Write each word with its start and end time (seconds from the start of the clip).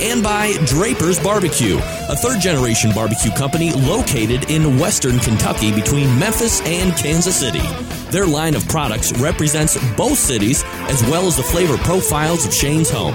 and 0.00 0.22
by 0.22 0.52
Draper's 0.66 1.18
Barbecue, 1.18 1.78
a 1.78 2.16
third 2.16 2.40
generation 2.40 2.92
barbecue 2.92 3.30
company 3.32 3.72
located 3.72 4.50
in 4.50 4.78
western 4.78 5.18
Kentucky 5.18 5.72
between 5.72 6.18
Memphis 6.18 6.60
and 6.62 6.96
Kansas 6.96 7.38
City. 7.38 7.62
Their 8.10 8.26
line 8.26 8.54
of 8.54 8.66
products 8.68 9.12
represents 9.18 9.76
both 9.96 10.18
cities 10.18 10.62
as 10.88 11.02
well 11.04 11.26
as 11.26 11.36
the 11.36 11.42
flavor 11.42 11.76
profiles 11.78 12.46
of 12.46 12.54
Shane's 12.54 12.90
home. 12.90 13.14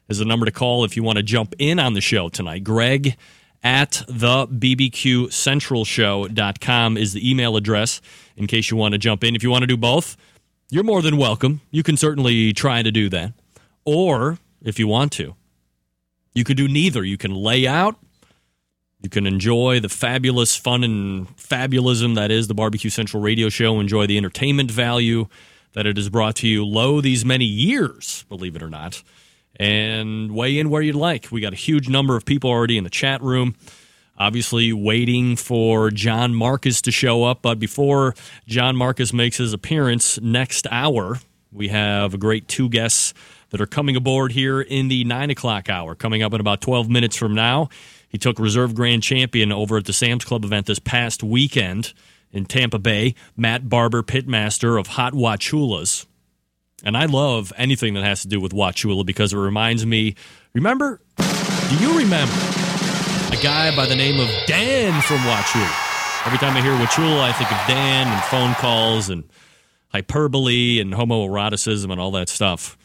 is 0.09 0.19
the 0.19 0.25
number 0.25 0.47
to 0.47 0.53
call 0.53 0.85
if 0.85 0.97
you 0.97 1.03
want 1.03 1.17
to 1.17 1.25
jump 1.25 1.57
in 1.59 1.81
on 1.81 1.95
the 1.95 2.01
show 2.01 2.29
tonight. 2.29 2.63
Greg 2.63 3.17
at 3.65 4.05
the 4.07 4.47
bbqcentralshow.com 4.47 6.97
is 6.97 7.15
the 7.15 7.29
email 7.29 7.57
address 7.57 8.01
in 8.37 8.47
case 8.47 8.71
you 8.71 8.77
want 8.77 8.93
to 8.93 8.99
jump 8.99 9.25
in. 9.25 9.35
If 9.35 9.43
you 9.43 9.51
want 9.51 9.65
to 9.65 9.67
do 9.67 9.77
both, 9.77 10.17
you're 10.71 10.85
more 10.85 11.03
than 11.03 11.17
welcome. 11.17 11.61
You 11.71 11.83
can 11.83 11.97
certainly 11.97 12.53
try 12.53 12.83
to 12.83 12.91
do 12.91 13.09
that. 13.09 13.33
Or, 13.85 14.39
if 14.63 14.79
you 14.79 14.87
want 14.87 15.13
to, 15.13 15.35
you 16.35 16.45
could 16.45 16.57
do 16.57 16.69
neither. 16.69 17.03
You 17.05 17.19
can 17.19 17.35
lay 17.35 17.67
out, 17.67 17.97
you 19.03 19.09
can 19.09 19.27
enjoy 19.27 19.81
the 19.81 19.89
fabulous 19.89 20.57
fun 20.57 20.85
and 20.85 21.37
fabulism 21.37 22.15
that 22.17 22.31
is 22.31 22.49
the 22.49 22.55
Barbecue 22.55 22.91
Central 22.91 23.23
radio 23.23 23.49
show, 23.49 23.81
enjoy 23.81 24.07
the 24.07 24.19
entertainment 24.19 24.71
value 24.71 25.27
that 25.73 25.87
it 25.87 25.97
has 25.97 26.09
brought 26.09 26.37
to 26.37 26.49
you 26.49 26.65
low 26.65 27.01
these 27.01 27.25
many 27.25 27.45
years, 27.45 28.25
believe 28.29 28.57
it 28.57 28.63
or 28.63 28.69
not, 28.69 29.03
and 29.57 30.33
weigh 30.33 30.59
in 30.59 30.69
where 30.69 30.83
you'd 30.83 30.97
like. 30.97 31.29
We 31.31 31.41
got 31.41 31.53
a 31.53 31.57
huge 31.57 31.89
number 31.89 32.17
of 32.17 32.25
people 32.25 32.51
already 32.51 32.77
in 32.77 32.85
the 32.85 32.91
chat 32.91 33.23
room. 33.23 33.55
Obviously, 34.21 34.71
waiting 34.71 35.35
for 35.35 35.91
John 35.91 36.35
Markus 36.35 36.83
to 36.83 36.93
show 36.93 37.25
up. 37.25 37.41
But 37.41 37.59
before 37.59 38.15
John 38.47 38.77
Markus 38.77 39.15
makes 39.15 39.39
his 39.39 39.55
appearance 39.55 40.21
next 40.21 40.67
hour, 40.71 41.19
we 41.51 41.69
have 41.69 42.13
a 42.13 42.19
great 42.19 42.47
two 42.47 42.69
guests 42.69 43.15
that 43.49 43.63
are 43.63 43.67
coming 43.67 43.97
aboard 43.97 44.33
here 44.33 44.61
in 44.61 44.89
the 44.89 45.05
nine 45.05 45.31
o'clock 45.31 45.71
hour, 45.71 45.95
coming 45.95 46.23
up 46.23 46.35
in 46.35 46.41
about 46.41 46.61
12 46.61 46.91
minutes 46.91 47.17
from 47.17 47.35
now. 47.35 47.71
He 48.11 48.19
took 48.19 48.39
Reserve 48.39 48.75
Grand 48.75 49.03
Champion 49.03 49.53
over 49.53 49.79
at 49.79 49.87
the 49.87 49.95
Sam's 49.95 50.27
Club 50.27 50.45
event 50.45 50.67
this 50.67 50.79
past 50.79 51.23
weekend 51.23 51.95
in 52.31 52.45
Tampa 52.45 52.79
Bay. 52.79 53.15
Matt 53.39 53.71
Barber, 53.71 54.03
pitmaster 54.03 54.79
of 54.79 54.89
Hot 54.89 55.15
Wachulas. 55.15 56.05
And 56.85 56.95
I 56.95 57.07
love 57.07 57.55
anything 57.57 57.95
that 57.95 58.05
has 58.05 58.21
to 58.21 58.29
do 58.29 58.39
with 58.39 58.53
Wachula 58.53 59.07
because 59.07 59.33
it 59.33 59.39
reminds 59.39 59.87
me. 59.87 60.15
Remember? 60.53 61.01
Do 61.17 61.77
you 61.77 61.97
remember 61.99 62.60
a 63.33 63.43
guy 63.43 63.75
by 63.77 63.87
the 63.87 63.95
name 63.95 64.19
of 64.19 64.29
Dan 64.47 65.01
from 65.03 65.19
Wachula. 65.19 66.27
Every 66.27 66.39
time 66.39 66.57
I 66.57 66.61
hear 66.61 66.73
Wachula, 66.73 67.21
I 67.21 67.33
think 67.33 67.51
of 67.53 67.59
Dan 67.67 68.09
and 68.09 68.23
phone 68.25 68.55
calls 68.55 69.09
and 69.09 69.25
hyperbole 69.89 70.81
and 70.81 70.93
homoeroticism 70.93 71.91
and 71.91 72.01
all 72.01 72.11
that 72.13 72.29
stuff. 72.29 72.77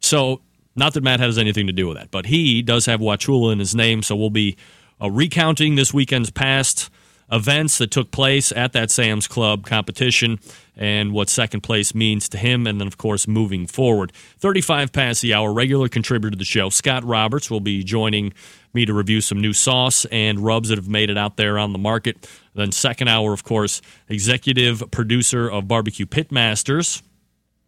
So, 0.00 0.40
not 0.76 0.94
that 0.94 1.02
Matt 1.02 1.20
has 1.20 1.36
anything 1.38 1.66
to 1.66 1.72
do 1.72 1.86
with 1.86 1.98
that, 1.98 2.10
but 2.10 2.26
he 2.26 2.62
does 2.62 2.86
have 2.86 3.00
Wachula 3.00 3.52
in 3.52 3.58
his 3.58 3.74
name, 3.74 4.02
so 4.02 4.16
we'll 4.16 4.30
be 4.30 4.56
uh, 5.02 5.10
recounting 5.10 5.74
this 5.74 5.92
weekend's 5.92 6.30
past 6.30 6.90
events 7.32 7.78
that 7.78 7.90
took 7.90 8.10
place 8.10 8.52
at 8.52 8.72
that 8.72 8.90
Sam's 8.90 9.26
Club 9.26 9.64
competition 9.66 10.38
and 10.76 11.12
what 11.12 11.28
second 11.28 11.60
place 11.60 11.94
means 11.94 12.28
to 12.30 12.38
him, 12.38 12.66
and 12.66 12.80
then, 12.80 12.86
of 12.86 12.96
course, 12.96 13.28
moving 13.28 13.66
forward. 13.66 14.12
35 14.38 14.92
past 14.92 15.22
the 15.22 15.34
hour, 15.34 15.52
regular 15.52 15.88
contributor 15.88 16.30
to 16.30 16.36
the 16.36 16.44
show, 16.44 16.70
Scott 16.70 17.04
Roberts, 17.04 17.50
will 17.50 17.60
be 17.60 17.84
joining 17.84 18.32
me 18.72 18.86
to 18.86 18.94
review 18.94 19.20
some 19.20 19.40
new 19.40 19.52
sauce 19.52 20.04
and 20.06 20.40
rubs 20.40 20.68
that 20.68 20.78
have 20.78 20.88
made 20.88 21.10
it 21.10 21.18
out 21.18 21.36
there 21.36 21.58
on 21.58 21.72
the 21.72 21.78
market. 21.78 22.28
Then, 22.54 22.72
second 22.72 23.08
hour, 23.08 23.32
of 23.32 23.44
course, 23.44 23.82
executive 24.08 24.82
producer 24.90 25.48
of 25.48 25.68
Barbecue 25.68 26.06
Pitmasters, 26.06 27.02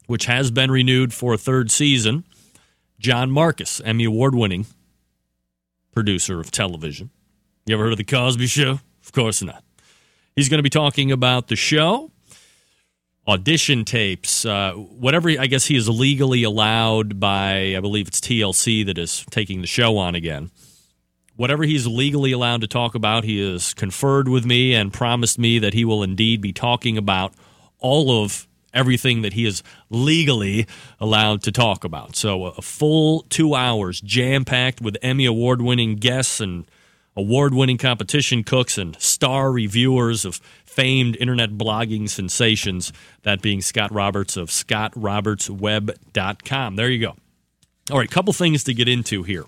which 0.06 0.26
has 0.26 0.50
been 0.50 0.70
renewed 0.70 1.12
for 1.12 1.34
a 1.34 1.38
third 1.38 1.70
season, 1.70 2.24
John 2.98 3.30
Markus, 3.30 3.80
Emmy 3.84 4.04
Award 4.04 4.34
winning 4.34 4.66
producer 5.92 6.40
of 6.40 6.50
television. 6.50 7.10
You 7.66 7.74
ever 7.74 7.84
heard 7.84 7.92
of 7.92 7.98
The 7.98 8.04
Cosby 8.04 8.46
Show? 8.46 8.80
Of 9.04 9.12
course 9.12 9.42
not. 9.42 9.62
He's 10.36 10.48
going 10.48 10.58
to 10.58 10.62
be 10.62 10.70
talking 10.70 11.12
about 11.12 11.48
the 11.48 11.56
show, 11.56 12.10
audition 13.26 13.84
tapes, 13.84 14.46
uh, 14.46 14.72
whatever 14.72 15.28
I 15.30 15.46
guess 15.46 15.66
he 15.66 15.76
is 15.76 15.88
legally 15.88 16.42
allowed 16.42 17.20
by, 17.20 17.76
I 17.76 17.80
believe 17.80 18.08
it's 18.08 18.20
TLC 18.20 18.86
that 18.86 18.98
is 18.98 19.24
taking 19.30 19.60
the 19.60 19.66
show 19.66 19.98
on 19.98 20.14
again. 20.14 20.50
Whatever 21.36 21.64
he's 21.64 21.86
legally 21.86 22.32
allowed 22.32 22.60
to 22.60 22.66
talk 22.66 22.94
about, 22.94 23.24
he 23.24 23.40
has 23.40 23.74
conferred 23.74 24.28
with 24.28 24.44
me 24.44 24.74
and 24.74 24.92
promised 24.92 25.38
me 25.38 25.58
that 25.58 25.74
he 25.74 25.84
will 25.84 26.02
indeed 26.02 26.40
be 26.40 26.52
talking 26.52 26.96
about 26.96 27.34
all 27.78 28.22
of 28.22 28.46
everything 28.74 29.22
that 29.22 29.32
he 29.32 29.44
is 29.44 29.62
legally 29.90 30.66
allowed 31.00 31.42
to 31.42 31.52
talk 31.52 31.84
about. 31.84 32.16
So 32.16 32.46
a 32.46 32.62
full 32.62 33.26
two 33.28 33.54
hours, 33.54 34.00
jam 34.00 34.44
packed 34.44 34.80
with 34.80 34.96
Emmy 35.02 35.26
award 35.26 35.60
winning 35.60 35.96
guests 35.96 36.40
and 36.40 36.66
award 37.16 37.54
winning 37.54 37.78
competition 37.78 38.44
cooks 38.44 38.76
and 38.78 39.00
star 39.00 39.52
reviewers 39.52 40.24
of 40.24 40.36
famed 40.64 41.16
internet 41.16 41.50
blogging 41.52 42.08
sensations, 42.08 42.92
that 43.22 43.42
being 43.42 43.60
Scott 43.60 43.92
Roberts 43.92 44.36
of 44.36 44.48
scottrobertsweb.com. 44.48 46.76
There 46.76 46.90
you 46.90 47.00
go. 47.00 47.16
All 47.90 47.98
right, 47.98 48.10
couple 48.10 48.32
things 48.32 48.64
to 48.64 48.74
get 48.74 48.88
into 48.88 49.22
here 49.22 49.44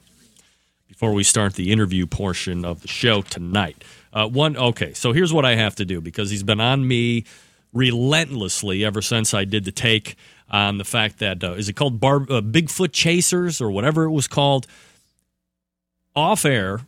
before 0.89 1.13
we 1.13 1.25
start 1.25 1.55
the 1.55 1.73
interview 1.73 2.07
portion 2.07 2.65
of 2.65 2.83
the 2.83 2.89
show 2.89 3.23
tonight. 3.23 3.83
Uh, 4.13 4.29
one, 4.29 4.57
okay, 4.57 4.93
so 4.93 5.13
here's 5.13 5.33
what 5.33 5.45
I 5.45 5.55
have 5.55 5.77
to 5.77 5.85
do 5.85 6.01
because 6.01 6.31
he's 6.31 6.43
been 6.43 6.61
on 6.61 6.87
me 6.87 7.25
relentlessly 7.73 8.85
ever 8.85 9.03
since 9.03 9.35
I 9.35 9.45
did 9.45 9.65
the 9.65 9.73
take 9.73 10.17
on 10.51 10.79
the 10.79 10.85
fact 10.85 11.19
that 11.19 11.43
uh, 11.43 11.53
is 11.53 11.69
it 11.69 11.75
called 11.75 12.01
Bar- 12.01 12.23
uh, 12.23 12.41
Bigfoot 12.41 12.93
Chasers 12.93 13.61
or 13.61 13.71
whatever 13.71 14.05
it 14.05 14.11
was 14.11 14.29
called 14.29 14.67
off 16.15 16.45
air 16.45 16.83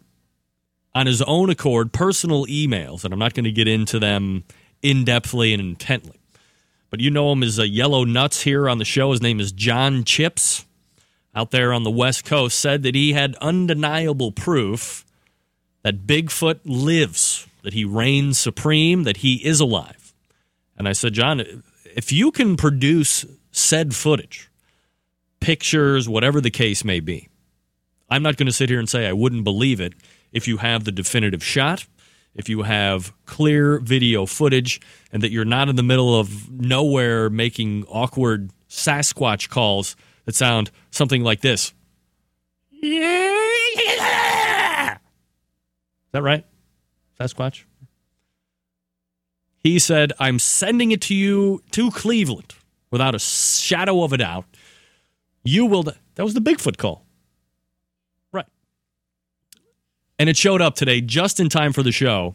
on 0.96 1.06
his 1.06 1.20
own 1.20 1.50
accord 1.50 1.93
personal 1.93 2.46
emails, 2.46 3.04
and 3.04 3.12
I'm 3.12 3.19
not 3.19 3.34
going 3.34 3.44
to 3.44 3.52
get 3.52 3.69
into 3.69 3.98
them 3.98 4.44
in 4.81 5.04
depthly 5.04 5.52
and 5.52 5.60
intently. 5.60 6.19
But 6.88 7.00
you 7.00 7.10
know 7.10 7.31
him 7.32 7.43
as 7.43 7.58
a 7.58 7.69
Yellow 7.69 8.04
Nuts 8.04 8.40
here 8.40 8.66
on 8.66 8.78
the 8.78 8.84
show. 8.87 9.10
His 9.10 9.20
name 9.20 9.38
is 9.38 9.52
John 9.52 10.04
Chips 10.04 10.64
out 11.34 11.50
there 11.50 11.75
on 11.75 11.82
the 11.82 11.90
West 11.90 12.25
Coast, 12.25 12.58
said 12.58 12.82
that 12.82 12.94
he 12.94 13.12
had 13.12 13.37
undeniable 13.43 14.32
proof 14.32 15.04
that 15.82 16.06
Bigfoot 16.06 16.60
lives, 16.64 17.46
that 17.62 17.75
he 17.75 17.84
reigns 17.84 18.38
supreme, 18.38 19.02
that 19.02 19.19
he 19.19 19.44
is 19.46 19.60
alive. 19.60 20.14
And 20.78 20.88
I 20.88 20.94
said, 20.94 21.12
John, 21.12 21.62
if 21.94 22.10
you 22.10 22.31
can 22.32 22.56
produce 22.56 23.26
said 23.52 23.94
footage, 23.94 24.50
pictures, 25.40 26.08
whatever 26.08 26.40
the 26.40 26.50
case 26.50 26.84
may 26.84 27.00
be, 27.00 27.28
I'm 28.08 28.22
not 28.22 28.38
going 28.38 28.46
to 28.46 28.52
sit 28.52 28.70
here 28.70 28.78
and 28.78 28.88
say 28.88 29.06
I 29.06 29.12
wouldn't 29.12 29.44
believe 29.44 29.78
it 29.78 29.93
if 30.37 30.47
you 30.47 30.59
have 30.59 30.85
the 30.85 30.93
definitive 30.93 31.43
shot, 31.43 31.87
if 32.35 32.50
you 32.50 32.62
have 32.62 33.15
clear 33.25 33.79
video 33.79 34.27
footage, 34.27 34.83
and 35.11 35.23
that 35.23 35.31
you're 35.31 35.47
not 35.47 35.71
in 35.71 35.77
the 35.77 35.83
middle 35.83 36.21
of 36.21 36.50
nowhere 36.50 37.31
making 37.31 37.85
awkward 37.88 38.50
Sasquatch 38.69 39.49
calls 39.49 39.97
that 40.27 40.35
sound 40.35 40.71
something 40.91 41.23
like 41.23 41.41
this. 41.41 41.73
Is 42.83 42.99
that 46.12 46.23
right? 46.23 46.44
Sasquatch? 47.19 47.65
He 49.56 49.79
said, 49.79 50.12
I'm 50.19 50.39
sending 50.39 50.93
it 50.93 51.00
to 51.03 51.15
you 51.15 51.62
to 51.71 51.91
Cleveland 51.91 52.55
without 52.91 53.15
a 53.15 53.19
shadow 53.19 54.03
of 54.03 54.12
a 54.12 54.19
doubt. 54.19 54.44
You 55.44 55.65
will. 55.65 55.85
That 55.85 55.97
was 56.19 56.35
the 56.35 56.41
Bigfoot 56.41 56.77
call. 56.77 57.06
And 60.19 60.29
it 60.29 60.37
showed 60.37 60.63
up 60.63 60.75
today 60.75 61.01
just 61.01 61.41
in 61.41 61.49
time 61.49 61.73
for 61.73 61.83
the 61.83 61.93
show. 61.93 62.35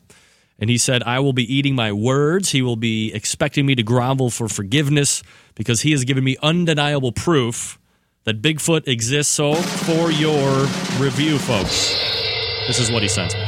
And 0.60 0.70
he 0.70 0.78
said, 0.78 1.02
I 1.04 1.20
will 1.20 1.34
be 1.34 1.52
eating 1.52 1.74
my 1.74 1.92
words. 1.92 2.52
He 2.52 2.62
will 2.62 2.76
be 2.76 3.12
expecting 3.14 3.66
me 3.66 3.74
to 3.76 3.84
grovel 3.84 4.30
for 4.30 4.48
forgiveness 4.48 5.24
because 5.56 5.82
he 5.82 5.92
has 5.92 6.04
given 6.04 6.24
me 6.24 6.38
undeniable 6.44 7.12
proof 7.12 7.80
that 8.26 8.42
Bigfoot 8.42 8.88
exists. 8.88 9.34
So, 9.34 9.56
for 9.56 10.12
your 10.12 10.68
review, 11.00 11.40
folks, 11.40 11.90
this 12.68 12.80
is 12.80 12.92
what 12.92 13.02
he 13.02 13.08
sent 13.08 13.34
me 13.34 13.42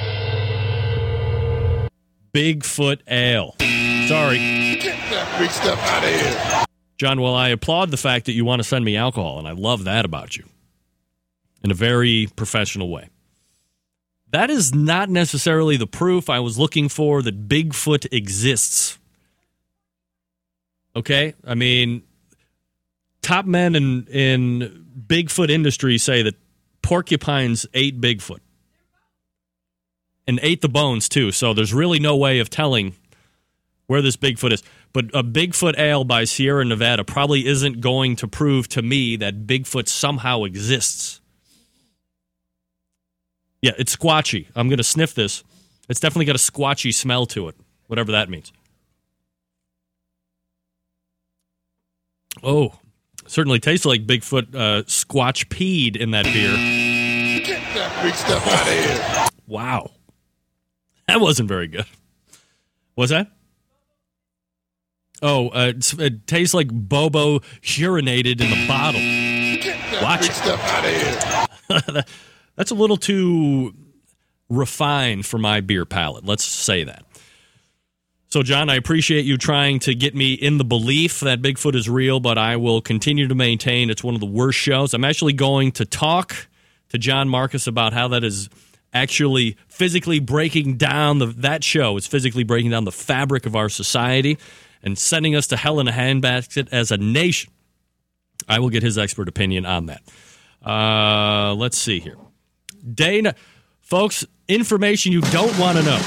Bigfoot 2.33 3.01
Ale. 3.07 3.55
Sorry. 4.07 4.37
Get 4.79 4.97
that 5.11 5.39
big 5.39 5.51
stuff 5.51 5.79
out 5.79 6.03
of 6.03 6.09
here. 6.09 6.65
John, 6.97 7.21
well, 7.21 7.35
I 7.35 7.49
applaud 7.49 7.91
the 7.91 7.97
fact 7.97 8.25
that 8.25 8.33
you 8.33 8.43
want 8.43 8.59
to 8.59 8.63
send 8.67 8.83
me 8.83 8.97
alcohol, 8.97 9.37
and 9.37 9.47
I 9.47 9.51
love 9.51 9.83
that 9.83 10.03
about 10.05 10.35
you 10.35 10.45
in 11.63 11.69
a 11.69 11.75
very 11.75 12.27
professional 12.35 12.89
way. 12.89 13.09
That 14.33 14.49
is 14.49 14.73
not 14.73 15.11
necessarily 15.11 15.77
the 15.77 15.85
proof 15.85 16.27
I 16.27 16.39
was 16.39 16.57
looking 16.57 16.89
for 16.89 17.21
that 17.21 17.47
Bigfoot 17.47 18.11
exists. 18.11 18.97
Okay? 20.95 21.35
I 21.45 21.53
mean, 21.53 22.01
top 23.21 23.45
men 23.45 23.75
in, 23.75 24.07
in 24.07 24.87
Bigfoot 25.05 25.51
industry 25.51 25.99
say 25.99 26.23
that 26.23 26.33
porcupines 26.81 27.67
ate 27.75 28.01
Bigfoot 28.01 28.39
and 30.27 30.39
ate 30.41 30.61
the 30.61 30.69
bones 30.69 31.07
too. 31.07 31.31
So 31.31 31.53
there's 31.53 31.71
really 31.71 31.99
no 31.99 32.17
way 32.17 32.39
of 32.39 32.49
telling 32.49 32.95
where 33.85 34.01
this 34.01 34.17
Bigfoot 34.17 34.51
is. 34.51 34.63
But 34.93 35.05
a 35.13 35.23
Bigfoot 35.23 35.77
ale 35.77 36.05
by 36.05 36.23
Sierra 36.23 36.65
Nevada 36.65 37.03
probably 37.03 37.45
isn't 37.45 37.81
going 37.81 38.15
to 38.15 38.27
prove 38.27 38.67
to 38.69 38.81
me 38.81 39.15
that 39.17 39.45
Bigfoot 39.45 39.87
somehow 39.87 40.43
exists. 40.43 41.21
Yeah, 43.63 43.71
it's 43.77 43.95
squatchy. 43.95 44.47
I'm 44.57 44.67
going 44.67 44.77
to 44.77 44.83
sniff 44.83 45.15
this. 45.15 45.41
It's 45.87 46.01
definitely 46.01 46.25
got 46.25 46.35
a 46.35 46.39
squatchy 46.39 46.93
smell 46.93 47.25
to 47.27 47.47
it, 47.47 47.55
whatever 47.87 48.11
that 48.11 48.29
means. 48.29 48.51
Oh, 52.43 52.77
certainly 53.25 53.59
tastes 53.59 53.85
like 53.85 54.05
Bigfoot 54.05 54.53
uh, 54.53 54.83
squatch 54.83 55.47
peed 55.47 55.95
in 55.95 56.11
that 56.11 56.25
beer. 56.25 56.51
Get 57.45 57.61
that 57.75 58.03
big 58.03 58.13
stuff 58.15 58.45
out 58.45 58.67
of 58.67 58.73
here. 58.73 59.27
Wow. 59.47 59.91
That 61.07 61.21
wasn't 61.21 61.47
very 61.47 61.67
good. 61.67 61.85
Was 62.97 63.11
that? 63.11 63.31
Oh, 65.21 65.47
uh, 65.49 65.71
it 65.99 66.27
tastes 66.27 66.53
like 66.53 66.67
Bobo 66.69 67.39
urinated 67.61 68.41
in 68.41 68.49
the 68.49 68.67
bottle. 68.67 68.99
Watch 70.03 70.27
it. 70.29 72.05
That's 72.55 72.71
a 72.71 72.75
little 72.75 72.97
too 72.97 73.73
refined 74.49 75.25
for 75.25 75.37
my 75.37 75.61
beer 75.61 75.85
palate. 75.85 76.25
Let's 76.25 76.43
say 76.43 76.83
that. 76.83 77.05
So, 78.29 78.41
John, 78.41 78.69
I 78.69 78.75
appreciate 78.75 79.25
you 79.25 79.37
trying 79.37 79.77
to 79.81 79.93
get 79.93 80.15
me 80.15 80.33
in 80.33 80.57
the 80.57 80.63
belief 80.63 81.19
that 81.19 81.41
Bigfoot 81.41 81.75
is 81.75 81.87
real, 81.87 82.19
but 82.19 82.37
I 82.37 82.55
will 82.55 82.81
continue 82.81 83.27
to 83.27 83.35
maintain 83.35 83.91
it's 83.91 84.03
one 84.03 84.15
of 84.15 84.21
the 84.21 84.25
worst 84.25 84.57
shows. 84.57 84.95
I'm 84.95 85.05
actually 85.05 85.33
going 85.33 85.71
to 85.73 85.85
talk 85.85 86.47
to 86.89 86.97
John 86.97 87.29
Markus 87.29 87.67
about 87.67 87.93
how 87.93 88.07
that 88.07 88.23
is 88.23 88.49
actually 88.91 89.57
physically 89.67 90.19
breaking 90.19 90.77
down 90.77 91.19
the, 91.19 91.27
that 91.27 91.63
show 91.63 91.95
is 91.97 92.07
physically 92.07 92.43
breaking 92.43 92.71
down 92.71 92.85
the 92.85 92.91
fabric 92.91 93.45
of 93.45 93.55
our 93.55 93.69
society 93.69 94.37
and 94.81 94.97
sending 94.97 95.35
us 95.35 95.47
to 95.47 95.57
hell 95.57 95.79
in 95.79 95.87
a 95.87 95.91
handbasket 95.91 96.69
as 96.71 96.91
a 96.91 96.97
nation. 96.97 97.51
I 98.47 98.59
will 98.59 98.69
get 98.69 98.83
his 98.83 98.97
expert 98.97 99.27
opinion 99.27 99.65
on 99.65 99.85
that. 99.87 100.01
Uh, 100.65 101.53
let's 101.53 101.77
see 101.77 101.99
here. 101.99 102.17
Dana, 102.83 103.35
folks, 103.81 104.25
information 104.47 105.11
you 105.11 105.21
don't 105.21 105.57
want 105.57 105.77
to 105.77 105.83
know. 105.83 105.99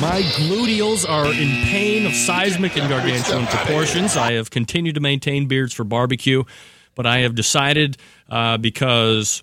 My 0.00 0.22
gluteals 0.36 1.06
are 1.06 1.26
in 1.26 1.66
pain 1.66 2.06
of 2.06 2.14
seismic 2.14 2.76
and 2.76 2.88
gargantuan 2.88 3.46
proportions. 3.46 4.16
I 4.16 4.32
have 4.32 4.50
continued 4.50 4.94
to 4.94 5.00
maintain 5.00 5.46
beards 5.46 5.74
for 5.74 5.84
barbecue, 5.84 6.44
but 6.94 7.06
I 7.06 7.18
have 7.18 7.34
decided 7.34 7.98
uh, 8.30 8.56
because 8.56 9.42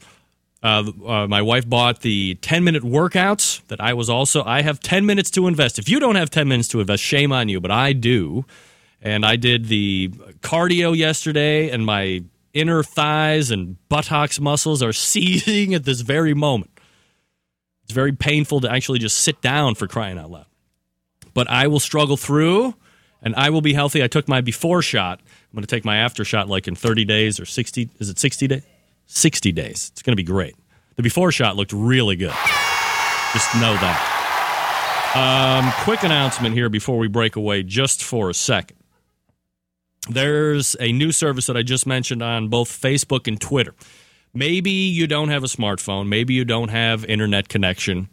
uh, 0.63 0.91
uh, 1.05 1.27
my 1.27 1.43
wife 1.43 1.69
bought 1.69 2.01
the 2.01 2.35
10 2.41 2.63
minute 2.63 2.81
workouts 2.81 3.65
that 3.67 3.79
I 3.79 3.93
was 3.93 4.09
also, 4.09 4.43
I 4.43 4.63
have 4.63 4.79
10 4.79 5.05
minutes 5.05 5.29
to 5.31 5.47
invest. 5.47 5.77
If 5.77 5.87
you 5.87 5.99
don't 5.99 6.15
have 6.15 6.31
10 6.31 6.47
minutes 6.47 6.69
to 6.69 6.79
invest, 6.79 7.03
shame 7.03 7.31
on 7.31 7.49
you, 7.49 7.61
but 7.61 7.69
I 7.69 7.93
do. 7.93 8.45
And 8.99 9.23
I 9.23 9.35
did 9.35 9.67
the 9.67 10.09
cardio 10.41 10.97
yesterday, 10.97 11.69
and 11.69 11.85
my 11.85 12.23
inner 12.57 12.83
thighs 12.83 13.51
and 13.51 13.77
buttocks 13.89 14.39
muscles 14.39 14.81
are 14.81 14.93
seizing 15.11 15.73
at 15.73 15.83
this 15.85 16.01
very 16.01 16.33
moment. 16.33 16.71
It's 17.83 17.93
very 17.93 18.11
painful 18.11 18.61
to 18.61 18.71
actually 18.71 18.99
just 18.99 19.19
sit 19.19 19.41
down 19.41 19.75
for 19.75 19.87
crying 19.87 20.17
out 20.17 20.31
loud. 20.31 20.45
but 21.33 21.49
I 21.49 21.67
will 21.67 21.79
struggle 21.79 22.17
through 22.17 22.73
and 23.21 23.35
I 23.35 23.49
will 23.49 23.61
be 23.61 23.73
healthy. 23.73 24.03
I 24.03 24.07
took 24.07 24.27
my 24.27 24.41
before 24.41 24.81
shot. 24.81 25.19
I'm 25.21 25.55
going 25.55 25.61
to 25.61 25.67
take 25.67 25.85
my 25.85 25.97
after 25.97 26.25
shot 26.25 26.49
like 26.49 26.67
in 26.67 26.75
30 26.75 27.05
days 27.05 27.39
or 27.39 27.45
60. 27.45 27.89
Is 27.99 28.09
it 28.09 28.19
60 28.19 28.47
days? 28.47 28.63
60 29.05 29.51
days. 29.51 29.89
It's 29.93 30.01
going 30.01 30.11
to 30.11 30.17
be 30.17 30.23
great. 30.23 30.55
The 30.97 31.03
before 31.03 31.31
shot 31.31 31.55
looked 31.55 31.73
really 31.73 32.15
good. 32.15 32.33
Just 33.33 33.53
know 33.55 33.73
that. 33.73 34.13
Um, 35.15 35.71
quick 35.83 36.03
announcement 36.03 36.55
here 36.55 36.69
before 36.69 36.97
we 36.97 37.07
break 37.07 37.35
away, 37.35 37.63
just 37.63 38.03
for 38.03 38.29
a 38.29 38.33
second. 38.33 38.76
There's 40.09 40.75
a 40.79 40.91
new 40.91 41.11
service 41.11 41.47
that 41.47 41.57
I 41.57 41.63
just 41.63 41.85
mentioned 41.85 42.21
on 42.21 42.47
both 42.47 42.69
Facebook 42.69 43.27
and 43.27 43.39
Twitter. 43.39 43.75
Maybe 44.33 44.71
you 44.71 45.07
don't 45.07 45.29
have 45.29 45.43
a 45.43 45.47
smartphone, 45.47 46.07
maybe 46.07 46.33
you 46.33 46.45
don't 46.45 46.69
have 46.69 47.03
internet 47.05 47.49
connection, 47.49 48.09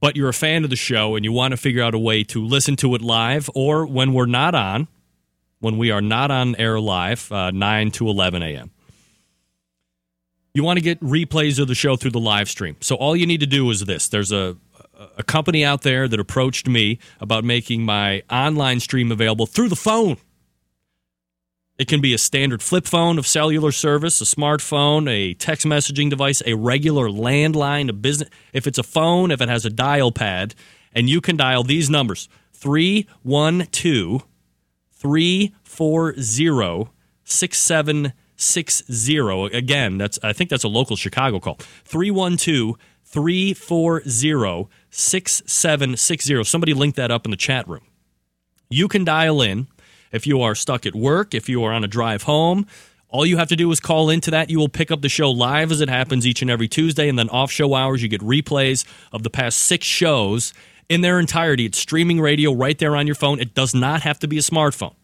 but 0.00 0.16
you're 0.16 0.30
a 0.30 0.34
fan 0.34 0.64
of 0.64 0.70
the 0.70 0.76
show 0.76 1.16
and 1.16 1.24
you 1.24 1.32
want 1.32 1.52
to 1.52 1.56
figure 1.56 1.82
out 1.82 1.94
a 1.94 1.98
way 1.98 2.24
to 2.24 2.44
listen 2.44 2.76
to 2.76 2.94
it 2.94 3.02
live 3.02 3.50
or 3.54 3.86
when 3.86 4.12
we're 4.12 4.26
not 4.26 4.54
on, 4.54 4.88
when 5.60 5.76
we 5.76 5.90
are 5.90 6.00
not 6.00 6.30
on 6.30 6.56
air 6.56 6.80
live, 6.80 7.30
uh, 7.30 7.50
9 7.50 7.90
to 7.92 8.08
11 8.08 8.42
a.m. 8.42 8.70
You 10.54 10.64
want 10.64 10.78
to 10.78 10.82
get 10.82 11.00
replays 11.00 11.60
of 11.60 11.68
the 11.68 11.74
show 11.74 11.94
through 11.96 12.10
the 12.10 12.20
live 12.20 12.48
stream. 12.48 12.76
So 12.80 12.96
all 12.96 13.14
you 13.14 13.26
need 13.26 13.40
to 13.40 13.46
do 13.46 13.70
is 13.70 13.84
this. 13.84 14.08
There's 14.08 14.32
a 14.32 14.56
a 15.16 15.22
company 15.22 15.64
out 15.64 15.82
there 15.82 16.06
that 16.08 16.20
approached 16.20 16.68
me 16.68 16.98
about 17.20 17.44
making 17.44 17.84
my 17.84 18.22
online 18.30 18.80
stream 18.80 19.10
available 19.10 19.46
through 19.46 19.68
the 19.68 19.76
phone. 19.76 20.18
It 21.80 21.88
can 21.88 22.00
be 22.02 22.12
a 22.12 22.18
standard 22.18 22.62
flip 22.62 22.86
phone 22.86 23.18
of 23.18 23.26
cellular 23.26 23.72
service, 23.72 24.20
a 24.20 24.24
smartphone, 24.24 25.10
a 25.10 25.32
text 25.32 25.64
messaging 25.64 26.10
device, 26.10 26.42
a 26.44 26.52
regular 26.52 27.08
landline, 27.08 27.88
a 27.88 27.94
business. 27.94 28.28
If 28.52 28.66
it's 28.66 28.76
a 28.76 28.82
phone, 28.82 29.30
if 29.30 29.40
it 29.40 29.48
has 29.48 29.64
a 29.64 29.70
dial 29.70 30.12
pad, 30.12 30.54
and 30.92 31.08
you 31.08 31.22
can 31.22 31.38
dial 31.38 31.64
these 31.64 31.88
numbers 31.88 32.28
312 32.52 34.26
340 34.92 36.90
6760. 37.24 39.56
Again, 39.56 39.96
that's 39.96 40.18
I 40.22 40.34
think 40.34 40.50
that's 40.50 40.64
a 40.64 40.68
local 40.68 40.96
Chicago 40.96 41.40
call. 41.40 41.54
312 41.86 42.76
340 43.06 44.68
6760. 44.90 46.44
Somebody 46.44 46.74
link 46.74 46.94
that 46.96 47.10
up 47.10 47.24
in 47.24 47.30
the 47.30 47.38
chat 47.38 47.66
room. 47.66 47.86
You 48.68 48.86
can 48.86 49.02
dial 49.02 49.40
in 49.40 49.66
if 50.12 50.26
you 50.26 50.40
are 50.42 50.54
stuck 50.54 50.86
at 50.86 50.94
work, 50.94 51.34
if 51.34 51.48
you 51.48 51.62
are 51.64 51.72
on 51.72 51.84
a 51.84 51.88
drive 51.88 52.24
home. 52.24 52.66
All 53.08 53.26
you 53.26 53.38
have 53.38 53.48
to 53.48 53.56
do 53.56 53.70
is 53.72 53.80
call 53.80 54.08
into 54.08 54.30
that. 54.30 54.50
You 54.50 54.58
will 54.58 54.68
pick 54.68 54.90
up 54.90 55.02
the 55.02 55.08
show 55.08 55.30
live 55.30 55.72
as 55.72 55.80
it 55.80 55.88
happens 55.88 56.26
each 56.26 56.42
and 56.42 56.50
every 56.50 56.68
Tuesday. 56.68 57.08
And 57.08 57.18
then 57.18 57.28
off 57.30 57.50
show 57.50 57.74
hours, 57.74 58.02
you 58.02 58.08
get 58.08 58.20
replays 58.20 58.84
of 59.12 59.24
the 59.24 59.30
past 59.30 59.58
six 59.58 59.84
shows 59.84 60.54
in 60.88 61.00
their 61.00 61.18
entirety. 61.18 61.66
It's 61.66 61.78
streaming 61.78 62.20
radio 62.20 62.52
right 62.52 62.78
there 62.78 62.94
on 62.94 63.06
your 63.06 63.16
phone. 63.16 63.40
It 63.40 63.54
does 63.54 63.74
not 63.74 64.02
have 64.02 64.20
to 64.20 64.28
be 64.28 64.38
a 64.38 64.42
smartphone, 64.42 64.94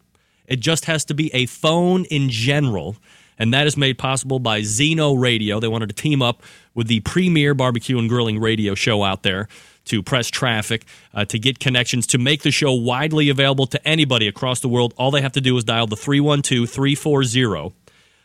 it 0.47 0.59
just 0.61 0.85
has 0.85 1.03
to 1.05 1.13
be 1.13 1.33
a 1.33 1.45
phone 1.47 2.05
in 2.05 2.29
general. 2.29 2.95
And 3.39 3.53
that 3.53 3.67
is 3.67 3.77
made 3.77 3.99
possible 3.99 4.39
by 4.39 4.63
Zeno 4.63 5.13
Radio. 5.13 5.59
They 5.59 5.67
wanted 5.67 5.89
to 5.89 5.95
team 5.95 6.23
up 6.23 6.41
with 6.73 6.87
the 6.87 7.01
premier 7.01 7.53
barbecue 7.53 7.99
and 7.99 8.09
grilling 8.09 8.39
radio 8.39 8.73
show 8.73 9.03
out 9.03 9.21
there 9.21 9.47
to 9.87 10.03
press 10.03 10.29
traffic, 10.29 10.85
uh, 11.13 11.25
to 11.25 11.39
get 11.39 11.59
connections, 11.59 12.07
to 12.07 12.17
make 12.17 12.43
the 12.43 12.51
show 12.51 12.73
widely 12.73 13.29
available 13.29 13.67
to 13.67 13.87
anybody 13.87 14.27
across 14.27 14.59
the 14.59 14.69
world. 14.69 14.93
All 14.97 15.11
they 15.11 15.21
have 15.21 15.33
to 15.33 15.41
do 15.41 15.57
is 15.57 15.63
dial 15.63 15.87
the 15.87 15.95
312 15.95 16.69
340 16.69 17.73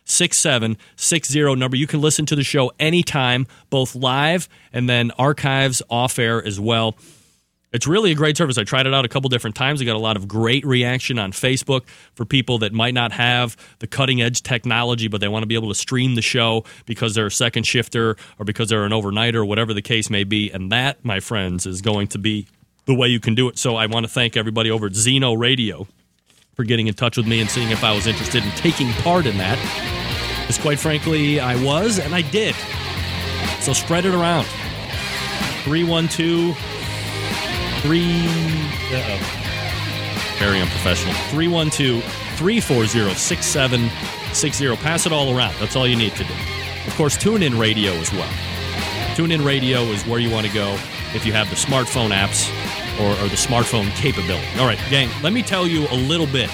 6760 0.04 1.54
number. 1.56 1.76
You 1.76 1.86
can 1.86 2.00
listen 2.00 2.26
to 2.26 2.36
the 2.36 2.42
show 2.42 2.72
anytime, 2.78 3.46
both 3.70 3.94
live 3.94 4.48
and 4.72 4.88
then 4.88 5.10
archives 5.12 5.82
off 5.88 6.18
air 6.18 6.44
as 6.44 6.58
well. 6.58 6.96
It's 7.72 7.86
really 7.86 8.12
a 8.12 8.14
great 8.14 8.36
service. 8.36 8.58
I 8.58 8.64
tried 8.64 8.86
it 8.86 8.92
out 8.92 9.04
a 9.04 9.08
couple 9.08 9.30
different 9.30 9.56
times. 9.56 9.80
I 9.80 9.86
got 9.86 9.96
a 9.96 9.98
lot 9.98 10.16
of 10.16 10.28
great 10.28 10.64
reaction 10.66 11.18
on 11.18 11.32
Facebook 11.32 11.86
for 12.14 12.26
people 12.26 12.58
that 12.58 12.72
might 12.72 12.92
not 12.92 13.12
have 13.12 13.56
the 13.78 13.86
cutting 13.86 14.20
edge 14.20 14.42
technology, 14.42 15.08
but 15.08 15.22
they 15.22 15.28
want 15.28 15.42
to 15.42 15.46
be 15.46 15.54
able 15.54 15.68
to 15.68 15.74
stream 15.74 16.14
the 16.14 16.22
show 16.22 16.64
because 16.84 17.14
they're 17.14 17.26
a 17.26 17.30
second 17.30 17.64
shifter 17.64 18.16
or 18.38 18.44
because 18.44 18.68
they're 18.68 18.84
an 18.84 18.92
overnighter 18.92 19.36
or 19.36 19.46
whatever 19.46 19.72
the 19.72 19.80
case 19.80 20.10
may 20.10 20.24
be. 20.24 20.50
And 20.50 20.70
that, 20.70 21.02
my 21.02 21.18
friends, 21.20 21.64
is 21.64 21.80
going 21.80 22.08
to 22.08 22.18
be 22.18 22.46
the 22.84 22.94
way 22.94 23.08
you 23.08 23.20
can 23.20 23.34
do 23.34 23.48
it. 23.48 23.56
So 23.58 23.76
I 23.76 23.86
want 23.86 24.04
to 24.04 24.12
thank 24.12 24.36
everybody 24.36 24.70
over 24.70 24.86
at 24.86 24.94
Zeno 24.94 25.32
Radio 25.32 25.86
for 26.54 26.64
getting 26.64 26.88
in 26.88 26.94
touch 26.94 27.16
with 27.16 27.26
me 27.26 27.40
and 27.40 27.48
seeing 27.48 27.70
if 27.70 27.82
I 27.82 27.94
was 27.94 28.06
interested 28.06 28.44
in 28.44 28.50
taking 28.50 28.90
part 28.92 29.24
in 29.24 29.38
that. 29.38 29.58
Because 30.42 30.58
quite 30.58 30.78
frankly, 30.78 31.40
I 31.40 31.56
was 31.64 31.98
and 31.98 32.14
I 32.14 32.20
did. 32.20 32.54
So 33.60 33.72
spread 33.72 34.04
it 34.04 34.14
around. 34.14 34.44
312 35.64 36.58
three. 37.82 38.24
Uh-oh. 38.94 39.42
Very 40.38 40.60
unprofessional. 40.60 41.14
312 41.30 42.02
340 42.36 43.14
6760. 43.14 44.76
Pass 44.76 45.06
it 45.06 45.12
all 45.12 45.36
around. 45.36 45.54
That's 45.60 45.76
all 45.76 45.86
you 45.86 45.96
need 45.96 46.14
to 46.16 46.24
do. 46.24 46.34
Of 46.86 46.94
course, 46.96 47.16
tune 47.16 47.42
in 47.42 47.58
radio 47.58 47.92
as 47.92 48.12
well. 48.12 48.30
Tune 49.14 49.30
in 49.30 49.44
radio 49.44 49.80
is 49.82 50.06
where 50.06 50.18
you 50.18 50.30
want 50.30 50.46
to 50.46 50.52
go 50.52 50.72
if 51.14 51.26
you 51.26 51.32
have 51.32 51.50
the 51.50 51.56
smartphone 51.56 52.10
apps 52.10 52.48
or, 52.98 53.10
or 53.22 53.28
the 53.28 53.36
smartphone 53.36 53.90
capability. 53.96 54.46
All 54.58 54.66
right, 54.66 54.78
gang, 54.88 55.10
let 55.22 55.32
me 55.32 55.42
tell 55.42 55.66
you 55.66 55.86
a 55.88 55.94
little 55.94 56.26
bit 56.26 56.50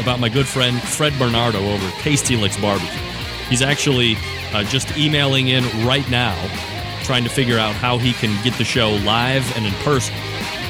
about 0.00 0.20
my 0.20 0.28
good 0.28 0.46
friend 0.46 0.80
Fred 0.82 1.12
Bernardo 1.18 1.60
over 1.60 1.86
at 1.86 1.94
Tasty 2.00 2.36
Licks 2.36 2.60
Barbecue. 2.60 2.90
He's 3.48 3.62
actually 3.62 4.16
uh, 4.52 4.64
just 4.64 4.96
emailing 4.96 5.48
in 5.48 5.64
right 5.86 6.08
now 6.10 6.34
trying 7.04 7.22
to 7.24 7.30
figure 7.30 7.58
out 7.58 7.74
how 7.74 7.98
he 7.98 8.12
can 8.14 8.42
get 8.42 8.54
the 8.54 8.64
show 8.64 8.90
live 9.04 9.44
and 9.56 9.66
in 9.66 9.72
person. 9.84 10.14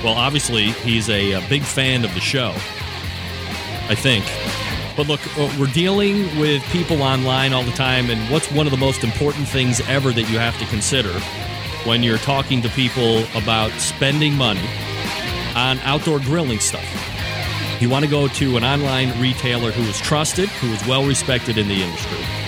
Well, 0.03 0.15
obviously, 0.15 0.73
he's 0.73 1.09
a, 1.09 1.33
a 1.33 1.49
big 1.49 1.63
fan 1.63 2.05
of 2.05 2.13
the 2.13 2.21
show, 2.21 2.51
I 3.89 3.95
think. 3.95 4.25
But 4.97 5.09
look, 5.09 5.21
uh, 5.39 5.53
we're 5.59 5.73
dealing 5.73 6.39
with 6.39 6.63
people 6.65 7.03
online 7.03 7.53
all 7.53 7.63
the 7.63 7.73
time, 7.73 8.11
and 8.11 8.31
what's 8.31 8.51
one 8.53 8.67
of 8.67 8.71
the 8.71 8.77
most 8.79 9.03
important 9.03 9.49
things 9.49 9.81
ever 9.89 10.13
that 10.13 10.31
you 10.31 10.39
have 10.39 10.59
to 10.59 10.67
consider 10.67 11.13
when 11.85 12.03
you're 12.03 12.19
talking 12.19 12.61
to 12.63 12.69
people 12.71 13.25
about 13.35 13.71
spending 13.73 14.35
money 14.35 14.69
on 15.55 15.79
outdoor 15.81 16.19
grilling 16.21 16.59
stuff? 16.59 16.85
You 17.81 17.91
want 17.91 18.05
to 18.05 18.11
go 18.11 18.29
to 18.29 18.57
an 18.57 18.65
online 18.65 19.19
retailer 19.21 19.71
who 19.71 19.83
is 19.85 19.99
trusted, 20.01 20.49
who 20.49 20.73
is 20.73 20.87
well 20.87 21.07
respected 21.07 21.59
in 21.59 21.69
the 21.69 21.83
industry 21.83 22.44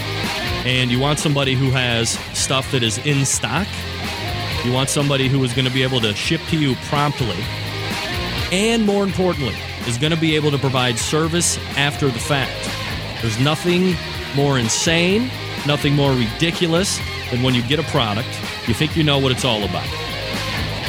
and 0.66 0.90
you 0.90 0.98
want 0.98 1.20
somebody 1.20 1.54
who 1.54 1.70
has 1.70 2.10
stuff 2.36 2.72
that 2.72 2.82
is 2.82 2.98
in 3.06 3.24
stock. 3.24 3.68
You 4.64 4.72
want 4.72 4.90
somebody 4.90 5.28
who 5.28 5.44
is 5.44 5.52
going 5.52 5.64
to 5.64 5.72
be 5.72 5.84
able 5.84 6.00
to 6.00 6.12
ship 6.12 6.40
to 6.48 6.58
you 6.58 6.74
promptly. 6.86 7.38
And 8.50 8.84
more 8.84 9.04
importantly, 9.04 9.54
is 9.86 9.96
going 9.96 10.12
to 10.12 10.18
be 10.18 10.34
able 10.34 10.50
to 10.50 10.58
provide 10.58 10.98
service 10.98 11.56
after 11.76 12.08
the 12.08 12.18
fact. 12.18 12.68
There's 13.22 13.38
nothing 13.38 13.94
more 14.34 14.58
insane, 14.58 15.30
nothing 15.68 15.94
more 15.94 16.12
ridiculous 16.12 16.98
than 17.30 17.44
when 17.44 17.54
you 17.54 17.62
get 17.62 17.78
a 17.78 17.84
product, 17.84 18.28
you 18.66 18.74
think 18.74 18.96
you 18.96 19.04
know 19.04 19.20
what 19.20 19.30
it's 19.30 19.44
all 19.44 19.62
about. 19.62 19.86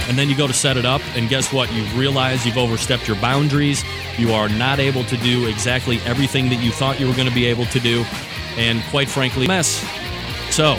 And 0.10 0.18
then 0.18 0.28
you 0.28 0.36
go 0.36 0.48
to 0.48 0.54
set 0.54 0.78
it 0.78 0.86
up, 0.86 1.02
and 1.16 1.30
guess 1.30 1.54
what? 1.54 1.72
You 1.72 1.84
realize 1.96 2.48
you've 2.48 2.58
overstepped 2.58 3.08
your 3.08 3.18
boundaries. 3.18 3.84
You 4.18 4.32
are 4.32 4.50
not 4.50 4.80
able 4.80 5.04
to 5.04 5.18
do 5.18 5.46
exactly 5.46 6.00
everything 6.00 6.50
that 6.50 6.64
you 6.64 6.72
thought 6.72 7.00
you 7.00 7.08
were 7.08 7.14
going 7.14 7.28
to 7.28 7.36
be 7.36 7.46
able 7.46 7.66
to 7.66 7.80
do 7.80 8.04
and 8.58 8.82
quite 8.90 9.10
frankly, 9.10 9.48
mess. 9.48 9.84
So, 10.50 10.76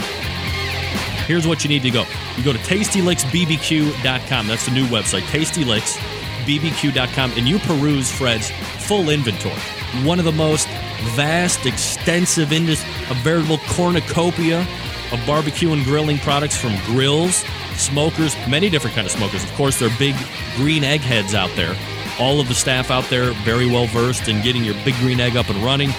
here's 1.25 1.47
what 1.47 1.63
you 1.63 1.69
need 1.69 1.83
to 1.83 1.91
go. 1.91 2.05
You 2.37 2.43
go 2.43 2.53
to 2.53 2.59
tastylicksbbq.com. 2.59 4.47
That's 4.47 4.65
the 4.65 4.71
new 4.71 4.85
website, 4.87 5.21
tastylicksbbq.com, 5.21 7.31
and 7.31 7.47
you 7.47 7.59
peruse 7.59 8.11
Fred's 8.11 8.51
full 8.85 9.09
inventory. 9.09 9.55
One 10.03 10.19
of 10.19 10.25
the 10.25 10.31
most 10.31 10.67
vast, 11.15 11.65
extensive, 11.65 12.51
industry, 12.51 12.89
a 13.09 13.13
veritable 13.15 13.57
cornucopia 13.69 14.67
of 15.11 15.19
barbecue 15.25 15.73
and 15.73 15.83
grilling 15.83 16.19
products 16.19 16.55
from 16.57 16.75
grills, 16.85 17.43
smokers, 17.75 18.35
many 18.47 18.69
different 18.69 18.95
kind 18.95 19.07
of 19.07 19.11
smokers. 19.11 19.43
Of 19.43 19.51
course, 19.53 19.79
there 19.79 19.89
are 19.89 19.97
big 19.97 20.15
green 20.55 20.83
eggheads 20.83 21.33
out 21.33 21.49
there. 21.55 21.75
All 22.19 22.39
of 22.39 22.47
the 22.47 22.55
staff 22.55 22.91
out 22.91 23.05
there 23.05 23.31
very 23.43 23.65
well 23.65 23.87
versed 23.87 24.27
in 24.27 24.43
getting 24.43 24.63
your 24.63 24.75
big 24.85 24.93
green 24.95 25.19
egg 25.19 25.35
up 25.35 25.49
and 25.49 25.57
running 25.63 25.89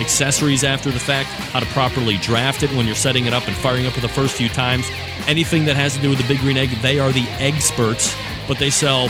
accessories 0.00 0.64
after 0.64 0.90
the 0.90 0.98
fact, 0.98 1.28
how 1.28 1.60
to 1.60 1.66
properly 1.66 2.16
draft 2.18 2.62
it 2.62 2.70
when 2.70 2.86
you're 2.86 2.94
setting 2.94 3.26
it 3.26 3.32
up 3.32 3.46
and 3.46 3.56
firing 3.56 3.86
up 3.86 3.92
for 3.92 4.00
the 4.00 4.08
first 4.08 4.34
few 4.34 4.48
times. 4.48 4.86
Anything 5.26 5.64
that 5.64 5.76
has 5.76 5.94
to 5.96 6.02
do 6.02 6.10
with 6.10 6.18
the 6.18 6.28
Big 6.28 6.38
Green 6.40 6.56
Egg, 6.56 6.70
they 6.82 6.98
are 6.98 7.12
the 7.12 7.26
experts, 7.38 8.14
but 8.46 8.58
they 8.58 8.70
sell 8.70 9.08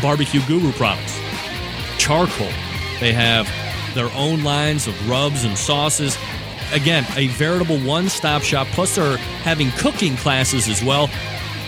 barbecue 0.00 0.40
guru 0.46 0.72
products. 0.72 1.18
Charcoal. 1.98 2.50
They 3.00 3.12
have 3.12 3.48
their 3.94 4.10
own 4.12 4.42
lines 4.42 4.86
of 4.86 5.08
rubs 5.08 5.44
and 5.44 5.56
sauces. 5.56 6.16
Again, 6.72 7.04
a 7.16 7.28
veritable 7.28 7.78
one 7.80 8.08
stop 8.08 8.42
shop. 8.42 8.66
Plus, 8.68 8.96
they're 8.96 9.18
having 9.44 9.70
cooking 9.72 10.16
classes 10.16 10.68
as 10.68 10.82
well. 10.82 11.10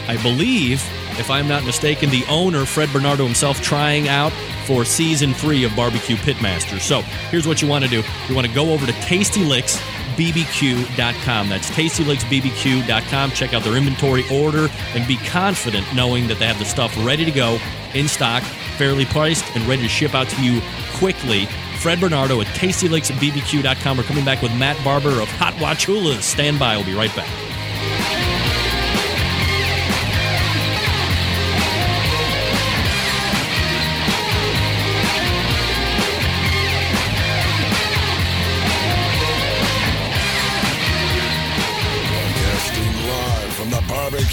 I 0.09 0.17
believe, 0.23 0.83
if 1.19 1.31
I'm 1.31 1.49
not 1.49 1.65
mistaken, 1.65 2.11
the 2.11 2.25
owner, 2.29 2.65
Fred 2.65 2.91
Bernardo 2.93 3.25
himself, 3.25 3.61
trying 3.61 4.09
out 4.09 4.33
for 4.67 4.85
season 4.85 5.35
three 5.35 5.65
of 5.65 5.75
Barbecue 5.77 6.17
Pitmaster. 6.17 6.81
So 6.81 7.03
here's 7.31 7.47
what 7.47 7.63
you 7.63 7.69
want 7.69 7.85
to 7.85 7.91
do 7.91 8.03
you 8.29 8.35
want 8.35 8.47
to 8.47 8.53
go 8.53 8.73
over 8.73 8.87
to 8.87 8.93
Tasty 9.03 9.45
Licks 9.45 9.79
bbq.com. 10.17 11.49
That's 11.49 11.71
tastylicksbbq.com. 11.71 13.31
Check 13.33 13.55
out 13.55 13.63
their 13.63 13.77
inventory 13.77 14.25
order 14.33 14.69
and 14.95 15.07
be 15.07 15.17
confident 15.17 15.87
knowing 15.95 16.29
that 16.29 16.39
they 16.39 16.47
have 16.47 16.59
the 16.59 16.65
stuff 16.65 16.95
ready 17.05 17.25
to 17.25 17.31
go 17.31 17.59
in 17.95 18.09
stock, 18.09 18.43
fairly 18.77 19.05
priced, 19.07 19.45
and 19.57 19.67
ready 19.67 19.83
to 19.83 19.89
ship 19.89 20.15
out 20.15 20.29
to 20.29 20.43
you 20.43 20.61
quickly. 20.95 21.47
Fred 21.79 22.01
Bernardo 22.01 22.41
at 22.41 22.47
tastylicksbbq.com. 22.49 23.97
We're 23.97 24.05
coming 24.05 24.25
back 24.25 24.41
with 24.41 24.57
Matt 24.57 24.83
Barber 24.85 25.21
of 25.21 25.29
Hot 25.33 25.55
Wachulas. 25.55 26.23
Stand 26.23 26.59
by. 26.59 26.77
We'll 26.77 26.87
be 26.87 26.95
right 26.95 27.15
back. 27.15 27.54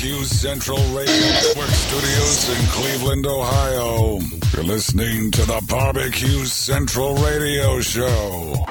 Barbecue 0.01 0.25
Central 0.25 0.79
Radio 0.97 1.13
Network 1.13 1.69
studios 1.69 2.49
in 2.49 2.67
Cleveland, 2.69 3.27
Ohio. 3.27 4.19
You're 4.51 4.63
listening 4.63 5.29
to 5.29 5.45
the 5.45 5.63
Barbecue 5.69 6.43
Central 6.45 7.13
Radio 7.17 7.79
Show. 7.81 8.65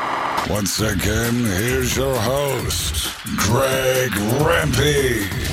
Once 0.48 0.80
again, 0.80 1.44
here's 1.44 1.96
your 1.96 2.16
host, 2.16 3.14
Greg 3.36 4.10
Rempe. 4.42 5.49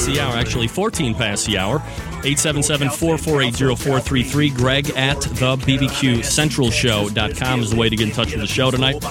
Past 0.00 0.14
the 0.14 0.20
hour, 0.20 0.36
actually 0.36 0.68
14 0.68 1.14
past 1.14 1.46
the 1.46 1.58
hour. 1.58 1.78
877-448-0433. 2.22 4.56
Greg 4.56 4.90
at 4.90 5.20
the 5.20 5.56
BBQCentralShow.com 5.56 7.60
is 7.60 7.70
the 7.70 7.76
way 7.76 7.88
to 7.88 7.96
get 7.96 8.08
in 8.08 8.14
touch 8.14 8.32
with 8.32 8.40
the 8.40 8.46
show 8.46 8.70
tonight. 8.70 9.02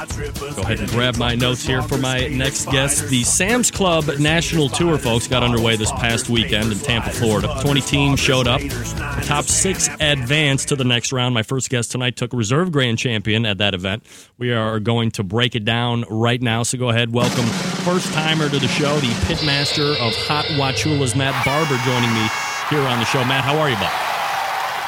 Go 0.00 0.62
ahead 0.62 0.80
and 0.80 0.88
grab 0.88 1.16
my 1.18 1.34
notes 1.34 1.62
here 1.66 1.82
for 1.82 1.98
my 1.98 2.26
next 2.28 2.70
guest. 2.70 3.08
The 3.10 3.22
Sam's 3.22 3.70
Club 3.70 4.06
National 4.18 4.70
Tour, 4.70 4.96
folks, 4.96 5.28
got 5.28 5.42
underway 5.42 5.76
this 5.76 5.92
past 5.92 6.30
weekend 6.30 6.72
in 6.72 6.78
Tampa, 6.78 7.10
Florida. 7.10 7.54
20 7.60 7.82
teams 7.82 8.18
showed 8.18 8.48
up. 8.48 8.62
The 8.62 9.22
top 9.26 9.44
six 9.44 9.90
advanced 10.00 10.68
to 10.68 10.76
the 10.76 10.84
next 10.84 11.12
round. 11.12 11.34
My 11.34 11.42
first 11.42 11.68
guest 11.68 11.92
tonight 11.92 12.16
took 12.16 12.32
reserve 12.32 12.72
grand 12.72 12.96
champion 12.96 13.44
at 13.44 13.58
that 13.58 13.74
event. 13.74 14.02
We 14.38 14.52
are 14.52 14.80
going 14.80 15.10
to 15.12 15.22
break 15.22 15.54
it 15.54 15.66
down 15.66 16.06
right 16.08 16.40
now. 16.40 16.62
So 16.62 16.78
go 16.78 16.88
ahead, 16.88 17.12
welcome 17.12 17.44
first 17.84 18.10
timer 18.14 18.48
to 18.48 18.58
the 18.58 18.68
show, 18.68 18.98
the 19.00 19.08
pitmaster 19.26 19.92
of 20.00 20.14
Hot 20.26 20.46
Wachulas, 20.46 21.14
Matt 21.14 21.44
Barber, 21.44 21.76
joining 21.84 22.12
me 22.14 22.26
here 22.70 22.88
on 22.88 22.98
the 23.00 23.04
show. 23.04 23.22
Matt, 23.24 23.44
how 23.44 23.58
are 23.58 23.68
you, 23.68 23.76
bud? 23.76 24.10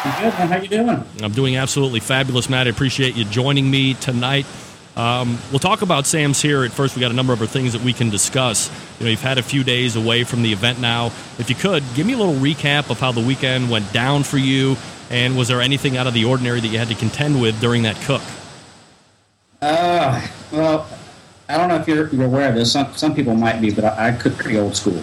Good, 0.02 0.38
man. 0.38 0.49
How 0.49 0.57
you 0.57 0.69
doing? 0.69 1.04
I'm 1.23 1.33
doing 1.33 1.57
absolutely 1.57 2.00
fabulous, 2.00 2.49
Matt. 2.49 2.66
I 2.66 2.71
appreciate 2.71 3.14
you 3.14 3.25
joining 3.25 3.71
me 3.71 3.95
tonight. 3.95 4.47
Um, 4.97 5.39
we'll 5.51 5.59
talk 5.59 5.81
about 5.83 6.07
Sam's 6.07 6.43
here 6.43 6.65
at 6.65 6.71
first. 6.71 6.95
We 6.97 7.01
got 7.01 7.11
a 7.11 7.15
number 7.15 7.33
of 7.33 7.41
other 7.41 7.49
things 7.49 7.73
that 7.73 7.83
we 7.83 7.93
can 7.93 8.11
discuss. 8.11 8.71
You 8.99 9.07
know, 9.07 9.11
you've 9.11 9.23
had 9.23 9.39
a 9.39 9.43
few 9.43 9.65
days 9.65 9.97
away 9.97 10.25
from 10.25 10.43
the 10.43 10.53
event 10.53 10.81
now. 10.81 11.07
If 11.39 11.49
you 11.49 11.57
could, 11.57 11.83
give 11.95 12.07
me 12.07 12.13
a 12.13 12.17
little 12.19 12.35
recap 12.35 12.91
of 12.91 13.01
how 13.01 13.11
the 13.13 13.21
weekend 13.21 13.71
went 13.71 13.91
down 13.93 14.23
for 14.23 14.37
you, 14.37 14.77
and 15.11 15.37
was 15.37 15.49
there 15.49 15.63
anything 15.63 15.97
out 15.97 16.07
of 16.07 16.15
the 16.15 16.27
ordinary 16.27 16.61
that 16.61 16.69
you 16.69 16.79
had 16.79 16.89
to 16.89 16.95
contend 16.95 17.41
with 17.41 17.59
during 17.61 17.85
that 17.85 17.97
cook? 18.03 18.23
Uh, 19.62 20.27
well, 20.51 20.87
I 21.49 21.57
don't 21.57 21.69
know 21.69 21.77
if 21.77 21.88
you're, 21.88 22.09
you're 22.09 22.27
aware 22.27 22.51
of 22.51 22.55
this. 22.55 22.73
Some, 22.73 22.93
some 22.95 23.14
people 23.14 23.35
might 23.35 23.61
be, 23.61 23.71
but 23.71 23.85
I, 23.85 24.09
I 24.09 24.12
cook 24.12 24.37
pretty 24.37 24.59
old 24.59 24.77
school. 24.77 25.03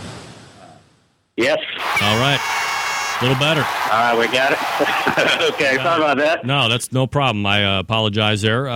Yes. 1.35 1.59
All 2.01 2.19
right, 2.19 2.39
a 3.19 3.23
little 3.23 3.39
better. 3.39 3.61
All 3.61 4.15
right, 4.15 4.17
we 4.17 4.27
got 4.27 4.53
it. 4.53 4.59
okay, 5.53 5.75
sorry 5.75 6.01
about 6.01 6.17
that. 6.17 6.45
No, 6.45 6.69
that's 6.69 6.91
no 6.91 7.05
problem. 7.05 7.45
I 7.45 7.65
uh, 7.65 7.79
apologize 7.79 8.41
there. 8.41 8.69
Uh, 8.69 8.73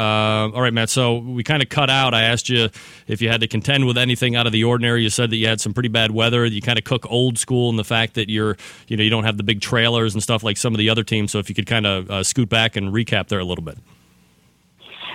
all 0.50 0.62
right, 0.62 0.74
Matt. 0.74 0.90
So 0.90 1.18
we 1.18 1.44
kind 1.44 1.64
of 1.64 1.70
cut 1.70 1.90
out. 1.90 2.14
I 2.14 2.24
asked 2.24 2.50
you 2.50 2.70
if 3.08 3.22
you 3.22 3.30
had 3.30 3.42
to 3.42 3.48
contend 3.48 3.86
with 3.86 3.98
anything 3.98 4.36
out 4.36 4.46
of 4.46 4.52
the 4.52 4.66
ordinary. 4.66 5.04
You 5.04 5.10
said 5.10 5.30
that 5.30 5.38
you 5.38 5.48
had 5.48 5.62
some 5.62 5.74
pretty 5.74 5.90
bad 5.90 6.12
weather. 6.12 6.46
You 6.46 6.62
kind 6.62 6.78
of 6.78 6.84
cook 6.84 7.10
old 7.10 7.38
school 7.38 7.70
in 7.70 7.78
the 7.78 7.86
fact 7.86 8.16
that 8.16 8.30
you're, 8.30 8.58
you 8.88 8.98
know, 8.98 9.04
you 9.04 9.10
don't 9.10 9.24
have 9.24 9.38
the 9.38 9.44
big 9.44 9.62
trailers 9.62 10.14
and 10.14 10.22
stuff 10.22 10.44
like 10.44 10.58
some 10.58 10.74
of 10.74 10.78
the 10.78 10.90
other 10.90 11.04
teams. 11.04 11.32
So 11.32 11.40
if 11.40 11.48
you 11.48 11.56
could 11.56 11.68
kind 11.68 11.86
of 11.86 12.12
uh, 12.12 12.24
scoot 12.24 12.50
back 12.50 12.76
and 12.76 12.90
recap 12.94 13.30
there 13.30 13.40
a 13.40 13.46
little 13.46 13.64
bit. 13.64 13.78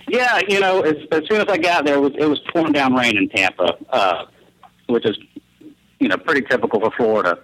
Yeah, 0.09 0.41
you 0.49 0.59
know, 0.59 0.81
as, 0.81 0.97
as 1.13 1.23
soon 1.29 1.43
as 1.43 1.49
I 1.49 1.59
got 1.59 1.85
there, 1.85 1.97
it 1.97 2.01
was, 2.01 2.13
it 2.19 2.27
was 2.27 2.41
pouring 2.51 2.73
down 2.73 2.95
rain 2.95 3.19
in 3.19 3.29
Tampa, 3.29 3.77
uh, 3.91 4.25
which 4.87 5.05
is, 5.05 5.19
you 5.99 6.09
know, 6.09 6.17
pretty 6.17 6.47
typical 6.49 6.81
for 6.81 6.91
Florida. 6.97 7.39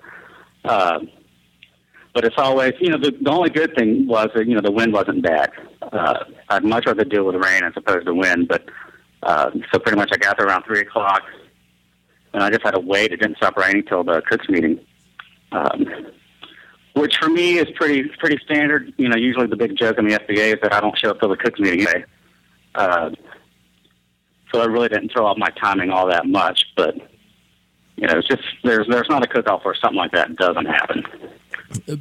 But 2.14 2.24
it's 2.24 2.36
always, 2.38 2.72
you 2.80 2.90
know, 2.90 2.98
the, 2.98 3.10
the 3.10 3.30
only 3.30 3.50
good 3.50 3.74
thing 3.76 4.06
was 4.06 4.28
that, 4.34 4.46
you 4.46 4.54
know, 4.54 4.60
the 4.60 4.70
wind 4.70 4.92
wasn't 4.92 5.22
bad. 5.22 5.50
Uh, 5.82 6.24
I'd 6.48 6.64
much 6.64 6.86
rather 6.86 7.04
deal 7.04 7.24
with 7.24 7.34
rain 7.34 7.64
as 7.64 7.72
opposed 7.76 8.06
to 8.06 8.14
wind, 8.14 8.48
but 8.48 8.64
uh, 9.24 9.50
so 9.72 9.78
pretty 9.80 9.96
much 9.96 10.10
I 10.12 10.16
got 10.16 10.38
there 10.38 10.46
around 10.46 10.62
3 10.62 10.80
o'clock, 10.80 11.22
and 12.32 12.42
I 12.42 12.50
just 12.50 12.62
had 12.62 12.72
to 12.72 12.80
wait. 12.80 13.12
It 13.12 13.20
didn't 13.20 13.36
stop 13.38 13.56
raining 13.56 13.84
till 13.84 14.04
the 14.04 14.22
cooks 14.22 14.48
meeting. 14.48 14.80
Um, 15.50 15.86
which 16.94 17.16
for 17.16 17.28
me 17.28 17.58
is 17.58 17.66
pretty 17.74 18.08
pretty 18.18 18.38
standard. 18.44 18.92
You 18.96 19.08
know, 19.08 19.16
usually 19.16 19.46
the 19.46 19.56
big 19.56 19.76
joke 19.76 19.98
in 19.98 20.06
the 20.08 20.18
FBA 20.18 20.54
is 20.54 20.60
that 20.62 20.72
I 20.72 20.80
don't 20.80 20.96
show 20.98 21.10
up 21.10 21.20
till 21.20 21.28
the 21.28 21.36
cooks 21.36 21.58
meeting 21.60 21.80
anyway. 21.80 22.04
Uh, 22.74 23.10
so 24.52 24.60
I 24.60 24.66
really 24.66 24.88
didn't 24.88 25.12
throw 25.12 25.26
off 25.26 25.36
my 25.36 25.50
timing 25.60 25.90
all 25.90 26.08
that 26.08 26.26
much, 26.26 26.64
but 26.76 26.94
you 27.96 28.06
know, 28.06 28.18
it's 28.18 28.28
just 28.28 28.42
there's 28.62 28.86
there's 28.88 29.08
not 29.08 29.24
a 29.24 29.28
cook 29.28 29.48
off 29.48 29.64
where 29.64 29.74
something 29.74 29.98
like 29.98 30.12
that 30.12 30.36
doesn't 30.36 30.66
happen. 30.66 31.04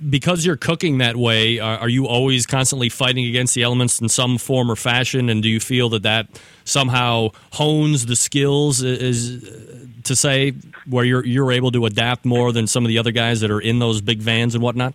Because 0.10 0.46
you're 0.46 0.58
cooking 0.58 1.00
that 1.00 1.16
way, 1.16 1.60
are, 1.60 1.80
are 1.80 1.90
you 1.90 2.08
always 2.08 2.46
constantly 2.46 2.90
fighting 2.90 3.26
against 3.26 3.56
the 3.56 3.64
elements 3.64 4.00
in 4.00 4.10
some 4.10 4.38
form 4.38 4.70
or 4.70 4.76
fashion? 4.76 5.30
And 5.30 5.42
do 5.42 5.50
you 5.50 5.60
feel 5.60 5.90
that 5.90 6.04
that 6.04 6.28
somehow 6.64 7.30
hones 7.52 8.06
the 8.06 8.16
skills? 8.16 8.82
Is 8.82 9.44
uh, 9.44 9.86
to 10.04 10.16
say 10.16 10.54
where 10.86 11.06
you're 11.06 11.26
you're 11.26 11.52
able 11.52 11.72
to 11.72 11.86
adapt 11.86 12.26
more 12.26 12.52
than 12.52 12.68
some 12.68 12.86
of 12.86 12.90
the 12.90 12.98
other 12.98 13.12
guys 13.12 13.42
that 13.42 13.52
are 13.52 13.60
in 13.60 13.80
those 13.80 14.02
big 14.02 14.20
vans 14.20 14.54
and 14.54 14.64
whatnot? 14.64 14.94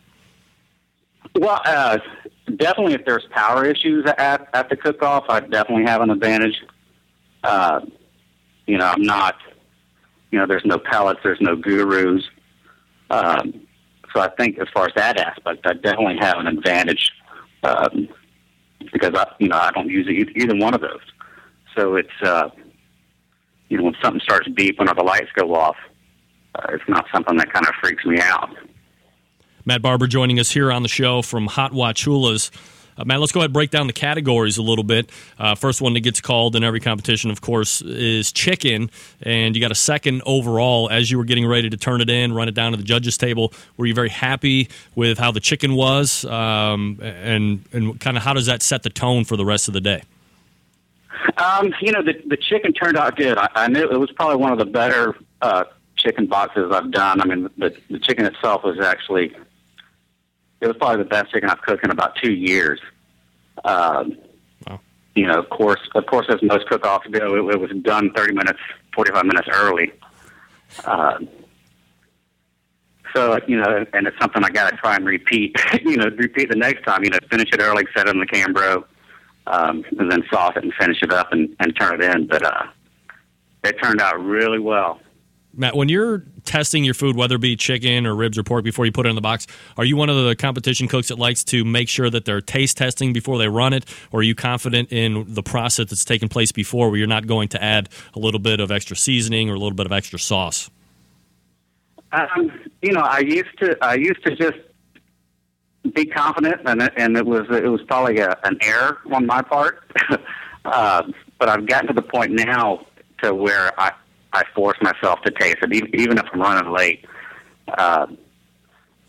Well, 1.34 1.60
uh, 1.64 1.98
definitely 2.56 2.94
if 2.94 3.04
there's 3.04 3.26
power 3.30 3.64
issues 3.64 4.06
at 4.18 4.48
at 4.52 4.68
the 4.68 4.76
cook 4.76 5.02
off, 5.02 5.24
I 5.28 5.40
definitely 5.40 5.84
have 5.84 6.00
an 6.02 6.10
advantage. 6.10 6.56
Uh, 7.42 7.80
you 8.66 8.78
know, 8.78 8.86
I'm 8.86 9.02
not. 9.02 9.36
You 10.30 10.38
know, 10.38 10.46
there's 10.46 10.64
no 10.64 10.78
pellets, 10.78 11.20
there's 11.22 11.40
no 11.40 11.56
gurus. 11.56 12.22
Um, 13.10 13.66
so 14.18 14.24
I 14.24 14.30
think 14.30 14.58
as 14.58 14.66
far 14.74 14.86
as 14.86 14.92
that 14.96 15.16
aspect, 15.16 15.64
I 15.64 15.74
definitely 15.74 16.18
have 16.20 16.38
an 16.38 16.48
advantage 16.48 17.12
um, 17.62 18.08
because 18.92 19.12
I, 19.14 19.26
you 19.38 19.48
know, 19.48 19.56
I 19.56 19.70
don't 19.70 19.88
use 19.88 20.08
either, 20.08 20.30
either 20.34 20.56
one 20.56 20.74
of 20.74 20.80
those. 20.80 21.00
So 21.76 21.94
it's, 21.94 22.08
uh, 22.24 22.48
you 23.68 23.78
know, 23.78 23.84
when 23.84 23.94
something 24.02 24.20
starts 24.20 24.48
beeping 24.48 24.90
or 24.90 24.94
the 24.94 25.04
lights 25.04 25.28
go 25.36 25.54
off, 25.54 25.76
uh, 26.56 26.66
it's 26.70 26.82
not 26.88 27.06
something 27.14 27.36
that 27.36 27.52
kind 27.52 27.66
of 27.66 27.74
freaks 27.80 28.04
me 28.04 28.18
out. 28.20 28.50
Matt 29.64 29.82
Barber 29.82 30.08
joining 30.08 30.40
us 30.40 30.50
here 30.50 30.72
on 30.72 30.82
the 30.82 30.88
show 30.88 31.22
from 31.22 31.46
Hot 31.46 31.72
Wachulas. 31.72 32.50
Uh, 32.98 33.04
Matt, 33.04 33.20
let's 33.20 33.30
go 33.30 33.40
ahead 33.40 33.48
and 33.48 33.54
break 33.54 33.70
down 33.70 33.86
the 33.86 33.92
categories 33.92 34.58
a 34.58 34.62
little 34.62 34.82
bit. 34.82 35.10
Uh, 35.38 35.54
first 35.54 35.80
one 35.80 35.94
that 35.94 36.00
gets 36.00 36.20
called 36.20 36.56
in 36.56 36.64
every 36.64 36.80
competition, 36.80 37.30
of 37.30 37.40
course, 37.40 37.80
is 37.80 38.32
chicken, 38.32 38.90
and 39.22 39.54
you 39.54 39.60
got 39.60 39.70
a 39.70 39.76
second 39.76 40.22
overall. 40.26 40.90
As 40.90 41.10
you 41.10 41.16
were 41.16 41.24
getting 41.24 41.46
ready 41.46 41.70
to 41.70 41.76
turn 41.76 42.00
it 42.00 42.10
in, 42.10 42.32
run 42.32 42.48
it 42.48 42.54
down 42.54 42.72
to 42.72 42.76
the 42.76 42.84
judges' 42.84 43.16
table, 43.16 43.52
were 43.76 43.86
you 43.86 43.94
very 43.94 44.08
happy 44.08 44.68
with 44.96 45.18
how 45.18 45.30
the 45.30 45.40
chicken 45.40 45.74
was, 45.74 46.24
um, 46.24 46.98
and 47.00 47.64
and 47.72 48.00
kind 48.00 48.16
of 48.16 48.24
how 48.24 48.32
does 48.32 48.46
that 48.46 48.62
set 48.62 48.82
the 48.82 48.90
tone 48.90 49.24
for 49.24 49.36
the 49.36 49.44
rest 49.44 49.68
of 49.68 49.74
the 49.74 49.80
day? 49.80 50.02
Um, 51.36 51.72
you 51.80 51.92
know, 51.92 52.02
the 52.02 52.20
the 52.26 52.36
chicken 52.36 52.72
turned 52.72 52.96
out 52.96 53.16
good. 53.16 53.38
I, 53.38 53.48
I 53.54 53.68
knew 53.68 53.88
it 53.88 53.98
was 53.98 54.10
probably 54.10 54.36
one 54.36 54.52
of 54.52 54.58
the 54.58 54.64
better 54.66 55.16
uh, 55.40 55.64
chicken 55.96 56.26
boxes 56.26 56.72
I've 56.72 56.90
done. 56.90 57.20
I 57.20 57.26
mean, 57.26 57.48
the 57.56 57.76
the 57.90 58.00
chicken 58.00 58.24
itself 58.24 58.64
was 58.64 58.80
actually 58.80 59.36
it 60.60 60.66
was 60.66 60.76
probably 60.76 61.02
the 61.02 61.08
best 61.08 61.30
chicken 61.30 61.48
I've 61.48 61.62
cooked 61.62 61.84
in 61.84 61.90
about 61.90 62.16
two 62.22 62.32
years. 62.32 62.80
Um, 63.64 64.16
Wow. 64.66 64.80
You 65.14 65.26
know, 65.26 65.38
of 65.38 65.48
course, 65.50 65.80
of 65.94 66.06
course, 66.06 66.26
as 66.28 66.42
most 66.42 66.66
cook-offs 66.68 67.06
go, 67.10 67.48
it, 67.48 67.54
it 67.54 67.60
was 67.60 67.70
done 67.82 68.10
thirty 68.14 68.34
minutes, 68.34 68.58
forty-five 68.94 69.24
minutes 69.24 69.48
early. 69.52 69.92
Um, 70.84 71.28
so 73.14 73.38
you 73.46 73.56
know, 73.56 73.84
and 73.92 74.06
it's 74.06 74.18
something 74.20 74.44
I 74.44 74.50
got 74.50 74.70
to 74.70 74.76
try 74.76 74.96
and 74.96 75.06
repeat. 75.06 75.56
you 75.82 75.96
know, 75.96 76.06
repeat 76.16 76.50
the 76.50 76.56
next 76.56 76.84
time. 76.84 77.04
You 77.04 77.10
know, 77.10 77.18
finish 77.30 77.48
it 77.52 77.60
early, 77.60 77.84
set 77.96 78.08
it 78.08 78.14
in 78.14 78.20
the 78.20 78.26
Cambro, 78.26 78.84
um, 79.46 79.84
and 79.98 80.10
then 80.10 80.22
sauce 80.30 80.54
it 80.56 80.62
and 80.64 80.72
finish 80.74 81.02
it 81.02 81.12
up 81.12 81.32
and, 81.32 81.54
and 81.60 81.74
turn 81.78 82.00
it 82.00 82.14
in. 82.14 82.26
But 82.26 82.44
uh, 82.44 82.66
it 83.64 83.76
turned 83.82 84.00
out 84.00 84.22
really 84.22 84.58
well. 84.58 85.00
Matt, 85.54 85.74
when 85.74 85.88
you're 85.88 86.24
testing 86.44 86.84
your 86.84 86.94
food, 86.94 87.16
whether 87.16 87.36
it 87.36 87.40
be 87.40 87.56
chicken 87.56 88.06
or 88.06 88.14
ribs 88.14 88.38
or 88.38 88.42
pork, 88.42 88.64
before 88.64 88.84
you 88.84 88.92
put 88.92 89.06
it 89.06 89.08
in 89.08 89.14
the 89.14 89.20
box, 89.20 89.46
are 89.76 89.84
you 89.84 89.96
one 89.96 90.10
of 90.10 90.24
the 90.24 90.36
competition 90.36 90.88
cooks 90.88 91.08
that 91.08 91.18
likes 91.18 91.42
to 91.44 91.64
make 91.64 91.88
sure 91.88 92.10
that 92.10 92.24
they're 92.24 92.40
taste 92.40 92.76
testing 92.76 93.12
before 93.12 93.38
they 93.38 93.48
run 93.48 93.72
it, 93.72 93.84
or 94.12 94.20
are 94.20 94.22
you 94.22 94.34
confident 94.34 94.92
in 94.92 95.24
the 95.26 95.42
process 95.42 95.88
that's 95.88 96.04
taken 96.04 96.28
place 96.28 96.52
before, 96.52 96.90
where 96.90 96.98
you're 96.98 97.06
not 97.06 97.26
going 97.26 97.48
to 97.48 97.62
add 97.62 97.88
a 98.14 98.18
little 98.18 98.40
bit 98.40 98.60
of 98.60 98.70
extra 98.70 98.96
seasoning 98.96 99.48
or 99.48 99.54
a 99.54 99.58
little 99.58 99.74
bit 99.74 99.86
of 99.86 99.92
extra 99.92 100.18
sauce? 100.18 100.70
Um, 102.12 102.52
you 102.82 102.92
know, 102.92 103.00
I 103.00 103.20
used 103.20 103.58
to 103.58 103.76
I 103.82 103.94
used 103.94 104.24
to 104.24 104.34
just 104.36 104.58
be 105.94 106.06
confident, 106.06 106.62
and 106.66 106.82
it, 106.82 106.92
and 106.96 107.16
it 107.16 107.26
was 107.26 107.46
it 107.50 107.68
was 107.68 107.82
probably 107.82 108.18
a, 108.18 108.36
an 108.44 108.58
error 108.62 108.98
on 109.12 109.26
my 109.26 109.42
part. 109.42 109.90
uh, 110.64 111.02
but 111.38 111.48
I've 111.48 111.66
gotten 111.66 111.88
to 111.88 111.94
the 111.94 112.02
point 112.02 112.32
now 112.32 112.86
to 113.22 113.34
where 113.34 113.78
I 113.78 113.92
I 114.32 114.44
force 114.54 114.78
myself 114.80 115.22
to 115.22 115.30
taste 115.30 115.58
it, 115.62 115.72
even, 115.72 115.94
even 115.94 116.18
if 116.18 116.24
I'm 116.32 116.40
running 116.40 116.72
late. 116.72 117.04
Uh, 117.66 118.06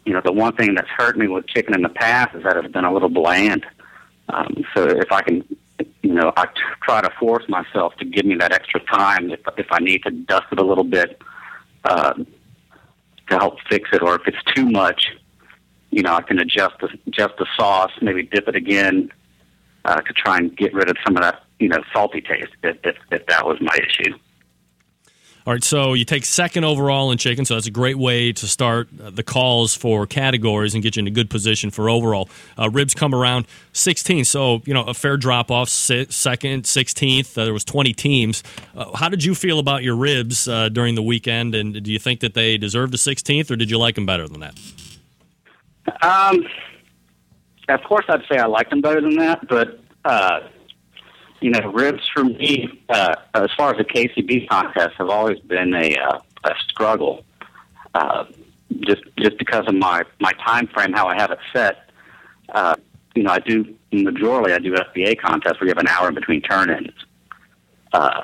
you 0.05 0.13
know, 0.13 0.21
the 0.23 0.31
one 0.31 0.55
thing 0.55 0.75
that's 0.75 0.89
hurt 0.89 1.17
me 1.17 1.27
with 1.27 1.47
chicken 1.47 1.73
in 1.75 1.81
the 1.81 1.89
past 1.89 2.35
is 2.35 2.43
that 2.43 2.57
it's 2.57 2.71
been 2.71 2.85
a 2.85 2.93
little 2.93 3.09
bland. 3.09 3.65
Um, 4.29 4.63
so 4.73 4.85
if 4.85 5.11
I 5.11 5.21
can, 5.21 5.43
you 6.01 6.13
know, 6.13 6.31
I 6.37 6.45
t- 6.45 6.51
try 6.81 7.01
to 7.01 7.09
force 7.19 7.47
myself 7.49 7.95
to 7.97 8.05
give 8.05 8.25
me 8.25 8.35
that 8.35 8.51
extra 8.51 8.79
time 8.81 9.31
if 9.31 9.39
if 9.57 9.67
I 9.71 9.79
need 9.79 10.03
to 10.03 10.11
dust 10.11 10.47
it 10.51 10.59
a 10.59 10.63
little 10.63 10.83
bit. 10.83 11.21
Uh, 11.83 12.13
to 13.29 13.37
help 13.37 13.57
fix 13.69 13.89
it, 13.93 14.01
or 14.01 14.15
if 14.15 14.21
it's 14.27 14.43
too 14.55 14.69
much, 14.69 15.15
you 15.91 16.03
know, 16.03 16.13
I 16.13 16.21
can 16.21 16.39
adjust 16.39 16.75
the 16.81 16.89
adjust 17.07 17.35
the 17.37 17.45
sauce, 17.55 17.91
maybe 18.01 18.23
dip 18.23 18.47
it 18.47 18.55
again 18.55 19.11
uh, 19.85 20.01
to 20.01 20.13
try 20.13 20.37
and 20.37 20.55
get 20.55 20.73
rid 20.73 20.89
of 20.89 20.97
some 21.05 21.15
of 21.15 21.23
that, 21.23 21.43
you 21.59 21.69
know, 21.69 21.81
salty 21.93 22.21
taste. 22.21 22.51
If, 22.63 22.77
if, 22.83 22.95
if 23.11 23.25
that 23.27 23.45
was 23.45 23.59
my 23.61 23.75
issue. 23.77 24.17
All 25.49 25.55
right, 25.55 25.63
so 25.63 25.95
you 25.95 26.05
take 26.05 26.25
second 26.25 26.63
overall 26.63 27.09
in 27.09 27.17
chicken, 27.17 27.43
so 27.43 27.55
that's 27.55 27.65
a 27.65 27.71
great 27.71 27.97
way 27.97 28.31
to 28.31 28.47
start 28.47 28.87
uh, 29.03 29.09
the 29.09 29.23
calls 29.23 29.73
for 29.73 30.05
categories 30.05 30.75
and 30.75 30.83
get 30.83 30.95
you 30.95 30.99
in 30.99 31.07
a 31.07 31.09
good 31.09 31.27
position 31.27 31.71
for 31.71 31.89
overall. 31.89 32.29
Uh, 32.55 32.69
ribs 32.69 32.93
come 32.93 33.15
around 33.15 33.47
16, 33.73 34.25
so 34.25 34.61
you 34.65 34.75
know 34.75 34.83
a 34.83 34.93
fair 34.93 35.17
drop 35.17 35.49
off. 35.49 35.67
Second, 35.67 36.65
16th, 36.65 37.35
uh, 37.35 37.45
there 37.45 37.51
was 37.51 37.63
20 37.63 37.93
teams. 37.93 38.43
Uh, 38.75 38.95
how 38.95 39.09
did 39.09 39.23
you 39.23 39.33
feel 39.33 39.57
about 39.57 39.81
your 39.81 39.95
ribs 39.95 40.47
uh, 40.47 40.69
during 40.69 40.93
the 40.93 41.01
weekend, 41.01 41.55
and 41.55 41.81
do 41.81 41.91
you 41.91 41.97
think 41.97 42.19
that 42.19 42.35
they 42.35 42.55
deserved 42.55 42.93
a 42.93 42.97
16th, 42.97 43.49
or 43.49 43.55
did 43.55 43.71
you 43.71 43.79
like 43.79 43.95
them 43.95 44.05
better 44.05 44.27
than 44.27 44.41
that? 44.41 44.53
Um, 46.03 46.45
of 47.69 47.83
course, 47.85 48.05
I'd 48.07 48.21
say 48.31 48.37
I 48.37 48.45
like 48.45 48.69
them 48.69 48.81
better 48.81 49.01
than 49.01 49.15
that, 49.15 49.47
but 49.47 49.79
uh, 50.05 50.41
you 51.41 51.51
know, 51.51 51.71
ribs 51.71 52.03
for 52.13 52.23
me, 52.23 52.83
uh, 52.89 53.15
as 53.33 53.49
far 53.57 53.71
as 53.71 53.77
the 53.77 53.85
KCB 53.85 54.49
contest, 54.49 54.95
have 54.97 55.09
always 55.09 55.39
been 55.39 55.73
a 55.73 55.95
uh, 55.97 56.19
a 56.43 56.53
struggle. 56.67 57.23
Uh, 57.93 58.25
just 58.81 59.01
just 59.17 59.37
because 59.37 59.65
of 59.67 59.75
my 59.75 60.03
my 60.19 60.31
time 60.45 60.67
frame, 60.67 60.93
how 60.93 61.07
I 61.07 61.15
have 61.15 61.31
it 61.31 61.39
set. 61.53 61.89
Uh, 62.49 62.75
you 63.15 63.23
know, 63.23 63.31
I 63.31 63.39
do 63.39 63.75
majorly 63.91 64.53
I 64.53 64.59
do 64.59 64.73
FBA 64.73 65.19
contests 65.19 65.59
where 65.59 65.67
you 65.67 65.69
have 65.69 65.77
an 65.77 65.87
hour 65.87 66.09
in 66.09 66.15
between 66.15 66.41
turn-ins. 66.41 66.93
Uh, 67.91 68.23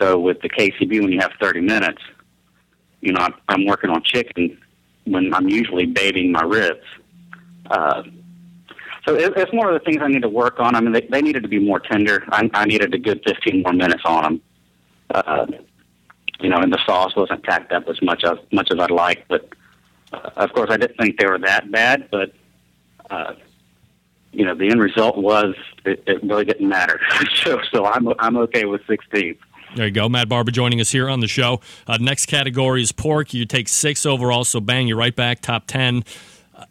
so 0.00 0.18
with 0.18 0.40
the 0.42 0.48
KCB, 0.48 1.00
when 1.00 1.12
you 1.12 1.20
have 1.20 1.32
30 1.40 1.60
minutes, 1.60 2.02
you 3.00 3.12
know, 3.12 3.20
I'm, 3.20 3.34
I'm 3.48 3.66
working 3.66 3.90
on 3.90 4.02
chicken 4.02 4.58
when 5.04 5.32
I'm 5.32 5.48
usually 5.48 5.86
baiting 5.86 6.32
my 6.32 6.42
ribs. 6.42 6.84
Uh, 7.70 8.02
so 9.06 9.14
it, 9.14 9.32
it's 9.36 9.52
one 9.52 9.66
of 9.66 9.74
the 9.74 9.80
things 9.80 9.98
I 10.02 10.08
need 10.08 10.22
to 10.22 10.28
work 10.28 10.60
on. 10.60 10.74
I 10.74 10.80
mean, 10.80 10.92
they, 10.92 11.06
they 11.10 11.22
needed 11.22 11.42
to 11.42 11.48
be 11.48 11.58
more 11.58 11.80
tender. 11.80 12.24
I, 12.30 12.48
I 12.52 12.64
needed 12.66 12.94
a 12.94 12.98
good 12.98 13.22
15 13.26 13.62
more 13.62 13.72
minutes 13.72 14.02
on 14.04 14.22
them. 14.22 14.40
Uh, 15.14 15.46
you 16.40 16.48
know, 16.48 16.56
and 16.58 16.72
the 16.72 16.78
sauce 16.86 17.14
wasn't 17.16 17.42
tacked 17.44 17.72
up 17.72 17.88
as 17.88 18.00
much 18.02 18.24
as 18.24 18.38
much 18.52 18.68
as 18.72 18.78
I'd 18.78 18.90
like. 18.90 19.26
But 19.28 19.48
uh, 20.12 20.30
of 20.36 20.52
course, 20.52 20.70
I 20.70 20.76
didn't 20.76 20.96
think 20.96 21.18
they 21.18 21.26
were 21.26 21.38
that 21.38 21.70
bad. 21.70 22.08
But 22.10 22.32
uh, 23.10 23.34
you 24.32 24.44
know, 24.44 24.54
the 24.54 24.70
end 24.70 24.80
result 24.80 25.16
was 25.16 25.54
it, 25.84 26.02
it 26.06 26.22
really 26.22 26.44
didn't 26.44 26.68
matter. 26.68 27.00
so, 27.34 27.60
so 27.72 27.84
I'm 27.86 28.08
I'm 28.18 28.36
okay 28.38 28.64
with 28.64 28.82
16. 28.86 29.36
There 29.76 29.86
you 29.86 29.92
go. 29.92 30.08
Matt 30.08 30.28
Barber 30.28 30.50
joining 30.50 30.80
us 30.80 30.90
here 30.90 31.08
on 31.08 31.20
the 31.20 31.28
show. 31.28 31.60
Uh, 31.86 31.96
next 32.00 32.26
category 32.26 32.82
is 32.82 32.90
pork. 32.90 33.32
You 33.32 33.46
take 33.46 33.68
six 33.68 34.04
overall, 34.04 34.44
so 34.44 34.60
bang, 34.60 34.88
you're 34.88 34.96
right 34.96 35.14
back 35.14 35.40
top 35.40 35.66
10. 35.68 36.04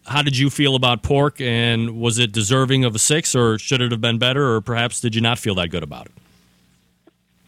How 0.05 0.21
did 0.21 0.37
you 0.37 0.49
feel 0.49 0.75
about 0.75 1.03
pork, 1.03 1.39
and 1.41 1.99
was 1.99 2.19
it 2.19 2.31
deserving 2.31 2.83
of 2.83 2.95
a 2.95 2.99
six, 2.99 3.35
or 3.35 3.57
should 3.57 3.81
it 3.81 3.91
have 3.91 4.01
been 4.01 4.17
better, 4.17 4.53
or 4.55 4.61
perhaps 4.61 5.01
did 5.01 5.15
you 5.15 5.21
not 5.21 5.39
feel 5.39 5.55
that 5.55 5.69
good 5.69 5.83
about 5.83 6.07
it? 6.07 6.11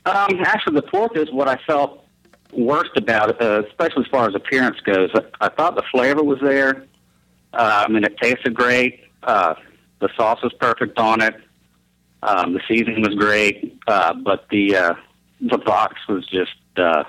Um, 0.06 0.40
actually, 0.44 0.76
the 0.76 0.84
pork 0.84 1.16
is 1.16 1.32
what 1.32 1.48
I 1.48 1.58
felt 1.68 2.06
worst 2.54 2.92
about 2.98 3.30
it, 3.30 3.42
uh, 3.42 3.64
especially 3.68 4.04
as 4.04 4.10
far 4.10 4.28
as 4.28 4.36
appearance 4.36 4.80
goes. 4.82 5.10
I, 5.14 5.46
I 5.46 5.50
thought 5.50 5.76
the 5.76 5.84
flavor 5.92 6.24
was 6.24 6.40
there. 6.42 6.86
Uh, 7.54 7.86
I 7.88 7.92
mean, 7.92 8.04
it 8.04 8.18
tasted 8.18 8.54
great. 8.54 9.02
Uh, 9.24 9.56
the 10.00 10.10
sauce 10.16 10.42
was 10.42 10.54
perfect 10.54 10.98
on 10.98 11.22
it. 11.22 11.36
Um, 12.24 12.54
the 12.54 12.62
seasoning 12.68 13.02
was 13.02 13.16
great, 13.16 13.80
uh, 13.88 14.14
but 14.14 14.48
the 14.50 14.76
uh, 14.76 14.94
the 15.42 15.58
box 15.58 15.96
was 16.08 16.26
just 16.28 16.56
uh, 16.78 17.04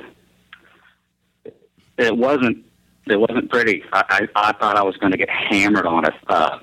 it 1.98 2.16
wasn't 2.16 2.64
it 3.06 3.18
wasn't 3.18 3.50
pretty. 3.50 3.84
I, 3.92 4.04
I, 4.34 4.48
I 4.48 4.52
thought 4.52 4.76
I 4.76 4.82
was 4.82 4.96
going 4.98 5.12
to 5.12 5.18
get 5.18 5.28
hammered 5.30 5.86
on 5.86 6.04
it, 6.06 6.14
uh, 6.28 6.58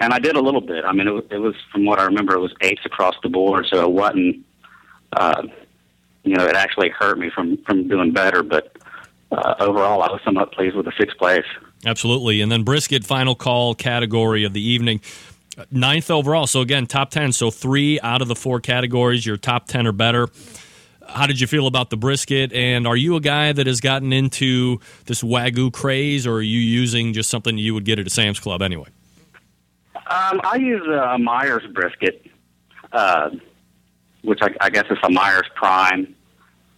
and 0.00 0.12
I 0.12 0.18
did 0.18 0.36
a 0.36 0.40
little 0.40 0.60
bit. 0.60 0.84
I 0.84 0.92
mean, 0.92 1.08
it, 1.08 1.12
was- 1.12 1.24
it 1.30 1.38
was 1.38 1.54
from 1.72 1.84
what 1.84 1.98
I 1.98 2.04
remember, 2.04 2.34
it 2.34 2.40
was 2.40 2.54
eights 2.60 2.82
across 2.84 3.14
the 3.22 3.28
board, 3.28 3.66
so 3.70 3.82
it 3.82 3.90
wasn't. 3.90 4.44
Uh, 5.12 5.42
you 6.22 6.36
know, 6.36 6.44
it 6.44 6.54
actually 6.54 6.90
hurt 6.90 7.18
me 7.18 7.30
from 7.34 7.56
from 7.64 7.88
doing 7.88 8.12
better, 8.12 8.42
but 8.42 8.76
uh, 9.32 9.54
overall, 9.58 10.02
I 10.02 10.10
was 10.12 10.20
somewhat 10.24 10.52
pleased 10.52 10.76
with 10.76 10.84
the 10.86 10.92
sixth 10.98 11.16
place. 11.18 11.44
Absolutely. 11.86 12.42
And 12.42 12.52
then 12.52 12.62
brisket, 12.62 13.04
final 13.04 13.34
call 13.34 13.74
category 13.74 14.44
of 14.44 14.52
the 14.52 14.60
evening. 14.60 15.00
Ninth 15.70 16.10
overall. 16.10 16.46
So 16.46 16.60
again, 16.60 16.86
top 16.86 17.10
10. 17.10 17.32
So 17.32 17.50
three 17.50 17.98
out 18.00 18.20
of 18.22 18.28
the 18.28 18.34
four 18.36 18.60
categories, 18.60 19.24
your 19.24 19.36
top 19.38 19.66
10 19.66 19.86
or 19.86 19.92
better. 19.92 20.28
How 21.12 21.26
did 21.26 21.40
you 21.40 21.46
feel 21.46 21.66
about 21.66 21.90
the 21.90 21.96
brisket? 21.96 22.52
And 22.52 22.86
are 22.86 22.96
you 22.96 23.16
a 23.16 23.20
guy 23.20 23.52
that 23.52 23.66
has 23.66 23.80
gotten 23.80 24.12
into 24.12 24.80
this 25.06 25.22
Wagyu 25.22 25.72
craze, 25.72 26.26
or 26.26 26.34
are 26.34 26.42
you 26.42 26.58
using 26.58 27.12
just 27.12 27.30
something 27.30 27.58
you 27.58 27.74
would 27.74 27.84
get 27.84 27.98
at 27.98 28.06
a 28.06 28.10
Sam's 28.10 28.40
Club 28.40 28.62
anyway? 28.62 28.88
Um, 29.94 30.40
I 30.44 30.56
use 30.56 30.86
a 30.86 31.18
Myers 31.18 31.62
brisket, 31.72 32.26
uh, 32.92 33.30
which 34.22 34.40
I, 34.42 34.48
I 34.60 34.70
guess 34.70 34.84
is 34.90 34.98
a 35.02 35.10
Myers 35.10 35.46
Prime. 35.54 36.14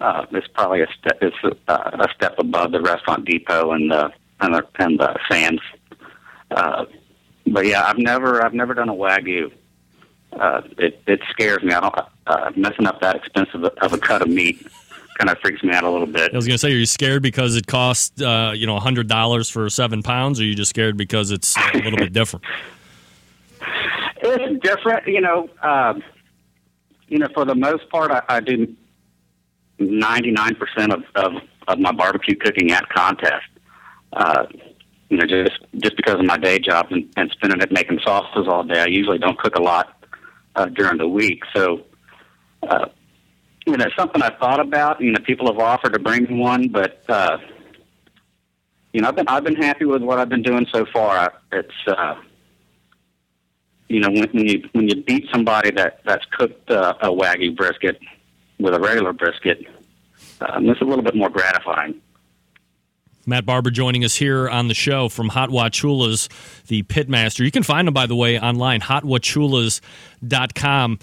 Uh, 0.00 0.26
it's 0.32 0.48
probably 0.48 0.82
a 0.82 0.88
step. 0.98 1.18
It's 1.22 1.36
a, 1.68 1.72
a 1.72 2.08
step 2.14 2.34
above 2.38 2.72
the 2.72 2.80
Restaurant 2.80 3.24
Depot 3.24 3.72
and 3.72 3.90
the 3.90 4.12
and 4.40 4.54
the, 4.54 4.66
and 4.78 4.98
the 4.98 5.16
Sam's. 5.30 5.60
Uh, 6.50 6.86
but 7.46 7.66
yeah, 7.66 7.84
I've 7.84 7.98
never 7.98 8.44
I've 8.44 8.54
never 8.54 8.74
done 8.74 8.88
a 8.88 8.94
Wagyu. 8.94 9.52
Uh, 10.38 10.62
it 10.78 11.02
it 11.06 11.20
scares 11.30 11.62
me. 11.62 11.72
I 11.72 11.80
don't 11.80 11.94
uh, 12.26 12.50
messing 12.56 12.86
up 12.86 13.00
that 13.00 13.16
expensive 13.16 13.64
of 13.64 13.92
a 13.92 13.98
cut 13.98 14.22
of 14.22 14.28
meat. 14.28 14.66
Kind 15.18 15.28
of 15.30 15.38
freaks 15.40 15.62
me 15.62 15.72
out 15.74 15.84
a 15.84 15.90
little 15.90 16.06
bit. 16.06 16.32
I 16.32 16.36
was 16.36 16.46
going 16.46 16.54
to 16.54 16.58
say, 16.58 16.72
are 16.72 16.76
you 16.76 16.86
scared 16.86 17.22
because 17.22 17.54
it 17.54 17.66
costs, 17.66 18.20
uh, 18.22 18.54
you 18.56 18.66
know, 18.66 18.78
hundred 18.78 19.08
dollars 19.08 19.50
for 19.50 19.68
seven 19.68 20.02
pounds, 20.02 20.40
or 20.40 20.42
are 20.42 20.46
you 20.46 20.54
just 20.54 20.70
scared 20.70 20.96
because 20.96 21.30
it's 21.30 21.54
a 21.74 21.78
little 21.78 21.98
bit 21.98 22.12
different? 22.12 22.44
It's 24.24 24.62
different, 24.62 25.08
you 25.08 25.20
know. 25.20 25.48
Uh, 25.60 25.94
you 27.08 27.18
know, 27.18 27.26
for 27.34 27.44
the 27.44 27.56
most 27.56 27.90
part, 27.90 28.12
I, 28.12 28.22
I 28.28 28.40
do 28.40 28.72
ninety 29.80 30.30
nine 30.30 30.54
percent 30.54 30.92
of 30.92 31.02
of 31.16 31.32
of 31.66 31.80
my 31.80 31.90
barbecue 31.90 32.36
cooking 32.36 32.70
at 32.70 32.88
contest. 32.88 33.46
Uh, 34.12 34.46
you 35.08 35.16
know, 35.16 35.26
just 35.26 35.58
just 35.82 35.96
because 35.96 36.14
of 36.14 36.24
my 36.24 36.36
day 36.36 36.60
job 36.60 36.86
and, 36.90 37.12
and 37.16 37.32
spending 37.32 37.60
it 37.60 37.72
making 37.72 37.98
sauces 38.04 38.46
all 38.48 38.62
day, 38.62 38.80
I 38.80 38.86
usually 38.86 39.18
don't 39.18 39.38
cook 39.38 39.56
a 39.56 39.62
lot 39.62 40.01
uh, 40.56 40.66
during 40.66 40.98
the 40.98 41.08
week. 41.08 41.42
So, 41.54 41.82
uh, 42.62 42.86
you 43.66 43.76
know, 43.76 43.86
something 43.96 44.22
I've 44.22 44.38
thought 44.38 44.60
about. 44.60 45.00
You 45.00 45.12
know, 45.12 45.20
people 45.24 45.46
have 45.46 45.58
offered 45.58 45.92
to 45.92 45.98
bring 45.98 46.38
one, 46.38 46.68
but 46.68 47.04
uh, 47.08 47.38
you 48.92 49.00
know, 49.00 49.08
I've 49.08 49.16
been 49.16 49.28
I've 49.28 49.44
been 49.44 49.56
happy 49.56 49.84
with 49.84 50.02
what 50.02 50.18
I've 50.18 50.28
been 50.28 50.42
doing 50.42 50.66
so 50.72 50.84
far. 50.92 51.16
I, 51.16 51.28
it's 51.52 51.74
uh, 51.86 52.16
you 53.88 54.00
know, 54.00 54.10
when, 54.10 54.28
when 54.30 54.48
you 54.48 54.68
when 54.72 54.88
you 54.88 55.02
beat 55.02 55.28
somebody 55.32 55.70
that 55.72 56.00
that's 56.04 56.24
cooked 56.36 56.70
uh, 56.70 56.94
a 57.00 57.08
wagyu 57.08 57.56
brisket 57.56 58.00
with 58.58 58.74
a 58.74 58.80
regular 58.80 59.12
brisket, 59.12 59.66
um, 60.40 60.68
it's 60.68 60.80
a 60.80 60.84
little 60.84 61.04
bit 61.04 61.14
more 61.14 61.30
gratifying. 61.30 62.00
Matt 63.26 63.44
Barber 63.46 63.70
joining 63.70 64.04
us 64.04 64.16
here 64.16 64.48
on 64.48 64.66
the 64.68 64.74
show 64.74 65.08
from 65.08 65.28
Hot 65.28 65.50
Wachulas, 65.50 66.28
the 66.66 66.82
pitmaster. 66.82 67.44
You 67.44 67.50
can 67.50 67.62
find 67.62 67.86
him, 67.86 67.94
by 67.94 68.06
the 68.06 68.16
way, 68.16 68.38
online, 68.38 68.80
hotwachulas.com. 68.80 70.98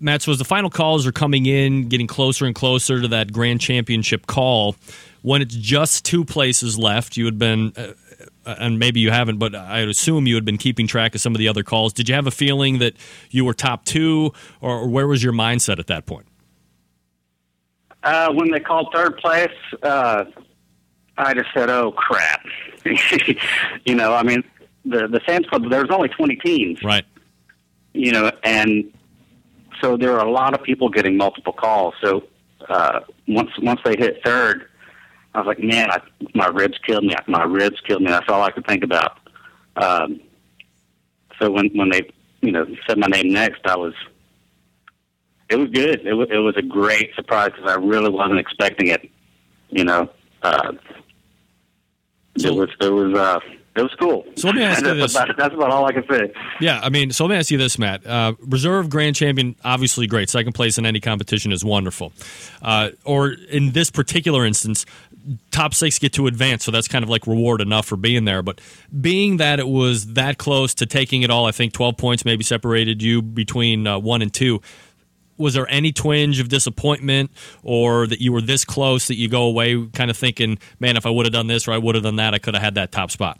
Matt, 0.00 0.22
so 0.22 0.32
as 0.32 0.38
the 0.38 0.44
final 0.44 0.70
calls 0.70 1.06
are 1.06 1.12
coming 1.12 1.46
in, 1.46 1.88
getting 1.88 2.06
closer 2.06 2.46
and 2.46 2.54
closer 2.54 3.02
to 3.02 3.08
that 3.08 3.32
grand 3.32 3.60
championship 3.60 4.26
call, 4.26 4.76
when 5.22 5.42
it's 5.42 5.56
just 5.56 6.04
two 6.04 6.24
places 6.24 6.78
left, 6.78 7.16
you 7.16 7.24
had 7.24 7.38
been 7.38 7.72
uh, 7.76 7.92
uh, 8.46 8.54
and 8.58 8.78
maybe 8.78 9.00
you 9.00 9.10
haven't, 9.10 9.38
but 9.38 9.54
I 9.54 9.80
assume 9.80 10.26
you 10.26 10.34
had 10.34 10.44
been 10.44 10.56
keeping 10.56 10.86
track 10.86 11.14
of 11.14 11.20
some 11.20 11.34
of 11.34 11.38
the 11.38 11.48
other 11.48 11.62
calls. 11.62 11.92
Did 11.92 12.08
you 12.08 12.14
have 12.14 12.26
a 12.26 12.30
feeling 12.30 12.78
that 12.78 12.94
you 13.30 13.44
were 13.44 13.52
top 13.52 13.84
two, 13.84 14.32
or 14.60 14.88
where 14.88 15.06
was 15.06 15.22
your 15.22 15.34
mindset 15.34 15.78
at 15.78 15.88
that 15.88 16.06
point? 16.06 16.26
Uh, 18.02 18.32
when 18.32 18.50
they 18.50 18.60
called 18.60 18.88
third 18.94 19.18
place, 19.18 19.50
uh, 19.82 20.24
I 21.18 21.34
just 21.34 21.48
said, 21.54 21.68
"Oh 21.70 21.92
crap!" 21.92 22.44
you 23.84 23.94
know, 23.94 24.14
I 24.14 24.22
mean, 24.22 24.42
the 24.84 25.08
the 25.08 25.20
Sam's 25.26 25.46
Club. 25.46 25.68
There's 25.70 25.90
only 25.90 26.08
twenty 26.08 26.36
teams, 26.36 26.82
Right. 26.82 27.04
you 27.92 28.12
know, 28.12 28.30
and 28.44 28.92
so 29.80 29.96
there 29.96 30.12
were 30.12 30.18
a 30.20 30.30
lot 30.30 30.54
of 30.54 30.62
people 30.62 30.88
getting 30.88 31.16
multiple 31.16 31.52
calls. 31.52 31.94
So 32.02 32.24
uh, 32.68 33.00
once 33.26 33.50
once 33.60 33.80
they 33.84 33.96
hit 33.98 34.20
third, 34.24 34.68
I 35.34 35.38
was 35.40 35.46
like, 35.46 35.60
"Man, 35.60 35.90
I, 35.90 36.00
my 36.34 36.46
ribs 36.46 36.78
killed 36.86 37.04
me. 37.04 37.14
My 37.26 37.42
ribs 37.44 37.80
killed 37.86 38.02
me." 38.02 38.08
That's 38.08 38.28
all 38.28 38.42
I 38.42 38.50
could 38.52 38.66
think 38.66 38.84
about. 38.84 39.18
Um, 39.76 40.20
so 41.40 41.50
when 41.50 41.68
when 41.74 41.90
they 41.90 42.08
you 42.42 42.52
know 42.52 42.64
said 42.86 42.98
my 42.98 43.08
name 43.08 43.32
next, 43.32 43.60
I 43.66 43.76
was 43.76 43.94
it 45.48 45.56
was 45.56 45.68
good. 45.70 46.06
It 46.06 46.14
was 46.14 46.28
it 46.30 46.38
was 46.38 46.56
a 46.56 46.62
great 46.62 47.14
surprise 47.16 47.50
because 47.56 47.70
I 47.70 47.74
really 47.74 48.10
wasn't 48.10 48.38
expecting 48.38 48.86
it. 48.88 49.10
You 49.70 49.84
know, 49.84 50.08
uh, 50.42 50.72
So- 52.38 52.48
it 52.48 52.54
was 52.54 52.68
it 52.80 52.90
was 52.92 53.14
uh, 53.18 53.40
it 53.76 53.82
was 53.82 53.94
cool. 54.00 54.26
So 54.36 54.48
let 54.48 54.56
me 54.56 54.62
ask 54.64 54.80
you 54.84 54.86
that's 54.94 55.12
this. 55.14 55.14
About, 55.14 55.36
that's 55.36 55.54
about 55.54 55.70
all 55.70 55.84
I 55.86 55.92
can 55.92 56.04
say. 56.10 56.32
Yeah, 56.60 56.80
I 56.82 56.88
mean, 56.88 57.12
so 57.12 57.24
let 57.24 57.30
me 57.30 57.36
ask 57.36 57.50
you 57.50 57.58
this, 57.58 57.78
Matt. 57.78 58.04
Uh, 58.06 58.34
reserve 58.40 58.90
grand 58.90 59.14
champion, 59.14 59.54
obviously 59.64 60.06
great. 60.06 60.28
Second 60.30 60.52
place 60.52 60.78
in 60.78 60.86
any 60.86 61.00
competition 61.00 61.52
is 61.52 61.64
wonderful. 61.64 62.12
Uh, 62.60 62.90
or 63.04 63.30
in 63.30 63.72
this 63.72 63.90
particular 63.90 64.44
instance, 64.44 64.84
top 65.50 65.74
six 65.74 65.98
get 65.98 66.12
to 66.14 66.26
advance, 66.26 66.64
so 66.64 66.70
that's 66.72 66.88
kind 66.88 67.02
of 67.04 67.08
like 67.08 67.26
reward 67.26 67.60
enough 67.60 67.86
for 67.86 67.96
being 67.96 68.24
there. 68.24 68.42
But 68.42 68.60
being 69.00 69.36
that 69.36 69.60
it 69.60 69.68
was 69.68 70.14
that 70.14 70.38
close 70.38 70.74
to 70.74 70.86
taking 70.86 71.22
it 71.22 71.30
all, 71.30 71.46
I 71.46 71.52
think 71.52 71.72
12 71.72 71.96
points 71.96 72.24
maybe 72.24 72.42
separated 72.42 73.02
you 73.02 73.22
between 73.22 73.86
uh, 73.86 73.98
one 73.98 74.22
and 74.22 74.32
two. 74.32 74.60
Was 75.38 75.54
there 75.54 75.68
any 75.68 75.92
twinge 75.92 76.40
of 76.40 76.48
disappointment 76.48 77.30
or 77.62 78.06
that 78.06 78.20
you 78.20 78.32
were 78.32 78.42
this 78.42 78.64
close 78.64 79.08
that 79.08 79.16
you 79.16 79.28
go 79.28 79.42
away 79.42 79.86
kind 79.94 80.10
of 80.10 80.16
thinking, 80.16 80.58
man, 80.80 80.96
if 80.96 81.06
I 81.06 81.10
would 81.10 81.26
have 81.26 81.32
done 81.32 81.46
this 81.46 81.66
or 81.68 81.72
I 81.72 81.78
would 81.78 81.94
have 81.94 82.04
done 82.04 82.16
that, 82.16 82.34
I 82.34 82.38
could 82.38 82.54
have 82.54 82.62
had 82.62 82.74
that 82.74 82.92
top 82.92 83.10
spot? 83.10 83.38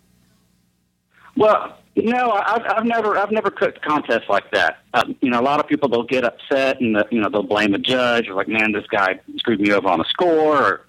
Well, 1.37 1.77
no, 1.97 2.31
I've, 2.33 2.63
I've 2.67 2.85
never, 2.85 3.17
I've 3.19 3.31
never 3.31 3.51
cooked 3.51 3.83
contests 3.83 4.29
like 4.29 4.51
that. 4.53 4.79
Um, 4.95 5.17
you 5.21 5.31
know, 5.31 5.41
a 5.41 5.43
lot 5.43 5.61
of 5.61 5.67
people 5.67 5.89
they'll 5.89 6.05
get 6.05 6.25
upset 6.25 6.81
and 6.81 6.97
uh, 6.97 7.05
you 7.11 7.21
know 7.21 7.29
they'll 7.29 7.43
blame 7.43 7.75
a 7.75 7.79
judge 7.79 8.29
or 8.29 8.35
like, 8.35 8.49
man, 8.49 8.73
this 8.73 8.87
guy 8.87 9.21
screwed 9.37 9.61
me 9.61 9.73
over 9.73 9.89
on 9.89 10.01
a 10.01 10.05
score. 10.05 10.57
Or 10.57 10.87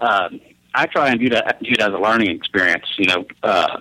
um, 0.00 0.40
I 0.74 0.86
try 0.86 1.10
and 1.10 1.20
view 1.20 1.30
that 1.30 1.60
view 1.60 1.72
it 1.72 1.80
as 1.80 1.92
a 1.92 1.98
learning 1.98 2.30
experience. 2.30 2.86
You 2.96 3.06
know, 3.06 3.24
uh, 3.42 3.80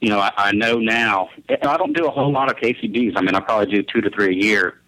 you 0.00 0.10
know, 0.10 0.18
I, 0.18 0.32
I 0.36 0.52
know 0.52 0.78
now. 0.78 1.30
I 1.48 1.76
don't 1.76 1.96
do 1.96 2.06
a 2.06 2.10
whole 2.10 2.32
lot 2.32 2.50
of 2.50 2.56
KCBs. 2.56 3.14
I 3.16 3.22
mean, 3.22 3.34
I 3.34 3.40
probably 3.40 3.66
do 3.66 3.82
two 3.82 4.00
to 4.02 4.10
three 4.10 4.38
a 4.38 4.44
year. 4.44 4.80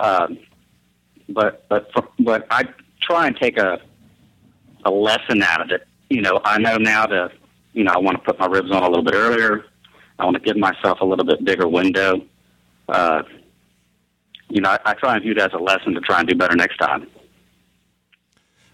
Um, 0.00 0.38
but 1.28 1.68
but 1.68 1.90
but 2.18 2.46
I 2.50 2.64
try 3.02 3.26
and 3.26 3.36
take 3.36 3.58
a 3.58 3.80
a 4.84 4.90
lesson 4.90 5.42
out 5.42 5.60
of 5.60 5.70
it. 5.70 5.86
You 6.08 6.22
know, 6.22 6.40
I 6.44 6.58
know 6.58 6.76
now 6.76 7.06
to 7.06 7.30
you 7.72 7.84
know, 7.84 7.92
I 7.92 7.98
want 7.98 8.18
to 8.18 8.24
put 8.24 8.38
my 8.38 8.46
ribs 8.46 8.70
on 8.70 8.82
a 8.82 8.88
little 8.88 9.04
bit 9.04 9.14
earlier. 9.14 9.64
I 10.18 10.24
want 10.24 10.36
to 10.36 10.42
give 10.42 10.56
myself 10.56 11.00
a 11.00 11.04
little 11.04 11.24
bit 11.24 11.44
bigger 11.44 11.68
window. 11.68 12.22
Uh, 12.88 13.22
you 14.48 14.60
know, 14.60 14.70
I, 14.70 14.78
I 14.84 14.94
try 14.94 15.14
and 15.14 15.22
view 15.22 15.32
it 15.32 15.38
as 15.38 15.52
a 15.52 15.58
lesson 15.58 15.94
to 15.94 16.00
try 16.00 16.18
and 16.18 16.28
do 16.28 16.34
better 16.34 16.56
next 16.56 16.76
time. 16.78 17.06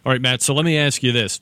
All 0.04 0.12
right, 0.12 0.20
Matt. 0.20 0.42
So 0.42 0.54
let 0.54 0.64
me 0.64 0.78
ask 0.78 1.02
you 1.02 1.12
this. 1.12 1.40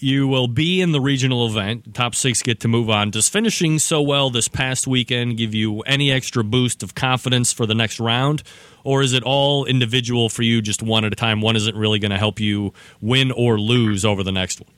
You 0.00 0.28
will 0.28 0.46
be 0.46 0.80
in 0.80 0.92
the 0.92 1.00
regional 1.00 1.46
event. 1.46 1.92
Top 1.92 2.14
six 2.14 2.40
get 2.42 2.60
to 2.60 2.68
move 2.68 2.88
on. 2.88 3.10
Does 3.10 3.28
finishing 3.28 3.80
so 3.80 4.00
well 4.00 4.30
this 4.30 4.46
past 4.46 4.86
weekend 4.86 5.36
give 5.36 5.54
you 5.54 5.80
any 5.80 6.12
extra 6.12 6.44
boost 6.44 6.84
of 6.84 6.94
confidence 6.94 7.52
for 7.52 7.66
the 7.66 7.74
next 7.74 7.98
round? 7.98 8.44
Or 8.88 9.02
is 9.02 9.12
it 9.12 9.22
all 9.22 9.66
individual 9.66 10.30
for 10.30 10.40
you, 10.40 10.62
just 10.62 10.82
one 10.82 11.04
at 11.04 11.12
a 11.12 11.14
time? 11.14 11.42
One 11.42 11.56
isn't 11.56 11.76
really 11.76 11.98
going 11.98 12.10
to 12.10 12.16
help 12.16 12.40
you 12.40 12.72
win 13.02 13.30
or 13.32 13.60
lose 13.60 14.02
over 14.02 14.22
the 14.22 14.32
next 14.32 14.62
one? 14.62 14.70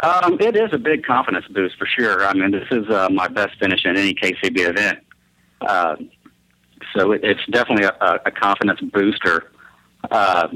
Um, 0.00 0.38
it 0.40 0.54
is 0.54 0.72
a 0.72 0.78
big 0.78 1.04
confidence 1.04 1.44
boost 1.50 1.76
for 1.76 1.86
sure. 1.86 2.24
I 2.24 2.32
mean, 2.34 2.52
this 2.52 2.68
is 2.70 2.88
uh, 2.88 3.08
my 3.10 3.26
best 3.26 3.58
finish 3.58 3.84
in 3.84 3.96
any 3.96 4.14
KCB 4.14 4.60
event. 4.60 5.00
Uh, 5.60 5.96
so 6.96 7.10
it, 7.10 7.24
it's 7.24 7.40
definitely 7.50 7.86
a, 7.86 8.20
a 8.26 8.30
confidence 8.30 8.80
booster. 8.80 9.50
Uh, 10.08 10.46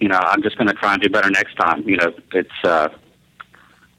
you 0.00 0.08
know, 0.08 0.18
I'm 0.18 0.42
just 0.42 0.58
going 0.58 0.66
to 0.66 0.74
try 0.74 0.94
and 0.94 1.00
do 1.00 1.08
better 1.08 1.30
next 1.30 1.54
time. 1.54 1.88
You 1.88 1.98
know, 1.98 2.12
it's, 2.32 2.64
uh, 2.64 2.88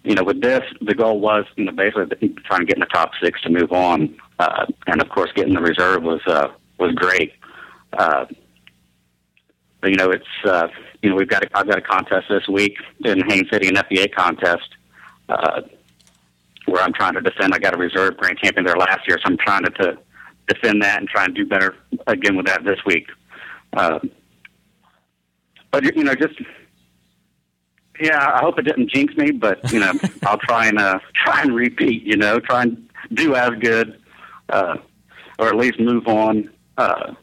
you 0.04 0.16
know, 0.16 0.26
with 0.26 0.42
this, 0.42 0.64
the 0.82 0.94
goal 0.94 1.22
was, 1.22 1.46
you 1.56 1.64
know, 1.64 1.72
basically 1.72 2.36
trying 2.46 2.60
to 2.60 2.66
get 2.66 2.76
in 2.76 2.82
the 2.82 2.86
top 2.88 3.12
six 3.24 3.40
to 3.44 3.50
move 3.50 3.72
on. 3.72 4.14
Uh, 4.40 4.66
and 4.88 5.02
of 5.02 5.08
course, 5.08 5.32
getting 5.34 5.54
the 5.54 5.62
reserve 5.62 6.04
was, 6.04 6.20
uh, 6.28 6.50
was 6.82 6.94
great. 6.96 7.34
Uh, 7.94 8.26
but, 9.80 9.90
you 9.90 9.96
know, 9.96 10.12
it's, 10.12 10.26
uh, 10.46 10.68
you 11.02 11.10
know, 11.10 11.16
we've 11.16 11.30
got, 11.30 11.44
a, 11.44 11.50
I've 11.58 11.68
got 11.68 11.78
a 11.78 11.82
contest 11.82 12.28
this 12.30 12.48
week 12.48 12.76
in 13.06 13.22
Haines 13.30 13.50
City, 13.52 13.70
an 13.70 13.76
FBA 13.76 14.14
contest, 14.14 14.70
uh, 15.30 15.62
where 16.66 16.84
I'm 16.84 16.94
trying 16.94 17.14
to 17.14 17.22
defend. 17.22 17.54
I 17.54 17.60
got 17.60 17.74
a 17.74 17.78
reserve 17.78 18.18
grand 18.18 18.38
champion 18.38 18.66
there 18.66 18.76
last 18.76 19.08
year, 19.08 19.18
so 19.18 19.24
I'm 19.26 19.38
trying 19.38 19.64
to, 19.64 19.72
to 19.72 19.98
defend 20.48 20.82
that 20.84 21.00
and 21.00 21.08
try 21.08 21.26
and 21.26 21.34
do 21.34 21.46
better 21.46 21.76
again 22.08 22.36
with 22.36 22.46
that 22.48 22.64
this 22.64 22.80
week. 22.86 23.08
Uh, 23.74 24.00
but 25.72 25.84
you 25.96 26.04
know, 26.04 26.14
just 26.14 26.36
yeah, 28.00 28.34
I 28.36 28.40
hope 28.40 28.58
it 28.60 28.64
didn't 28.64 28.90
jinx 28.90 29.16
me, 29.16 29.32
but 29.32 29.72
you 29.72 29.80
know, 29.80 29.94
I'll 30.24 30.38
try 30.38 30.68
and 30.68 30.80
uh, 30.80 31.00
try 31.14 31.42
and 31.42 31.56
repeat. 31.56 32.04
You 32.04 32.18
know, 32.18 32.40
try 32.40 32.64
and 32.64 32.90
do 33.14 33.36
as 33.36 33.52
good, 33.60 34.02
uh, 34.50 34.78
or 35.40 35.48
at 35.48 35.56
least 35.56 35.80
move 35.80 36.08
on. 36.08 36.50
Uh, 36.82 37.14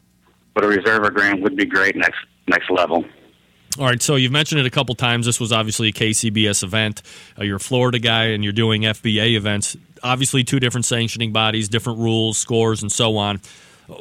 but 0.54 0.64
a 0.64 0.68
reserve 0.68 1.02
or 1.02 1.10
grand 1.10 1.42
would 1.42 1.56
be 1.56 1.64
great 1.64 1.96
next 1.96 2.18
next 2.46 2.70
level. 2.70 3.04
All 3.78 3.84
right, 3.86 4.00
so 4.02 4.16
you've 4.16 4.32
mentioned 4.32 4.60
it 4.60 4.66
a 4.66 4.70
couple 4.70 4.94
times. 4.94 5.26
This 5.26 5.38
was 5.38 5.52
obviously 5.52 5.88
a 5.88 5.92
KCBS 5.92 6.64
event. 6.64 7.02
Uh, 7.38 7.44
you're 7.44 7.56
a 7.56 7.60
Florida 7.60 7.98
guy 8.00 8.24
and 8.26 8.42
you're 8.42 8.52
doing 8.52 8.82
FBA 8.82 9.36
events. 9.36 9.76
Obviously, 10.02 10.42
two 10.42 10.58
different 10.58 10.84
sanctioning 10.84 11.32
bodies, 11.32 11.68
different 11.68 11.98
rules, 12.00 12.38
scores, 12.38 12.82
and 12.82 12.90
so 12.90 13.16
on. 13.16 13.40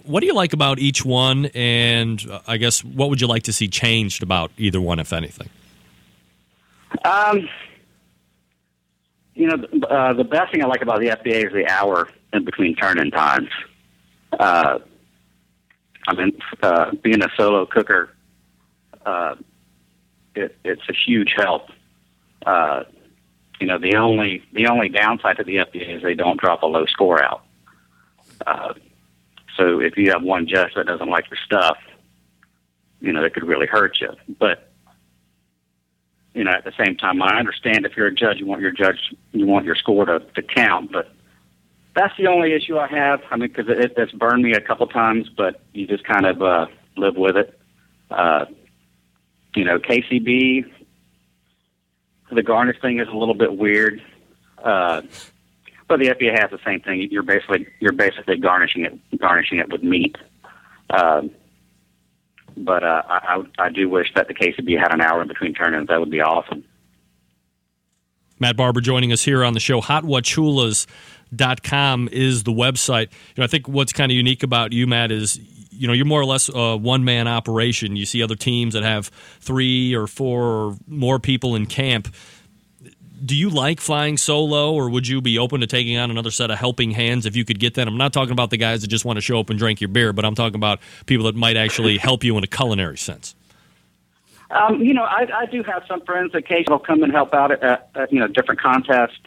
What 0.04 0.22
do 0.22 0.26
you 0.26 0.34
like 0.34 0.54
about 0.54 0.80
each 0.80 1.06
one? 1.06 1.46
And 1.54 2.26
uh, 2.30 2.40
I 2.48 2.58
guess 2.58 2.84
what 2.84 3.10
would 3.10 3.22
you 3.22 3.28
like 3.28 3.44
to 3.44 3.54
see 3.54 3.68
changed 3.68 4.24
about 4.24 4.52
either 4.58 4.82
one, 4.82 5.00
if 5.00 5.14
anything? 5.14 5.50
Um, 7.06 7.48
you 9.36 9.48
know, 9.48 9.58
the- 9.58 9.88
uh, 9.88 10.14
the 10.14 10.24
best 10.24 10.52
thing 10.52 10.64
I 10.64 10.68
like 10.68 10.82
about 10.82 11.00
the 11.02 11.08
FBA 11.10 11.48
is 11.48 11.54
the 11.54 11.68
hour 11.68 12.10
in 12.34 12.44
between 12.46 12.76
turn-in 12.76 13.12
times. 13.12 13.50
I 16.08 16.16
mean, 16.16 16.40
uh, 16.64 16.92
being 17.04 17.22
a 17.22 17.28
solo 17.36 17.66
cooker, 17.66 18.10
uh, 19.06 19.36
it, 20.36 20.58
it's 20.64 20.82
a 20.90 20.94
huge 20.94 21.34
help. 21.36 21.70
Uh, 22.46 22.84
you 23.60 23.68
know, 23.68 23.78
the 23.78 23.96
only 23.96 24.44
the 24.54 24.68
only 24.68 24.88
downside 24.88 25.38
to 25.38 25.44
the 25.44 25.58
FBA 25.58 25.98
is 25.98 26.04
they 26.04 26.14
don't 26.14 26.40
drop 26.40 26.64
a 26.64 26.66
low 26.66 26.86
score 26.86 27.22
out. 27.22 27.44
Uh, 28.46 28.74
so 29.58 29.82
if 29.82 29.98
you 29.98 30.12
have 30.12 30.24
one 30.24 30.48
judge 30.48 30.74
that 30.76 30.86
doesn't 30.86 31.10
like 31.10 31.26
your 31.30 31.40
stuff, 31.44 31.78
you 33.02 33.12
know, 33.12 33.24
it 33.24 33.34
could 33.34 33.44
really 33.44 33.68
hurt 33.68 34.00
you. 34.00 34.14
But 34.40 34.72
you 36.34 36.44
know, 36.44 36.52
at 36.52 36.64
the 36.64 36.74
same 36.78 36.96
time, 36.96 37.22
I 37.22 37.40
understand 37.40 37.86
if 37.86 37.98
you're 37.98 38.08
a 38.08 38.14
judge, 38.14 38.38
you 38.38 38.46
want 38.46 38.62
your 38.62 38.72
judge, 38.72 39.14
you 39.34 39.48
want 39.48 39.66
your 39.66 39.76
score 39.76 40.06
to, 40.06 40.20
to 40.20 40.42
count. 40.44 40.92
But 40.92 41.12
that's 41.98 42.16
the 42.18 42.28
only 42.28 42.54
issue 42.54 42.78
I 42.78 42.88
have. 42.88 43.22
I 43.32 43.38
mean, 43.38 43.50
because 43.50 43.66
it, 43.68 43.94
it's 43.98 44.12
burned 44.12 44.44
me 44.44 44.54
a 44.54 44.62
couple 44.62 44.86
times, 44.88 45.30
but 45.36 45.62
you 45.74 45.88
just 45.88 46.04
kind 46.04 46.26
of 46.26 46.42
uh, 46.42 46.68
live 46.96 47.16
with 47.18 47.36
it. 47.36 47.60
Uh, 48.12 48.46
you 49.56 49.66
know, 49.66 49.80
KCB, 49.80 50.72
the 52.32 52.44
garnish 52.44 52.80
thing 52.82 53.00
is 53.00 53.08
a 53.08 53.16
little 53.16 53.34
bit 53.34 53.58
weird. 53.58 54.02
Uh, 54.64 55.02
but 55.88 56.00
the 56.00 56.10
FBA 56.10 56.40
has 56.40 56.52
the 56.52 56.60
same 56.64 56.82
thing. 56.82 57.08
You're 57.10 57.24
basically 57.24 57.68
you're 57.80 57.94
basically 57.94 58.38
garnishing 58.38 58.86
it 58.86 59.20
garnishing 59.20 59.58
it 59.58 59.72
with 59.72 59.82
meat. 59.82 60.16
Um, 60.90 61.32
but 62.56 62.84
uh, 62.84 63.02
I, 63.08 63.44
I 63.58 63.70
do 63.70 63.90
wish 63.90 64.14
that 64.16 64.28
the 64.28 64.34
KCB 64.34 64.78
had 64.80 64.94
an 64.94 65.02
hour 65.02 65.22
in 65.22 65.28
between 65.28 65.54
turn-ins. 65.54 65.88
That 65.88 66.00
would 66.00 66.12
be 66.12 66.22
awesome. 66.22 66.64
Matt 68.40 68.56
Barber 68.56 68.82
joining 68.82 69.12
us 69.12 69.24
here 69.24 69.44
on 69.44 69.54
the 69.54 69.60
show. 69.60 69.82
HotWachulas.com 71.34 72.10
is 72.12 72.44
the 72.44 72.52
website. 72.52 73.12
You 73.12 73.42
know, 73.42 73.44
I 73.44 73.48
think 73.48 73.68
what's 73.68 73.94
kind 73.94 74.12
of 74.12 74.16
unique 74.16 74.44
about 74.44 74.74
you, 74.74 74.88
Matt, 74.88 75.12
is 75.12 75.40
you 75.72 75.88
know 75.88 75.94
you're 75.94 76.06
more 76.06 76.22
or 76.22 76.26
less 76.26 76.50
a 76.54 76.76
one 76.78 77.04
man 77.04 77.28
operation. 77.28 77.96
You 77.96 78.06
see 78.06 78.24
other 78.24 78.36
teams 78.36 78.74
that 78.74 78.84
have 78.84 79.08
three 79.40 79.96
or 79.96 80.08
four 80.08 80.44
or 80.44 80.76
more 80.88 81.20
people 81.20 81.56
in 81.56 81.66
camp. 81.66 82.14
Do 83.24 83.36
you 83.36 83.50
like 83.50 83.82
flying 83.82 84.16
solo, 84.16 84.74
or 84.74 84.90
would 84.92 85.08
you 85.08 85.22
be 85.22 85.40
open 85.40 85.62
to 85.62 85.68
taking 85.68 85.98
on 85.98 86.12
another 86.12 86.30
set 86.30 86.52
of 86.52 86.60
helping 86.60 86.92
hands 86.92 87.26
if 87.26 87.36
you 87.36 87.46
could 87.46 87.60
get 87.60 87.74
that? 87.74 87.88
I'm 87.88 87.98
not 87.98 88.14
talking 88.14 88.32
about 88.32 88.52
the 88.52 88.58
guys 88.58 88.82
that 88.82 88.90
just 88.90 89.06
want 89.06 89.18
to 89.18 89.22
show 89.22 89.40
up 89.40 89.50
and 89.50 89.58
drink 89.58 89.82
your 89.82 89.88
beer, 89.88 90.14
but 90.14 90.24
I'm 90.24 90.36
talking 90.36 90.56
about 90.56 90.80
people 91.08 91.26
that 91.26 91.36
might 91.36 91.58
actually 91.58 91.98
help 91.98 92.24
you 92.24 92.38
in 92.38 92.44
a 92.44 92.48
culinary 92.48 92.98
sense. 92.98 93.34
Um, 94.52 94.82
you 94.82 94.94
know, 94.94 95.04
I, 95.04 95.28
I 95.34 95.46
do 95.48 95.64
have 95.64 95.84
some 95.88 96.06
friends 96.06 96.36
occasionally 96.36 96.80
come 96.86 97.02
and 97.02 97.12
help 97.12 97.34
out 97.34 97.52
at, 97.52 97.90
at 97.96 98.14
you 98.14 98.20
know 98.20 98.28
different 98.28 98.62
contests. 98.62 99.18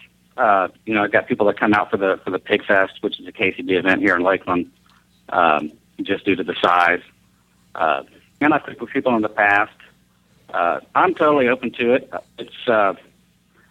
Uh, 0.41 0.69
you 0.87 0.95
know, 0.95 1.05
I've 1.05 1.13
got 1.13 1.27
people 1.27 1.47
that 1.49 1.61
come 1.61 1.75
out 1.75 1.91
for 1.91 1.99
the 1.99 2.19
for 2.25 2.31
the 2.31 2.39
Pig 2.39 2.65
Fest, 2.65 2.95
which 3.03 3.21
is 3.21 3.29
a 3.29 3.33
KCB 3.33 3.79
event 3.79 4.01
here 4.01 4.17
in 4.17 4.23
Lakeland, 4.23 4.71
um, 5.29 5.71
just 6.01 6.25
due 6.25 6.35
to 6.35 6.43
the 6.43 6.55
size. 6.63 7.03
Uh, 7.75 8.05
and 8.41 8.55
I've 8.55 8.63
cooked 8.63 8.81
with 8.81 8.89
people 8.89 9.15
in 9.17 9.21
the 9.21 9.29
past. 9.29 9.77
Uh, 10.49 10.81
I'm 10.95 11.15
totally 11.15 11.49
open 11.49 11.73
to 11.73 11.93
it. 11.93 12.11
It's 12.39 12.69
uh, 12.69 12.95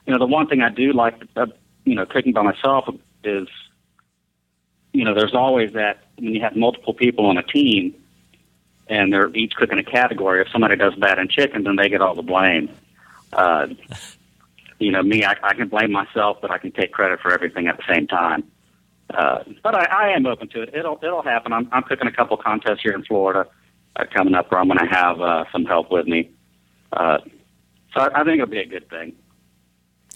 you 0.06 0.14
know 0.14 0.20
the 0.20 0.28
one 0.28 0.46
thing 0.46 0.62
I 0.62 0.70
do 0.70 0.94
like, 0.94 1.16
uh, 1.36 1.48
you 1.86 1.96
know, 1.96 2.06
cooking 2.06 2.34
by 2.34 2.44
myself 2.44 2.88
is, 3.24 3.48
you 4.94 5.06
know, 5.06 5.16
there's 5.16 5.34
always 5.34 5.74
that 5.74 6.04
when 6.18 6.36
you 6.36 6.42
have 6.42 6.56
multiple 6.56 6.94
people 6.94 7.26
on 7.26 7.40
a 7.40 7.44
team, 7.44 7.96
and 8.88 9.12
they're 9.12 9.36
each 9.36 9.56
cooking 9.56 9.80
a 9.80 9.84
category. 9.84 10.40
If 10.40 10.50
somebody 10.50 10.76
does 10.76 10.94
bad 10.94 11.18
in 11.18 11.30
chicken, 11.30 11.64
then 11.64 11.78
they 11.78 11.90
get 11.90 12.02
all 12.02 12.14
the 12.14 12.22
blame. 12.22 12.70
Uh, 13.34 13.70
you 14.80 14.92
know, 14.92 15.04
me, 15.04 15.24
I, 15.24 15.36
I 15.44 15.54
can 15.54 15.68
blame 15.68 15.92
myself, 15.92 16.38
but 16.42 16.52
I 16.52 16.58
can 16.58 16.72
take 16.72 16.92
credit 16.92 17.20
for 17.22 17.34
everything 17.34 17.68
at 17.68 17.78
the 17.78 17.94
same 17.94 18.08
time. 18.08 18.44
Uh, 19.14 19.44
but 19.64 19.76
I, 19.76 19.86
I 19.86 20.10
am 20.10 20.26
open 20.26 20.48
to 20.50 20.62
it. 20.62 20.74
It'll 20.74 21.00
it'll 21.04 21.24
happen. 21.24 21.52
I'm 21.52 21.68
I'm 21.72 21.84
cooking 21.84 22.08
a 22.08 22.12
couple 22.12 22.38
contests 22.38 22.82
here 22.84 22.94
in 22.94 23.04
Florida 23.04 23.48
uh, 23.96 24.06
coming 24.14 24.36
up 24.36 24.52
where 24.52 24.62
I'm 24.62 24.68
going 24.68 24.80
to 24.80 24.86
have 24.86 25.20
uh, 25.20 25.46
some 25.52 25.66
help 25.66 25.92
with 25.92 26.08
me. 26.08 26.30
Uh, 26.94 27.18
so 27.94 28.02
I, 28.02 28.22
I 28.22 28.24
think 28.24 28.36
it'll 28.36 28.48
be 28.48 28.60
a 28.60 28.68
good 28.68 28.90
thing. 28.90 29.14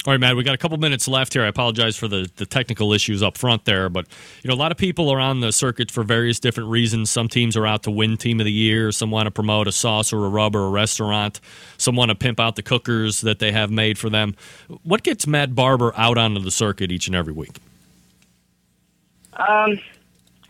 All 0.06 0.12
right, 0.12 0.20
Matt, 0.20 0.36
we 0.36 0.44
got 0.44 0.54
a 0.54 0.58
couple 0.58 0.76
minutes 0.76 1.08
left 1.08 1.32
here. 1.32 1.44
I 1.44 1.46
apologize 1.46 1.96
for 1.96 2.08
the, 2.08 2.30
the 2.36 2.44
technical 2.44 2.92
issues 2.92 3.22
up 3.22 3.38
front 3.38 3.64
there, 3.64 3.88
but 3.88 4.06
you 4.42 4.48
know, 4.48 4.54
a 4.54 4.56
lot 4.56 4.70
of 4.70 4.76
people 4.76 5.08
are 5.08 5.18
on 5.18 5.40
the 5.40 5.50
circuit 5.50 5.90
for 5.90 6.02
various 6.02 6.38
different 6.38 6.68
reasons. 6.68 7.08
Some 7.08 7.26
teams 7.26 7.56
are 7.56 7.66
out 7.66 7.84
to 7.84 7.90
win 7.90 8.18
team 8.18 8.38
of 8.38 8.44
the 8.44 8.52
year, 8.52 8.92
some 8.92 9.10
want 9.10 9.28
to 9.28 9.30
promote 9.30 9.66
a 9.66 9.72
sauce 9.72 10.12
or 10.12 10.26
a 10.26 10.28
rub 10.28 10.54
or 10.54 10.66
a 10.66 10.68
restaurant, 10.68 11.40
some 11.78 11.96
want 11.96 12.10
to 12.10 12.14
pimp 12.14 12.38
out 12.38 12.56
the 12.56 12.62
cookers 12.62 13.22
that 13.22 13.38
they 13.38 13.50
have 13.50 13.70
made 13.70 13.96
for 13.96 14.10
them. 14.10 14.36
What 14.82 15.04
gets 15.04 15.26
Matt 15.26 15.54
Barber 15.54 15.94
out 15.96 16.18
onto 16.18 16.40
the 16.40 16.50
circuit 16.50 16.92
each 16.92 17.06
and 17.06 17.16
every 17.16 17.32
week? 17.32 17.56
Um, 19.32 19.80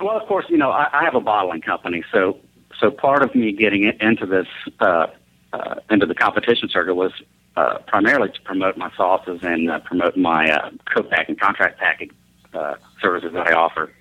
well, 0.00 0.16
of 0.16 0.26
course, 0.26 0.46
you 0.48 0.56
know 0.56 0.72
I, 0.72 0.88
I 0.92 1.04
have 1.04 1.14
a 1.14 1.20
bottling 1.20 1.60
company, 1.60 2.02
so 2.10 2.38
so 2.80 2.90
part 2.90 3.22
of 3.22 3.32
me 3.36 3.52
getting 3.52 3.84
into 4.00 4.26
this 4.26 4.48
uh, 4.80 5.06
uh, 5.52 5.76
into 5.90 6.06
the 6.06 6.14
competition 6.16 6.68
circuit 6.68 6.96
was 6.96 7.12
uh, 7.56 7.78
primarily 7.86 8.30
to 8.30 8.40
promote 8.42 8.76
my 8.76 8.90
sauces 8.96 9.40
and 9.42 9.70
uh, 9.70 9.78
promote 9.80 10.16
my 10.16 10.50
uh, 10.50 10.70
co-pack 10.92 11.28
and 11.28 11.38
contract 11.38 11.78
packing 11.78 12.10
uh, 12.52 12.74
services 13.00 13.32
that 13.32 13.46
I 13.46 13.52
offer. 13.54 13.92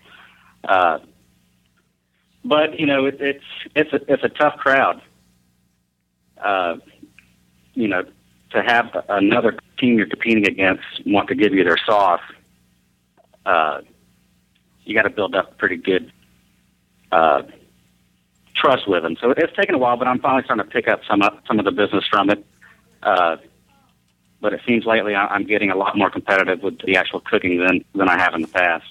Uh, 0.64 1.00
but 2.46 2.80
you 2.80 2.86
know, 2.86 3.06
it, 3.06 3.18
it's 3.20 3.44
it's 3.76 3.94
a 3.94 4.00
it's 4.12 4.24
a 4.24 4.30
tough 4.30 4.58
crowd. 4.58 5.02
Uh, 6.44 6.76
you 7.74 7.88
know, 7.88 8.04
to 8.52 8.62
have 8.62 8.86
another 9.10 9.58
team 9.80 9.98
you're 9.98 10.08
competing 10.08 10.46
against 10.46 10.84
want 11.06 11.28
to 11.30 11.36
give 11.36 11.54
you 11.54 11.64
their 11.64 11.78
sauce. 11.86 12.22
Uh, 13.46 13.82
you 14.84 14.94
got 14.94 15.04
to 15.04 15.10
build 15.10 15.36
up 15.36 15.58
pretty 15.58 15.78
good 15.78 16.12
uh, 17.12 17.44
trust 18.56 18.88
with 18.88 19.04
them. 19.04 19.16
So 19.22 19.32
it's 19.32 19.54
taken 19.56 19.76
a 19.76 19.78
while, 19.78 19.98
but 19.98 20.08
I'm 20.08 20.20
finally 20.20 20.44
starting 20.44 20.66
to 20.66 20.72
pick 20.72 20.88
up 20.88 21.02
some 21.10 21.22
of, 21.22 21.34
some 21.48 21.60
of 21.60 21.66
the 21.66 21.72
business 21.72 22.04
from 22.10 22.30
it. 22.30 22.46
Uh, 23.04 23.38
but 24.42 24.54
it 24.54 24.62
seems 24.68 24.86
lately 24.86 25.16
I'm 25.16 25.46
getting 25.46 25.72
a 25.72 25.76
lot 25.76 25.98
more 25.98 26.10
competitive 26.10 26.62
with 26.62 26.80
the 26.80 26.98
actual 26.98 27.22
cooking 27.22 27.60
than 27.60 27.86
than 27.96 28.10
I 28.10 28.18
have 28.18 28.34
in 28.34 28.42
the 28.42 28.48
past. 28.48 28.86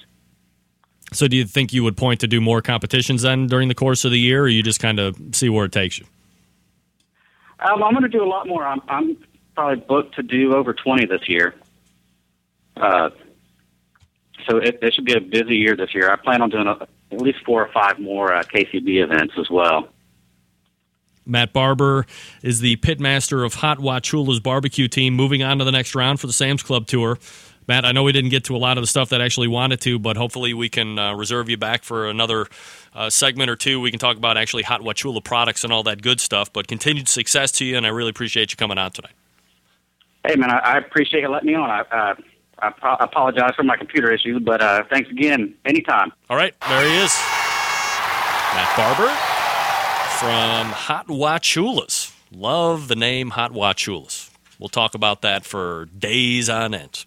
So, 1.13 1.27
do 1.27 1.37
you 1.37 1.45
think 1.45 1.73
you 1.73 1.83
would 1.83 1.95
point 1.95 2.19
to 2.21 2.27
do 2.27 2.41
more 2.41 2.61
competitions 2.61 3.21
then 3.21 3.47
during 3.47 3.67
the 3.67 3.75
course 3.75 4.03
of 4.03 4.11
the 4.11 4.19
year, 4.19 4.43
or 4.43 4.47
you 4.47 4.63
just 4.63 4.79
kind 4.79 4.99
of 4.99 5.15
see 5.31 5.49
where 5.49 5.65
it 5.65 5.71
takes 5.71 5.99
you? 5.99 6.05
Um, 7.59 7.83
I'm 7.83 7.91
going 7.91 8.03
to 8.03 8.09
do 8.09 8.23
a 8.23 8.27
lot 8.27 8.47
more. 8.47 8.65
I'm, 8.65 8.81
I'm 8.87 9.17
probably 9.55 9.83
booked 9.85 10.15
to 10.15 10.23
do 10.23 10.55
over 10.55 10.73
20 10.73 11.05
this 11.05 11.29
year. 11.29 11.53
Uh, 12.75 13.11
so 14.49 14.57
it, 14.57 14.79
it 14.81 14.93
should 14.93 15.05
be 15.05 15.13
a 15.13 15.21
busy 15.21 15.55
year 15.55 15.75
this 15.75 15.93
year. 15.93 16.11
I 16.11 16.15
plan 16.15 16.41
on 16.41 16.49
doing 16.49 16.67
a, 16.67 16.87
at 17.11 17.21
least 17.21 17.39
four 17.45 17.63
or 17.63 17.71
five 17.71 17.99
more 17.99 18.33
uh, 18.33 18.43
KCB 18.43 19.03
events 19.03 19.35
as 19.39 19.49
well. 19.49 19.87
Matt 21.25 21.53
Barber 21.53 22.05
is 22.41 22.59
the 22.59 22.75
pitmaster 22.77 23.45
of 23.45 23.55
Hot 23.55 23.79
Wachula's 23.79 24.39
barbecue 24.39 24.87
team, 24.87 25.13
moving 25.13 25.43
on 25.43 25.59
to 25.59 25.65
the 25.65 25.71
next 25.71 25.95
round 25.95 26.19
for 26.19 26.27
the 26.27 26.33
Sam's 26.33 26.63
Club 26.63 26.87
Tour. 26.87 27.17
Matt, 27.67 27.85
I 27.85 27.93
know 27.93 28.03
we 28.03 28.11
didn't 28.11 28.31
get 28.31 28.43
to 28.45 28.55
a 28.55 28.57
lot 28.57 28.77
of 28.77 28.83
the 28.83 28.87
stuff 28.87 29.09
that 29.09 29.21
I 29.21 29.25
actually 29.25 29.47
wanted 29.47 29.79
to, 29.81 29.97
but 29.97 30.17
hopefully 30.17 30.53
we 30.53 30.67
can 30.67 30.99
uh, 30.99 31.15
reserve 31.15 31.47
you 31.47 31.55
back 31.55 31.83
for 31.83 32.09
another 32.09 32.47
uh, 32.93 33.09
segment 33.09 33.49
or 33.49 33.55
two. 33.55 33.79
We 33.79 33.89
can 33.89 33.99
talk 33.99 34.17
about 34.17 34.37
actually 34.37 34.63
Hot 34.63 34.81
Wachula 34.81 35.23
products 35.23 35.63
and 35.63 35.71
all 35.71 35.83
that 35.83 36.01
good 36.01 36.19
stuff. 36.19 36.51
But 36.51 36.67
continued 36.67 37.07
success 37.07 37.51
to 37.53 37.65
you, 37.65 37.77
and 37.77 37.85
I 37.85 37.89
really 37.89 38.09
appreciate 38.09 38.51
you 38.51 38.57
coming 38.57 38.77
out 38.77 38.95
tonight. 38.95 39.13
Hey, 40.27 40.35
man, 40.35 40.51
I, 40.51 40.57
I 40.57 40.77
appreciate 40.77 41.21
you 41.21 41.29
letting 41.29 41.47
me 41.47 41.55
on. 41.55 41.69
I, 41.69 41.79
uh, 41.91 42.15
I 42.59 42.69
pro- 42.69 42.95
apologize 42.95 43.53
for 43.55 43.63
my 43.63 43.77
computer 43.77 44.11
issues, 44.11 44.41
but 44.43 44.61
uh, 44.61 44.83
thanks 44.89 45.09
again. 45.09 45.55
Anytime. 45.65 46.11
All 46.29 46.37
right, 46.37 46.53
there 46.67 46.87
he 46.87 46.97
is. 46.97 47.17
Matt 48.53 48.75
Barber 48.75 49.32
from 50.23 50.67
Hot 50.67 51.07
Wachulas. 51.07 52.15
Love 52.31 52.87
the 52.87 52.95
name 52.95 53.31
Hot 53.31 53.51
Wachulas. 53.51 54.29
We'll 54.57 54.69
talk 54.69 54.95
about 54.95 55.21
that 55.23 55.43
for 55.43 55.87
days 55.87 56.49
on 56.49 56.73
end. 56.73 57.03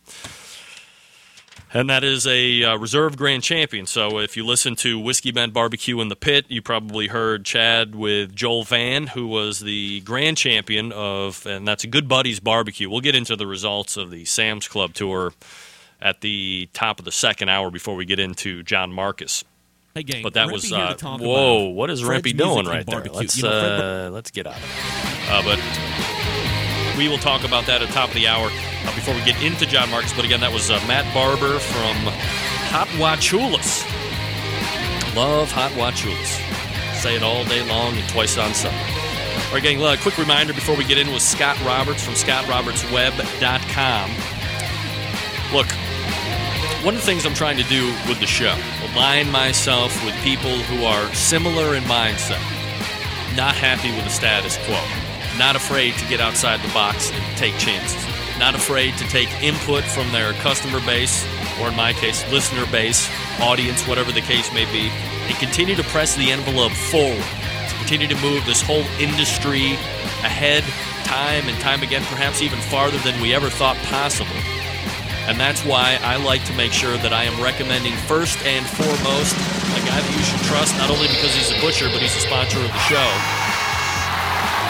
And 1.72 1.88
that 1.88 2.04
is 2.04 2.26
a 2.26 2.62
uh, 2.62 2.76
reserve 2.76 3.16
grand 3.16 3.42
champion. 3.42 3.86
So 3.86 4.18
if 4.18 4.36
you 4.36 4.44
listen 4.44 4.76
to 4.76 5.00
Whiskey 5.00 5.30
Bend 5.30 5.54
Barbecue 5.54 5.98
in 6.02 6.08
the 6.08 6.16
Pit, 6.16 6.44
you 6.48 6.60
probably 6.60 7.06
heard 7.06 7.46
Chad 7.46 7.94
with 7.94 8.36
Joel 8.36 8.64
Van, 8.64 9.06
who 9.06 9.28
was 9.28 9.60
the 9.60 10.00
grand 10.00 10.36
champion 10.36 10.92
of, 10.92 11.46
and 11.46 11.66
that's 11.66 11.84
a 11.84 11.88
Good 11.88 12.08
Buddies 12.08 12.38
Barbecue. 12.38 12.90
We'll 12.90 13.00
get 13.00 13.14
into 13.14 13.34
the 13.34 13.46
results 13.46 13.96
of 13.96 14.10
the 14.10 14.26
Sam's 14.26 14.68
Club 14.68 14.92
tour 14.92 15.32
at 16.02 16.20
the 16.20 16.68
top 16.74 16.98
of 16.98 17.06
the 17.06 17.12
second 17.12 17.48
hour 17.48 17.70
before 17.70 17.94
we 17.94 18.04
get 18.04 18.18
into 18.18 18.62
John 18.62 18.92
Markus. 18.92 19.42
Hey, 19.96 20.02
gang. 20.02 20.22
But 20.22 20.34
that 20.34 20.48
Rempy 20.48 20.52
was 20.52 20.70
uh, 20.70 20.94
whoa! 21.20 21.68
What 21.68 21.88
is 21.88 22.02
Fred's 22.02 22.30
doing 22.34 22.66
right 22.66 22.84
there? 22.84 23.02
Let's 23.02 23.38
You 23.38 23.44
know, 23.44 24.08
uh, 24.08 24.10
let's 24.10 24.30
get 24.30 24.46
out 24.46 24.56
of 24.56 24.62
it. 24.62 24.68
Uh, 25.30 25.42
but 25.42 25.58
we 26.98 27.08
will 27.08 27.16
talk 27.16 27.44
about 27.44 27.64
that 27.64 27.80
at 27.80 27.88
the 27.88 27.94
top 27.94 28.10
of 28.10 28.14
the 28.14 28.26
hour 28.28 28.50
uh, 28.52 28.94
before 28.94 29.14
we 29.14 29.24
get 29.24 29.42
into 29.42 29.64
John 29.64 29.88
Markus. 29.88 30.12
But 30.12 30.26
again, 30.26 30.40
that 30.40 30.52
was 30.52 30.70
uh, 30.70 30.74
Matt 30.86 31.10
Barber 31.14 31.58
from 31.58 31.96
Hot 32.76 32.88
Wachulas. 33.00 33.86
Love 35.16 35.50
Hot 35.52 35.70
Wachulas. 35.72 37.00
Say 37.00 37.16
it 37.16 37.22
all 37.22 37.46
day 37.46 37.66
long 37.66 37.96
and 37.96 38.06
twice 38.10 38.36
on 38.36 38.52
Sunday. 38.52 38.76
All 39.46 39.54
right, 39.54 39.62
gang, 39.62 39.82
a 39.82 39.96
quick 39.96 40.18
reminder 40.18 40.52
before 40.52 40.76
we 40.76 40.84
get 40.84 40.98
in 40.98 41.10
with 41.10 41.22
Scott 41.22 41.58
Roberts 41.64 42.04
from 42.04 42.12
scottrobertsweb.com. 42.12 44.10
Look, 45.56 45.68
one 46.84 46.94
of 46.94 47.00
the 47.00 47.06
things 47.06 47.26
I'm 47.26 47.34
trying 47.34 47.56
to 47.56 47.64
do 47.64 47.86
with 48.08 48.20
the 48.20 48.26
show, 48.26 48.54
align 48.92 49.30
myself 49.30 49.92
with 50.04 50.14
people 50.22 50.58
who 50.70 50.84
are 50.84 51.12
similar 51.14 51.74
in 51.74 51.82
mindset, 51.84 52.40
not 53.36 53.54
happy 53.54 53.90
with 53.90 54.04
the 54.04 54.10
status 54.10 54.56
quo, 54.66 54.80
not 55.38 55.56
afraid 55.56 55.94
to 55.94 56.08
get 56.08 56.20
outside 56.20 56.60
the 56.60 56.72
box 56.72 57.10
and 57.10 57.36
take 57.36 57.56
chances, 57.58 58.02
not 58.38 58.54
afraid 58.54 58.96
to 58.98 59.04
take 59.08 59.30
input 59.42 59.84
from 59.84 60.10
their 60.12 60.32
customer 60.34 60.80
base, 60.86 61.26
or 61.60 61.68
in 61.68 61.76
my 61.76 61.92
case, 61.92 62.24
listener 62.30 62.66
base, 62.70 63.10
audience, 63.40 63.86
whatever 63.88 64.12
the 64.12 64.20
case 64.20 64.52
may 64.52 64.64
be, 64.72 64.88
and 65.28 65.36
continue 65.38 65.74
to 65.74 65.84
press 65.84 66.14
the 66.16 66.30
envelope 66.30 66.72
forward, 66.72 67.24
to 67.68 67.74
continue 67.78 68.06
to 68.06 68.20
move 68.22 68.44
this 68.46 68.62
whole 68.62 68.84
industry 69.00 69.72
ahead 70.22 70.62
time 71.04 71.48
and 71.48 71.58
time 71.60 71.82
again, 71.82 72.02
perhaps 72.04 72.42
even 72.42 72.58
farther 72.58 72.98
than 72.98 73.20
we 73.20 73.34
ever 73.34 73.48
thought 73.48 73.76
possible. 73.88 74.36
And 75.26 75.40
that's 75.40 75.64
why 75.64 75.98
I 76.02 76.16
like 76.22 76.44
to 76.46 76.54
make 76.54 76.72
sure 76.72 76.96
that 76.98 77.12
I 77.12 77.24
am 77.24 77.42
recommending 77.42 77.94
first 78.06 78.38
and 78.46 78.62
foremost 78.64 79.34
a 79.74 79.82
guy 79.82 79.98
that 79.98 80.12
you 80.14 80.22
should 80.22 80.42
trust, 80.46 80.78
not 80.78 80.86
only 80.86 81.10
because 81.10 81.34
he's 81.34 81.50
a 81.50 81.58
butcher, 81.58 81.90
but 81.90 81.98
he's 81.98 82.14
a 82.14 82.22
sponsor 82.22 82.62
of 82.62 82.70
the 82.70 82.84
show. 82.86 83.08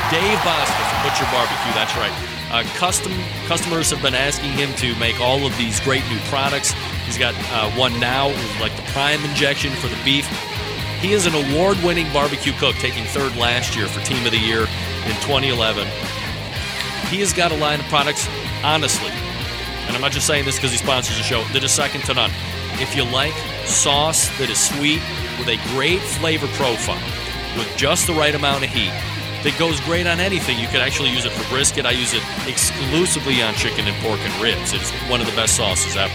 Dave 0.09 0.41
Bouska 0.41 0.83
from 0.89 0.99
Butcher 1.05 1.29
Barbecue, 1.29 1.75
that's 1.77 1.93
right. 2.01 2.15
Uh, 2.49 2.63
custom 2.79 3.13
customers 3.47 3.91
have 3.91 4.01
been 4.01 4.15
asking 4.15 4.53
him 4.53 4.73
to 4.77 4.95
make 4.97 5.21
all 5.21 5.45
of 5.45 5.53
these 5.59 5.81
great 5.81 6.07
new 6.09 6.19
products. 6.31 6.73
He's 7.05 7.19
got 7.19 7.35
uh, 7.53 7.69
one 7.77 7.99
now, 8.01 8.29
like 8.61 8.75
the 8.77 8.87
prime 8.97 9.21
injection 9.25 9.73
for 9.77 9.89
the 9.89 9.99
beef. 10.05 10.25
He 11.01 11.13
is 11.13 11.27
an 11.27 11.35
award-winning 11.35 12.11
barbecue 12.13 12.53
cook, 12.53 12.77
taking 12.77 13.05
third 13.05 13.37
last 13.37 13.77
year 13.77 13.89
for 13.89 14.01
Team 14.07 14.25
of 14.25 14.33
the 14.33 14.39
Year 14.39 14.61
in 14.61 15.15
2011. 15.21 15.87
He 17.11 17.21
has 17.21 17.35
got 17.35 17.53
a 17.53 17.57
line 17.57 17.81
of 17.81 17.87
products, 17.87 18.27
honestly, 18.65 19.13
and 19.87 19.95
I'm 19.95 20.01
not 20.01 20.13
just 20.13 20.27
saying 20.27 20.45
this 20.45 20.57
because 20.57 20.73
he 20.73 20.79
sponsors 20.79 21.17
the 21.17 21.23
show, 21.23 21.43
that 21.53 21.63
is 21.63 21.73
second 21.73 22.03
to 22.05 22.15
none. 22.15 22.31
If 22.79 22.95
you 22.95 23.05
like 23.05 23.35
sauce 23.65 24.29
that 24.39 24.51
is 24.51 24.61
sweet 24.61 25.01
with 25.39 25.49
a 25.49 25.57
great 25.75 26.01
flavor 26.01 26.47
profile, 26.59 27.01
with 27.57 27.71
just 27.77 28.07
the 28.07 28.13
right 28.13 28.35
amount 28.35 28.65
of 28.65 28.71
heat, 28.71 28.93
that 29.43 29.57
goes 29.59 29.81
great 29.81 30.07
on 30.07 30.19
anything. 30.19 30.59
You 30.59 30.67
could 30.67 30.81
actually 30.81 31.11
use 31.11 31.25
it 31.25 31.33
for 31.33 31.49
brisket. 31.49 31.87
I 31.87 31.93
use 31.93 32.13
it 32.13 32.23
exclusively 32.49 33.43
on 33.43 33.55
chicken 33.55 33.87
and 33.87 33.97
pork 34.03 34.19
and 34.21 34.35
ribs. 34.43 34.73
It's 34.73 34.91
one 35.09 35.21
of 35.21 35.27
the 35.27 35.37
best 35.37 35.57
sauces 35.57 35.97
ever. 35.97 36.13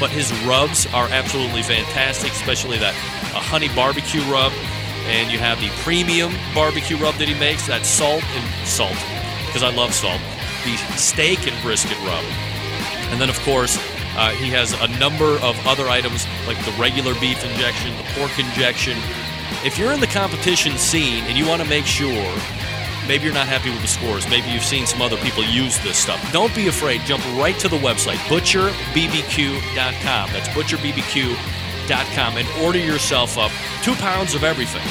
But 0.00 0.10
his 0.10 0.32
rubs 0.44 0.86
are 0.94 1.06
absolutely 1.08 1.62
fantastic, 1.62 2.32
especially 2.32 2.78
that 2.78 2.94
uh, 3.36 3.40
honey 3.40 3.68
barbecue 3.76 4.22
rub. 4.32 4.52
And 5.06 5.30
you 5.30 5.38
have 5.38 5.60
the 5.60 5.68
premium 5.84 6.32
barbecue 6.54 6.96
rub 6.96 7.14
that 7.16 7.28
he 7.28 7.34
makes, 7.34 7.66
that 7.66 7.84
salt 7.84 8.24
and 8.24 8.66
salt, 8.66 8.96
because 9.46 9.62
I 9.62 9.68
love 9.68 9.92
salt. 9.92 10.20
The 10.64 10.76
steak 10.96 11.46
and 11.46 11.60
brisket 11.62 12.00
rub. 12.00 12.24
And 13.14 13.20
then, 13.20 13.30
of 13.30 13.38
course, 13.42 13.78
uh, 14.18 14.30
he 14.30 14.50
has 14.50 14.72
a 14.72 14.88
number 14.98 15.38
of 15.38 15.56
other 15.68 15.88
items 15.88 16.26
like 16.48 16.58
the 16.64 16.72
regular 16.72 17.14
beef 17.20 17.44
injection, 17.44 17.96
the 17.96 18.02
pork 18.18 18.36
injection. 18.40 18.98
If 19.64 19.78
you're 19.78 19.92
in 19.92 20.00
the 20.00 20.08
competition 20.08 20.76
scene 20.78 21.22
and 21.30 21.38
you 21.38 21.46
want 21.46 21.62
to 21.62 21.68
make 21.68 21.86
sure, 21.86 22.26
maybe 23.06 23.22
you're 23.22 23.32
not 23.32 23.46
happy 23.46 23.70
with 23.70 23.82
the 23.82 23.86
scores, 23.86 24.28
maybe 24.28 24.50
you've 24.50 24.64
seen 24.64 24.84
some 24.84 25.00
other 25.00 25.16
people 25.18 25.44
use 25.44 25.78
this 25.84 25.96
stuff, 25.96 26.18
don't 26.32 26.52
be 26.56 26.66
afraid. 26.66 27.02
Jump 27.02 27.24
right 27.38 27.56
to 27.60 27.68
the 27.68 27.78
website, 27.78 28.18
butcherbbq.com. 28.26 30.30
That's 30.32 30.48
butcherbbq.com 30.48 32.36
and 32.36 32.48
order 32.66 32.80
yourself 32.80 33.38
up 33.38 33.52
two 33.84 33.94
pounds 33.94 34.34
of 34.34 34.42
everything. 34.42 34.82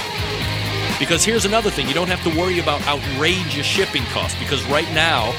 Because 0.97 1.25
here's 1.25 1.43
another 1.43 1.69
thing 1.69 1.89
you 1.89 1.93
don't 1.93 2.07
have 2.07 2.23
to 2.23 2.29
worry 2.39 2.59
about 2.59 2.87
outrageous 2.87 3.65
shipping 3.65 4.03
costs 4.15 4.39
because 4.39 4.63
right 4.69 4.89
now, 4.93 5.33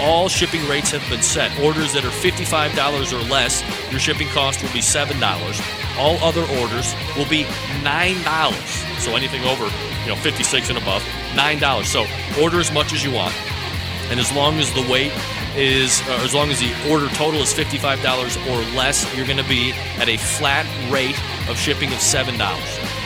all 0.00 0.28
shipping 0.28 0.66
rates 0.66 0.90
have 0.90 1.06
been 1.08 1.22
set. 1.22 1.56
Orders 1.60 1.92
that 1.92 2.04
are 2.04 2.10
$55 2.10 3.12
or 3.12 3.22
less, 3.30 3.62
your 3.90 4.00
shipping 4.00 4.28
cost 4.28 4.62
will 4.62 4.72
be 4.72 4.80
$7. 4.80 5.10
All 5.98 6.16
other 6.18 6.42
orders 6.60 6.94
will 7.16 7.28
be 7.28 7.44
$9. 7.82 9.00
So 9.00 9.16
anything 9.16 9.44
over, 9.44 9.64
you 10.02 10.08
know, 10.08 10.16
56 10.16 10.68
and 10.70 10.78
above, 10.78 11.02
$9. 11.34 11.84
So 11.84 12.06
order 12.42 12.60
as 12.60 12.72
much 12.72 12.92
as 12.92 13.04
you 13.04 13.12
want. 13.12 13.34
And 14.10 14.18
as 14.18 14.32
long 14.32 14.58
as 14.58 14.72
the 14.72 14.82
weight 14.90 15.12
is, 15.56 16.00
uh, 16.08 16.20
as 16.22 16.34
long 16.34 16.50
as 16.50 16.58
the 16.58 16.72
order 16.90 17.08
total 17.10 17.40
is 17.40 17.52
$55 17.54 18.36
or 18.48 18.76
less, 18.76 19.06
you're 19.14 19.26
going 19.26 19.38
to 19.38 19.48
be 19.48 19.72
at 19.98 20.08
a 20.08 20.16
flat 20.16 20.66
rate 20.90 21.18
of 21.48 21.56
shipping 21.56 21.90
of 21.90 21.98
$7. 21.98 22.34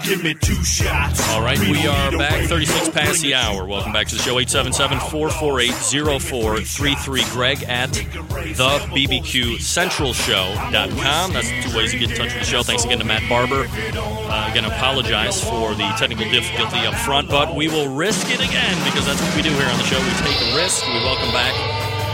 Give 0.05 0.23
me 0.23 0.35
two 0.35 0.63
shots. 0.63 1.27
All 1.31 1.41
right, 1.41 1.59
we 1.59 1.87
are 1.87 2.11
back 2.19 2.47
36 2.47 2.91
past 2.91 3.23
the 3.23 3.33
hour. 3.33 3.65
Welcome 3.65 3.95
back 3.95 4.07
to 4.09 4.15
the 4.15 4.21
show 4.21 4.39
877 4.39 5.01
448 5.01 5.73
0433. 6.21 7.25
Greg 7.33 7.63
at 7.65 7.91
the 7.91 8.85
BBQ 8.93 9.59
Central 9.63 10.13
Show.com. 10.13 11.33
That's 11.33 11.49
the 11.49 11.63
two 11.65 11.75
ways 11.75 11.93
to 11.93 11.99
get 11.99 12.11
in 12.11 12.17
touch 12.19 12.35
with 12.35 12.45
the 12.45 12.51
show. 12.51 12.63
Thanks 12.63 12.85
again 12.85 12.99
to 12.99 13.05
Matt 13.07 13.27
Barber. 13.31 13.65
Uh, 13.67 14.51
again, 14.51 14.67
apologize 14.67 15.43
for 15.43 15.73
the 15.73 15.89
technical 15.97 16.29
difficulty 16.31 16.85
up 16.85 16.95
front, 16.97 17.31
but 17.31 17.57
we 17.57 17.69
will 17.69 17.89
risk 17.89 18.29
it 18.29 18.45
again 18.45 18.77
because 18.85 19.07
that's 19.07 19.23
what 19.23 19.35
we 19.35 19.41
do 19.41 19.57
here 19.57 19.69
on 19.73 19.79
the 19.79 19.89
show. 19.89 19.97
We 19.97 20.11
take 20.21 20.37
a 20.53 20.55
risk. 20.55 20.85
We 20.87 21.01
welcome 21.01 21.33
back 21.33 21.57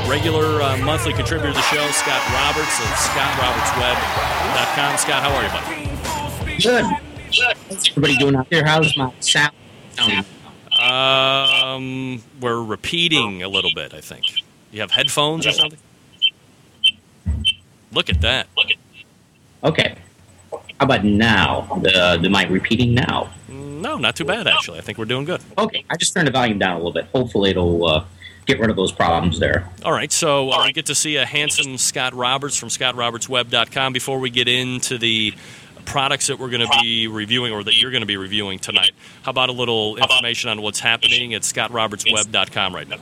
regular 0.08 0.62
uh, 0.62 0.76
monthly 0.78 1.12
contributor 1.12 1.50
to 1.50 1.58
the 1.58 1.66
show, 1.74 1.90
Scott 1.90 2.22
Roberts 2.30 2.78
of 2.78 2.86
ScottRobertsWeb.com. 3.10 4.96
Scott, 4.96 5.26
how 5.26 5.34
are 5.34 5.42
you, 5.42 5.50
buddy? 5.50 6.62
Good. 6.62 7.09
How's 7.70 7.88
everybody 7.90 8.16
doing 8.16 8.34
out 8.34 8.50
there? 8.50 8.64
How's 8.64 8.96
my 8.96 9.12
sound? 9.20 9.54
Um, 10.80 12.22
we're 12.40 12.62
repeating 12.62 13.44
a 13.44 13.48
little 13.48 13.70
bit. 13.74 13.94
I 13.94 14.00
think 14.00 14.24
you 14.72 14.80
have 14.80 14.90
headphones 14.90 15.46
or 15.46 15.52
something. 15.52 15.78
Look 17.92 18.10
at 18.10 18.20
that. 18.22 18.48
Okay. 19.62 19.96
How 20.50 20.86
about 20.86 21.04
now? 21.04 21.80
The 21.82 22.18
the 22.20 22.28
mic 22.28 22.48
repeating 22.50 22.94
now? 22.94 23.30
No, 23.48 23.98
not 23.98 24.16
too 24.16 24.24
bad 24.24 24.48
actually. 24.48 24.78
I 24.78 24.82
think 24.82 24.98
we're 24.98 25.04
doing 25.04 25.24
good. 25.24 25.40
Okay. 25.56 25.84
I 25.90 25.96
just 25.96 26.12
turned 26.12 26.26
the 26.26 26.32
volume 26.32 26.58
down 26.58 26.72
a 26.72 26.76
little 26.76 26.92
bit. 26.92 27.06
Hopefully 27.14 27.50
it'll 27.50 27.86
uh, 27.86 28.04
get 28.46 28.58
rid 28.58 28.70
of 28.70 28.76
those 28.76 28.90
problems 28.90 29.38
there. 29.38 29.68
All 29.84 29.92
right, 29.92 30.10
so 30.10 30.50
uh, 30.50 30.64
we 30.64 30.72
get 30.72 30.86
to 30.86 30.94
see 30.94 31.16
a 31.16 31.26
handsome 31.26 31.78
Scott 31.78 32.14
Roberts 32.14 32.56
from 32.56 32.68
ScottRobertsWeb.com. 32.68 33.92
Before 33.92 34.18
we 34.18 34.30
get 34.30 34.48
into 34.48 34.98
the 34.98 35.34
products 35.90 36.28
that 36.28 36.38
we're 36.38 36.48
going 36.48 36.66
to 36.66 36.78
be 36.80 37.08
reviewing 37.08 37.52
or 37.52 37.64
that 37.64 37.80
you're 37.80 37.90
going 37.90 38.02
to 38.02 38.06
be 38.06 38.16
reviewing 38.16 38.58
tonight, 38.58 38.92
how 39.22 39.30
about 39.30 39.48
a 39.48 39.52
little 39.52 39.96
information 39.96 40.48
on 40.48 40.62
what's 40.62 40.80
happening 40.80 41.34
at 41.34 41.42
ScottRobertsWeb.com 41.42 42.74
right 42.74 42.88
now? 42.88 42.96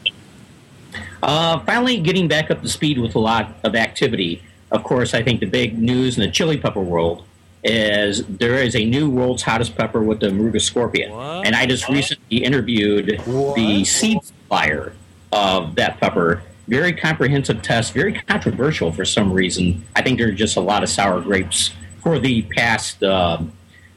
Uh, 1.23 1.61
finally, 1.61 2.01
getting 2.01 2.29
back 2.29 2.51
up 2.51 2.63
to 2.63 2.69
speed 2.69 2.99
with 2.99 3.15
a 3.15 3.19
lot 3.19 3.55
of 3.63 3.75
activity. 3.75 4.43
Of 4.71 4.85
course, 4.85 5.15
I 5.15 5.23
think 5.23 5.41
the 5.41 5.47
big 5.47 5.79
news 5.79 6.17
in 6.17 6.25
the 6.25 6.31
chili 6.31 6.57
pepper 6.57 6.81
world 6.81 7.25
is 7.65 8.25
there 8.27 8.55
is 8.55 8.75
a 8.77 8.85
new 8.85 9.11
world's 9.11 9.43
hottest 9.43 9.77
pepper 9.77 10.03
with 10.03 10.21
the 10.21 10.29
Moruga 10.29 10.61
Scorpion. 10.61 11.11
What? 11.11 11.47
And 11.47 11.55
I 11.55 11.67
just 11.67 11.89
recently 11.89 12.39
interviewed 12.39 13.21
the 13.27 13.85
seed 13.85 14.23
supplier 14.23 14.95
of 15.33 15.75
that 15.75 15.99
pepper. 16.01 16.43
Very 16.69 16.93
comprehensive 16.93 17.63
test, 17.63 17.95
very 17.95 18.13
controversial 18.13 18.93
for 18.93 19.05
some 19.05 19.33
reason. 19.33 19.85
I 19.97 20.03
think 20.03 20.19
there 20.19 20.29
are 20.29 20.33
just 20.33 20.57
a 20.57 20.61
lot 20.61 20.83
of 20.83 20.89
sour 20.89 21.21
grapes 21.21 21.73
for 22.03 22.19
the 22.19 22.43
past, 22.43 23.03
uh, 23.03 23.39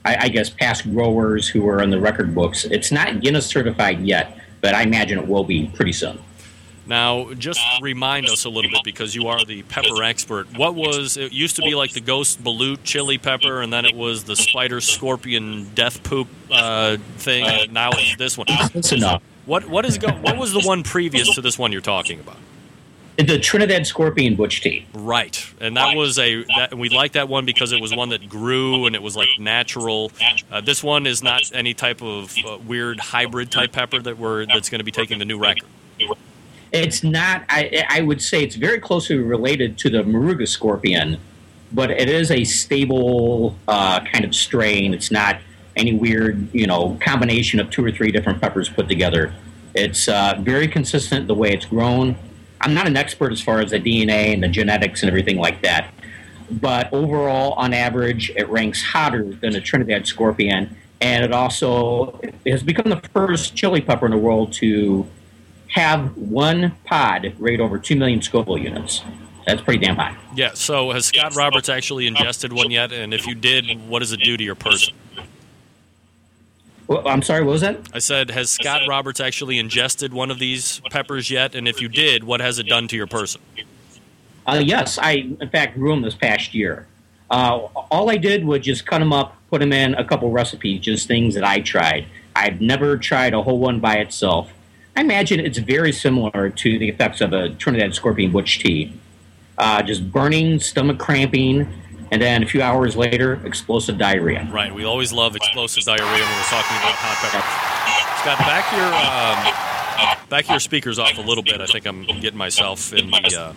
I, 0.06 0.16
I 0.26 0.30
guess, 0.30 0.50
past 0.50 0.90
growers 0.92 1.48
who 1.48 1.68
are 1.68 1.82
in 1.82 1.90
the 1.90 2.00
record 2.00 2.34
books. 2.34 2.66
It's 2.66 2.92
not 2.92 3.22
Guinness 3.22 3.46
certified 3.46 4.02
yet, 4.02 4.40
but 4.62 4.74
I 4.76 4.84
imagine 4.84 5.20
it 5.20 5.28
will 5.28 5.44
be 5.44 5.68
pretty 5.74 5.94
soon. 5.94 6.20
Now, 6.88 7.34
just 7.36 7.62
remind 7.82 8.28
us 8.28 8.44
a 8.46 8.50
little 8.50 8.72
bit 8.72 8.84
because 8.84 9.14
you 9.14 9.28
are 9.28 9.46
the 9.46 9.62
pepper 9.64 10.04
expert. 10.04 10.48
What 10.58 10.74
was 10.76 11.16
it? 11.16 11.32
Used 11.32 11.56
to 11.58 11.62
be 11.62 11.76
like 11.76 11.94
the 11.94 12.02
ghost 12.02 12.44
balut 12.44 12.80
chili 12.84 13.18
pepper, 13.18 13.62
and 13.62 13.72
then 13.72 13.86
it 13.86 13.96
was 13.96 14.24
the 14.24 14.36
spider 14.36 14.82
scorpion 14.82 15.70
death 15.76 16.04
poop 16.04 16.28
uh, 16.52 16.98
thing. 17.18 17.46
And 17.46 17.72
now 17.72 17.92
it's 17.94 18.18
this 18.18 18.38
one. 18.38 18.48
That's 18.74 18.92
enough. 18.92 19.22
What 19.46 19.70
what 19.70 19.86
is 19.86 20.00
go, 20.00 20.10
what 20.10 20.38
was 20.38 20.54
the 20.54 20.62
one 20.62 20.84
previous 20.84 21.34
to 21.36 21.42
this 21.42 21.58
one 21.58 21.72
you're 21.72 21.82
talking 21.82 22.20
about? 22.20 22.38
The 23.28 23.38
Trinidad 23.38 23.86
Scorpion 23.86 24.36
Butch 24.36 24.62
T. 24.62 24.86
Right, 24.94 25.46
and 25.60 25.78
that 25.78 25.96
was 25.96 26.18
a 26.18 26.44
that, 26.58 26.76
we 26.76 26.90
like 26.90 27.12
that 27.12 27.30
one 27.30 27.46
because 27.46 27.72
it 27.72 27.80
was 27.80 27.96
one 27.96 28.10
that 28.10 28.28
grew 28.28 28.86
and 28.86 28.96
it 28.96 29.04
was 29.04 29.16
like 29.16 29.28
natural. 29.38 30.12
Uh, 30.52 30.62
this 30.62 30.84
one 30.84 31.06
is 31.06 31.22
not 31.22 31.52
any 31.54 31.74
type 31.74 32.02
of 32.02 32.34
uh, 32.46 32.58
weird 32.66 33.00
hybrid 33.00 33.52
type 33.52 33.74
pepper 33.74 34.00
that 34.00 34.18
we're 34.18 34.46
that's 34.48 34.70
going 34.70 34.80
to 34.80 34.86
be 34.86 34.92
taking 34.92 35.20
the 35.20 35.26
new 35.26 35.38
record. 35.38 35.68
It's 36.72 37.04
not. 37.04 37.44
I, 37.50 37.86
I 37.90 38.02
would 38.02 38.22
say 38.22 38.44
it's 38.44 38.56
very 38.56 38.80
closely 38.80 39.18
related 39.18 39.78
to 39.80 39.90
the 39.90 40.04
Moruga 40.04 40.48
scorpion, 40.48 41.18
but 41.74 41.92
it 41.92 42.10
is 42.10 42.32
a 42.32 42.44
stable 42.44 43.58
uh, 43.68 44.00
kind 44.00 44.26
of 44.26 44.34
strain. 44.34 44.94
It's 44.94 45.12
not 45.12 45.42
any 45.76 45.94
weird, 45.94 46.48
you 46.54 46.66
know, 46.66 46.98
combination 47.02 47.60
of 47.60 47.70
two 47.70 47.84
or 47.84 47.92
three 47.92 48.12
different 48.12 48.42
peppers 48.42 48.70
put 48.70 48.88
together. 48.88 49.34
It's 49.76 50.08
uh, 50.08 50.36
very 50.40 50.68
consistent 50.68 51.28
the 51.28 51.36
way 51.36 51.52
it's 51.52 51.66
grown. 51.66 52.16
I'm 52.62 52.74
not 52.74 52.88
an 52.88 52.98
expert 52.98 53.32
as 53.32 53.42
far 53.42 53.60
as 53.60 53.72
the 53.72 53.80
DNA 53.80 54.34
and 54.34 54.44
the 54.44 54.48
genetics 54.48 55.02
and 55.02 55.10
everything 55.10 55.38
like 55.38 55.62
that, 55.64 55.94
but 56.50 56.92
overall, 56.94 57.54
on 57.54 57.74
average, 57.74 58.32
it 58.32 58.48
ranks 58.50 58.84
hotter 58.84 59.24
than 59.24 59.56
a 59.56 59.62
Trinidad 59.62 60.06
scorpion, 60.08 60.76
and 61.00 61.24
it 61.24 61.32
also 61.32 62.20
has 62.46 62.64
become 62.64 62.90
the 62.90 63.02
first 63.14 63.56
chili 63.56 63.82
pepper 63.82 64.06
in 64.06 64.12
the 64.12 64.18
world 64.18 64.54
to 64.54 65.08
have 65.70 66.16
one 66.18 66.76
pod 66.86 67.34
rate 67.40 67.60
over 67.60 67.80
2 67.80 67.96
million 67.96 68.22
Scoville 68.22 68.58
units. 68.58 69.02
That's 69.46 69.62
pretty 69.62 69.84
damn 69.84 69.96
high. 69.96 70.16
Yeah. 70.36 70.52
So 70.54 70.92
has 70.92 71.06
Scott 71.06 71.36
Roberts 71.36 71.70
actually 71.70 72.08
ingested 72.08 72.54
one 72.54 72.70
yet? 72.70 72.92
And 72.92 73.14
if 73.14 73.26
you 73.26 73.34
did, 73.34 73.66
what 73.88 74.00
does 74.00 74.12
it 74.12 74.20
do 74.20 74.38
to 74.38 74.44
your 74.44 74.56
person? 74.56 74.94
Well, 76.92 77.08
I'm 77.08 77.22
sorry, 77.22 77.42
what 77.42 77.54
was 77.54 77.62
that? 77.62 77.80
I 77.94 78.00
said, 78.00 78.32
has 78.32 78.50
Scott 78.50 78.82
Roberts 78.86 79.22
actually 79.22 79.60
ingested 79.60 80.12
one 80.12 80.30
of 80.30 80.40
these 80.40 80.82
peppers 80.90 81.32
yet? 81.32 81.56
And 81.56 81.66
if 81.66 81.82
you 81.82 81.88
did, 81.88 82.26
what 82.26 82.42
has 82.42 82.60
it 82.60 82.68
done 82.68 82.90
to 82.90 82.98
your 82.98 83.08
person? 83.08 83.40
Uh, 84.46 84.62
yes, 84.62 85.00
I 85.02 85.12
in 85.40 85.50
fact 85.50 85.76
grew 85.76 85.92
them 85.92 86.02
this 86.02 86.16
past 86.16 86.54
year. 86.54 86.88
Uh, 87.30 87.70
all 87.90 88.10
I 88.10 88.18
did 88.18 88.44
was 88.44 88.60
just 88.64 88.86
cut 88.86 89.00
them 89.00 89.14
up, 89.14 89.38
put 89.50 89.62
them 89.62 89.72
in 89.72 89.94
a 89.94 90.04
couple 90.04 90.32
recipes, 90.32 90.82
just 90.82 91.08
things 91.08 91.34
that 91.36 91.46
I 91.46 91.62
tried. 91.62 92.08
I've 92.36 92.60
never 92.60 92.98
tried 92.98 93.34
a 93.34 93.42
whole 93.42 93.60
one 93.60 93.80
by 93.80 93.96
itself. 93.96 94.52
I 94.94 95.00
imagine 95.00 95.40
it's 95.40 95.60
very 95.60 95.94
similar 95.94 96.50
to 96.50 96.78
the 96.78 96.90
effects 96.90 97.22
of 97.22 97.32
a 97.32 97.52
Trinidad 97.52 97.96
Scorpion 97.96 98.34
Butch 98.34 98.60
T. 98.60 98.92
Uh, 99.58 99.82
just 99.82 100.12
burning, 100.12 100.60
stomach 100.60 101.00
cramping, 101.00 101.72
and 102.12 102.22
then 102.22 102.44
a 102.44 102.46
few 102.46 102.62
hours 102.62 102.96
later, 102.96 103.40
explosive 103.46 103.98
diarrhea. 103.98 104.48
Right. 104.52 104.74
We 104.74 104.84
always 104.84 105.14
love 105.14 105.36
explosive 105.36 105.84
diarrhea 105.84 106.06
when 106.06 106.36
we're 106.36 106.44
talking 106.44 106.78
about 106.78 106.96
hot 106.96 107.18
pepper. 107.22 107.72
Scott, 108.22 108.38
back 108.40 108.72
your 108.72 108.86
um, 108.86 110.30
back 110.30 110.50
your 110.50 110.60
speakers 110.60 111.00
off 111.00 111.18
a 111.18 111.22
little 111.22 111.44
bit. 111.44 111.62
I 111.62 111.66
think 111.66 111.86
I'm 111.86 112.04
getting 112.20 112.38
myself 112.38 112.94
in 112.94 113.10
the 113.10 113.38
uh, 113.40 113.54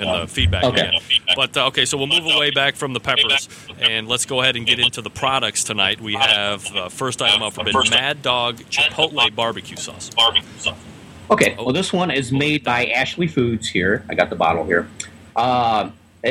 in 0.00 0.06
the 0.08 0.26
feedback. 0.26 0.64
Okay. 0.64 0.88
again. 0.88 1.00
But 1.36 1.56
uh, 1.56 1.66
okay, 1.68 1.84
so 1.84 1.96
we'll 1.96 2.08
move 2.08 2.26
away 2.26 2.50
back 2.50 2.74
from 2.74 2.92
the 2.92 3.00
peppers, 3.00 3.48
and 3.78 4.08
let's 4.08 4.26
go 4.26 4.42
ahead 4.42 4.56
and 4.56 4.66
get 4.66 4.78
into 4.78 5.00
the 5.00 5.10
products 5.10 5.64
tonight. 5.64 6.00
We 6.00 6.14
have 6.14 6.66
uh, 6.74 6.88
first 6.88 7.22
item 7.22 7.42
up 7.42 7.54
for 7.54 7.64
bid: 7.64 7.74
Mad 7.90 8.22
Dog 8.22 8.58
Chipotle 8.70 9.34
barbecue 9.34 9.76
sauce. 9.76 10.10
Okay, 11.30 11.54
well, 11.56 11.72
this 11.72 11.92
one 11.92 12.10
is 12.10 12.32
made 12.32 12.64
by 12.64 12.86
Ashley 12.86 13.26
Foods 13.26 13.68
here. 13.68 14.04
I 14.10 14.14
got 14.14 14.28
the 14.28 14.36
bottle 14.36 14.64
here. 14.64 14.88
Uh, 15.34 15.90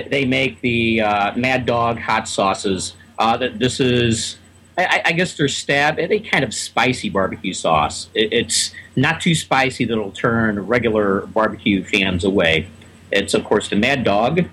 they 0.10 0.26
make 0.26 0.60
the 0.62 1.02
uh, 1.02 1.36
Mad 1.36 1.66
Dog 1.66 2.00
hot 2.00 2.28
sauces. 2.28 2.96
Uh, 3.20 3.38
th- 3.38 3.60
this 3.60 3.80
is, 3.80 4.38
I, 4.78 5.02
I 5.06 5.12
guess, 5.12 5.38
their 5.38 5.48
stab 5.48 6.00
at 6.00 6.12
a 6.12 6.20
kind 6.20 6.44
of 6.44 6.54
spicy 6.54 7.10
barbecue 7.10 7.54
sauce. 7.54 8.10
It, 8.14 8.34
it's 8.34 8.74
not 8.96 9.22
too 9.22 9.36
spicy 9.36 9.86
that'll 9.86 10.12
turn 10.12 10.60
regular 10.66 11.28
barbecue 11.28 11.84
fans 11.84 12.24
away. 12.24 12.68
It's, 13.12 13.34
of 13.34 13.44
course, 13.44 13.70
the 13.70 13.76
Mad 13.76 14.04
Dog. 14.04 14.40
If 14.40 14.48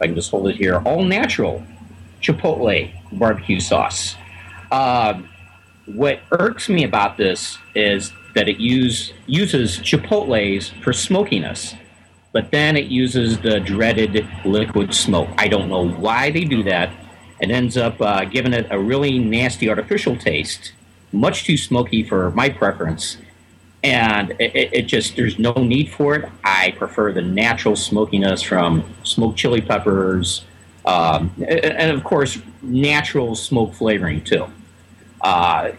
I 0.00 0.06
can 0.06 0.14
just 0.14 0.30
hold 0.30 0.48
it 0.48 0.56
here, 0.56 0.80
all 0.84 1.02
natural 1.02 1.64
Chipotle 2.22 2.92
barbecue 3.12 3.60
sauce. 3.60 4.14
Uh, 4.70 5.22
what 5.86 6.20
irks 6.30 6.68
me 6.68 6.84
about 6.84 7.16
this 7.16 7.58
is 7.74 8.12
that 8.34 8.48
it 8.48 8.58
use, 8.58 9.12
uses 9.26 9.78
chipotles 9.78 10.70
for 10.82 10.92
smokiness, 10.92 11.74
but 12.32 12.50
then 12.50 12.76
it 12.76 12.86
uses 12.86 13.38
the 13.38 13.60
dreaded 13.60 14.26
liquid 14.44 14.94
smoke. 14.94 15.28
I 15.38 15.48
don't 15.48 15.68
know 15.68 15.88
why 15.88 16.30
they 16.30 16.44
do 16.44 16.62
that. 16.64 16.90
It 17.40 17.50
ends 17.50 17.76
up 17.76 18.00
uh, 18.00 18.24
giving 18.24 18.52
it 18.52 18.66
a 18.70 18.78
really 18.78 19.18
nasty 19.18 19.68
artificial 19.68 20.16
taste, 20.16 20.72
much 21.12 21.44
too 21.44 21.56
smoky 21.56 22.02
for 22.02 22.30
my 22.32 22.48
preference. 22.48 23.18
And 23.84 24.32
it, 24.40 24.70
it, 24.72 24.82
just, 24.82 25.14
there's 25.14 25.38
no 25.38 25.52
need 25.52 25.90
for 25.90 26.16
it. 26.16 26.28
I 26.42 26.72
prefer 26.72 27.12
the 27.12 27.22
natural 27.22 27.76
smokiness 27.76 28.42
from 28.42 28.84
smoked 29.04 29.38
chili 29.38 29.60
peppers, 29.60 30.44
um, 30.84 31.32
and 31.46 31.92
of 31.92 32.02
course, 32.02 32.40
natural 32.62 33.36
smoke 33.36 33.74
flavoring 33.74 34.24
too. 34.24 34.46
Uh, 35.20 35.70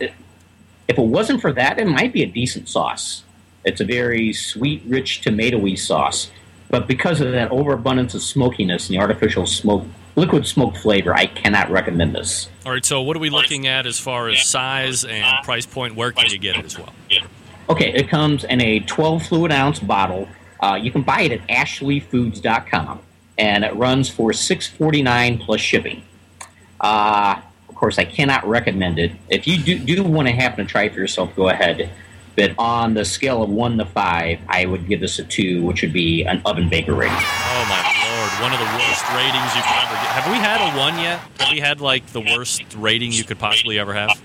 if 0.87 0.97
it 0.97 1.05
wasn't 1.05 1.41
for 1.41 1.51
that, 1.53 1.77
it 1.77 1.87
might 1.87 2.13
be 2.13 2.23
a 2.23 2.25
decent 2.25 2.69
sauce. 2.69 3.23
It's 3.65 3.81
a 3.81 3.85
very 3.85 4.33
sweet, 4.33 4.83
rich, 4.87 5.21
tomatoey 5.21 5.77
sauce. 5.77 6.31
But 6.69 6.87
because 6.87 7.19
of 7.19 7.31
that 7.31 7.51
overabundance 7.51 8.13
of 8.13 8.21
smokiness 8.21 8.89
and 8.89 8.97
the 8.97 9.01
artificial 9.01 9.45
smoke, 9.45 9.85
liquid 10.15 10.45
smoke 10.45 10.75
flavor, 10.77 11.13
I 11.13 11.25
cannot 11.25 11.71
recommend 11.71 12.13
this. 12.13 12.49
All 12.65 12.71
right, 12.71 12.85
so 12.85 13.01
what 13.01 13.17
are 13.17 13.19
we 13.19 13.29
looking 13.29 13.67
at 13.67 13.87
as 13.87 13.99
far 13.99 14.29
as 14.29 14.45
size 14.45 15.03
and 15.03 15.43
price 15.43 15.65
point? 15.65 15.95
Where 15.95 16.11
can 16.11 16.29
you 16.29 16.37
get 16.37 16.57
it 16.57 16.65
as 16.65 16.77
well? 16.77 16.93
Okay, 17.69 17.93
it 17.93 18.09
comes 18.09 18.43
in 18.43 18.61
a 18.61 18.79
12 18.81 19.25
fluid 19.27 19.51
ounce 19.51 19.79
bottle. 19.79 20.27
Uh, 20.59 20.77
you 20.81 20.91
can 20.91 21.01
buy 21.01 21.21
it 21.21 21.31
at 21.31 21.47
ashleyfoods.com, 21.47 22.99
and 23.37 23.63
it 23.63 23.75
runs 23.75 24.09
for 24.09 24.31
$6.49 24.31 25.41
plus 25.41 25.61
shipping. 25.61 26.03
Uh, 26.81 27.41
of 27.67 27.75
course, 27.75 27.97
I 27.97 28.05
cannot 28.05 28.47
recommend 28.47 28.99
it. 28.99 29.11
If 29.29 29.47
you 29.47 29.57
do, 29.57 29.79
do 29.79 30.03
want 30.03 30.27
to 30.27 30.33
happen 30.33 30.65
to 30.65 30.71
try 30.71 30.83
it 30.83 30.93
for 30.93 30.99
yourself, 30.99 31.35
go 31.35 31.49
ahead. 31.49 31.89
But 32.35 32.53
on 32.57 32.93
the 32.93 33.03
scale 33.05 33.43
of 33.43 33.49
one 33.49 33.77
to 33.77 33.85
five, 33.85 34.39
I 34.47 34.65
would 34.65 34.87
give 34.87 35.01
this 35.01 35.19
a 35.19 35.23
two, 35.23 35.63
which 35.65 35.81
would 35.81 35.93
be 35.93 36.23
an 36.23 36.41
oven 36.45 36.69
baker 36.69 36.93
rating. 36.93 37.17
Oh 37.17 37.65
my 37.69 37.81
lord, 38.07 38.31
one 38.41 38.53
of 38.53 38.59
the 38.59 38.65
worst 38.77 39.07
ratings 39.09 39.55
you 39.55 39.61
could 39.61 39.83
ever 39.83 39.95
get. 39.95 40.11
Have 40.11 40.31
we 40.31 40.37
had 40.37 40.73
a 40.73 40.77
one 40.77 40.97
yet? 40.99 41.19
Have 41.39 41.51
we 41.51 41.59
had 41.59 41.81
like 41.81 42.05
the 42.07 42.21
worst 42.21 42.63
rating 42.75 43.11
you 43.11 43.23
could 43.23 43.39
possibly 43.39 43.77
ever 43.79 43.93
have? 43.93 44.21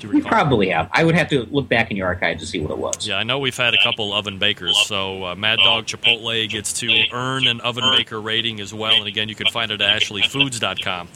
You 0.00 0.10
We 0.10 0.20
probably 0.20 0.68
have. 0.68 0.88
I 0.92 1.04
would 1.04 1.14
have 1.14 1.28
to 1.30 1.46
look 1.50 1.68
back 1.68 1.90
in 1.90 1.96
your 1.96 2.06
archives 2.06 2.40
to 2.40 2.46
see 2.46 2.60
what 2.60 2.70
it 2.70 2.78
was. 2.78 3.06
Yeah, 3.06 3.16
I 3.16 3.22
know 3.22 3.38
we've 3.38 3.56
had 3.56 3.74
a 3.74 3.82
couple 3.82 4.12
oven 4.12 4.38
bakers. 4.38 4.76
So 4.86 5.24
uh, 5.24 5.34
Mad 5.34 5.58
Dog 5.64 5.86
Chipotle 5.86 6.48
gets 6.48 6.72
to 6.80 7.04
earn 7.12 7.46
an 7.46 7.60
oven 7.62 7.84
baker 7.96 8.20
rating 8.20 8.60
as 8.60 8.74
well. 8.74 8.92
And 8.92 9.06
again, 9.06 9.28
you 9.28 9.34
can 9.34 9.46
find 9.48 9.70
it 9.70 9.80
at 9.80 10.02
ashleyfoods.com. 10.02 11.08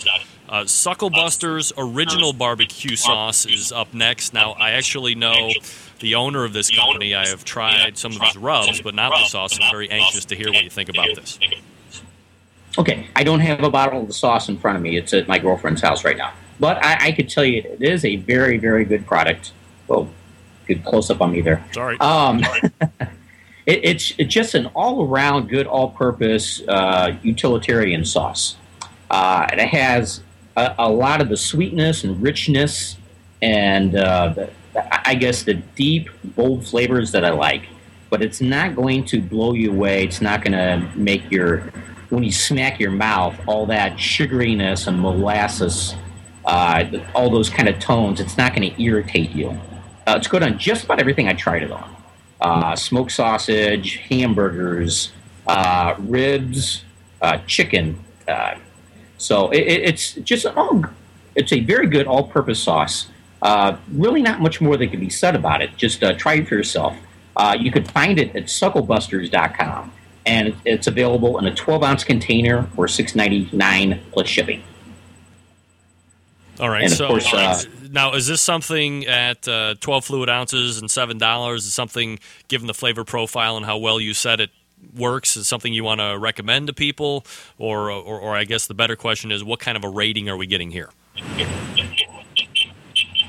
Uh, 0.49 0.63
Sucklebuster's 0.65 1.73
original 1.77 2.33
barbecue 2.33 2.97
sauce 2.97 3.47
is 3.47 3.71
up 3.71 3.93
next. 3.95 4.33
Now, 4.35 4.53
I 4.53 4.73
actually 4.73 5.15
know 5.15 5.51
the 6.01 6.15
owner 6.15 6.45
of 6.45 6.53
this 6.53 6.71
company. 6.71 7.15
I 7.15 7.29
have 7.29 7.45
tried 7.45 7.97
some 7.97 8.13
of 8.13 8.23
his 8.23 8.37
rubs, 8.37 8.81
but 8.81 8.95
not 8.95 9.11
the 9.11 9.25
sauce. 9.27 9.59
I'm 9.61 9.71
very 9.71 9.91
anxious 9.91 10.25
to 10.27 10.37
hear 10.37 10.53
what 10.53 10.65
you 10.65 10.71
think 10.71 10.89
about 10.89 11.09
this. 11.15 11.39
Okay, 12.79 13.09
I 13.17 13.25
don't 13.25 13.41
have 13.41 13.63
a 13.63 13.71
bottle 13.71 14.01
of 14.01 14.07
the 14.07 14.13
sauce 14.13 14.49
in 14.49 14.59
front 14.59 14.77
of 14.77 14.83
me. 14.83 14.97
It's 14.97 15.13
at 15.13 15.29
my 15.29 15.39
girlfriend's 15.39 15.83
house 15.83 16.05
right 16.05 16.17
now. 16.17 16.33
But 16.59 16.85
I, 16.85 17.09
I 17.09 17.13
could 17.13 17.29
tell 17.29 17.45
you 17.45 17.63
it 17.63 17.83
is 17.83 18.05
a 18.05 18.17
very, 18.17 18.59
very 18.59 18.85
good 18.85 19.07
product. 19.07 19.53
Well, 19.89 20.09
good 20.67 20.85
close 20.85 21.11
up 21.11 21.21
on 21.21 21.33
me 21.33 21.41
there. 21.41 21.65
Sorry. 21.73 21.99
Um, 22.01 22.41
it, 23.67 23.81
it's 23.85 24.13
it's 24.19 24.33
just 24.33 24.55
an 24.55 24.67
all 24.67 25.07
around 25.07 25.49
good, 25.49 25.67
all 25.67 25.91
purpose 25.91 26.63
uh, 26.69 27.17
utilitarian 27.23 28.05
sauce. 28.05 28.57
Uh, 29.11 29.47
and 29.51 29.61
it 29.61 29.69
has 29.69 30.23
a, 30.57 30.75
a 30.79 30.89
lot 30.89 31.21
of 31.21 31.29
the 31.29 31.37
sweetness 31.37 32.05
and 32.05 32.23
richness, 32.23 32.97
and 33.43 33.97
uh, 33.97 34.29
the, 34.29 34.51
I 34.77 35.15
guess 35.15 35.43
the 35.43 35.55
deep, 35.55 36.09
bold 36.37 36.67
flavors 36.67 37.13
that 37.13 37.25
I 37.25 37.31
like. 37.31 37.63
But 38.09 38.23
it's 38.23 38.41
not 38.41 38.75
going 38.75 39.05
to 39.07 39.21
blow 39.21 39.53
you 39.55 39.71
away. 39.71 40.05
It's 40.05 40.21
not 40.21 40.43
going 40.45 40.53
to 40.53 40.89
make 40.97 41.31
your 41.31 41.73
when 42.11 42.25
you 42.25 42.33
smack 42.33 42.81
your 42.81 42.91
mouth 42.91 43.39
all 43.47 43.67
that 43.67 43.93
sugariness 43.97 44.89
and 44.89 45.01
molasses, 45.01 45.95
uh, 46.45 46.85
all 47.15 47.31
those 47.31 47.49
kind 47.49 47.69
of 47.69 47.79
tones. 47.79 48.19
It's 48.21 48.37
not 48.37 48.53
going 48.55 48.69
to 48.75 48.83
irritate 48.83 49.31
you. 49.31 49.51
Uh, 50.09 50.15
it's 50.17 50.27
good 50.27 50.43
on 50.43 50.59
just 50.59 50.85
about 50.85 50.99
everything 50.99 51.29
I 51.29 51.35
tried 51.35 51.63
it 51.63 51.71
on. 51.71 51.97
Uh, 52.41 52.75
smoked 52.75 53.13
sausage, 53.13 53.99
hamburgers, 54.09 55.13
uh, 55.47 55.95
ribs, 55.99 56.83
uh, 57.23 57.39
chicken. 57.47 57.97
Uh, 58.27 58.57
so 59.19 59.51
it, 59.51 59.61
it- 59.61 59.83
it's 59.85 60.15
just 60.15 60.47
all. 60.47 60.83
It's 61.37 61.53
a 61.53 61.61
very 61.61 61.87
good 61.87 62.09
all-purpose 62.09 62.61
sauce. 62.61 63.07
Uh, 63.43 63.77
really, 63.93 64.23
not 64.23 64.41
much 64.41 64.61
more 64.61 64.77
that 64.77 64.89
can 64.89 65.01
be 65.01 65.11
said 65.11 65.35
about 65.35 65.63
it. 65.63 65.77
Just 65.77 66.03
uh, 66.03 66.13
try 66.15 66.35
it 66.35 66.49
for 66.49 66.55
yourself. 66.55 66.97
Uh, 67.37 67.57
you 67.59 67.73
could 67.73 67.91
find 67.91 68.19
it 68.19 68.35
at 68.37 68.45
sucklebusters.com, 68.45 69.93
and 70.27 70.55
it's 70.65 70.87
available 70.87 71.39
in 71.39 71.47
a 71.47 71.53
12-ounce 71.53 72.05
container 72.05 72.65
for 72.75 72.87
$6.99 72.87 74.01
plus 74.13 74.29
shipping. 74.29 74.63
All 76.59 76.69
right. 76.69 76.83
And 76.83 76.93
of 76.93 76.99
so 76.99 77.09
course, 77.09 77.33
uh, 77.33 77.63
now, 77.91 78.13
is 78.13 78.27
this 78.27 78.43
something 78.43 79.07
at 79.07 79.49
uh, 79.49 79.75
12 79.81 80.05
fluid 80.05 80.29
ounces 80.29 80.79
and 80.79 80.91
seven 80.91 81.17
dollars? 81.17 81.67
Is 81.67 81.73
something, 81.73 82.19
given 82.49 82.67
the 82.67 82.75
flavor 82.75 83.05
profile 83.05 83.57
and 83.57 83.65
how 83.65 83.79
well 83.79 83.99
you 83.99 84.13
said 84.13 84.41
it 84.41 84.51
works, 84.95 85.37
is 85.37 85.49
something 85.49 85.73
you 85.73 85.85
want 85.85 86.01
to 86.01 86.19
recommend 86.19 86.67
to 86.67 86.75
people, 86.75 87.25
or, 87.59 87.91
or, 87.91 88.21
or 88.21 88.37
I 88.37 88.45
guess 88.45 88.67
the 88.67 88.75
better 88.75 88.97
question 88.97 89.33
is, 89.33 89.43
what 89.43 89.59
kind 89.59 89.77
of 89.77 89.85
a 89.85 89.89
rating 89.89 90.29
are 90.29 90.37
we 90.37 90.47
getting 90.47 90.71
here? 90.71 90.91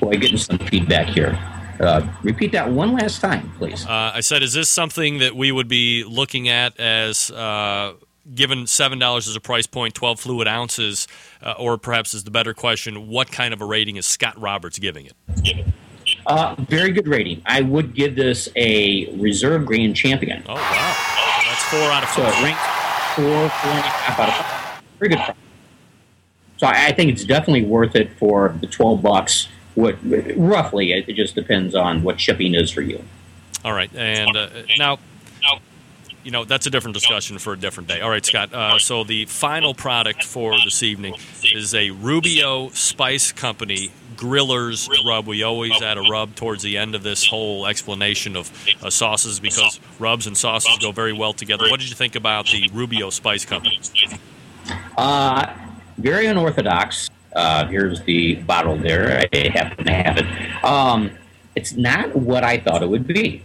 Boy, 0.02 0.14
getting 0.18 0.38
some 0.38 0.58
feedback 0.58 1.08
here. 1.08 1.38
Uh, 1.80 2.06
repeat 2.24 2.52
that 2.52 2.70
one 2.70 2.92
last 2.94 3.22
time, 3.22 3.52
please. 3.58 3.86
Uh, 3.86 4.12
I 4.16 4.20
said, 4.22 4.42
is 4.44 4.54
this 4.54 4.68
something 4.68 5.20
that 5.20 5.36
we 5.36 5.52
would 5.52 5.68
be 5.68 6.04
looking 6.04 6.50
at 6.50 6.80
as 6.80 7.30
uh, 7.32 7.94
given 8.34 8.66
seven 8.68 8.98
dollars 9.00 9.28
as 9.28 9.36
a 9.36 9.40
price 9.40 9.68
point, 9.68 9.94
12 9.94 10.20
fluid 10.20 10.48
ounces, 10.48 11.08
uh, 11.44 11.54
or 11.58 11.78
perhaps 11.78 12.14
is 12.16 12.24
the 12.24 12.32
better 12.32 12.54
question, 12.56 13.08
what 13.08 13.32
kind 13.32 13.54
of 13.54 13.62
a 13.62 13.66
rating 13.66 13.96
is 13.96 14.06
Scott 14.08 14.40
Roberts 14.42 14.80
giving 14.80 15.06
it? 15.06 15.66
Uh, 16.26 16.56
very 16.68 16.92
good 16.92 17.08
rating. 17.08 17.42
I 17.46 17.62
would 17.62 17.94
give 17.94 18.16
this 18.16 18.50
a 18.56 19.16
reserve 19.18 19.66
grand 19.68 19.96
champion. 19.96 20.44
Oh 20.50 20.56
wow, 20.56 21.42
that's 21.46 21.64
four 21.66 21.80
out 21.80 22.04
of 22.04 22.10
So 22.10 22.24
four. 22.24 22.32
it 22.32 22.44
ranks 22.44 22.62
four, 23.16 23.50
four 23.50 23.72
and 23.72 23.80
a 23.80 23.90
half 23.90 24.20
out 24.20 24.30
of 24.30 24.36
five. 24.36 24.84
Very 25.00 25.10
good. 25.10 25.18
product. 25.18 25.40
So 26.58 26.68
I, 26.68 26.88
I 26.88 26.92
think 26.92 27.12
it's 27.12 27.24
definitely 27.24 27.64
worth 27.66 27.96
it 27.96 28.12
for 28.18 28.56
the 28.62 28.68
twelve 28.68 29.02
bucks. 29.02 29.48
What 29.76 29.98
roughly? 30.36 30.92
It, 30.94 31.14
just 31.16 31.36
depends 31.36 31.76
on 31.76 32.04
what 32.04 32.20
shipping 32.20 32.56
is 32.56 32.72
for 32.72 32.82
you. 32.82 33.04
All 33.64 33.74
right, 33.74 33.94
and 33.96 34.36
uh, 34.36 34.50
now, 34.78 35.00
you 36.24 36.32
know, 36.32 36.44
that's 36.44 36.66
a 36.66 36.70
different 36.70 36.96
discussion 36.96 37.38
for 37.38 37.54
a 37.54 37.58
different 37.58 37.88
day. 37.88 38.02
All 38.02 38.10
right, 38.10 38.26
Scott. 38.26 38.54
Uh, 38.54 38.80
so 38.80 39.04
the 39.04 39.26
final 39.26 39.74
product 39.74 40.24
for 40.24 40.54
this 40.64 40.84
evening 40.84 41.16
is 41.54 41.74
a 41.74 41.92
Rubio 41.92 42.70
Spice 42.70 43.32
Company 43.32 43.92
Grillers 44.16 44.90
rub. 45.06 45.26
We 45.26 45.44
always 45.44 45.82
add 45.82 45.98
a 45.98 46.02
rub 46.02 46.36
towards 46.36 46.64
the 46.64 46.78
end 46.78 46.94
of 46.96 47.04
this 47.04 47.26
whole 47.26 47.66
explanation 47.66 48.36
of 48.36 48.52
uh, 48.84 48.90
sauces 48.90 49.40
because 49.40 49.80
rubs 50.00 50.28
and 50.28 50.38
sauces 50.38 50.78
go 50.80 50.92
very 50.92 51.14
well 51.14 51.34
together. 51.34 51.70
What 51.70 51.80
did 51.80 51.90
you 51.90 51.96
think 51.96 52.16
about 52.16 52.46
the 52.48 52.70
Rubio 52.74 53.10
Spice 53.10 53.46
Company? 53.46 53.80
Uh, 54.98 55.52
very 55.98 56.28
unorthodox. 56.28 57.10
Uh, 57.36 57.68
here's 57.68 58.02
the 58.04 58.36
bottle 58.36 58.78
there. 58.78 59.28
I 59.34 59.48
happen 59.50 59.86
to 59.86 59.94
have 59.94 60.18
it. 60.18 60.64
Um, 60.64 61.12
it's 61.56 61.74
not 61.74 62.16
what 62.16 62.44
I 62.44 62.58
thought 62.58 62.84
it 62.84 62.90
would 62.90 63.08
be. 63.08 63.44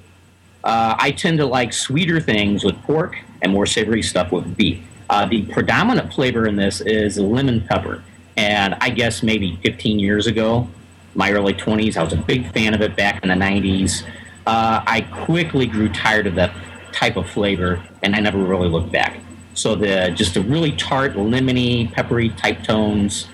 Uh, 0.64 0.96
I 0.98 1.12
tend 1.12 1.38
to 1.38 1.46
like 1.46 1.72
sweeter 1.72 2.20
things 2.20 2.64
with 2.64 2.74
pork 2.82 3.16
and 3.42 3.52
more 3.52 3.66
savory 3.66 4.02
stuff 4.02 4.32
with 4.32 4.56
beef. 4.56 4.82
Uh, 5.08 5.26
the 5.26 5.42
predominant 5.46 6.12
flavor 6.12 6.46
in 6.46 6.56
this 6.56 6.80
is 6.80 7.18
lemon 7.18 7.60
pepper. 7.60 8.02
And 8.36 8.74
I 8.80 8.90
guess 8.90 9.22
maybe 9.22 9.58
15 9.62 9.98
years 9.98 10.26
ago, 10.26 10.68
my 11.14 11.32
early 11.32 11.54
20s, 11.54 11.96
I 11.96 12.02
was 12.02 12.12
a 12.12 12.16
big 12.16 12.52
fan 12.52 12.74
of 12.74 12.82
it 12.82 12.96
back 12.96 13.22
in 13.22 13.28
the 13.28 13.34
90s. 13.34 14.02
uh, 14.46 14.82
I 14.86 15.00
quickly 15.00 15.66
grew 15.66 15.88
tired 15.88 16.26
of 16.26 16.34
that 16.34 16.52
type 16.92 17.16
of 17.16 17.28
flavor, 17.28 17.82
and 18.02 18.14
I 18.14 18.20
never 18.20 18.38
really 18.38 18.68
looked 18.68 18.92
back. 18.92 19.20
So 19.54 19.74
the 19.74 20.12
just 20.14 20.34
the 20.34 20.42
really 20.42 20.72
tart, 20.72 21.14
lemony, 21.14 21.90
peppery 21.92 22.28
type 22.30 22.62
tones, 22.62 23.28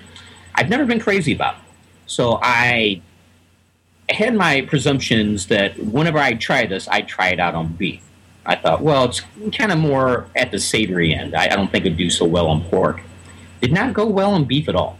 I've 0.55 0.69
never 0.69 0.85
been 0.85 0.99
crazy 0.99 1.33
about. 1.33 1.55
So 2.05 2.39
I 2.41 3.01
had 4.09 4.35
my 4.35 4.61
presumptions 4.61 5.47
that 5.47 5.77
whenever 5.77 6.17
I 6.17 6.33
try 6.33 6.65
this, 6.65 6.87
I'd 6.89 7.07
try 7.07 7.29
it 7.29 7.39
out 7.39 7.55
on 7.55 7.67
beef. 7.67 8.01
I 8.45 8.55
thought, 8.55 8.81
well, 8.81 9.05
it's 9.05 9.21
kind 9.53 9.71
of 9.71 9.77
more 9.77 10.27
at 10.35 10.51
the 10.51 10.59
savory 10.59 11.13
end. 11.13 11.33
I, 11.35 11.45
I 11.45 11.55
don't 11.55 11.71
think 11.71 11.85
it'd 11.85 11.97
do 11.97 12.09
so 12.09 12.25
well 12.25 12.47
on 12.47 12.63
pork. 12.65 13.01
Did 13.61 13.71
not 13.71 13.93
go 13.93 14.05
well 14.05 14.31
on 14.31 14.43
beef 14.45 14.67
at 14.67 14.75
all. 14.75 14.99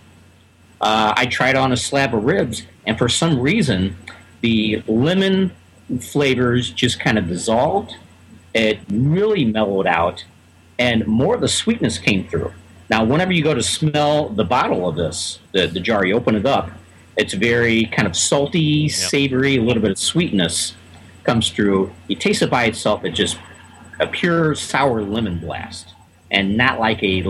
Uh, 0.79 1.13
I 1.15 1.25
tried 1.25 1.55
on 1.55 1.71
a 1.71 1.77
slab 1.77 2.13
of 2.13 2.23
ribs, 2.23 2.63
and 2.85 2.97
for 2.97 3.09
some 3.09 3.39
reason, 3.39 3.97
the 4.41 4.81
lemon 4.87 5.51
flavors 5.99 6.71
just 6.71 6.99
kind 6.99 7.17
of 7.17 7.27
dissolved. 7.27 7.95
It 8.53 8.79
really 8.89 9.45
mellowed 9.45 9.87
out, 9.87 10.23
and 10.79 11.05
more 11.05 11.35
of 11.35 11.41
the 11.41 11.47
sweetness 11.47 11.97
came 11.97 12.27
through. 12.27 12.53
Now, 12.93 13.03
whenever 13.03 13.33
you 13.33 13.43
go 13.43 13.55
to 13.55 13.63
smell 13.63 14.29
the 14.29 14.43
bottle 14.43 14.87
of 14.87 14.95
this, 14.95 15.39
the, 15.51 15.65
the 15.65 15.79
jar, 15.79 16.05
you 16.05 16.13
open 16.13 16.35
it 16.35 16.45
up, 16.45 16.69
it's 17.17 17.33
very 17.33 17.85
kind 17.85 18.07
of 18.07 18.15
salty, 18.15 18.87
savory, 18.87 19.57
a 19.57 19.63
little 19.63 19.81
bit 19.81 19.89
of 19.89 19.97
sweetness 19.97 20.75
comes 21.23 21.49
through. 21.49 21.91
You 22.07 22.15
taste 22.15 22.43
it 22.43 22.51
by 22.51 22.65
itself, 22.65 23.03
it's 23.03 23.17
just 23.17 23.39
a 23.99 24.05
pure 24.05 24.53
sour 24.53 25.01
lemon 25.01 25.39
blast, 25.39 25.95
and 26.29 26.55
not 26.55 26.79
like 26.79 27.01
a, 27.01 27.23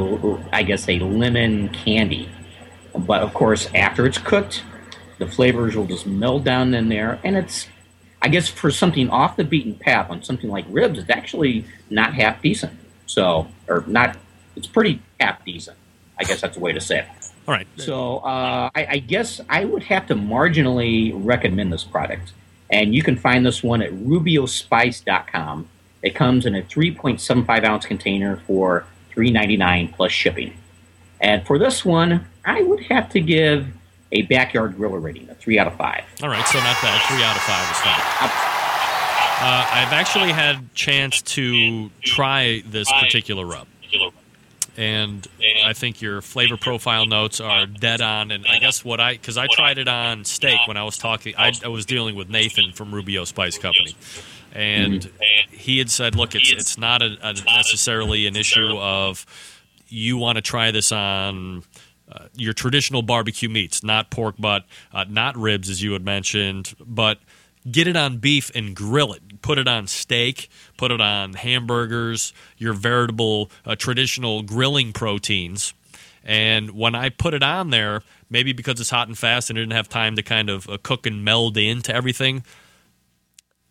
I 0.51 0.63
guess, 0.63 0.89
a 0.89 0.99
lemon 0.99 1.69
candy. 1.69 2.27
But 2.93 3.21
of 3.21 3.33
course, 3.33 3.69
after 3.73 4.05
it's 4.05 4.17
cooked, 4.17 4.65
the 5.17 5.27
flavors 5.27 5.77
will 5.77 5.87
just 5.87 6.05
meld 6.05 6.43
down 6.43 6.73
in 6.73 6.89
there, 6.89 7.21
and 7.23 7.37
it's, 7.37 7.67
I 8.21 8.27
guess, 8.27 8.49
for 8.49 8.69
something 8.69 9.09
off 9.09 9.37
the 9.37 9.45
beaten 9.45 9.75
path 9.75 10.09
on 10.09 10.23
something 10.23 10.49
like 10.49 10.65
ribs, 10.67 10.99
it's 10.99 11.09
actually 11.09 11.63
not 11.89 12.15
half 12.15 12.41
decent. 12.41 12.77
So, 13.05 13.47
or 13.69 13.85
not, 13.87 14.17
it's 14.57 14.67
pretty 14.67 15.01
half 15.23 15.43
decent. 15.45 15.77
I 16.19 16.23
guess 16.23 16.41
that's 16.41 16.55
the 16.55 16.61
way 16.61 16.73
to 16.73 16.81
say 16.81 16.99
it. 16.99 17.05
All 17.47 17.53
right. 17.53 17.67
So 17.77 18.17
uh, 18.17 18.69
I, 18.75 18.87
I 18.89 18.97
guess 18.99 19.41
I 19.49 19.65
would 19.65 19.83
have 19.83 20.07
to 20.07 20.15
marginally 20.15 21.11
recommend 21.15 21.73
this 21.73 21.83
product. 21.83 22.33
And 22.69 22.95
you 22.95 23.03
can 23.03 23.17
find 23.17 23.45
this 23.45 23.61
one 23.63 23.81
at 23.81 23.91
rubiospice.com. 23.91 25.67
It 26.01 26.15
comes 26.15 26.45
in 26.45 26.55
a 26.55 26.61
3.75 26.61 27.63
ounce 27.63 27.85
container 27.85 28.37
for 28.47 28.85
$3.99 29.15 29.93
plus 29.93 30.11
shipping. 30.11 30.53
And 31.21 31.45
for 31.45 31.57
this 31.57 31.85
one, 31.85 32.25
I 32.45 32.61
would 32.61 32.83
have 32.85 33.09
to 33.11 33.19
give 33.19 33.67
a 34.11 34.23
backyard 34.23 34.77
griller 34.77 35.01
rating, 35.01 35.29
a 35.29 35.35
3 35.35 35.59
out 35.59 35.67
of 35.67 35.75
5. 35.75 36.03
All 36.23 36.29
right, 36.29 36.45
so 36.47 36.59
not 36.59 36.81
bad. 36.81 37.01
Three 37.07 37.23
out 37.23 37.35
of 37.35 37.41
five 37.41 37.71
is 37.71 37.79
fine. 37.79 38.53
Uh, 39.45 39.67
I've 39.71 39.93
actually 39.93 40.31
had 40.31 40.73
chance 40.73 41.21
to 41.21 41.89
try 42.01 42.63
this 42.65 42.89
particular 42.93 43.45
rub, 43.45 43.67
and 44.77 45.27
I 45.63 45.73
think 45.73 46.01
your 46.01 46.21
flavor 46.21 46.57
profile 46.57 47.05
notes 47.05 47.39
are 47.39 47.65
dead 47.65 48.01
on. 48.01 48.31
And 48.31 48.45
I 48.47 48.59
guess 48.59 48.83
what 48.83 48.99
I 48.99 49.13
because 49.13 49.37
I 49.37 49.47
tried 49.47 49.77
it 49.77 49.87
on 49.87 50.25
steak 50.25 50.59
when 50.67 50.77
I 50.77 50.83
was 50.83 50.97
talking, 50.97 51.35
I, 51.37 51.51
I 51.63 51.67
was 51.67 51.85
dealing 51.85 52.15
with 52.15 52.29
Nathan 52.29 52.73
from 52.73 52.93
Rubio 52.93 53.25
Spice 53.25 53.57
Company, 53.57 53.95
and 54.51 55.09
he 55.51 55.77
had 55.77 55.89
said, 55.89 56.15
"Look, 56.15 56.35
it's 56.35 56.51
it's 56.51 56.77
not 56.77 57.01
a, 57.01 57.17
a 57.21 57.33
necessarily 57.33 58.27
an 58.27 58.35
issue 58.35 58.77
of 58.77 59.25
you 59.87 60.17
want 60.17 60.37
to 60.37 60.41
try 60.41 60.71
this 60.71 60.91
on." 60.91 61.63
Uh, 62.11 62.25
your 62.35 62.53
traditional 62.53 63.01
barbecue 63.01 63.47
meats, 63.47 63.81
not 63.81 64.11
pork 64.11 64.35
butt, 64.37 64.65
uh, 64.91 65.05
not 65.07 65.35
ribs, 65.37 65.69
as 65.69 65.81
you 65.81 65.93
had 65.93 66.03
mentioned, 66.03 66.75
but 66.79 67.17
get 67.71 67.87
it 67.87 67.95
on 67.95 68.17
beef 68.17 68.51
and 68.53 68.75
grill 68.75 69.13
it. 69.13 69.21
Put 69.43 69.59
it 69.59 69.67
on 69.67 69.85
steak, 69.85 70.49
put 70.77 70.91
it 70.91 70.99
on 70.99 71.33
hamburgers, 71.33 72.33
your 72.57 72.73
veritable 72.73 73.51
uh, 73.63 73.75
traditional 73.75 74.41
grilling 74.41 74.91
proteins. 74.93 75.75
And 76.23 76.71
when 76.71 76.95
I 76.95 77.09
put 77.09 77.33
it 77.35 77.43
on 77.43 77.69
there, 77.69 78.01
maybe 78.29 78.53
because 78.53 78.79
it's 78.79 78.89
hot 78.89 79.07
and 79.07 79.17
fast 79.17 79.49
and 79.49 79.59
I 79.59 79.61
didn't 79.61 79.73
have 79.73 79.89
time 79.89 80.15
to 80.15 80.23
kind 80.23 80.49
of 80.49 80.67
uh, 80.67 80.77
cook 80.81 81.05
and 81.05 81.23
meld 81.23 81.57
into 81.57 81.93
everything, 81.93 82.43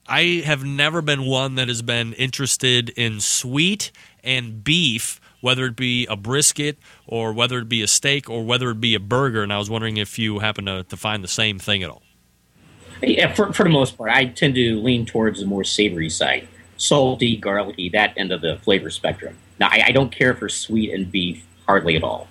I 0.07 0.43
have 0.45 0.65
never 0.65 1.01
been 1.01 1.25
one 1.25 1.55
that 1.55 1.69
has 1.69 1.81
been 1.81 2.13
interested 2.15 2.91
in 2.91 3.21
sweet 3.21 3.93
and 4.23 4.63
beef, 4.63 5.21
whether 5.41 5.65
it 5.67 5.77
be 5.77 6.07
a 6.07 6.17
brisket 6.17 6.79
or 7.07 7.33
whether 7.33 7.59
it 7.59 7.69
be 7.69 7.83
a 7.83 7.87
steak 7.87 8.29
or 8.29 8.45
whether 8.45 8.71
it 8.71 8.81
be 8.81 8.95
a 8.95 9.01
burger. 9.01 9.43
And 9.43 9.53
I 9.53 9.59
was 9.59 9.71
wondering 9.71 9.97
if 9.97 10.19
you 10.19 10.41
happen 10.41 10.67
to, 10.67 10.85
to 10.85 10.97
find 10.97 11.25
the 11.25 11.29
same 11.29 11.59
thing 11.59 11.83
at 11.83 11.91
all. 11.91 12.02
Yeah, 13.03 13.33
for, 13.35 13.53
for 13.53 13.65
the 13.65 13.71
most 13.71 13.97
part, 13.99 14.11
I 14.11 14.27
tend 14.27 14.55
to 14.55 14.81
lean 14.81 15.07
towards 15.07 15.41
the 15.41 15.47
more 15.47 15.65
savory 15.65 16.09
side. 16.09 16.47
Salty, 16.77 17.37
garlicky, 17.37 17.89
that 17.91 18.15
end 18.17 18.33
of 18.33 18.41
the 18.41 18.59
flavor 18.59 18.91
spectrum. 18.91 19.37
Now, 19.59 19.69
I, 19.71 19.85
I 19.87 19.93
don't 19.93 20.11
care 20.11 20.35
for 20.35 20.49
sweet 20.49 20.93
and 20.93 21.11
beef 21.11 21.45
hardly 21.67 21.97
at 21.97 22.03
all. 22.03 22.29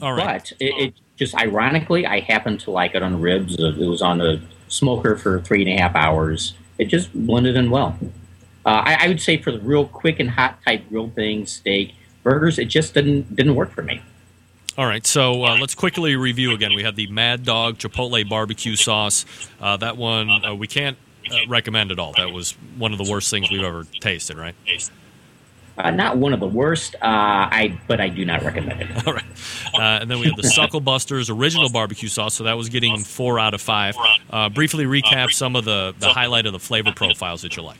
All 0.00 0.12
right. 0.12 0.42
But 0.42 0.52
it, 0.60 0.74
it 0.78 0.94
just 1.16 1.34
ironically, 1.34 2.06
I 2.06 2.20
happen 2.20 2.58
to 2.58 2.70
like 2.70 2.94
it 2.94 3.02
on 3.02 3.20
ribs. 3.20 3.56
It 3.58 3.76
was 3.78 4.02
on 4.02 4.18
the 4.18 4.40
smoker 4.68 5.16
for 5.16 5.40
three 5.40 5.62
and 5.62 5.78
a 5.78 5.82
half 5.82 5.96
hours. 5.96 6.54
It 6.78 6.86
just 6.86 7.12
blended 7.12 7.56
in 7.56 7.70
well. 7.70 7.98
Uh, 8.64 8.82
I, 8.84 9.06
I 9.06 9.08
would 9.08 9.20
say 9.20 9.36
for 9.38 9.50
the 9.50 9.60
real 9.60 9.86
quick 9.86 10.20
and 10.20 10.30
hot 10.30 10.62
type 10.64 10.88
grilled 10.88 11.14
things, 11.14 11.50
steak, 11.52 11.94
burgers, 12.22 12.58
it 12.58 12.66
just 12.66 12.94
didn't 12.94 13.34
didn't 13.34 13.54
work 13.54 13.72
for 13.72 13.82
me. 13.82 14.02
All 14.78 14.86
right, 14.86 15.04
so 15.04 15.42
uh, 15.42 15.58
let's 15.58 15.74
quickly 15.74 16.14
review 16.14 16.52
again. 16.52 16.72
We 16.72 16.84
had 16.84 16.94
the 16.94 17.08
Mad 17.08 17.42
Dog 17.42 17.78
Chipotle 17.78 18.28
barbecue 18.28 18.76
sauce. 18.76 19.26
Uh, 19.60 19.76
that 19.78 19.96
one 19.96 20.30
uh, 20.30 20.54
we 20.54 20.68
can't 20.68 20.96
uh, 21.32 21.38
recommend 21.48 21.90
at 21.90 21.98
all. 21.98 22.12
That 22.16 22.32
was 22.32 22.52
one 22.76 22.92
of 22.92 22.98
the 22.98 23.10
worst 23.10 23.28
things 23.28 23.50
we've 23.50 23.64
ever 23.64 23.88
tasted, 23.98 24.38
right? 24.38 24.54
Uh, 25.76 25.90
not 25.90 26.16
one 26.16 26.32
of 26.32 26.38
the 26.38 26.46
worst, 26.46 26.94
uh, 26.94 26.98
I 27.02 27.76
but 27.88 28.00
I 28.00 28.08
do 28.08 28.24
not 28.24 28.44
recommend 28.44 28.82
it. 28.82 29.06
All 29.06 29.14
right. 29.14 29.24
Uh, 29.74 29.98
and 30.00 30.08
then 30.08 30.20
we 30.20 30.26
have 30.26 30.36
the 30.36 30.48
Suckle 30.48 30.80
Busters 30.80 31.28
original 31.28 31.68
barbecue 31.70 32.08
sauce. 32.08 32.34
So 32.34 32.44
that 32.44 32.56
was 32.56 32.68
getting 32.68 32.98
four 33.02 33.40
out 33.40 33.54
of 33.54 33.60
five. 33.60 33.96
Uh, 34.30 34.48
briefly 34.48 34.84
recap 34.84 35.32
some 35.32 35.56
of 35.56 35.64
the, 35.64 35.92
the 35.98 36.10
highlight 36.10 36.46
of 36.46 36.52
the 36.52 36.60
flavor 36.60 36.92
profiles 36.92 37.42
that 37.42 37.56
you 37.56 37.64
like. 37.64 37.78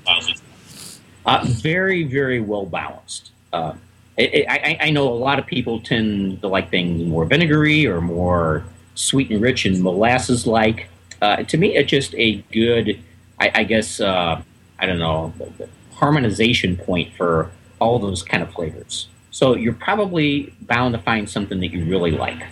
Uh, 1.24 1.44
very, 1.44 2.02
very 2.02 2.40
well 2.40 2.66
balanced. 2.66 3.30
It, 4.18 4.46
I, 4.48 4.76
I 4.80 4.90
know 4.90 5.08
a 5.08 5.14
lot 5.14 5.38
of 5.38 5.46
people 5.46 5.80
tend 5.80 6.40
to 6.40 6.48
like 6.48 6.70
things 6.70 7.02
more 7.04 7.24
vinegary 7.24 7.86
or 7.86 8.00
more 8.00 8.64
sweet 8.96 9.30
and 9.30 9.40
rich 9.40 9.64
and 9.64 9.80
molasses 9.80 10.46
like. 10.46 10.88
Uh, 11.22 11.44
to 11.44 11.56
me, 11.56 11.76
it's 11.76 11.88
just 11.88 12.14
a 12.16 12.36
good, 12.52 13.00
I, 13.40 13.52
I 13.54 13.64
guess, 13.64 14.00
uh, 14.00 14.42
I 14.78 14.86
don't 14.86 14.98
know, 14.98 15.32
harmonization 15.92 16.76
point 16.76 17.14
for 17.16 17.50
all 17.80 18.00
those 18.00 18.24
kind 18.24 18.42
of 18.42 18.52
flavors. 18.52 19.08
So 19.30 19.54
you're 19.54 19.72
probably 19.72 20.52
bound 20.62 20.94
to 20.94 21.00
find 21.00 21.30
something 21.30 21.60
that 21.60 21.68
you 21.68 21.84
really 21.84 22.10
like. 22.10 22.42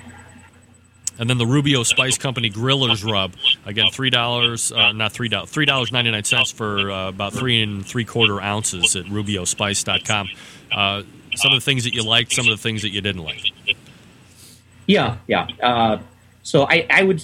And 1.18 1.30
then 1.30 1.38
the 1.38 1.46
Rubio 1.46 1.82
Spice 1.82 2.18
Company 2.18 2.50
Grillers 2.50 3.10
Rub. 3.10 3.32
Again, 3.64 3.86
three 3.90 4.10
dollars, 4.10 4.70
uh, 4.70 4.92
not 4.92 5.12
three 5.12 5.28
dollars, 5.28 5.50
three 5.50 5.64
dollars 5.64 5.90
ninety 5.90 6.10
nine 6.10 6.24
cents 6.24 6.50
for 6.52 6.90
uh, 6.90 7.08
about 7.08 7.32
three 7.32 7.62
and 7.62 7.84
three 7.84 8.04
quarter 8.04 8.40
ounces 8.40 8.94
at 8.96 9.06
RubioSpice.com. 9.06 10.28
Uh, 10.70 11.02
some 11.36 11.52
of 11.52 11.58
the 11.58 11.64
things 11.64 11.84
that 11.84 11.94
you 11.94 12.02
liked, 12.04 12.32
some 12.32 12.46
of 12.46 12.50
the 12.50 12.62
things 12.62 12.82
that 12.82 12.90
you 12.90 13.00
didn't 13.00 13.22
like. 13.22 13.52
Yeah, 14.86 15.16
yeah. 15.26 15.48
Uh, 15.62 15.98
so 16.42 16.66
I, 16.68 16.86
I 16.90 17.02
would 17.02 17.22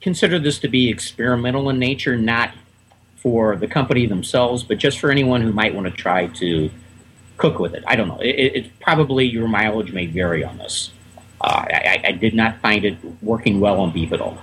consider 0.00 0.38
this 0.38 0.58
to 0.60 0.68
be 0.68 0.88
experimental 0.88 1.70
in 1.70 1.78
nature, 1.78 2.16
not 2.16 2.50
for 3.16 3.56
the 3.56 3.66
company 3.66 4.06
themselves, 4.06 4.62
but 4.62 4.78
just 4.78 4.98
for 4.98 5.10
anyone 5.10 5.40
who 5.40 5.52
might 5.52 5.74
want 5.74 5.86
to 5.86 5.90
try 5.90 6.26
to 6.26 6.70
cook 7.36 7.58
with 7.58 7.74
it. 7.74 7.82
I 7.86 7.96
don't 7.96 8.08
know. 8.08 8.20
It, 8.20 8.56
it, 8.56 8.80
probably 8.80 9.26
your 9.26 9.48
mileage 9.48 9.92
may 9.92 10.06
vary 10.06 10.44
on 10.44 10.58
this. 10.58 10.92
Uh, 11.40 11.64
I, 11.68 12.02
I 12.04 12.12
did 12.12 12.34
not 12.34 12.58
find 12.60 12.84
it 12.84 12.96
working 13.22 13.60
well 13.60 13.80
on 13.80 13.92
beef 13.92 14.12
at 14.12 14.20
all. 14.20 14.38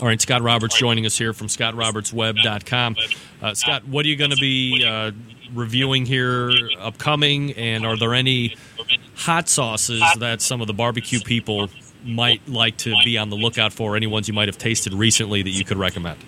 All 0.00 0.06
right, 0.06 0.20
Scott 0.20 0.42
Roberts 0.42 0.78
joining 0.78 1.06
us 1.06 1.18
here 1.18 1.32
from 1.32 1.48
scottrobertsweb.com. 1.48 2.96
Uh, 3.42 3.54
Scott, 3.54 3.88
what 3.88 4.04
are 4.06 4.08
you 4.08 4.16
going 4.16 4.30
to 4.30 4.36
be 4.36 4.84
uh, 4.86 5.10
reviewing 5.54 6.06
here 6.06 6.50
upcoming? 6.78 7.52
And 7.52 7.86
are 7.86 7.96
there 7.96 8.14
any 8.14 8.56
hot 9.14 9.48
sauces 9.48 10.02
that 10.18 10.40
some 10.40 10.60
of 10.60 10.66
the 10.66 10.72
barbecue 10.72 11.20
people 11.20 11.68
might 12.04 12.46
like 12.48 12.76
to 12.78 12.94
be 13.04 13.18
on 13.18 13.30
the 13.30 13.36
lookout 13.36 13.72
for? 13.72 13.96
Any 13.96 14.06
ones 14.06 14.28
you 14.28 14.34
might 14.34 14.48
have 14.48 14.58
tasted 14.58 14.92
recently 14.92 15.42
that 15.42 15.50
you 15.50 15.64
could 15.64 15.78
recommend? 15.78 16.18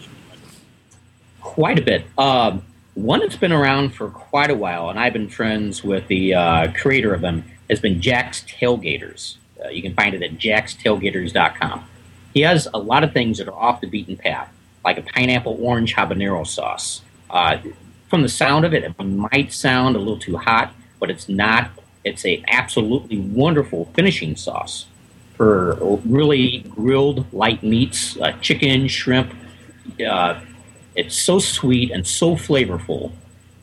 Quite 1.41 1.79
a 1.79 1.83
bit. 1.83 2.05
Um, 2.19 2.63
one 2.95 3.21
that's 3.21 3.37
been 3.37 3.53
around 3.53 3.95
for 3.95 4.11
quite 4.11 4.51
a 4.51 4.55
while, 4.55 4.91
and 4.91 4.99
I've 4.99 5.13
been 5.13 5.29
friends 5.29 5.83
with 5.83 6.07
the 6.09 6.35
uh, 6.35 6.73
creator 6.73 7.15
of 7.15 7.21
them, 7.21 7.45
has 7.69 7.81
been 7.81 8.01
Jack's 8.01 8.45
Tailgaters. 8.45 9.37
Uh, 9.65 9.69
you 9.69 9.83
can 9.83 9.95
find 9.95 10.15
it 10.15 10.23
at 10.23 10.33
jackstailgaters.com. 10.33 11.85
He 12.35 12.41
has 12.41 12.69
a 12.73 12.79
lot 12.79 13.05
of 13.05 13.13
things 13.13 13.39
that 13.39 13.49
are 13.49 13.55
off 13.55 13.81
the 13.81 13.87
beaten 13.87 14.17
path, 14.17 14.53
like 14.85 14.99
a 14.99 15.03
pineapple 15.03 15.59
orange 15.61 15.95
habanero 15.95 16.47
sauce. 16.47 17.03
Uh, 17.29 17.59
from 18.11 18.23
the 18.23 18.29
sound 18.29 18.65
of 18.65 18.75
it, 18.75 18.83
it 18.83 19.01
might 19.01 19.53
sound 19.53 19.95
a 19.95 19.99
little 20.01 20.19
too 20.19 20.37
hot, 20.37 20.75
but 20.99 21.11
it's 21.11 21.29
not. 21.29 21.71
It's 22.05 22.27
a 22.27 22.43
absolutely 22.49 23.21
wonderful 23.21 23.87
finishing 23.95 24.35
sauce 24.35 24.87
for 25.37 25.77
really 26.05 26.59
grilled 26.69 27.33
light 27.33 27.63
meats, 27.63 28.19
uh, 28.19 28.33
chicken, 28.41 28.89
shrimp, 28.89 29.33
uh, 30.07 30.41
It's 30.97 31.15
so 31.15 31.39
sweet 31.39 31.93
and 31.93 32.07
so 32.07 32.35
flavorful. 32.35 33.13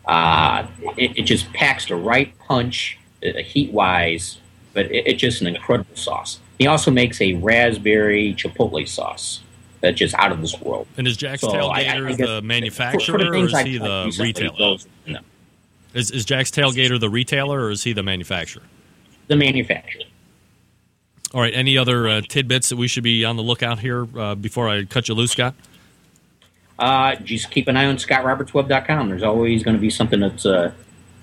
Uh, 0.06 0.66
it, 0.98 1.20
it 1.20 1.24
just 1.24 1.52
packs 1.54 1.86
the 1.86 1.96
right 1.96 2.34
punch, 2.40 2.98
uh, 3.24 3.40
heat 3.40 3.72
wise, 3.74 4.38
but 4.74 4.86
it, 4.86 5.06
it's 5.08 5.22
just 5.22 5.42
an 5.42 5.48
incredible 5.48 5.96
sauce. 5.96 6.40
He 6.58 6.68
also 6.68 6.90
makes 6.90 7.20
a 7.22 7.34
raspberry 7.34 8.34
chipotle 8.34 8.88
sauce 8.88 9.42
that's 9.82 9.98
just 9.98 10.14
out 10.16 10.32
of 10.32 10.42
this 10.42 10.60
world. 10.60 10.88
And 10.98 11.08
is 11.08 11.18
Jack's 11.18 11.42
So 11.42 11.50
I- 11.50 11.80
I- 11.80 11.84
Tailgater 11.84 12.12
I 12.12 12.26
the 12.26 12.42
manufacturer 12.42 13.18
for 13.20 13.24
the 13.24 13.30
or 13.32 13.46
is 13.46 13.54
I 13.54 13.64
he 13.64 13.78
the 13.78 14.16
retailer? 14.20 14.78
no, 15.06 15.20
Is, 15.94 16.12
is 16.12 16.26
Jack's 16.26 16.52
Tailgater 16.52 17.00
the 17.00 17.10
retailer 17.10 17.62
or 17.62 17.72
is 17.72 17.84
he 17.84 17.94
the 17.94 18.04
manufacturer? 18.04 18.64
the 19.28 19.36
manufacturer. 19.36 20.04
All 21.34 21.42
right. 21.42 21.54
Any 21.54 21.78
other 21.78 22.08
uh, 22.08 22.22
tidbits 22.22 22.70
that 22.70 22.78
we 22.78 22.88
should 22.88 23.04
be 23.04 23.26
on 23.26 23.36
the 23.36 23.44
lookout 23.44 23.80
here 23.80 24.08
uh, 24.18 24.34
before 24.36 24.70
I 24.70 24.86
cut 24.86 25.10
you 25.10 25.14
loose, 25.16 25.32
Scott? 25.32 25.54
Uh, 26.80 27.16
just 27.16 27.52
keep 27.52 27.68
an 27.68 27.76
eye 27.76 27.86
on 27.86 27.98
ScottRobertsWeb.com. 27.98 29.10
There's 29.10 29.24
always 29.24 29.64
going 29.64 29.76
to 29.76 29.82
be 29.82 29.90
something 29.90 30.22
that's 30.22 30.46
uh, 30.46 30.72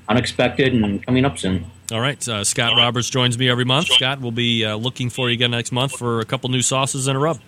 unexpected 0.08 0.74
and 0.74 1.04
coming 1.06 1.24
up 1.24 1.38
soon. 1.38 1.64
All 1.92 2.00
right. 2.00 2.28
Uh, 2.28 2.44
Scott 2.44 2.72
Roberts 2.76 3.08
joins 3.08 3.38
me 3.38 3.48
every 3.48 3.64
month. 3.64 3.86
Scott, 3.86 4.20
we'll 4.20 4.30
be 4.32 4.64
uh, 4.64 4.76
looking 4.76 5.08
for 5.08 5.28
you 5.30 5.34
again 5.34 5.52
next 5.52 5.72
month 5.72 5.92
for 5.92 6.20
a 6.20 6.24
couple 6.26 6.50
new 6.50 6.60
sauces 6.62 7.06
and 7.08 7.16
a 7.16 7.20
rub. 7.20 7.38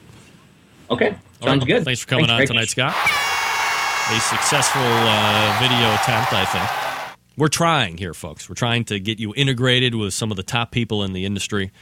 Okay, 0.91 1.17
sounds 1.43 1.61
right. 1.61 1.67
good. 1.67 1.85
Thanks 1.85 2.01
for 2.01 2.07
coming 2.07 2.31
on 2.31 2.37
Greg. 2.39 2.49
tonight, 2.49 2.69
Scott. 2.69 2.95
A 2.95 4.21
successful 4.21 4.83
uh, 4.83 5.59
video 5.61 5.93
attempt, 5.95 6.33
I 6.33 6.45
think. 6.45 7.17
We're 7.37 7.49
trying 7.49 7.99
here, 7.99 8.15
folks. 8.15 8.49
We're 8.49 8.55
trying 8.55 8.85
to 8.87 9.01
get 9.01 9.19
you 9.19 9.35
integrated 9.35 9.95
with 9.95 10.15
some 10.15 10.31
of 10.31 10.37
the 10.37 10.43
top 10.43 10.71
people 10.71 11.03
in 11.03 11.13
the 11.13 11.25
industry. 11.25 11.73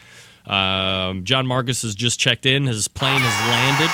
Um, 0.46 1.24
John 1.24 1.46
Markus 1.46 1.82
has 1.82 1.94
just 1.94 2.18
checked 2.18 2.46
in. 2.46 2.66
His 2.66 2.88
plane 2.88 3.20
has 3.22 3.48
landed. 3.50 3.90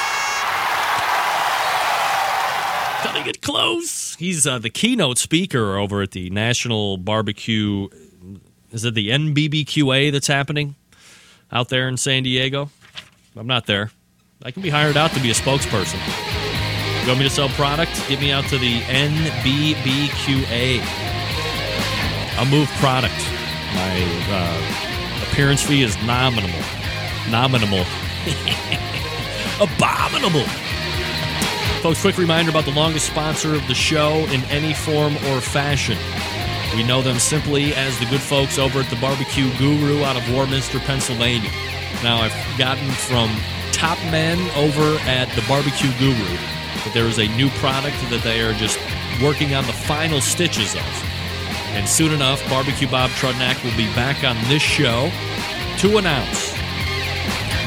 Cutting 3.02 3.28
it 3.28 3.42
close. 3.42 4.14
He's 4.16 4.46
uh, 4.46 4.58
the 4.58 4.70
keynote 4.70 5.18
speaker 5.18 5.76
over 5.76 6.02
at 6.02 6.12
the 6.12 6.30
National 6.30 6.96
Barbecue. 6.96 7.88
Is 8.70 8.84
it 8.84 8.94
the 8.94 9.10
NBBQA 9.10 10.12
that's 10.12 10.28
happening 10.28 10.76
out 11.50 11.68
there 11.68 11.88
in 11.88 11.96
San 11.96 12.22
Diego? 12.22 12.70
I'm 13.36 13.46
not 13.46 13.66
there. 13.66 13.90
I 14.42 14.50
can 14.50 14.62
be 14.62 14.70
hired 14.70 14.96
out 14.96 15.10
to 15.12 15.20
be 15.20 15.30
a 15.30 15.34
spokesperson. 15.34 16.00
You 17.02 17.08
want 17.08 17.18
me 17.18 17.28
to 17.28 17.30
sell 17.30 17.50
product? 17.50 17.92
Get 18.08 18.20
me 18.20 18.32
out 18.32 18.44
to 18.44 18.56
the 18.56 18.80
NBBQA. 18.80 20.80
I'll 22.38 22.46
move 22.46 22.66
product. 22.78 23.18
My 23.74 24.02
uh, 24.30 25.26
appearance 25.28 25.62
fee 25.62 25.82
is 25.82 25.94
nominal. 26.04 26.48
Nominal. 27.28 27.80
Abominable. 29.60 30.46
Folks, 31.82 32.00
quick 32.00 32.16
reminder 32.16 32.50
about 32.50 32.64
the 32.64 32.72
longest 32.72 33.08
sponsor 33.08 33.54
of 33.54 33.68
the 33.68 33.74
show 33.74 34.24
in 34.30 34.42
any 34.44 34.72
form 34.72 35.16
or 35.28 35.42
fashion. 35.42 35.98
We 36.74 36.82
know 36.82 37.02
them 37.02 37.18
simply 37.18 37.74
as 37.74 37.98
the 37.98 38.06
good 38.06 38.22
folks 38.22 38.58
over 38.58 38.80
at 38.80 38.88
the 38.88 38.96
Barbecue 38.96 39.54
Guru 39.58 40.02
out 40.02 40.16
of 40.16 40.32
Warminster, 40.32 40.78
Pennsylvania. 40.78 41.50
Now, 42.02 42.22
I've 42.22 42.32
gotten 42.56 42.90
from 42.90 43.28
top 43.80 43.96
men 44.10 44.38
over 44.58 44.98
at 45.08 45.24
the 45.34 45.40
Barbecue 45.48 45.90
Guru 45.98 46.12
that 46.84 46.90
there 46.92 47.06
is 47.06 47.18
a 47.18 47.28
new 47.28 47.48
product 47.64 47.96
that 48.10 48.20
they 48.22 48.42
are 48.42 48.52
just 48.52 48.78
working 49.22 49.54
on 49.54 49.64
the 49.64 49.72
final 49.72 50.20
stitches 50.20 50.74
of. 50.74 50.84
And 51.72 51.88
soon 51.88 52.12
enough, 52.12 52.46
Barbecue 52.50 52.86
Bob 52.86 53.08
Trudnak 53.12 53.64
will 53.64 53.74
be 53.78 53.86
back 53.94 54.22
on 54.22 54.36
this 54.50 54.60
show 54.60 55.10
to 55.78 55.96
announce 55.96 56.52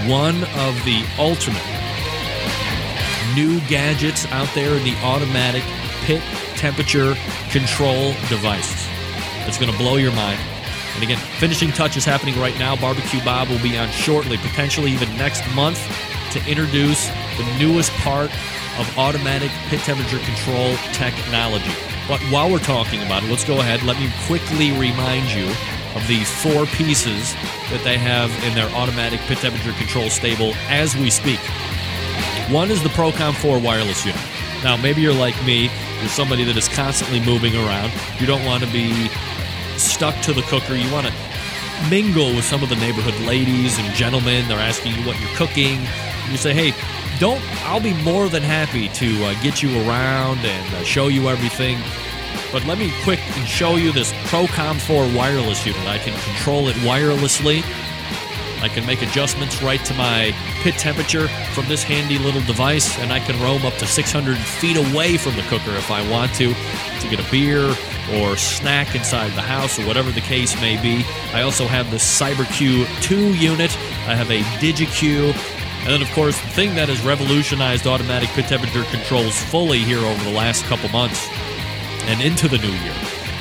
one 0.06 0.44
of 0.62 0.78
the 0.86 1.04
ultimate 1.18 1.66
new 3.34 3.60
gadgets 3.62 4.28
out 4.28 4.54
there 4.54 4.78
in 4.78 4.84
the 4.84 4.96
automatic 5.02 5.64
pit 6.06 6.22
temperature 6.54 7.16
control 7.50 8.14
devices. 8.30 8.86
It's 9.48 9.58
going 9.58 9.72
to 9.72 9.78
blow 9.80 9.96
your 9.96 10.14
mind. 10.14 10.53
And 10.96 11.04
again, 11.04 11.18
finishing 11.40 11.72
touches 11.72 12.06
happening 12.06 12.40
right 12.40 12.58
now. 12.60 12.76
Barbecue 12.76 13.24
Bob 13.24 13.50
will 13.50 13.62
be 13.62 13.78
on 13.78 13.90
shortly, 13.90 14.38
potentially 14.38 14.92
even 14.92 15.10
next 15.18 15.44
month, 15.56 15.80
to 16.34 16.40
introduce 16.50 17.08
the 17.38 17.56
newest 17.58 17.92
part 17.94 18.32
of 18.80 18.98
automatic 18.98 19.52
pit 19.70 19.80
temperature 19.82 20.20
control 20.20 20.76
technology. 20.94 21.72
But 22.08 22.20
while 22.32 22.52
we're 22.52 22.60
talking 22.60 23.02
about 23.02 23.24
it, 23.24 23.30
let's 23.30 23.46
go 23.46 23.60
ahead. 23.60 23.84
Let 23.84 24.00
me 24.00 24.12
quickly 24.26 24.72
remind 24.72 25.32
you 25.32 25.48
of 25.96 26.06
the 26.08 26.24
four 26.24 26.66
pieces 26.66 27.34
that 27.70 27.82
they 27.84 27.98
have 27.98 28.32
in 28.44 28.56
their 28.56 28.70
automatic 28.76 29.20
pit 29.22 29.38
temperature 29.38 29.74
control 29.74 30.10
stable 30.10 30.54
as 30.68 30.96
we 30.96 31.10
speak. 31.10 31.40
One 32.50 32.72
is 32.72 32.84
the 32.84 32.90
Procom 32.90 33.34
4 33.36 33.60
wireless 33.60 34.06
unit. 34.06 34.22
Now, 34.64 34.76
maybe 34.76 35.02
you're 35.02 35.14
like 35.14 35.36
me, 35.46 35.70
you're 36.00 36.10
somebody 36.10 36.44
that 36.46 36.58
is 36.58 36.68
constantly 36.68 37.20
moving 37.20 37.56
around. 37.56 37.92
You 38.20 38.26
don't 38.26 38.44
want 38.46 38.64
to 38.64 38.72
be 38.72 39.10
stuck 39.78 40.20
to 40.22 40.34
the 40.34 40.42
cooker. 40.44 40.76
You 40.76 40.92
want 40.92 41.08
to 41.08 41.14
mingle 41.90 42.34
with 42.36 42.46
some 42.46 42.64
of 42.64 42.70
the 42.70 42.76
neighborhood 42.76 43.20
ladies 43.28 43.78
and 43.78 43.94
gentlemen. 43.94 44.48
They're 44.48 44.60
asking 44.60 44.94
you 44.96 45.02
what 45.08 45.20
you're 45.20 45.36
cooking. 45.36 45.82
You 46.30 46.38
say, 46.38 46.54
hey, 46.54 46.74
don't, 47.20 47.42
I'll 47.66 47.82
be 47.82 47.94
more 48.04 48.30
than 48.30 48.44
happy 48.44 48.90
to 48.90 49.26
uh, 49.26 49.42
get 49.42 49.62
you 49.62 49.70
around 49.88 50.40
and 50.40 50.76
uh, 50.76 50.84
show 50.84 51.08
you 51.08 51.30
everything. 51.30 51.78
But 52.52 52.66
let 52.66 52.78
me 52.78 52.92
quick 53.04 53.20
and 53.38 53.48
show 53.48 53.76
you 53.76 53.92
this 53.92 54.12
Procom 54.30 54.80
4 54.80 55.16
wireless 55.16 55.66
unit. 55.66 55.86
I 55.88 55.98
can 55.98 56.18
control 56.22 56.68
it 56.68 56.76
wirelessly. 56.78 57.64
I 58.64 58.70
can 58.70 58.86
make 58.86 59.02
adjustments 59.02 59.62
right 59.62 59.84
to 59.86 59.94
my 59.96 60.34
pit 60.62 60.76
temperature 60.76 61.28
from 61.54 61.68
this 61.68 61.84
handy 61.84 62.18
little 62.18 62.42
device, 62.42 62.98
and 63.00 63.12
I 63.12 63.20
can 63.20 63.40
roam 63.42 63.66
up 63.66 63.74
to 63.76 63.86
600 63.86 64.38
feet 64.38 64.78
away 64.78 65.18
from 65.18 65.36
the 65.36 65.42
cooker 65.44 65.72
if 65.72 65.92
I 65.92 66.10
want 66.10 66.34
to, 66.36 66.54
to 66.54 67.10
get 67.10 67.20
a 67.20 67.30
beer 67.30 67.76
or 68.14 68.38
snack 68.38 68.96
inside 68.96 69.32
the 69.32 69.42
house 69.42 69.78
or 69.78 69.86
whatever 69.86 70.12
the 70.12 70.22
case 70.22 70.60
may 70.62 70.82
be. 70.82 71.04
I 71.34 71.42
also 71.42 71.68
have 71.68 71.92
the 71.92 71.98
CyberQ 71.98 73.02
2 73.02 73.34
unit. 73.34 73.76
I 74.08 74.16
have 74.16 74.32
a 74.32 74.42
DigiQ. 74.60 75.34
And 75.84 75.92
then, 75.92 76.02
of 76.02 76.10
course, 76.12 76.40
the 76.40 76.50
thing 76.50 76.76
that 76.76 76.88
has 76.88 77.04
revolutionized 77.04 77.86
automatic 77.86 78.30
pit 78.30 78.46
temperature 78.46 78.84
controls 78.86 79.38
fully 79.44 79.80
here 79.80 80.00
over 80.00 80.24
the 80.24 80.32
last 80.32 80.64
couple 80.66 80.88
months 80.90 81.28
and 82.08 82.22
into 82.22 82.48
the 82.48 82.58
new 82.60 82.72
year 82.72 82.96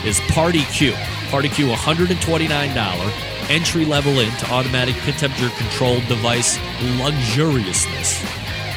is 0.04 0.18
Party 0.32 0.64
Q. 0.64 0.94
Party 1.30 1.48
Q, 1.48 1.68
$129 1.68 3.31
entry 3.50 3.84
level 3.84 4.20
into 4.20 4.50
automatic 4.50 4.94
pit 4.96 5.16
temperature 5.16 5.50
controlled 5.56 6.06
device 6.06 6.58
luxuriousness. 6.98 8.22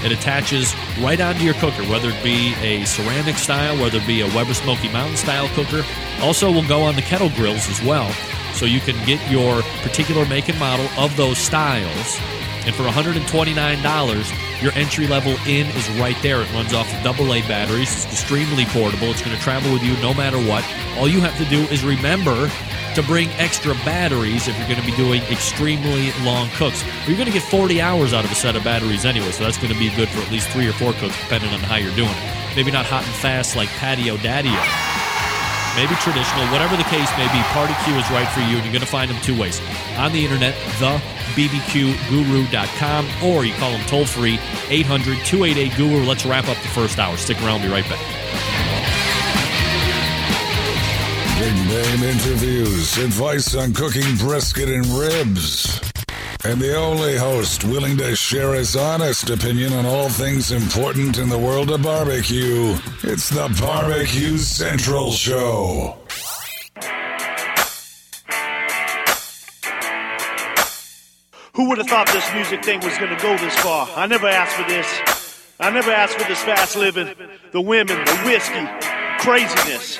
It 0.05 0.11
attaches 0.11 0.75
right 0.99 1.19
onto 1.19 1.43
your 1.43 1.55
cooker, 1.55 1.83
whether 1.85 2.09
it 2.09 2.23
be 2.23 2.53
a 2.61 2.85
ceramic 2.85 3.37
style, 3.37 3.75
whether 3.81 3.97
it 3.97 4.05
be 4.05 4.21
a 4.21 4.27
Weber 4.35 4.53
Smoky 4.53 4.89
Mountain 4.89 5.17
style 5.17 5.47
cooker. 5.49 5.83
Also, 6.21 6.51
will 6.51 6.67
go 6.67 6.81
on 6.83 6.95
the 6.95 7.01
kettle 7.01 7.29
grills 7.29 7.67
as 7.69 7.81
well, 7.81 8.11
so 8.53 8.65
you 8.65 8.79
can 8.79 8.95
get 9.05 9.19
your 9.31 9.61
particular 9.81 10.25
make 10.27 10.47
and 10.47 10.59
model 10.59 10.87
of 10.97 11.15
those 11.17 11.37
styles. 11.37 12.19
And 12.65 12.73
for 12.73 12.83
$129, 12.83 14.61
your 14.61 14.71
entry 14.73 15.07
level 15.07 15.35
in 15.47 15.67
is 15.67 15.89
right 15.99 16.17
there. 16.21 16.41
It 16.41 16.51
runs 16.53 16.73
off 16.73 16.91
of 16.93 17.19
AA 17.19 17.47
batteries. 17.47 18.05
It's 18.05 18.05
extremely 18.05 18.65
portable. 18.65 19.07
It's 19.09 19.21
going 19.23 19.35
to 19.35 19.41
travel 19.41 19.71
with 19.71 19.83
you 19.83 19.93
no 20.03 20.13
matter 20.13 20.37
what. 20.37 20.63
All 20.97 21.07
you 21.07 21.19
have 21.21 21.37
to 21.37 21.45
do 21.45 21.61
is 21.73 21.83
remember 21.83 22.49
to 22.95 23.03
bring 23.03 23.29
extra 23.31 23.73
batteries 23.83 24.47
if 24.47 24.57
you're 24.57 24.67
going 24.67 24.79
to 24.79 24.85
be 24.85 24.95
doing 24.95 25.21
extremely 25.23 26.11
long 26.23 26.47
cooks. 26.55 26.83
You're 27.07 27.17
going 27.17 27.27
to 27.27 27.33
get 27.33 27.43
40 27.43 27.81
hours 27.81 28.13
out 28.13 28.23
of 28.25 28.31
a 28.31 28.35
set 28.35 28.55
of 28.55 28.63
batteries 28.63 29.05
anyway, 29.05 29.31
so 29.31 29.43
that's 29.43 29.57
going 29.57 29.73
to 29.73 29.79
be 29.79 29.89
good 29.95 30.09
for 30.09 30.21
at 30.21 30.31
least 30.31 30.49
three 30.49 30.67
or 30.67 30.73
four 30.73 30.93
cooks, 30.93 31.19
depending 31.21 31.51
on 31.51 31.59
how 31.59 31.75
you're 31.75 31.95
doing 31.95 32.09
it. 32.09 32.55
Maybe 32.55 32.71
not 32.71 32.85
hot 32.85 33.03
and 33.03 33.13
fast 33.15 33.55
like 33.55 33.69
patio 33.69 34.17
daddio. 34.17 34.59
Maybe 35.75 35.93
traditional, 35.99 36.45
whatever 36.55 36.77
the 36.77 36.87
case 36.87 37.11
may 37.17 37.27
be, 37.35 37.41
Party 37.51 37.73
Q 37.83 37.95
is 37.95 38.09
right 38.09 38.27
for 38.31 38.39
you, 38.39 38.55
and 38.55 38.63
you're 38.63 38.71
going 38.71 38.79
to 38.79 38.87
find 38.87 39.11
them 39.11 39.19
two 39.21 39.37
ways. 39.37 39.59
On 39.97 40.13
the 40.13 40.23
internet, 40.23 40.53
thebbqguru.com, 40.79 43.07
or 43.21 43.43
you 43.43 43.53
call 43.55 43.71
them 43.71 43.81
toll 43.87 44.05
free, 44.05 44.39
800 44.69 45.17
288 45.25 45.75
Guru. 45.75 46.05
Let's 46.05 46.25
wrap 46.25 46.47
up 46.47 46.55
the 46.63 46.69
first 46.69 46.97
hour. 46.97 47.17
Stick 47.17 47.43
around, 47.43 47.59
we'll 47.59 47.71
be 47.71 47.75
right 47.75 47.83
back. 47.89 47.99
Big 51.37 51.53
name 51.53 52.03
interviews, 52.03 52.97
advice 52.97 53.55
on 53.55 53.73
cooking 53.73 54.15
brisket 54.15 54.69
and 54.69 54.85
ribs. 54.85 55.81
And 56.45 56.61
the 56.61 56.77
only 56.77 57.17
host 57.17 57.65
willing 57.65 57.97
to 57.97 58.15
share 58.15 58.53
his 58.53 58.77
honest 58.77 59.29
opinion 59.29 59.73
on 59.73 59.85
all 59.85 60.07
things 60.07 60.53
important 60.53 61.17
in 61.17 61.27
the 61.27 61.37
world 61.37 61.71
of 61.71 61.83
barbecue. 61.83 62.77
It's 63.03 63.29
the 63.29 63.53
Barbecue 63.59 64.37
Central 64.37 65.11
Show. 65.11 65.97
Who 71.53 71.67
would 71.67 71.79
have 71.79 71.87
thought 71.87 72.07
this 72.13 72.33
music 72.33 72.63
thing 72.63 72.79
was 72.79 72.97
going 72.97 73.13
to 73.13 73.21
go 73.21 73.35
this 73.37 73.55
far? 73.57 73.89
I 73.93 74.07
never 74.07 74.27
asked 74.27 74.55
for 74.55 74.69
this. 74.69 75.35
I 75.59 75.69
never 75.69 75.91
asked 75.91 76.17
for 76.17 76.27
this 76.29 76.41
fast 76.43 76.77
living, 76.77 77.13
the 77.51 77.59
women, 77.59 77.97
the 78.05 78.21
whiskey, 78.23 78.65
craziness. 79.19 79.99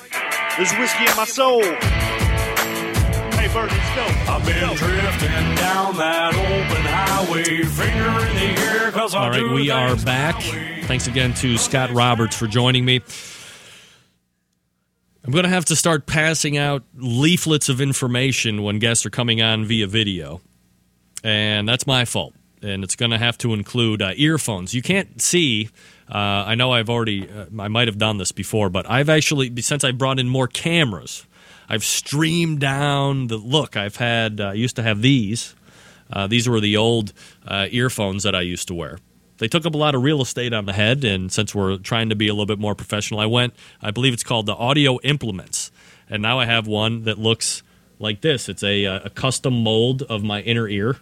There's 0.58 0.72
whiskey 0.78 1.04
in 1.06 1.18
my 1.18 1.26
soul. 1.26 1.62
Hey, 1.64 3.50
Bert, 3.54 3.70
let's 3.70 3.96
go. 3.96 4.06
I've 4.32 4.46
been 4.46 4.76
drifting 4.78 5.56
down 5.56 5.98
that 5.98 6.34
open 6.34 6.86
highway, 6.86 7.44
finger 7.44 8.08
in 8.26 8.36
the 8.38 8.62
air, 8.62 8.90
Cause 8.92 9.14
All 9.14 9.30
right, 9.30 9.52
we 9.52 9.70
are 9.70 9.98
back. 9.98 10.42
Thanks 10.84 11.08
again 11.08 11.34
to 11.36 11.58
Scott 11.58 11.92
Roberts 11.92 12.38
for 12.38 12.48
joining 12.48 12.86
me. 12.86 13.02
I'm 15.26 15.34
going 15.34 15.44
to 15.44 15.50
have 15.50 15.66
to 15.66 15.76
start 15.76 16.06
passing 16.06 16.58
out 16.58 16.84
leaflets 16.96 17.68
of 17.68 17.82
information 17.82 18.64
when 18.64 18.80
guests 18.80 19.06
are 19.06 19.10
coming 19.10 19.42
on 19.42 19.66
via 19.66 19.88
video. 19.88 20.40
And 21.22 21.68
that's 21.68 21.86
my 21.86 22.06
fault. 22.06 22.34
And 22.62 22.82
it's 22.86 22.96
going 22.96 23.12
to 23.12 23.18
have 23.18 23.38
to 23.40 23.54
include 23.54 24.02
uh, 24.02 24.14
earphones. 24.16 24.74
You 24.74 24.82
can't 24.82 25.22
see. 25.22 25.70
Uh, 26.10 26.18
I 26.48 26.56
know 26.56 26.72
I've 26.72 26.90
already, 26.90 27.30
uh, 27.30 27.46
I 27.60 27.68
might 27.68 27.88
have 27.88 27.98
done 27.98 28.18
this 28.18 28.32
before, 28.32 28.70
but 28.70 28.90
I've 28.90 29.10
actually, 29.10 29.62
since 29.62 29.84
I 29.84 29.92
brought 29.92 30.20
in 30.20 30.30
more 30.30 30.48
cameras, 30.48 31.26
I've 31.68 31.84
streamed 31.84 32.60
down 32.60 33.28
the 33.28 33.38
look. 33.38 33.76
I've 33.76 33.96
had, 33.96 34.40
uh, 34.40 34.50
I 34.50 34.54
used 34.54 34.76
to 34.76 34.84
have 34.84 35.02
these. 35.02 35.56
Uh, 36.12 36.28
these 36.28 36.48
were 36.48 36.60
the 36.60 36.78
old 36.78 37.12
uh, 37.48 37.68
earphones 37.72 38.24
that 38.24 38.36
I 38.36 38.42
used 38.42 38.68
to 38.68 38.76
wear. 38.76 39.00
They 39.38 39.48
took 39.48 39.66
up 39.66 39.74
a 39.74 39.78
lot 39.78 39.96
of 39.96 40.04
real 40.04 40.22
estate 40.22 40.54
on 40.54 40.66
the 40.66 40.74
head, 40.74 41.04
and 41.04 41.32
since 41.32 41.54
we're 41.54 41.78
trying 41.78 42.10
to 42.10 42.16
be 42.16 42.28
a 42.28 42.34
little 42.34 42.46
bit 42.46 42.60
more 42.60 42.76
professional, 42.76 43.20
I 43.20 43.26
went. 43.26 43.54
I 43.82 43.92
believe 43.92 44.14
it's 44.14 44.24
called 44.24 44.46
the 44.46 44.56
Audio 44.56 45.00
Implements, 45.02 45.72
and 46.10 46.22
now 46.22 46.40
I 46.40 46.46
have 46.46 46.68
one 46.68 47.04
that 47.04 47.18
looks 47.18 47.64
like 48.00 48.22
this. 48.22 48.48
It's 48.48 48.64
a, 48.64 48.86
uh, 48.86 49.00
a 49.06 49.10
custom 49.10 49.64
mold 49.64 50.04
of 50.04 50.24
my 50.24 50.42
inner 50.42 50.68
ear, 50.70 50.98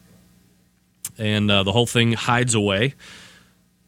and 1.17 1.51
uh, 1.51 1.63
the 1.63 1.73
whole 1.73 1.85
thing 1.85 2.13
hides 2.13 2.55
away. 2.55 2.95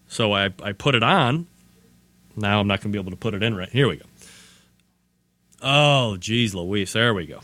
So 0.08 0.34
I, 0.34 0.52
I 0.64 0.72
put 0.74 0.96
it 0.96 1.04
on. 1.04 1.48
Now 2.36 2.60
I'm 2.60 2.68
not 2.68 2.82
going 2.82 2.92
to 2.92 2.98
be 2.98 3.02
able 3.02 3.12
to 3.12 3.18
put 3.18 3.34
it 3.34 3.44
in 3.44 3.56
right. 3.56 3.70
Here 3.70 3.88
we 3.88 3.98
go. 3.98 4.06
Oh, 5.62 6.18
geez, 6.18 6.54
Louise. 6.54 6.94
There 6.94 7.14
we 7.14 7.26
go. 7.26 7.40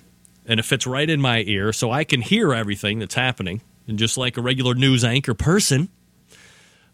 And 0.46 0.60
it 0.60 0.64
fits 0.64 0.86
right 0.86 1.10
in 1.10 1.22
my 1.22 1.44
ear, 1.48 1.72
so 1.72 1.92
I 1.92 2.04
can 2.04 2.22
hear 2.22 2.54
everything 2.54 3.00
that's 3.00 3.16
happening, 3.16 3.62
and 3.88 3.98
just 3.98 4.18
like 4.18 4.38
a 4.38 4.42
regular 4.42 4.74
news 4.74 5.04
anchor 5.04 5.34
person. 5.34 5.90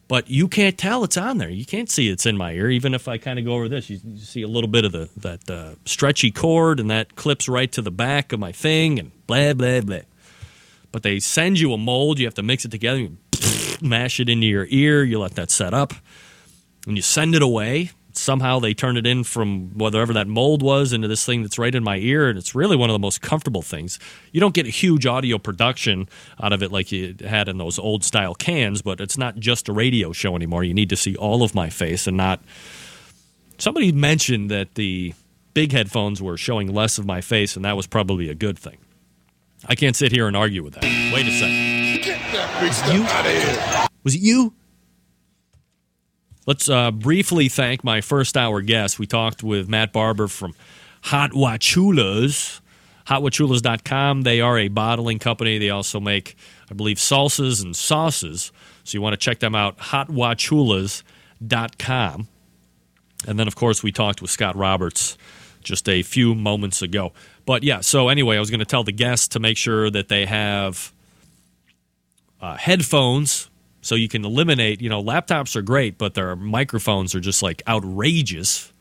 But 0.08 0.30
you 0.30 0.48
can't 0.48 0.78
tell 0.78 1.04
it's 1.04 1.18
on 1.18 1.38
there. 1.38 1.50
You 1.50 1.66
can't 1.66 1.90
see 1.90 2.08
it's 2.08 2.26
in 2.26 2.38
my 2.38 2.54
ear, 2.54 2.70
even 2.70 2.94
if 2.94 3.08
I 3.10 3.18
kind 3.18 3.40
of 3.40 3.46
go 3.46 3.56
over 3.56 3.68
this. 3.68 3.90
You, 3.90 4.00
you 4.06 4.20
see 4.20 4.42
a 4.42 4.48
little 4.48 4.70
bit 4.70 4.86
of 4.86 4.92
the 4.94 5.10
that 5.18 5.50
uh, 5.50 5.76
stretchy 5.86 6.32
cord, 6.32 6.80
and 6.80 6.90
that 6.90 7.16
clips 7.16 7.50
right 7.50 7.72
to 7.74 7.82
the 7.82 7.92
back 7.92 8.32
of 8.32 8.40
my 8.40 8.52
thing, 8.52 9.00
and 9.00 9.12
blah 9.28 9.54
blah 9.54 9.82
blah. 9.82 10.00
But 10.92 11.04
they 11.04 11.20
send 11.20 11.60
you 11.60 11.74
a 11.74 11.78
mold. 11.78 12.20
You 12.20 12.26
have 12.26 12.36
to 12.36 12.44
mix 12.44 12.64
it 12.64 12.72
together. 12.72 13.00
You 13.00 13.18
mash 13.82 14.20
it 14.20 14.30
into 14.30 14.48
your 14.48 14.68
ear. 14.70 15.04
You 15.04 15.20
let 15.20 15.36
that 15.36 15.52
set 15.52 15.74
up, 15.74 15.94
and 16.86 16.96
you 16.96 17.02
send 17.02 17.36
it 17.36 17.42
away. 17.42 17.92
Somehow 18.14 18.60
they 18.60 18.74
turn 18.74 18.98
it 18.98 19.06
in 19.06 19.24
from 19.24 19.78
whatever 19.78 20.12
that 20.14 20.28
mold 20.28 20.64
was 20.64 20.92
into 20.92 21.08
this 21.08 21.24
thing 21.24 21.44
that's 21.44 21.60
right 21.60 21.74
in 21.74 21.84
my 21.84 21.98
ear, 21.98 22.30
and 22.30 22.38
it's 22.38 22.56
really 22.56 22.76
one 22.76 22.90
of 22.90 22.94
the 22.96 23.00
most 23.00 23.22
comfortable 23.22 23.62
things. 23.62 24.00
You 24.32 24.40
don't 24.40 24.56
get 24.56 24.66
a 24.66 24.72
huge 24.72 25.06
audio 25.06 25.38
production 25.38 26.10
out 26.42 26.52
of 26.52 26.64
it 26.64 26.72
like 26.72 26.92
you 26.92 27.16
had 27.24 27.48
in 27.48 27.60
those 27.60 27.78
old 27.78 28.04
style 28.04 28.34
cans, 28.34 28.82
but 28.82 29.00
it's 29.00 29.18
not 29.18 29.36
just 29.36 29.70
a 29.70 29.74
radio 29.74 30.14
show 30.14 30.36
anymore. 30.36 30.64
You 30.64 30.74
need 30.74 30.90
to 30.90 30.98
see 30.98 31.16
all 31.16 31.44
of 31.44 31.54
my 31.54 31.70
face 31.70 32.08
and 32.08 32.18
not. 32.18 32.42
Somebody 33.60 33.92
mentioned 33.92 34.50
that 34.50 34.74
the 34.76 35.14
big 35.54 35.72
headphones 35.72 36.22
were 36.22 36.38
showing 36.38 36.74
less 36.74 36.98
of 36.98 37.06
my 37.06 37.22
face, 37.22 37.56
and 37.56 37.66
that 37.66 37.78
was 37.78 37.86
probably 37.86 38.30
a 38.30 38.36
good 38.36 38.58
thing. 38.58 38.78
I 39.66 39.76
can't 39.76 39.96
sit 39.96 40.12
here 40.12 40.28
and 40.28 40.36
argue 40.36 40.64
with 40.64 40.74
that. 40.74 40.84
Wait 40.84 41.28
a 41.28 41.32
second. 41.32 41.77
Get 42.08 42.20
that 42.32 42.48
big 42.62 42.72
stuff 42.72 43.12
out 43.12 43.26
of 43.26 43.32
here. 43.34 43.88
Was 44.06 44.16
it 44.16 44.22
you? 44.22 44.54
Let's 46.46 46.70
uh, 46.70 46.92
briefly 46.92 47.50
thank 47.50 47.84
my 47.84 48.00
first 48.00 48.38
hour 48.38 48.62
guest. 48.62 48.98
We 48.98 49.06
talked 49.06 49.44
with 49.44 49.68
Matt 49.68 49.92
Barber 49.92 50.30
from 50.30 50.56
Hot 51.02 51.32
Wachulas, 51.32 52.62
hotwachulas.com. 53.08 54.22
They 54.22 54.40
are 54.40 54.58
a 54.58 54.70
bottling 54.70 55.20
company. 55.20 55.58
They 55.58 55.70
also 55.70 56.00
make, 56.00 56.38
I 56.72 56.76
believe, 56.76 56.96
salsas 56.96 57.62
and 57.62 57.76
sauces. 57.76 58.54
So 58.86 58.98
you 58.98 59.02
want 59.02 59.12
to 59.12 59.18
check 59.18 59.40
them 59.40 59.54
out, 59.54 59.78
hotwachulas.com. 59.78 62.28
And 63.28 63.38
then, 63.38 63.48
of 63.48 63.56
course, 63.58 63.84
we 63.84 63.92
talked 63.92 64.22
with 64.22 64.32
Scott 64.32 64.56
Roberts 64.56 65.18
just 65.62 65.90
a 65.90 66.04
few 66.04 66.34
moments 66.34 66.82
ago. 66.82 67.12
But 67.46 67.64
yeah, 67.64 67.82
so 67.82 68.08
anyway, 68.08 68.38
I 68.38 68.40
was 68.40 68.50
going 68.50 68.62
to 68.62 68.66
tell 68.66 68.86
the 68.86 68.94
guests 68.94 69.28
to 69.30 69.40
make 69.42 69.58
sure 69.58 69.90
that 69.90 70.08
they 70.08 70.26
have 70.26 70.94
uh, 72.42 72.56
headphones 72.58 73.50
so 73.82 73.96
you 73.96 74.08
can 74.08 74.26
eliminate 74.26 74.82
you 74.82 74.90
know 74.90 75.02
laptops 75.02 75.56
are 75.56 75.62
great 75.62 75.98
but 75.98 76.14
their 76.14 76.36
microphones 76.36 77.16
are 77.16 77.20
just 77.20 77.42
like 77.42 77.62
outrageous 77.68 78.72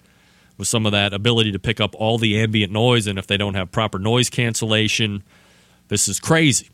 with 0.58 0.68
some 0.68 0.86
of 0.86 0.92
that 0.92 1.12
ability 1.12 1.52
to 1.52 1.58
pick 1.58 1.80
up 1.80 1.94
all 1.96 2.18
the 2.18 2.38
ambient 2.38 2.72
noise 2.72 3.06
and 3.06 3.18
if 3.18 3.26
they 3.26 3.36
don't 3.36 3.54
have 3.54 3.70
proper 3.70 3.98
noise 3.98 4.30
cancellation 4.30 5.22
this 5.88 6.08
is 6.08 6.20
crazy. 6.20 6.70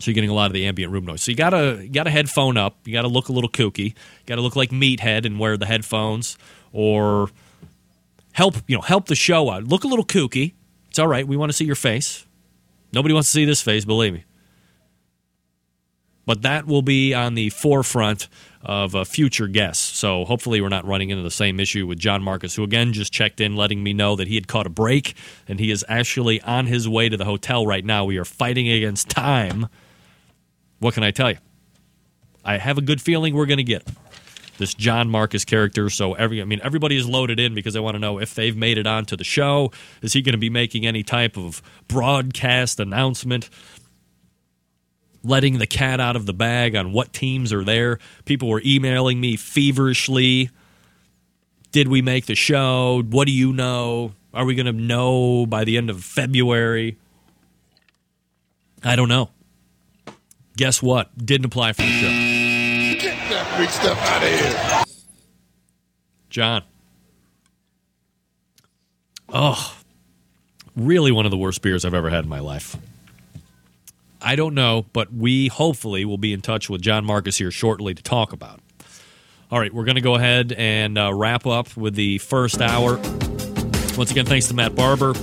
So 0.00 0.10
you're 0.10 0.14
getting 0.14 0.30
a 0.30 0.34
lot 0.34 0.46
of 0.46 0.52
the 0.52 0.66
ambient 0.66 0.92
room 0.92 1.06
noise. 1.06 1.22
So 1.22 1.30
you 1.30 1.36
gotta 1.36 1.80
you 1.82 1.88
gotta 1.88 2.10
headphone 2.10 2.56
up. 2.56 2.76
You 2.84 2.92
gotta 2.92 3.08
look 3.08 3.28
a 3.28 3.32
little 3.32 3.50
kooky. 3.50 3.86
You 3.86 3.94
gotta 4.26 4.42
look 4.42 4.54
like 4.54 4.70
meathead 4.70 5.24
and 5.24 5.38
wear 5.38 5.56
the 5.56 5.66
headphones 5.66 6.38
or 6.72 7.30
help 8.32 8.56
you 8.68 8.76
know 8.76 8.82
help 8.82 9.06
the 9.06 9.16
show 9.16 9.50
out. 9.50 9.64
Look 9.64 9.84
a 9.84 9.88
little 9.88 10.04
kooky. 10.04 10.54
It's 10.88 10.98
all 10.98 11.08
right. 11.08 11.26
We 11.26 11.36
want 11.36 11.50
to 11.50 11.56
see 11.56 11.64
your 11.64 11.74
face. 11.74 12.26
Nobody 12.92 13.12
wants 13.12 13.28
to 13.28 13.32
see 13.32 13.44
this 13.44 13.60
face 13.60 13.84
believe 13.84 14.12
me 14.12 14.24
but 16.28 16.42
that 16.42 16.66
will 16.66 16.82
be 16.82 17.14
on 17.14 17.36
the 17.36 17.48
forefront 17.48 18.28
of 18.62 18.94
uh, 18.94 19.04
future 19.04 19.46
guests. 19.46 19.96
So 19.96 20.26
hopefully, 20.26 20.60
we're 20.60 20.68
not 20.68 20.86
running 20.86 21.08
into 21.08 21.22
the 21.22 21.30
same 21.30 21.58
issue 21.58 21.86
with 21.86 21.98
John 21.98 22.22
Markus, 22.22 22.54
who 22.54 22.62
again 22.62 22.92
just 22.92 23.14
checked 23.14 23.40
in, 23.40 23.56
letting 23.56 23.82
me 23.82 23.94
know 23.94 24.14
that 24.14 24.28
he 24.28 24.34
had 24.34 24.46
caught 24.46 24.66
a 24.66 24.68
break 24.70 25.14
and 25.48 25.58
he 25.58 25.70
is 25.70 25.86
actually 25.88 26.42
on 26.42 26.66
his 26.66 26.86
way 26.86 27.08
to 27.08 27.16
the 27.16 27.24
hotel 27.24 27.66
right 27.66 27.82
now. 27.82 28.04
We 28.04 28.18
are 28.18 28.26
fighting 28.26 28.68
against 28.68 29.08
time. 29.08 29.68
What 30.80 30.92
can 30.92 31.02
I 31.02 31.12
tell 31.12 31.30
you? 31.30 31.38
I 32.44 32.58
have 32.58 32.76
a 32.76 32.82
good 32.82 33.00
feeling 33.00 33.34
we're 33.34 33.46
going 33.46 33.56
to 33.56 33.64
get 33.64 33.88
this 34.58 34.74
John 34.74 35.08
Markus 35.08 35.46
character. 35.46 35.88
So 35.88 36.12
every, 36.12 36.42
I 36.42 36.44
mean, 36.44 36.60
everybody 36.62 36.98
is 36.98 37.08
loaded 37.08 37.40
in 37.40 37.54
because 37.54 37.72
they 37.72 37.80
want 37.80 37.94
to 37.94 37.98
know 37.98 38.18
if 38.20 38.34
they've 38.34 38.56
made 38.56 38.76
it 38.76 38.86
onto 38.86 39.16
the 39.16 39.24
show. 39.24 39.72
Is 40.02 40.12
he 40.12 40.20
going 40.20 40.34
to 40.34 40.38
be 40.38 40.50
making 40.50 40.86
any 40.86 41.02
type 41.02 41.38
of 41.38 41.62
broadcast 41.88 42.80
announcement? 42.80 43.48
Letting 45.22 45.58
the 45.58 45.66
cat 45.66 46.00
out 46.00 46.16
of 46.16 46.26
the 46.26 46.32
bag 46.32 46.74
on 46.76 46.92
what 46.92 47.12
teams 47.12 47.52
are 47.52 47.64
there. 47.64 47.98
People 48.24 48.48
were 48.48 48.62
emailing 48.64 49.20
me 49.20 49.36
feverishly. 49.36 50.50
Did 51.72 51.88
we 51.88 52.02
make 52.02 52.26
the 52.26 52.34
show? 52.34 53.02
What 53.02 53.26
do 53.26 53.32
you 53.32 53.52
know? 53.52 54.12
Are 54.32 54.44
we 54.44 54.54
going 54.54 54.66
to 54.66 54.72
know 54.72 55.46
by 55.46 55.64
the 55.64 55.76
end 55.76 55.90
of 55.90 56.02
February? 56.04 56.96
I 58.84 58.96
don't 58.96 59.08
know. 59.08 59.30
Guess 60.56 60.82
what? 60.82 61.10
Didn't 61.16 61.46
apply 61.46 61.72
for 61.72 61.82
the 61.82 61.88
show. 61.88 62.08
Get 63.00 63.16
that 63.30 63.58
big 63.58 63.70
stuff 63.70 63.98
out 63.98 64.22
of 64.22 64.28
here. 64.28 64.84
John. 66.30 66.62
Oh, 69.30 69.76
really 70.74 71.12
one 71.12 71.26
of 71.26 71.30
the 71.30 71.36
worst 71.36 71.60
beers 71.60 71.84
I've 71.84 71.94
ever 71.94 72.08
had 72.10 72.24
in 72.24 72.30
my 72.30 72.40
life. 72.40 72.76
I 74.20 74.36
don't 74.36 74.54
know, 74.54 74.86
but 74.92 75.12
we 75.12 75.48
hopefully 75.48 76.04
will 76.04 76.18
be 76.18 76.32
in 76.32 76.40
touch 76.40 76.68
with 76.68 76.82
John 76.82 77.04
Markus 77.04 77.38
here 77.38 77.50
shortly 77.50 77.94
to 77.94 78.02
talk 78.02 78.32
about. 78.32 78.60
All 79.50 79.58
right, 79.58 79.72
we're 79.72 79.84
going 79.84 79.94
to 79.94 80.00
go 80.02 80.14
ahead 80.14 80.52
and 80.52 80.98
uh, 80.98 81.12
wrap 81.14 81.46
up 81.46 81.76
with 81.76 81.94
the 81.94 82.18
first 82.18 82.60
hour. 82.60 82.98
Once 83.96 84.10
again, 84.10 84.26
thanks 84.26 84.48
to 84.48 84.54
Matt 84.54 84.74
Barber 84.74 85.14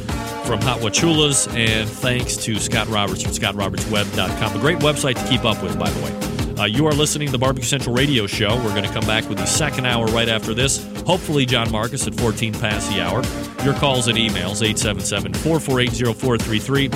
from 0.46 0.62
Hot 0.62 0.80
Wachulas, 0.80 1.54
and 1.56 1.90
thanks 1.90 2.38
to 2.38 2.60
Scott 2.60 2.88
Roberts 2.88 3.24
from 3.24 3.32
ScottRobertsWeb.com. 3.32 4.56
A 4.56 4.60
great 4.60 4.78
website 4.80 5.16
to 5.16 5.30
keep 5.30 5.44
up 5.44 5.62
with, 5.64 5.78
by 5.80 5.90
the 5.90 6.04
way. 6.04 6.36
Uh, 6.58 6.66
you 6.66 6.86
are 6.86 6.94
listening 6.94 7.28
to 7.28 7.32
the 7.32 7.38
Barbecue 7.38 7.68
Central 7.68 7.94
Radio 7.94 8.28
Show. 8.28 8.56
We're 8.64 8.70
going 8.70 8.84
to 8.84 8.94
come 8.94 9.06
back 9.06 9.28
with 9.28 9.38
the 9.38 9.46
second 9.46 9.86
hour 9.86 10.06
right 10.08 10.30
after 10.30 10.54
this. 10.54 10.86
Hopefully, 11.06 11.46
John 11.46 11.70
Markus 11.72 12.08
at 12.08 12.16
14 12.16 12.54
past 12.54 12.90
the 12.92 13.02
hour. 13.02 13.24
Your 13.66 13.74
calls 13.74 14.08
and 14.08 14.18
emails, 14.18 14.62
877 14.62 15.34
448 15.34 16.16
0433. 16.16 16.88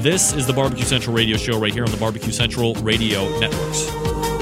This 0.00 0.34
is 0.34 0.46
the 0.46 0.52
Barbecue 0.52 0.84
Central 0.84 1.16
Radio 1.16 1.36
Show 1.36 1.58
right 1.58 1.72
here 1.72 1.84
on 1.84 1.90
the 1.90 1.96
Barbecue 1.96 2.32
Central 2.32 2.74
Radio 2.74 3.28
Networks. 3.40 4.35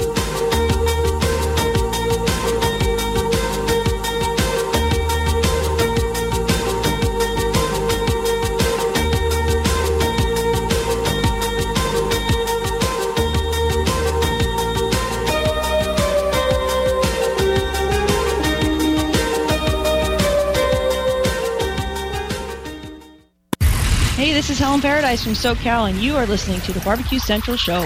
Hey, 24.15 24.31
this 24.31 24.49
is 24.49 24.57
Helen 24.57 24.79
Paradise 24.79 25.21
from 25.25 25.33
SoCal, 25.33 25.89
and 25.89 25.99
you 25.99 26.15
are 26.15 26.25
listening 26.25 26.61
to 26.61 26.71
the 26.71 26.79
Barbecue 26.79 27.19
Central 27.19 27.57
Show. 27.57 27.85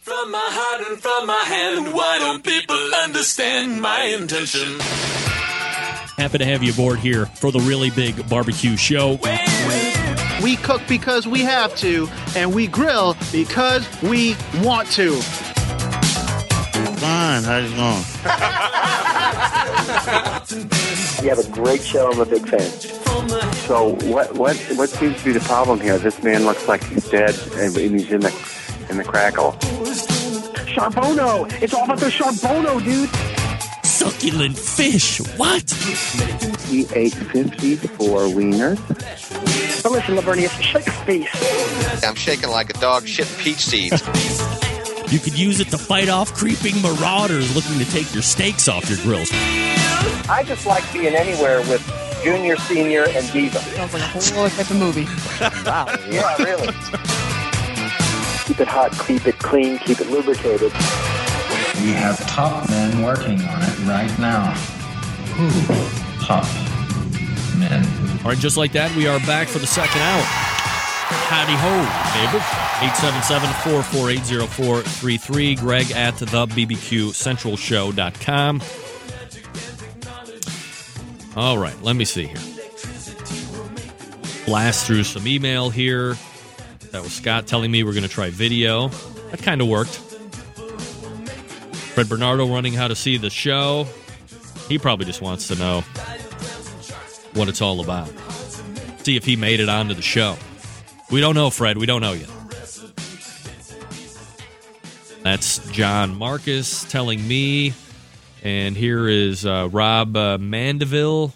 From 0.00 0.30
my 0.30 0.48
heart 0.50 0.88
and 0.88 0.98
from 0.98 1.26
my 1.26 1.44
hand, 1.44 1.92
why 1.92 2.18
don't 2.18 2.42
people 2.42 2.74
understand 3.04 3.82
my 3.82 4.04
intention? 4.04 4.80
Happy 6.16 6.38
to 6.38 6.46
have 6.46 6.62
you 6.62 6.72
aboard 6.72 6.98
here 6.98 7.26
for 7.26 7.52
the 7.52 7.60
really 7.60 7.90
big 7.90 8.26
barbecue 8.30 8.74
show. 8.78 9.18
We 10.42 10.56
cook 10.56 10.80
because 10.88 11.28
we 11.28 11.42
have 11.42 11.76
to, 11.76 12.08
and 12.34 12.54
we 12.54 12.68
grill 12.68 13.18
because 13.30 13.86
we 14.02 14.34
want 14.62 14.90
to. 14.92 15.20
Fine. 16.96 17.42
How's 17.44 17.70
it 17.70 17.76
going? 17.76 18.02
You 21.22 21.28
have 21.28 21.38
a 21.38 21.48
great 21.50 21.82
show. 21.82 22.10
I'm 22.10 22.18
a 22.18 22.24
big 22.24 22.48
fan. 22.48 22.70
So 23.68 23.96
what 24.06 24.34
what 24.34 24.56
what 24.76 24.88
seems 24.88 25.18
to 25.18 25.24
be 25.26 25.32
the 25.32 25.40
problem 25.40 25.78
here? 25.78 25.98
This 25.98 26.22
man 26.22 26.46
looks 26.46 26.66
like 26.66 26.82
he's 26.84 27.06
dead, 27.10 27.38
and 27.56 27.76
he's 27.76 28.10
in 28.10 28.22
the 28.22 28.34
in 28.88 28.96
the 28.96 29.04
crackle. 29.04 29.52
Charbono! 30.72 31.52
It's 31.60 31.74
all 31.74 31.84
about 31.84 31.98
the 31.98 32.06
Charbono, 32.06 32.82
dude! 32.82 33.10
Succulent 33.84 34.56
fish. 34.56 35.18
What? 35.36 35.70
He 36.68 36.86
ate 36.94 37.12
54 37.12 38.20
wieners. 38.28 39.82
But 39.82 39.92
listen, 39.92 40.16
Lavernius, 40.16 40.62
shake 40.62 40.86
a 40.86 40.92
face. 41.04 42.02
I'm 42.02 42.14
shaking 42.14 42.48
like 42.48 42.70
a 42.70 42.80
dog 42.80 43.06
shit 43.06 43.28
peach 43.36 43.58
seeds. 43.58 44.00
You 45.12 45.18
could 45.18 45.38
use 45.38 45.60
it 45.60 45.68
to 45.72 45.78
fight 45.78 46.08
off 46.08 46.32
creeping 46.32 46.80
marauders 46.80 47.54
looking 47.54 47.78
to 47.84 47.90
take 47.90 48.14
your 48.14 48.22
steaks 48.22 48.66
off 48.66 48.88
your 48.88 48.98
grills. 49.02 49.28
I 50.30 50.42
just 50.46 50.64
like 50.64 50.90
being 50.94 51.14
anywhere 51.14 51.60
with 51.60 51.82
Junior, 52.22 52.56
Senior, 52.56 53.04
and 53.08 53.30
Diva. 53.32 53.58
Sounds 53.58 53.92
like 53.94 54.02
a 54.02 54.06
whole 54.06 54.44
other 54.44 54.54
type 54.54 54.70
of 54.70 54.76
movie. 54.76 55.04
wow. 55.64 55.86
Yeah, 56.08 56.36
really. 56.42 56.66
keep 58.44 58.60
it 58.60 58.68
hot, 58.68 58.92
keep 59.06 59.26
it 59.26 59.38
clean, 59.38 59.78
keep 59.78 60.00
it 60.00 60.10
lubricated. 60.10 60.72
We 61.82 61.92
have 61.92 62.18
top 62.28 62.68
men 62.70 63.02
working 63.02 63.40
on 63.42 63.62
it 63.62 63.78
right 63.86 64.18
now. 64.18 64.54
Ooh, 65.40 65.62
top 66.24 66.44
men. 67.56 67.84
All 68.24 68.30
right, 68.30 68.38
just 68.38 68.56
like 68.56 68.72
that, 68.72 68.92
we 68.96 69.06
are 69.06 69.20
back 69.20 69.46
for 69.48 69.58
the 69.60 69.66
second 69.66 70.00
hour. 70.00 70.22
Howdy 71.30 71.54
ho, 71.54 72.18
neighbor. 72.20 72.40
877-448-0433. 72.78 75.58
Greg 75.58 75.90
at 75.92 76.16
the 76.18 76.26
BBQCentralShow.com. 76.26 78.60
All 81.38 81.56
right, 81.56 81.80
let 81.84 81.94
me 81.94 82.04
see 82.04 82.26
here. 82.26 82.42
Blast 84.44 84.88
through 84.88 85.04
some 85.04 85.24
email 85.28 85.70
here. 85.70 86.16
That 86.90 87.00
was 87.04 87.12
Scott 87.12 87.46
telling 87.46 87.70
me 87.70 87.84
we're 87.84 87.92
going 87.92 88.02
to 88.02 88.08
try 88.08 88.28
video. 88.30 88.88
That 89.30 89.40
kind 89.40 89.60
of 89.60 89.68
worked. 89.68 89.98
Fred 91.94 92.08
Bernardo 92.08 92.52
running 92.52 92.72
how 92.72 92.88
to 92.88 92.96
see 92.96 93.18
the 93.18 93.30
show. 93.30 93.86
He 94.68 94.78
probably 94.78 95.06
just 95.06 95.22
wants 95.22 95.46
to 95.46 95.54
know 95.54 95.82
what 97.34 97.48
it's 97.48 97.62
all 97.62 97.78
about. 97.78 98.08
See 99.04 99.14
if 99.14 99.24
he 99.24 99.36
made 99.36 99.60
it 99.60 99.68
onto 99.68 99.94
the 99.94 100.02
show. 100.02 100.36
We 101.08 101.20
don't 101.20 101.36
know, 101.36 101.50
Fred. 101.50 101.78
We 101.78 101.86
don't 101.86 102.00
know 102.00 102.14
yet. 102.14 102.30
That's 105.22 105.58
John 105.70 106.18
Markus 106.18 106.82
telling 106.90 107.28
me. 107.28 107.74
And 108.42 108.76
here 108.76 109.08
is 109.08 109.44
uh, 109.44 109.68
Rob 109.70 110.16
uh, 110.16 110.38
Mandeville. 110.38 111.32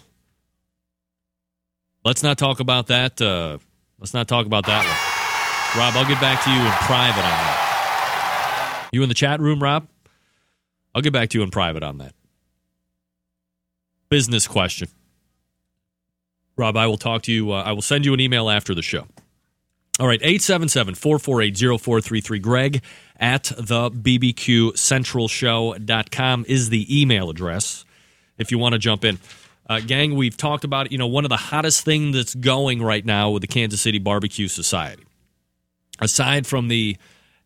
Let's 2.05 2.23
not 2.23 2.37
talk 2.37 2.59
about 2.59 2.87
that. 2.87 3.21
Uh, 3.21 3.57
let's 3.99 4.13
not 4.13 4.27
talk 4.27 4.45
about 4.45 4.65
that 4.65 4.85
one. 4.85 5.79
Rob, 5.81 5.95
I'll 5.95 6.07
get 6.07 6.21
back 6.21 6.43
to 6.43 6.49
you 6.49 6.59
in 6.59 6.71
private 6.71 7.23
on 7.23 7.23
that. 7.23 8.89
You 8.91 9.03
in 9.03 9.09
the 9.09 9.15
chat 9.15 9.39
room, 9.39 9.61
Rob? 9.61 9.87
I'll 10.93 11.01
get 11.01 11.13
back 11.13 11.29
to 11.29 11.37
you 11.37 11.43
in 11.43 11.49
private 11.49 11.83
on 11.83 11.97
that. 11.97 12.13
Business 14.09 14.47
question. 14.47 14.87
Rob, 16.55 16.77
I 16.77 16.85
will 16.85 16.97
talk 16.97 17.23
to 17.23 17.31
you. 17.31 17.51
Uh, 17.51 17.63
I 17.63 17.71
will 17.71 17.81
send 17.81 18.05
you 18.05 18.13
an 18.13 18.19
email 18.19 18.49
after 18.49 18.75
the 18.75 18.83
show. 18.83 19.07
All 19.99 20.07
right, 20.07 20.19
877 20.21 20.95
448 20.95 21.57
0433. 21.79 22.39
Greg 22.39 22.83
at 23.19 23.51
the 23.57 23.91
BBQCentralShow.com 23.91 26.45
is 26.47 26.69
the 26.69 27.01
email 27.01 27.29
address 27.29 27.85
if 28.37 28.51
you 28.51 28.57
want 28.57 28.73
to 28.73 28.79
jump 28.79 29.05
in. 29.05 29.19
Uh, 29.69 29.79
gang, 29.79 30.15
we've 30.15 30.35
talked 30.35 30.63
about, 30.63 30.91
you 30.91 30.97
know, 30.97 31.07
one 31.07 31.23
of 31.23 31.29
the 31.29 31.37
hottest 31.37 31.85
things 31.85 32.15
that's 32.15 32.35
going 32.35 32.81
right 32.81 33.05
now 33.05 33.29
with 33.29 33.41
the 33.41 33.47
Kansas 33.47 33.81
City 33.81 33.99
Barbecue 33.99 34.47
Society. 34.47 35.03
Aside 35.99 36.45
from 36.45 36.67
the 36.67 36.97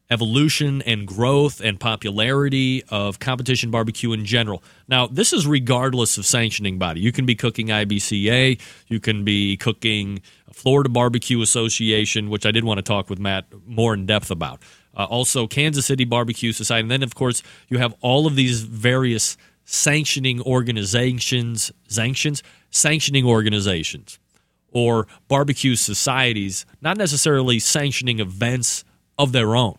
evolution 0.10 0.82
and 0.84 1.06
growth 1.06 1.62
and 1.62 1.80
popularity 1.80 2.84
of 2.90 3.20
competition 3.20 3.72
barbecue 3.72 4.14
in 4.14 4.26
general. 4.26 4.64
Now, 4.88 5.08
this 5.08 5.34
is 5.34 5.46
regardless 5.46 6.18
of 6.18 6.26
sanctioning 6.26 6.80
body. 6.80 7.02
You 7.02 7.12
can 7.12 7.26
be 7.26 7.36
cooking 7.36 7.68
IBCA, 7.68 8.60
you 8.88 9.00
can 9.00 9.26
be 9.26 9.58
cooking 9.58 10.22
Florida 10.54 10.90
Barbecue 10.90 11.42
Association, 11.42 12.30
which 12.30 12.46
I 12.46 12.52
did 12.52 12.64
want 12.64 12.78
to 12.78 12.84
talk 12.84 13.10
with 13.10 13.20
Matt 13.20 13.46
more 13.66 13.94
in 13.94 14.06
depth 14.06 14.32
about. 14.32 14.62
Uh, 14.98 15.06
also, 15.06 15.46
Kansas 15.48 15.86
City 15.86 16.04
Barbecue 16.04 16.52
Society. 16.52 16.82
And 16.82 16.92
then, 16.92 17.04
of 17.04 17.14
course, 17.16 17.44
you 17.70 17.78
have 17.78 17.94
all 18.02 18.26
of 18.26 18.36
these 18.36 18.62
various 18.62 19.38
sanctioning 19.64 20.42
organizations, 20.42 21.72
sanctions, 21.88 22.42
sanctioning 22.72 23.26
organizations, 23.26 24.18
or 24.72 25.08
barbecue 25.28 25.76
societies, 25.76 26.66
not 26.82 26.98
necessarily 26.98 27.60
sanctioning 27.60 28.20
events 28.20 28.84
of 29.20 29.32
their 29.32 29.56
own 29.56 29.78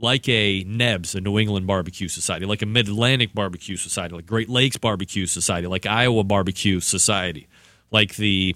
like 0.00 0.28
a 0.28 0.64
NEBS, 0.64 1.14
a 1.14 1.20
New 1.20 1.38
England 1.38 1.66
Barbecue 1.66 2.08
Society, 2.08 2.44
like 2.46 2.62
a 2.62 2.66
Mid 2.66 2.88
Atlantic 2.88 3.32
Barbecue 3.34 3.76
Society, 3.76 4.14
like 4.14 4.26
Great 4.26 4.48
Lakes 4.48 4.76
Barbecue 4.76 5.26
Society, 5.26 5.66
like 5.66 5.86
Iowa 5.86 6.24
Barbecue 6.24 6.80
Society, 6.80 7.48
like 7.90 8.16
the 8.16 8.54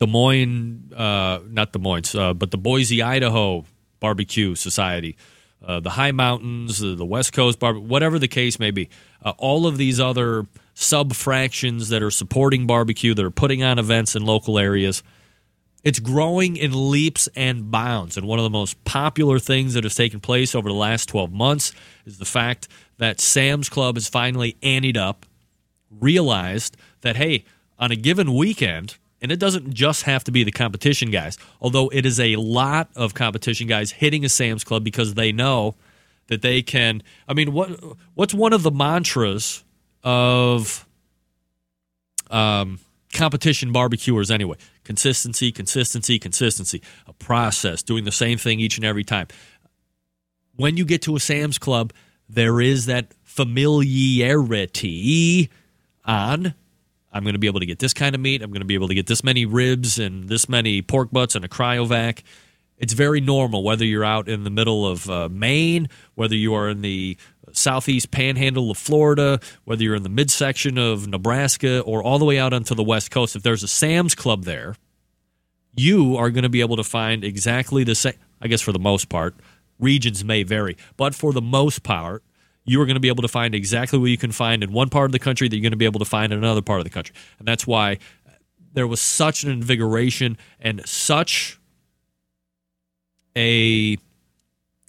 Des 0.00 0.06
Moines, 0.06 0.92
uh, 0.96 1.40
not 1.48 1.72
Des 1.72 1.78
Moines, 1.78 2.14
uh, 2.14 2.34
but 2.34 2.50
the 2.50 2.58
Boise, 2.58 3.02
Idaho 3.02 3.64
Barbecue 4.00 4.54
Society, 4.54 5.16
uh, 5.64 5.80
the 5.80 5.90
High 5.90 6.12
Mountains, 6.12 6.78
the 6.78 7.04
West 7.04 7.32
Coast 7.32 7.58
Barbecue, 7.58 7.86
whatever 7.86 8.18
the 8.18 8.28
case 8.28 8.58
may 8.58 8.70
be. 8.70 8.88
Uh, 9.24 9.32
all 9.38 9.66
of 9.66 9.76
these 9.76 9.98
other 9.98 10.46
sub 10.74 11.12
fractions 11.14 11.88
that 11.88 12.02
are 12.02 12.10
supporting 12.10 12.66
barbecue, 12.66 13.14
that 13.14 13.24
are 13.24 13.30
putting 13.30 13.62
on 13.62 13.78
events 13.78 14.14
in 14.14 14.24
local 14.24 14.58
areas 14.58 15.02
it's 15.84 16.00
growing 16.00 16.56
in 16.56 16.90
leaps 16.90 17.28
and 17.36 17.70
bounds. 17.70 18.16
And 18.16 18.26
one 18.26 18.38
of 18.38 18.42
the 18.42 18.50
most 18.50 18.82
popular 18.84 19.38
things 19.38 19.74
that 19.74 19.84
has 19.84 19.94
taken 19.94 20.20
place 20.20 20.54
over 20.54 20.68
the 20.68 20.74
last 20.74 21.06
12 21.06 21.32
months 21.32 21.72
is 22.04 22.18
the 22.18 22.24
fact 22.24 22.68
that 22.98 23.20
Sam's 23.20 23.68
Club 23.68 23.96
has 23.96 24.08
finally 24.08 24.56
anteed 24.62 24.96
up, 24.96 25.24
realized 25.90 26.76
that, 27.02 27.16
hey, 27.16 27.44
on 27.78 27.92
a 27.92 27.96
given 27.96 28.34
weekend, 28.34 28.98
and 29.20 29.32
it 29.32 29.38
doesn't 29.38 29.74
just 29.74 30.04
have 30.04 30.24
to 30.24 30.30
be 30.30 30.44
the 30.44 30.52
competition 30.52 31.10
guys, 31.10 31.36
although 31.60 31.88
it 31.88 32.06
is 32.06 32.20
a 32.20 32.36
lot 32.36 32.88
of 32.94 33.14
competition 33.14 33.66
guys 33.66 33.90
hitting 33.90 34.24
a 34.24 34.28
Sam's 34.28 34.64
Club 34.64 34.84
because 34.84 35.14
they 35.14 35.32
know 35.32 35.74
that 36.28 36.42
they 36.42 36.62
can. 36.62 37.02
I 37.26 37.34
mean, 37.34 37.52
what 37.52 37.70
what's 38.14 38.34
one 38.34 38.52
of 38.52 38.62
the 38.62 38.70
mantras 38.70 39.64
of 40.04 40.86
um, 42.30 42.78
competition 43.12 43.72
barbecuers 43.72 44.30
anyway? 44.30 44.56
Consistency, 44.84 45.50
consistency, 45.50 46.18
consistency. 46.18 46.82
A 47.06 47.12
process, 47.12 47.82
doing 47.82 48.04
the 48.04 48.12
same 48.12 48.38
thing 48.38 48.60
each 48.60 48.76
and 48.76 48.84
every 48.84 49.04
time. 49.04 49.26
When 50.54 50.76
you 50.76 50.84
get 50.84 51.02
to 51.02 51.16
a 51.16 51.20
Sam's 51.20 51.58
Club, 51.58 51.92
there 52.28 52.60
is 52.60 52.86
that 52.86 53.12
familiarity 53.24 55.50
on 56.04 56.54
I'm 57.12 57.22
going 57.22 57.34
to 57.34 57.38
be 57.38 57.46
able 57.46 57.60
to 57.60 57.66
get 57.66 57.78
this 57.78 57.94
kind 57.94 58.14
of 58.14 58.20
meat. 58.20 58.42
I'm 58.42 58.50
going 58.50 58.60
to 58.60 58.66
be 58.66 58.74
able 58.74 58.88
to 58.88 58.94
get 58.94 59.06
this 59.06 59.24
many 59.24 59.46
ribs 59.46 59.98
and 59.98 60.28
this 60.28 60.48
many 60.48 60.82
pork 60.82 61.10
butts 61.10 61.34
and 61.34 61.44
a 61.44 61.48
cryovac. 61.48 62.22
It's 62.76 62.92
very 62.92 63.20
normal 63.20 63.62
whether 63.62 63.84
you're 63.84 64.04
out 64.04 64.28
in 64.28 64.44
the 64.44 64.50
middle 64.50 64.86
of 64.86 65.08
uh, 65.10 65.28
Maine, 65.28 65.88
whether 66.14 66.36
you 66.36 66.54
are 66.54 66.68
in 66.68 66.82
the 66.82 67.16
southeast 67.52 68.10
panhandle 68.10 68.70
of 68.70 68.78
Florida, 68.78 69.40
whether 69.64 69.82
you're 69.82 69.94
in 69.94 70.02
the 70.02 70.08
midsection 70.08 70.78
of 70.78 71.08
Nebraska, 71.08 71.80
or 71.80 72.02
all 72.02 72.18
the 72.18 72.24
way 72.24 72.38
out 72.38 72.52
onto 72.52 72.74
the 72.74 72.84
west 72.84 73.10
coast. 73.10 73.34
If 73.34 73.42
there's 73.42 73.62
a 73.62 73.68
Sam's 73.68 74.14
Club 74.14 74.44
there, 74.44 74.76
you 75.74 76.16
are 76.16 76.30
going 76.30 76.42
to 76.42 76.48
be 76.48 76.60
able 76.60 76.76
to 76.76 76.84
find 76.84 77.24
exactly 77.24 77.84
the 77.84 77.94
same. 77.94 78.14
I 78.40 78.48
guess 78.48 78.60
for 78.60 78.72
the 78.72 78.78
most 78.78 79.08
part, 79.08 79.34
regions 79.78 80.24
may 80.24 80.42
vary, 80.42 80.76
but 80.96 81.14
for 81.14 81.32
the 81.32 81.42
most 81.42 81.82
part, 81.82 82.22
you 82.68 82.80
are 82.80 82.86
going 82.86 82.96
to 82.96 83.00
be 83.00 83.08
able 83.08 83.22
to 83.22 83.28
find 83.28 83.54
exactly 83.54 83.98
what 83.98 84.10
you 84.10 84.18
can 84.18 84.30
find 84.30 84.62
in 84.62 84.72
one 84.72 84.90
part 84.90 85.06
of 85.06 85.12
the 85.12 85.18
country 85.18 85.48
that 85.48 85.56
you're 85.56 85.62
going 85.62 85.72
to 85.72 85.76
be 85.76 85.84
able 85.84 85.98
to 85.98 86.04
find 86.04 86.32
in 86.32 86.38
another 86.38 86.62
part 86.62 86.80
of 86.80 86.84
the 86.84 86.90
country. 86.90 87.14
And 87.38 87.48
that's 87.48 87.66
why 87.66 87.98
uh, 88.26 88.32
there 88.74 88.86
was 88.86 89.00
such 89.00 89.42
an 89.42 89.50
invigoration 89.50 90.36
and 90.60 90.86
such 90.86 91.58
a 93.36 93.96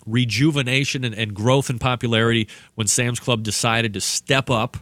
rejuvenation 0.06 1.04
and, 1.04 1.16
and, 1.16 1.34
growth 1.34 1.70
in 1.70 1.78
popularity 1.78 2.48
when 2.76 2.88
Sam's 2.88 3.20
Club 3.20 3.44
decided 3.44 3.94
to 3.94 4.02
step 4.02 4.50
up 4.50 4.78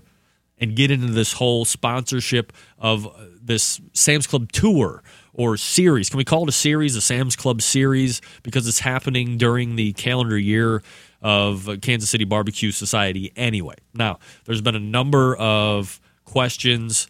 and 0.57 0.75
get 0.75 0.89
into 0.89 1.11
this 1.11 1.33
whole 1.33 1.65
sponsorship 1.65 2.53
of 2.79 3.05
uh, 3.05 3.11
this 3.41 3.81
Sam's 3.93 4.25
Club 4.25 4.51
tour 4.51 5.03
or 5.33 5.57
series. 5.57 6.09
Can 6.09 6.17
we 6.17 6.25
call 6.25 6.43
it 6.43 6.49
a 6.49 6.53
series, 6.53 6.95
a 6.95 7.01
Sam's 7.01 7.35
Club 7.35 7.61
series, 7.61 8.21
because 8.41 8.67
it's 8.67 8.79
happening 8.79 9.37
during 9.37 9.75
the 9.75 9.93
calendar 9.93 10.37
year 10.37 10.81
of 11.21 11.69
Kansas 11.81 12.09
City 12.09 12.25
Barbecue 12.25 12.71
Society 12.71 13.31
anyway. 13.35 13.75
Now, 13.93 14.19
there's 14.45 14.61
been 14.61 14.75
a 14.75 14.79
number 14.79 15.35
of 15.35 15.99
questions 16.25 17.07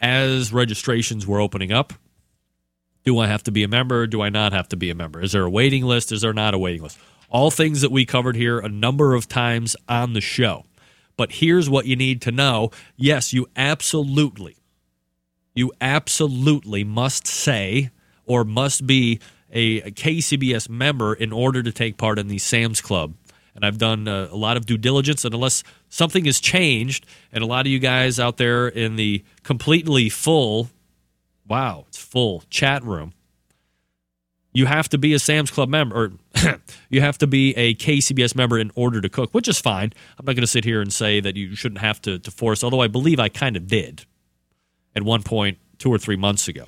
as 0.00 0.52
registrations 0.52 1.26
were 1.26 1.40
opening 1.40 1.72
up. 1.72 1.92
Do 3.04 3.18
I 3.18 3.26
have 3.26 3.42
to 3.44 3.52
be 3.52 3.62
a 3.62 3.68
member? 3.68 4.06
Do 4.06 4.22
I 4.22 4.28
not 4.28 4.52
have 4.52 4.68
to 4.68 4.76
be 4.76 4.90
a 4.90 4.94
member? 4.94 5.20
Is 5.20 5.32
there 5.32 5.44
a 5.44 5.50
waiting 5.50 5.84
list? 5.84 6.12
Is 6.12 6.22
there 6.22 6.32
not 6.32 6.54
a 6.54 6.58
waiting 6.58 6.82
list? 6.82 6.98
All 7.28 7.50
things 7.50 7.80
that 7.80 7.90
we 7.90 8.04
covered 8.04 8.36
here 8.36 8.58
a 8.58 8.68
number 8.68 9.14
of 9.14 9.28
times 9.28 9.74
on 9.88 10.12
the 10.12 10.20
show. 10.20 10.64
But 11.16 11.32
here's 11.32 11.68
what 11.68 11.86
you 11.86 11.96
need 11.96 12.22
to 12.22 12.32
know. 12.32 12.70
Yes, 12.96 13.32
you 13.32 13.46
absolutely, 13.56 14.56
you 15.54 15.72
absolutely 15.80 16.84
must 16.84 17.26
say 17.26 17.90
or 18.24 18.44
must 18.44 18.86
be 18.86 19.18
a, 19.52 19.82
a 19.82 19.90
KCBS 19.90 20.68
member 20.68 21.12
in 21.14 21.32
order 21.32 21.62
to 21.62 21.72
take 21.72 21.96
part 21.96 22.18
in 22.18 22.28
the 22.28 22.38
Sam's 22.38 22.80
Club. 22.80 23.14
And 23.54 23.64
I've 23.64 23.78
done 23.78 24.08
uh, 24.08 24.28
a 24.30 24.36
lot 24.36 24.56
of 24.56 24.64
due 24.64 24.78
diligence, 24.78 25.24
and 25.24 25.34
unless 25.34 25.62
something 25.88 26.24
has 26.24 26.40
changed, 26.40 27.06
and 27.32 27.44
a 27.44 27.46
lot 27.46 27.66
of 27.66 27.72
you 27.72 27.78
guys 27.78 28.18
out 28.18 28.38
there 28.38 28.66
in 28.66 28.96
the 28.96 29.24
completely 29.42 30.08
full, 30.08 30.70
wow, 31.46 31.84
it's 31.88 31.98
full 31.98 32.44
chat 32.48 32.82
room, 32.82 33.12
you 34.54 34.66
have 34.66 34.88
to 34.90 34.98
be 34.98 35.14
a 35.14 35.18
Sam's 35.18 35.50
Club 35.50 35.68
member, 35.68 35.96
or 35.96 36.12
you 36.90 37.00
have 37.00 37.18
to 37.18 37.26
be 37.26 37.56
a 37.56 37.74
KCBS 37.74 38.34
member 38.34 38.58
in 38.58 38.70
order 38.74 39.00
to 39.00 39.08
cook, 39.08 39.32
which 39.32 39.48
is 39.48 39.60
fine. 39.60 39.92
I'm 40.18 40.26
not 40.26 40.34
going 40.34 40.42
to 40.42 40.46
sit 40.46 40.64
here 40.64 40.80
and 40.80 40.92
say 40.92 41.20
that 41.20 41.36
you 41.36 41.54
shouldn't 41.54 41.80
have 41.80 42.00
to, 42.02 42.18
to 42.18 42.30
force, 42.30 42.62
although 42.62 42.80
I 42.80 42.88
believe 42.88 43.18
I 43.18 43.28
kind 43.28 43.56
of 43.56 43.66
did 43.66 44.04
at 44.94 45.02
one 45.02 45.22
point 45.22 45.58
two 45.78 45.90
or 45.90 45.98
three 45.98 46.16
months 46.16 46.48
ago. 46.48 46.66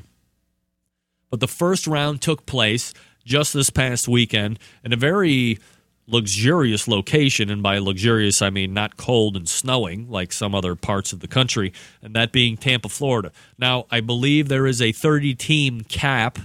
But 1.30 1.40
the 1.40 1.48
first 1.48 1.86
round 1.86 2.22
took 2.22 2.46
place 2.46 2.94
just 3.24 3.52
this 3.52 3.70
past 3.70 4.08
weekend 4.08 4.58
in 4.82 4.92
a 4.92 4.96
very 4.96 5.58
luxurious 6.06 6.86
location. 6.86 7.50
And 7.50 7.62
by 7.62 7.78
luxurious, 7.78 8.42
I 8.42 8.50
mean 8.50 8.74
not 8.74 8.96
cold 8.96 9.36
and 9.36 9.48
snowing 9.48 10.10
like 10.10 10.32
some 10.32 10.54
other 10.54 10.74
parts 10.74 11.12
of 11.12 11.20
the 11.20 11.28
country, 11.28 11.72
and 12.02 12.14
that 12.14 12.32
being 12.32 12.56
Tampa, 12.56 12.88
Florida. 12.88 13.32
Now, 13.58 13.86
I 13.90 14.00
believe 14.00 14.48
there 14.48 14.66
is 14.66 14.82
a 14.82 14.92
30 14.92 15.34
team 15.34 15.82
cap 15.82 16.38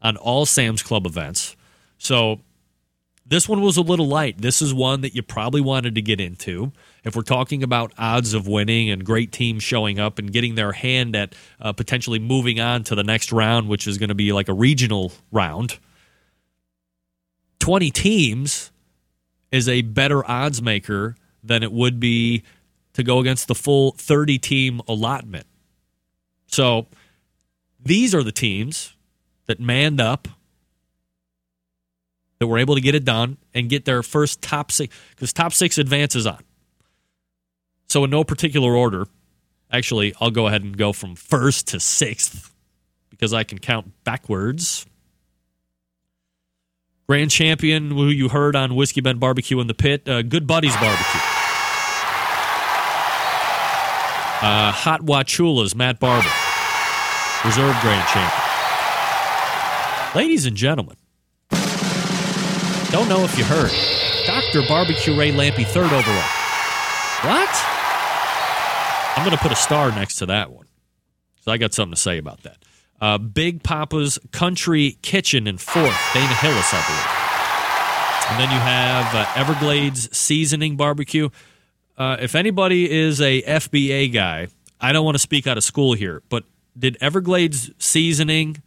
on 0.00 0.16
all 0.16 0.46
Sam's 0.46 0.82
Club 0.82 1.06
events. 1.06 1.56
So 1.98 2.40
this 3.24 3.48
one 3.48 3.62
was 3.62 3.76
a 3.76 3.82
little 3.82 4.08
light. 4.08 4.38
This 4.38 4.60
is 4.60 4.74
one 4.74 5.00
that 5.02 5.14
you 5.14 5.22
probably 5.22 5.60
wanted 5.60 5.94
to 5.94 6.02
get 6.02 6.20
into. 6.20 6.72
If 7.04 7.16
we're 7.16 7.22
talking 7.22 7.62
about 7.62 7.92
odds 7.96 8.34
of 8.34 8.48
winning 8.48 8.90
and 8.90 9.04
great 9.04 9.32
teams 9.32 9.62
showing 9.62 9.98
up 9.98 10.18
and 10.18 10.32
getting 10.32 10.56
their 10.56 10.72
hand 10.72 11.14
at 11.14 11.34
uh, 11.60 11.72
potentially 11.72 12.18
moving 12.18 12.60
on 12.60 12.82
to 12.84 12.94
the 12.94 13.04
next 13.04 13.32
round, 13.32 13.68
which 13.68 13.86
is 13.86 13.98
going 13.98 14.08
to 14.08 14.14
be 14.14 14.32
like 14.32 14.48
a 14.48 14.52
regional 14.52 15.12
round, 15.30 15.78
20 17.60 17.90
teams 17.92 18.71
is 19.52 19.68
a 19.68 19.82
better 19.82 20.28
odds 20.28 20.60
maker 20.60 21.14
than 21.44 21.62
it 21.62 21.70
would 21.70 22.00
be 22.00 22.42
to 22.94 23.04
go 23.04 23.20
against 23.20 23.46
the 23.46 23.54
full 23.54 23.92
30 23.92 24.38
team 24.38 24.80
allotment. 24.88 25.46
So 26.46 26.88
these 27.78 28.14
are 28.14 28.22
the 28.22 28.32
teams 28.32 28.96
that 29.46 29.60
manned 29.60 30.00
up 30.00 30.28
that 32.38 32.48
were 32.48 32.58
able 32.58 32.74
to 32.74 32.80
get 32.80 32.94
it 32.94 33.04
done 33.04 33.36
and 33.54 33.68
get 33.68 33.84
their 33.84 34.02
first 34.02 34.42
top 34.42 34.72
six 34.72 34.94
because 35.10 35.32
top 35.32 35.52
six 35.52 35.78
advances 35.78 36.26
on. 36.26 36.42
So, 37.88 38.04
in 38.04 38.10
no 38.10 38.24
particular 38.24 38.74
order, 38.74 39.06
actually, 39.70 40.14
I'll 40.20 40.30
go 40.30 40.46
ahead 40.46 40.62
and 40.62 40.76
go 40.76 40.92
from 40.92 41.14
first 41.14 41.68
to 41.68 41.78
sixth 41.78 42.52
because 43.10 43.32
I 43.32 43.44
can 43.44 43.58
count 43.58 43.92
backwards. 44.02 44.86
Grand 47.08 47.30
champion, 47.30 47.90
who 47.90 48.06
you 48.06 48.28
heard 48.28 48.56
on 48.56 48.74
Whiskey 48.74 49.00
Bend 49.00 49.20
Barbecue 49.20 49.60
in 49.60 49.66
the 49.66 49.74
Pit, 49.74 50.08
uh, 50.08 50.22
Good 50.22 50.46
Buddies 50.46 50.74
Barbecue. 50.76 51.20
Uh, 54.40 54.72
Hot 54.72 55.02
Wachulas, 55.02 55.74
Matt 55.74 56.00
Barber, 56.00 56.28
Reserve 57.44 57.76
Grand 57.80 58.06
Champion. 58.08 58.42
Ladies 60.14 60.46
and 60.46 60.56
gentlemen, 60.56 60.96
don't 62.90 63.08
know 63.08 63.24
if 63.24 63.38
you 63.38 63.44
heard, 63.44 63.70
Dr. 64.26 64.66
Barbecue 64.68 65.16
Ray 65.16 65.32
Lampe, 65.32 65.64
third 65.66 65.92
overall. 65.92 66.28
What? 67.24 67.48
I'm 69.16 69.24
going 69.24 69.36
to 69.36 69.42
put 69.42 69.52
a 69.52 69.56
star 69.56 69.90
next 69.90 70.16
to 70.16 70.26
that 70.26 70.50
one. 70.50 70.66
So 71.42 71.52
I 71.52 71.56
got 71.58 71.72
something 71.72 71.94
to 71.94 72.00
say 72.00 72.18
about 72.18 72.42
that. 72.42 72.56
Uh, 73.02 73.18
Big 73.18 73.64
Papa's 73.64 74.20
Country 74.30 74.96
Kitchen 75.02 75.48
in 75.48 75.58
fourth, 75.58 75.98
Dana 76.14 76.34
Hillis, 76.36 76.72
I 76.72 76.82
believe. 76.86 77.22
And 78.30 78.40
then 78.40 78.50
you 78.54 78.62
have 78.62 79.12
uh, 79.12 79.26
Everglades 79.34 80.16
Seasoning 80.16 80.76
Barbecue. 80.76 81.28
Uh, 81.98 82.16
if 82.20 82.36
anybody 82.36 82.88
is 82.88 83.20
a 83.20 83.42
FBA 83.42 84.12
guy, 84.12 84.46
I 84.80 84.92
don't 84.92 85.04
want 85.04 85.16
to 85.16 85.18
speak 85.18 85.48
out 85.48 85.58
of 85.58 85.64
school 85.64 85.94
here, 85.94 86.22
but 86.28 86.44
did 86.78 86.96
Everglades 87.00 87.72
Seasoning 87.76 88.62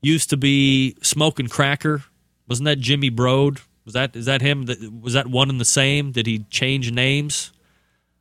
used 0.00 0.30
to 0.30 0.36
be 0.36 0.96
Smoking 1.02 1.48
Cracker? 1.48 2.04
Wasn't 2.48 2.66
that 2.66 2.78
Jimmy 2.78 3.10
Brode? 3.10 3.60
Was 3.84 3.94
that 3.94 4.14
is 4.14 4.26
that 4.26 4.40
him? 4.40 4.66
Was 5.02 5.14
that 5.14 5.26
one 5.26 5.50
and 5.50 5.60
the 5.60 5.64
same? 5.64 6.12
Did 6.12 6.28
he 6.28 6.44
change 6.48 6.92
names? 6.92 7.52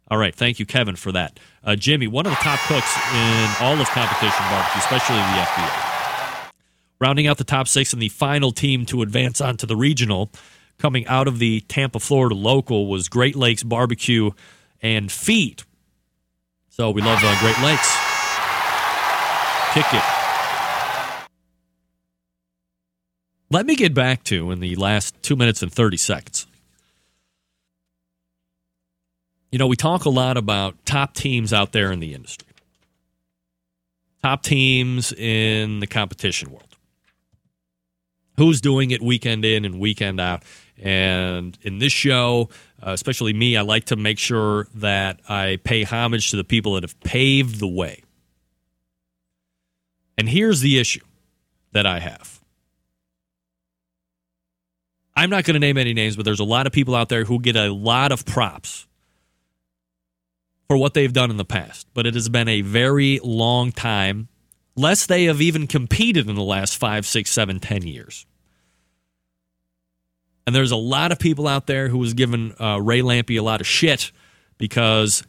All 0.10 0.18
right, 0.18 0.34
thank 0.34 0.60
you, 0.60 0.66
Kevin, 0.66 0.96
for 0.96 1.12
that. 1.12 1.40
Uh, 1.64 1.76
Jimmy, 1.76 2.08
one 2.08 2.26
of 2.26 2.32
the 2.32 2.38
top 2.38 2.60
cooks 2.62 2.98
in 3.14 3.50
all 3.62 3.80
of 3.80 3.88
competition 3.90 4.44
barbecue, 4.50 4.80
especially 4.80 5.16
the 5.16 5.22
FBA. 5.22 6.52
Rounding 7.00 7.28
out 7.28 7.38
the 7.38 7.44
top 7.44 7.68
six 7.68 7.94
and 7.94 8.02
the 8.02 8.10
final 8.10 8.52
team 8.52 8.86
to 8.88 9.02
advance 9.02 9.40
onto 9.40 9.66
the 9.66 9.76
regional, 9.76 10.30
coming 10.78 11.08
out 11.08 11.28
of 11.28 11.40
the 11.40 11.62
Tampa, 11.62 12.00
Florida 12.00 12.36
local, 12.36 12.88
was 12.88 13.08
Great 13.08 13.36
Lakes 13.36 13.64
Barbecue 13.64 14.32
and 14.82 15.12
Feed. 15.12 15.64
So 16.70 16.92
we 16.92 17.02
love 17.02 17.20
uh, 17.22 17.40
Great 17.40 17.60
Lakes. 17.60 17.98
Kick 19.74 19.86
it. 19.94 20.04
Let 23.50 23.66
me 23.66 23.76
get 23.76 23.94
back 23.94 24.24
to 24.26 24.52
in 24.52 24.60
the 24.60 24.76
last 24.76 25.22
two 25.22 25.36
minutes 25.36 25.62
and 25.62 25.72
30 25.72 25.98
seconds. 25.98 26.48
You 29.54 29.60
know, 29.60 29.68
we 29.68 29.76
talk 29.76 30.06
a 30.06 30.10
lot 30.10 30.36
about 30.36 30.84
top 30.84 31.14
teams 31.14 31.54
out 31.54 31.74
there 31.74 31.92
in 31.92 32.00
the 32.00 32.16
industry, 32.16 32.48
top 34.24 34.42
teams 34.42 35.14
in 35.14 35.80
the 35.80 35.86
competition 35.86 36.50
world. 36.50 36.76
Who's 38.38 38.62
doing 38.62 38.90
it 38.90 39.00
weekend 39.00 39.46
in 39.46 39.64
and 39.64 39.80
weekend 39.80 40.20
out? 40.20 40.42
And 40.82 41.56
in 41.62 41.78
this 41.78 41.94
show, 41.94 42.50
uh, 42.82 42.94
especially 42.94 43.32
me, 43.32 43.56
I 43.56 43.62
like 43.62 43.86
to 43.86 43.96
make 43.96 44.18
sure 44.18 44.70
that 44.74 45.20
I 45.30 45.60
pay 45.64 45.84
homage 45.84 46.32
to 46.32 46.36
the 46.36 46.44
people 46.44 46.74
that 46.74 46.82
have 46.84 47.00
paved 47.02 47.60
the 47.60 47.68
way. 47.68 48.02
And 50.18 50.28
here's 50.28 50.62
the 50.62 50.80
issue 50.80 51.06
that 51.74 51.86
I 51.86 52.00
have. 52.00 52.42
I'm 55.16 55.30
not 55.30 55.44
going 55.44 55.54
to 55.54 55.60
name 55.60 55.78
any 55.78 55.94
names, 55.94 56.16
but 56.16 56.26
there's 56.26 56.40
a 56.40 56.44
lot 56.44 56.66
of 56.66 56.74
people 56.74 56.96
out 56.96 57.10
there 57.10 57.24
who 57.24 57.40
get 57.40 57.56
a 57.56 57.72
lot 57.72 58.12
of 58.12 58.26
props 58.26 58.88
for 60.68 60.78
what 60.78 60.94
they've 60.94 61.14
done 61.14 61.30
in 61.30 61.38
the 61.38 61.46
past. 61.46 61.88
But 61.94 62.06
it 62.06 62.14
has 62.14 62.30
been 62.30 62.48
a 62.48 62.62
very 62.62 63.20
long 63.24 63.72
time, 63.72 64.30
less 64.76 65.06
they 65.06 65.26
have 65.26 65.42
even 65.42 65.68
competed 65.68 66.30
in 66.30 66.36
the 66.36 66.44
last 66.44 66.78
five, 66.78 67.06
six, 67.06 67.32
seven, 67.32 67.60
ten 67.60 67.84
years. 67.84 68.26
And 70.46 70.56
there's 70.56 70.72
a 70.72 70.78
lot 70.78 71.12
of 71.12 71.20
people 71.20 71.48
out 71.48 71.68
there 71.68 71.88
who 71.88 71.98
was 71.98 72.14
giving 72.14 72.54
uh, 72.60 72.78
Ray 72.78 73.02
Lampe 73.02 73.38
a 73.38 73.44
lot 73.44 73.62
of 73.62 73.68
shit 73.68 74.12
because 74.58 75.24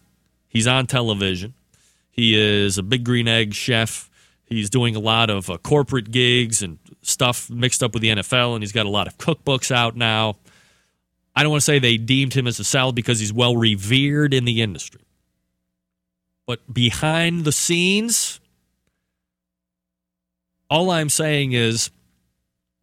he's 0.48 0.66
on 0.66 0.86
television. 0.86 1.54
He 2.10 2.34
is 2.34 2.78
a 2.78 2.82
big 2.82 3.04
green 3.04 3.28
egg 3.28 3.54
chef. 3.54 4.10
He's 4.44 4.70
doing 4.70 4.94
a 4.94 5.00
lot 5.00 5.30
of 5.30 5.48
uh, 5.50 5.58
corporate 5.58 6.10
gigs 6.10 6.62
and 6.62 6.78
stuff 7.02 7.48
mixed 7.50 7.82
up 7.82 7.92
with 7.94 8.02
the 8.02 8.10
NFL, 8.10 8.54
and 8.54 8.62
he's 8.62 8.72
got 8.72 8.86
a 8.86 8.90
lot 8.90 9.06
of 9.06 9.18
cookbooks 9.18 9.70
out 9.74 9.96
now. 9.96 10.36
I 11.34 11.42
don't 11.42 11.50
want 11.50 11.62
to 11.62 11.64
say 11.64 11.78
they 11.78 11.96
deemed 11.96 12.34
him 12.34 12.46
as 12.46 12.60
a 12.60 12.64
salad 12.64 12.94
because 12.94 13.18
he's 13.18 13.32
well 13.32 13.56
revered 13.56 14.34
in 14.34 14.44
the 14.44 14.62
industry. 14.62 15.00
But 16.46 16.72
behind 16.72 17.44
the 17.44 17.52
scenes, 17.52 18.40
all 20.68 20.90
I'm 20.90 21.08
saying 21.08 21.52
is 21.52 21.90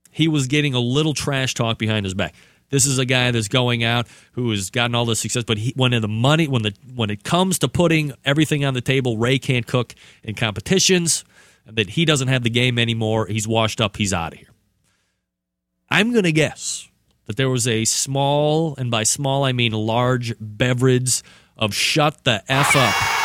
he 0.09 0.27
was 0.27 0.47
getting 0.47 0.73
a 0.73 0.79
little 0.79 1.13
trash 1.13 1.53
talk 1.53 1.77
behind 1.77 2.05
his 2.05 2.13
back. 2.13 2.35
This 2.69 2.85
is 2.85 2.97
a 2.97 3.05
guy 3.05 3.31
that's 3.31 3.49
going 3.49 3.83
out 3.83 4.07
who 4.31 4.49
has 4.51 4.69
gotten 4.69 4.95
all 4.95 5.05
the 5.05 5.15
success, 5.15 5.43
but 5.43 5.57
he, 5.57 5.73
when 5.75 5.91
the 5.91 6.07
money, 6.07 6.47
when 6.47 6.61
the 6.61 6.73
when 6.95 7.09
it 7.09 7.23
comes 7.23 7.59
to 7.59 7.67
putting 7.67 8.13
everything 8.23 8.63
on 8.63 8.73
the 8.73 8.81
table, 8.81 9.17
Ray 9.17 9.39
can't 9.39 9.67
cook 9.67 9.93
in 10.23 10.35
competitions. 10.35 11.25
That 11.67 11.91
he 11.91 12.05
doesn't 12.05 12.27
have 12.27 12.43
the 12.43 12.49
game 12.49 12.79
anymore. 12.79 13.27
He's 13.27 13.47
washed 13.47 13.79
up. 13.79 13.97
He's 13.97 14.13
out 14.13 14.33
of 14.33 14.39
here. 14.39 14.49
I'm 15.89 16.11
going 16.11 16.23
to 16.23 16.31
guess 16.31 16.89
that 17.25 17.35
there 17.35 17.49
was 17.49 17.67
a 17.67 17.85
small, 17.85 18.75
and 18.77 18.89
by 18.89 19.03
small 19.03 19.43
I 19.43 19.51
mean 19.51 19.71
large, 19.73 20.33
beverage 20.39 21.21
of 21.57 21.75
shut 21.75 22.23
the 22.23 22.43
f 22.47 22.75
up, 22.75 23.20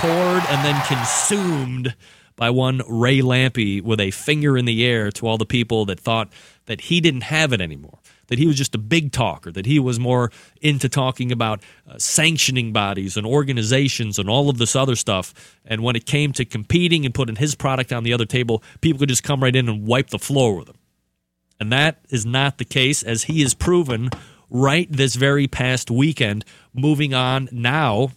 poured 0.00 0.42
and 0.48 0.64
then 0.64 0.82
consumed 0.86 1.94
by 2.34 2.48
one 2.48 2.80
Ray 2.88 3.20
Lampe 3.20 3.82
with 3.82 4.00
a 4.00 4.10
finger 4.12 4.56
in 4.56 4.64
the 4.64 4.82
air 4.86 5.10
to 5.10 5.26
all 5.26 5.36
the 5.36 5.44
people 5.44 5.84
that 5.84 6.00
thought 6.00 6.32
that 6.64 6.80
he 6.80 7.02
didn't 7.02 7.24
have 7.24 7.52
it 7.52 7.60
anymore, 7.60 7.98
that 8.28 8.38
he 8.38 8.46
was 8.46 8.56
just 8.56 8.74
a 8.74 8.78
big 8.78 9.12
talker, 9.12 9.52
that 9.52 9.66
he 9.66 9.78
was 9.78 10.00
more 10.00 10.32
into 10.62 10.88
talking 10.88 11.30
about 11.30 11.62
uh, 11.86 11.98
sanctioning 11.98 12.72
bodies 12.72 13.18
and 13.18 13.26
organizations 13.26 14.18
and 14.18 14.30
all 14.30 14.48
of 14.48 14.56
this 14.56 14.74
other 14.74 14.96
stuff. 14.96 15.34
And 15.66 15.82
when 15.82 15.96
it 15.96 16.06
came 16.06 16.32
to 16.32 16.46
competing 16.46 17.04
and 17.04 17.12
putting 17.12 17.36
his 17.36 17.54
product 17.54 17.92
on 17.92 18.02
the 18.02 18.14
other 18.14 18.24
table, 18.24 18.62
people 18.80 19.00
could 19.00 19.10
just 19.10 19.22
come 19.22 19.42
right 19.42 19.54
in 19.54 19.68
and 19.68 19.86
wipe 19.86 20.08
the 20.08 20.18
floor 20.18 20.56
with 20.56 20.70
him. 20.70 20.78
And 21.60 21.70
that 21.72 21.98
is 22.08 22.24
not 22.24 22.56
the 22.56 22.64
case, 22.64 23.02
as 23.02 23.24
he 23.24 23.42
has 23.42 23.52
proven 23.52 24.08
right 24.48 24.90
this 24.90 25.14
very 25.14 25.46
past 25.46 25.90
weekend, 25.90 26.46
moving 26.72 27.12
on 27.12 27.50
now 27.52 28.12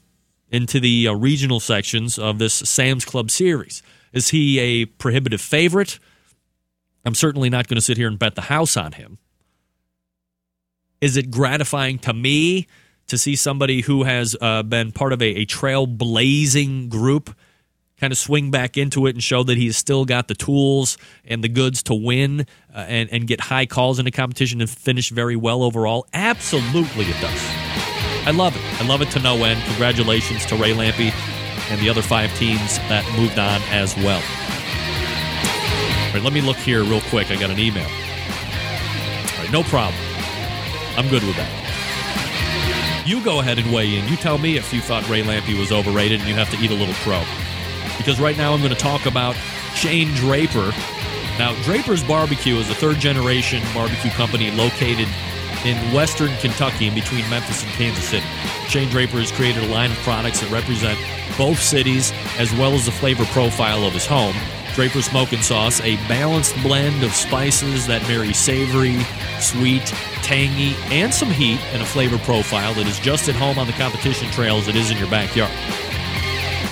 into 0.53 0.80
the 0.80 1.07
uh, 1.07 1.13
regional 1.13 1.59
sections 1.59 2.19
of 2.19 2.38
this 2.38 2.53
Sam's 2.53 3.03
Club 3.03 3.31
series. 3.31 3.81
Is 4.13 4.30
he 4.30 4.59
a 4.59 4.85
prohibitive 4.85 5.41
favorite? 5.41 5.99
I'm 7.03 7.15
certainly 7.15 7.49
not 7.49 7.67
going 7.67 7.75
to 7.75 7.81
sit 7.81 7.97
here 7.97 8.07
and 8.07 8.19
bet 8.19 8.35
the 8.35 8.41
house 8.41 8.77
on 8.77 8.93
him. 8.93 9.17
Is 11.01 11.17
it 11.17 11.31
gratifying 11.31 11.97
to 11.99 12.13
me 12.13 12.67
to 13.07 13.17
see 13.17 13.35
somebody 13.35 13.81
who 13.81 14.03
has 14.03 14.38
uh, 14.39 14.63
been 14.63 14.91
part 14.91 15.11
of 15.11 15.21
a, 15.21 15.41
a 15.41 15.45
trailblazing 15.45 16.88
group 16.88 17.35
kind 17.97 18.13
of 18.13 18.17
swing 18.17 18.51
back 18.51 18.77
into 18.77 19.07
it 19.07 19.15
and 19.15 19.23
show 19.23 19.43
that 19.43 19.57
he's 19.57 19.75
still 19.75 20.05
got 20.05 20.27
the 20.27 20.35
tools 20.35 20.97
and 21.25 21.43
the 21.43 21.49
goods 21.49 21.84
to 21.84 21.95
win 21.95 22.41
uh, 22.73 22.77
and, 22.77 23.09
and 23.11 23.27
get 23.27 23.41
high 23.41 23.65
calls 23.65 23.99
in 23.99 24.07
a 24.07 24.11
competition 24.11 24.61
and 24.61 24.69
finish 24.69 25.09
very 25.09 25.35
well 25.35 25.63
overall? 25.63 26.05
Absolutely, 26.13 27.05
it 27.05 27.19
does. 27.19 27.62
I 28.25 28.31
love 28.31 28.55
it. 28.55 28.81
I 28.81 28.87
love 28.87 29.01
it 29.01 29.11
to 29.11 29.19
no 29.19 29.43
end. 29.43 29.61
Congratulations 29.65 30.45
to 30.45 30.55
Ray 30.55 30.71
Lampe 30.73 31.11
and 31.69 31.81
the 31.81 31.89
other 31.89 32.01
five 32.01 32.33
teams 32.37 32.77
that 32.89 33.03
moved 33.17 33.37
on 33.37 33.61
as 33.69 33.95
well. 33.97 34.21
All 36.07 36.13
right, 36.13 36.23
let 36.23 36.31
me 36.31 36.41
look 36.41 36.57
here 36.57 36.83
real 36.83 37.01
quick. 37.01 37.31
I 37.31 37.35
got 37.35 37.49
an 37.49 37.59
email. 37.59 37.83
All 37.83 39.43
right, 39.43 39.51
no 39.51 39.63
problem. 39.63 39.99
I'm 40.95 41.09
good 41.09 41.23
with 41.23 41.35
that. 41.35 43.03
You 43.05 43.21
go 43.21 43.41
ahead 43.41 43.59
and 43.59 43.73
weigh 43.73 43.97
in. 43.97 44.07
You 44.07 44.15
tell 44.15 44.37
me 44.37 44.55
if 44.55 44.73
you 44.73 44.79
thought 44.79 45.07
Ray 45.09 45.23
Lampe 45.23 45.59
was 45.59 45.73
overrated 45.73 46.21
and 46.21 46.29
you 46.29 46.35
have 46.35 46.49
to 46.51 46.57
eat 46.57 46.71
a 46.71 46.75
little 46.75 46.95
crow. 46.95 47.23
Because 47.97 48.21
right 48.21 48.37
now 48.37 48.53
I'm 48.53 48.61
going 48.61 48.73
to 48.73 48.79
talk 48.79 49.05
about 49.05 49.35
Shane 49.75 50.13
Draper. 50.13 50.71
Now, 51.37 51.53
Draper's 51.63 52.03
Barbecue 52.03 52.55
is 52.55 52.69
a 52.69 52.75
third 52.75 52.99
generation 52.99 53.61
barbecue 53.73 54.11
company 54.11 54.51
located 54.51 55.09
in 55.65 55.77
western 55.94 56.35
Kentucky 56.38 56.88
in 56.88 56.95
between 56.95 57.27
Memphis 57.30 57.64
and 57.64 57.72
Kansas 57.73 58.07
City. 58.10 58.26
Shane 58.68 58.90
Draper 58.90 59.18
has 59.18 59.31
created 59.31 59.64
a 59.64 59.68
line 59.68 59.91
of 59.91 59.98
products 59.98 60.41
that 60.41 60.52
represent 60.52 60.98
both 61.38 61.60
cities 61.60 62.11
as 62.38 62.52
well 62.53 62.73
as 62.73 62.85
the 62.85 62.91
flavor 62.91 63.26
profile 63.26 63.85
of 63.85 63.94
his 63.94 64.06
home. 64.06 64.35
Draper 64.73 65.02
Smoke 65.03 65.31
and 65.34 65.44
Sauce, 65.44 65.81
a 65.81 65.98
balanced 66.07 66.56
blend 66.64 67.03
of 67.03 67.14
spices 67.14 67.85
that 67.85 68.02
marry 68.03 68.34
savory, 68.34 68.99
sweet, 69.40 69.85
tangy, 70.23 70.76
and 70.90 71.14
some 71.14 71.30
heat 71.30 71.60
in 71.73 71.81
a 71.81 71.85
flavor 71.85 72.18
profile 72.19 72.73
that 72.73 72.88
is 72.88 72.99
just 72.99 73.30
at 73.30 73.35
home 73.35 73.60
on 73.60 73.68
the 73.68 73.73
competition 73.73 74.30
trail 74.31 74.57
as 74.57 74.68
it 74.68 74.76
is 74.76 74.90
in 74.90 74.98
your 74.98 75.10
backyard. 75.10 75.52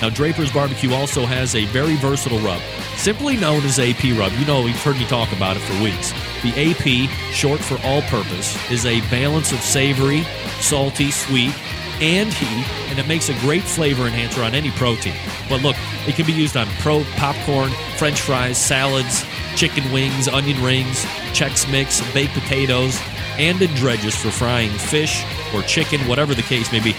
Now, 0.00 0.10
Draper's 0.10 0.52
Barbecue 0.52 0.92
also 0.92 1.26
has 1.26 1.54
a 1.54 1.64
very 1.66 1.96
versatile 1.96 2.40
rub, 2.40 2.60
simply 2.96 3.36
known 3.36 3.62
as 3.64 3.78
AP 3.78 4.02
Rub. 4.18 4.32
You 4.32 4.46
know, 4.46 4.66
you've 4.66 4.82
heard 4.82 4.96
me 4.96 5.06
talk 5.06 5.32
about 5.32 5.56
it 5.56 5.60
for 5.60 5.82
weeks. 5.82 6.12
The 6.42 6.52
AP, 6.56 7.10
short 7.32 7.60
for 7.60 7.78
all 7.86 8.02
purpose, 8.02 8.58
is 8.70 8.86
a 8.86 9.00
balance 9.10 9.52
of 9.52 9.60
savory, 9.60 10.22
salty, 10.60 11.10
sweet, 11.10 11.54
and 12.00 12.32
heat, 12.32 12.66
and 12.90 12.98
it 12.98 13.06
makes 13.06 13.28
a 13.28 13.34
great 13.40 13.62
flavor 13.62 14.06
enhancer 14.06 14.42
on 14.42 14.54
any 14.54 14.72
protein. 14.72 15.14
But 15.48 15.62
look, 15.62 15.76
it 16.08 16.16
can 16.16 16.26
be 16.26 16.32
used 16.32 16.56
on 16.56 16.66
pro 16.80 17.04
popcorn, 17.16 17.70
french 17.96 18.20
fries, 18.20 18.58
salads, 18.58 19.24
chicken 19.54 19.90
wings, 19.92 20.26
onion 20.26 20.60
rings, 20.62 21.04
Chex 21.32 21.70
Mix, 21.70 22.00
baked 22.12 22.32
potatoes, 22.32 23.00
and 23.38 23.60
in 23.62 23.72
dredges 23.74 24.16
for 24.16 24.30
frying 24.30 24.70
fish 24.70 25.24
or 25.54 25.62
chicken, 25.62 26.00
whatever 26.08 26.34
the 26.34 26.42
case 26.42 26.72
may 26.72 26.80
be. 26.80 26.94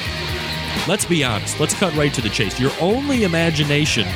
Let's 0.88 1.06
be 1.06 1.24
honest. 1.24 1.60
Let's 1.60 1.74
cut 1.74 1.94
right 1.96 2.14
to 2.14 2.22
the 2.22 2.30
chase. 2.30 2.60
Your 2.60 2.72
only 2.82 3.24
imagination, 3.24 4.08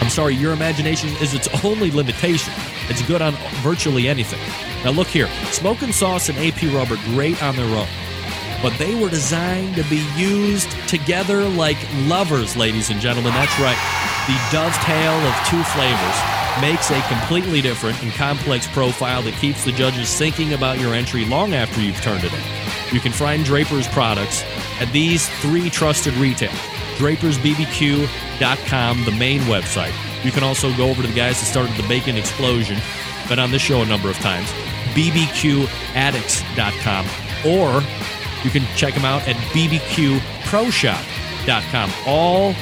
I'm 0.00 0.08
sorry, 0.08 0.34
your 0.34 0.52
imagination 0.52 1.10
is 1.20 1.34
its 1.34 1.48
only 1.64 1.90
limitation. 1.90 2.52
It's 2.88 3.02
good 3.02 3.22
on 3.22 3.34
virtually 3.62 4.08
anything. 4.08 4.40
Now, 4.84 4.90
look 4.90 5.08
here 5.08 5.28
smoke 5.50 5.82
and 5.82 5.94
sauce 5.94 6.28
and 6.28 6.38
AP 6.38 6.62
rub 6.74 6.90
are 6.90 7.02
great 7.14 7.42
on 7.42 7.56
their 7.56 7.66
own, 7.66 7.86
but 8.62 8.76
they 8.78 8.94
were 8.94 9.10
designed 9.10 9.76
to 9.76 9.84
be 9.84 10.04
used 10.16 10.70
together 10.88 11.48
like 11.48 11.78
lovers, 12.06 12.56
ladies 12.56 12.90
and 12.90 13.00
gentlemen. 13.00 13.32
That's 13.32 13.58
right. 13.60 13.78
The 14.26 14.38
dovetail 14.50 15.12
of 15.12 15.34
two 15.46 15.62
flavors 15.74 16.42
makes 16.60 16.90
a 16.90 17.00
completely 17.08 17.60
different 17.60 18.02
and 18.02 18.12
complex 18.12 18.66
profile 18.66 19.22
that 19.22 19.34
keeps 19.34 19.64
the 19.64 19.72
judges 19.72 20.16
thinking 20.16 20.52
about 20.52 20.78
your 20.78 20.94
entry 20.94 21.24
long 21.24 21.54
after 21.54 21.80
you've 21.80 22.00
turned 22.00 22.24
it 22.24 22.32
in. 22.32 22.71
You 22.92 23.00
can 23.00 23.12
find 23.12 23.44
Draper's 23.44 23.88
products 23.88 24.44
at 24.80 24.92
these 24.92 25.28
three 25.40 25.70
trusted 25.70 26.14
retailers 26.14 26.58
drapersbbq.com, 26.96 29.04
the 29.04 29.10
main 29.12 29.40
website. 29.42 29.92
You 30.24 30.30
can 30.30 30.42
also 30.44 30.72
go 30.76 30.88
over 30.88 31.02
to 31.02 31.08
the 31.08 31.14
guys 31.14 31.40
that 31.40 31.46
started 31.46 31.74
the 31.76 31.82
bacon 31.88 32.16
explosion, 32.16 32.78
been 33.28 33.40
on 33.40 33.50
this 33.50 33.62
show 33.62 33.82
a 33.82 33.86
number 33.86 34.08
of 34.08 34.16
times, 34.18 34.48
bbqaddicts.com, 34.94 37.06
or 37.44 37.82
you 38.44 38.50
can 38.50 38.64
check 38.76 38.94
them 38.94 39.04
out 39.04 39.26
at 39.26 39.34
bbqproshop.com. 41.42 41.90
All 42.06 42.54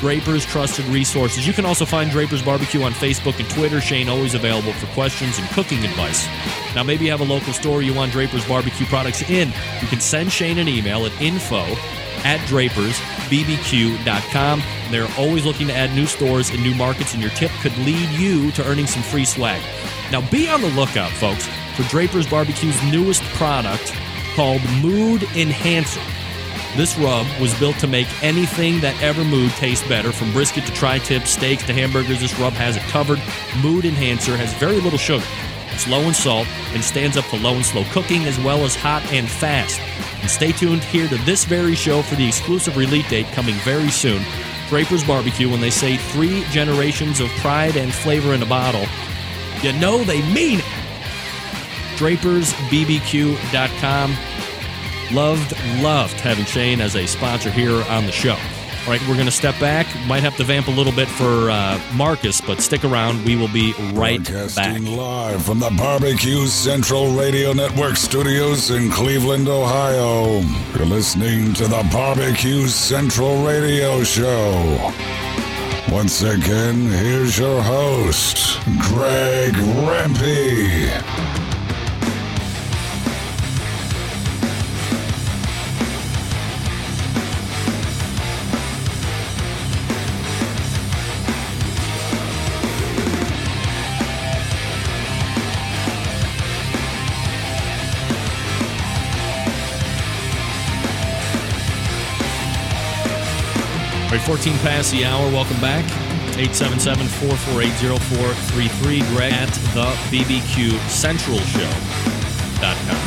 Draper's 0.00 0.44
trusted 0.44 0.84
resources. 0.86 1.46
You 1.46 1.52
can 1.52 1.64
also 1.64 1.86
find 1.86 2.10
Draper's 2.10 2.42
Barbecue 2.42 2.82
on 2.82 2.90
Facebook 2.92 3.38
and 3.38 3.48
Twitter. 3.50 3.80
Shane 3.80 4.08
always 4.08 4.34
available 4.34 4.72
for 4.74 4.86
questions 4.88 5.38
and 5.38 5.48
cooking 5.50 5.84
advice. 5.84 6.26
Now, 6.74 6.82
maybe 6.82 7.04
you 7.06 7.10
have 7.10 7.20
a 7.20 7.24
local 7.24 7.52
store 7.52 7.82
you 7.82 7.94
want 7.94 8.12
Draper's 8.12 8.46
Barbecue 8.46 8.86
products 8.86 9.22
in. 9.30 9.48
You 9.80 9.88
can 9.88 10.00
send 10.00 10.32
Shane 10.32 10.58
an 10.58 10.68
email 10.68 11.06
at 11.06 11.12
info 11.22 11.64
at 12.24 12.40
drapersbbq.com. 12.48 14.62
They're 14.90 15.08
always 15.16 15.46
looking 15.46 15.68
to 15.68 15.74
add 15.74 15.94
new 15.94 16.06
stores 16.06 16.50
and 16.50 16.62
new 16.62 16.74
markets, 16.74 17.14
and 17.14 17.22
your 17.22 17.32
tip 17.32 17.50
could 17.62 17.76
lead 17.78 18.08
you 18.10 18.50
to 18.52 18.64
earning 18.66 18.86
some 18.86 19.02
free 19.02 19.24
swag. 19.24 19.62
Now, 20.12 20.20
be 20.30 20.48
on 20.48 20.60
the 20.60 20.68
lookout, 20.70 21.10
folks, 21.12 21.46
for 21.76 21.82
Draper's 21.84 22.26
Barbecue's 22.26 22.82
newest 22.84 23.22
product 23.34 23.94
called 24.34 24.60
Mood 24.82 25.22
Enhancer. 25.34 26.00
This 26.76 26.98
rub 26.98 27.26
was 27.40 27.56
built 27.60 27.78
to 27.78 27.86
make 27.86 28.08
anything 28.22 28.80
that 28.80 29.00
ever 29.00 29.24
moved 29.24 29.56
taste 29.56 29.88
better. 29.88 30.10
From 30.10 30.32
brisket 30.32 30.66
to 30.66 30.72
tri 30.72 30.98
tips, 30.98 31.30
steaks 31.30 31.64
to 31.66 31.72
hamburgers, 31.72 32.18
this 32.20 32.36
rub 32.38 32.52
has 32.54 32.76
it 32.76 32.82
covered. 32.82 33.20
Mood 33.62 33.84
Enhancer 33.84 34.36
has 34.36 34.52
very 34.54 34.80
little 34.80 34.98
sugar. 34.98 35.24
It's 35.70 35.86
low 35.86 36.00
in 36.02 36.14
salt 36.14 36.48
and 36.72 36.82
stands 36.82 37.16
up 37.16 37.26
to 37.26 37.36
low 37.36 37.54
and 37.54 37.64
slow 37.64 37.84
cooking 37.90 38.24
as 38.24 38.40
well 38.40 38.64
as 38.64 38.74
hot 38.74 39.04
and 39.12 39.28
fast. 39.28 39.78
And 40.20 40.28
stay 40.28 40.50
tuned 40.50 40.82
here 40.82 41.06
to 41.06 41.16
this 41.18 41.44
very 41.44 41.76
show 41.76 42.02
for 42.02 42.16
the 42.16 42.26
exclusive 42.26 42.76
release 42.76 43.08
date 43.08 43.26
coming 43.26 43.54
very 43.56 43.90
soon. 43.90 44.24
Draper's 44.68 45.04
Barbecue, 45.04 45.48
when 45.48 45.60
they 45.60 45.70
say 45.70 45.96
three 45.96 46.42
generations 46.50 47.20
of 47.20 47.28
pride 47.36 47.76
and 47.76 47.94
flavor 47.94 48.34
in 48.34 48.42
a 48.42 48.46
bottle, 48.46 48.84
you 49.62 49.72
know 49.74 50.02
they 50.02 50.22
mean 50.32 50.58
it. 50.58 50.64
DrapersBBQ.com. 51.98 54.16
Loved, 55.12 55.52
loved 55.82 56.20
having 56.20 56.44
Shane 56.44 56.80
as 56.80 56.96
a 56.96 57.06
sponsor 57.06 57.50
here 57.50 57.82
on 57.90 58.06
the 58.06 58.12
show. 58.12 58.36
All 58.84 58.90
right, 58.90 59.00
we're 59.08 59.14
going 59.14 59.24
to 59.24 59.32
step 59.32 59.58
back. 59.58 59.86
Might 60.06 60.22
have 60.22 60.36
to 60.36 60.44
vamp 60.44 60.68
a 60.68 60.70
little 60.70 60.92
bit 60.92 61.08
for 61.08 61.50
uh, 61.50 61.80
Markus, 61.94 62.42
but 62.42 62.60
stick 62.60 62.84
around. 62.84 63.24
We 63.24 63.34
will 63.34 63.48
be 63.48 63.72
right 63.94 64.22
back. 64.54 64.78
Live 64.82 65.42
from 65.42 65.58
the 65.58 65.70
Barbecue 65.70 66.46
Central 66.46 67.14
Radio 67.14 67.54
Network 67.54 67.96
studios 67.96 68.70
in 68.70 68.90
Cleveland, 68.90 69.48
Ohio. 69.48 70.40
You're 70.76 70.86
listening 70.86 71.54
to 71.54 71.64
the 71.64 71.88
Barbecue 71.90 72.66
Central 72.68 73.42
Radio 73.46 74.04
Show. 74.04 74.92
Once 75.90 76.20
again, 76.20 76.86
here's 76.88 77.38
your 77.38 77.62
host, 77.62 78.58
Greg 78.82 79.54
Rempe. 79.54 81.43
14 104.24 104.58
past 104.58 104.90
the 104.90 105.04
hour. 105.04 105.30
Welcome 105.30 105.60
back. 105.60 105.84
877-448-0433. 106.34 109.14
Greg 109.14 109.32
at 109.32 109.48
the 109.74 109.84
BBQ 110.10 110.76
Central 110.88 111.38
Show.com. 111.38 112.98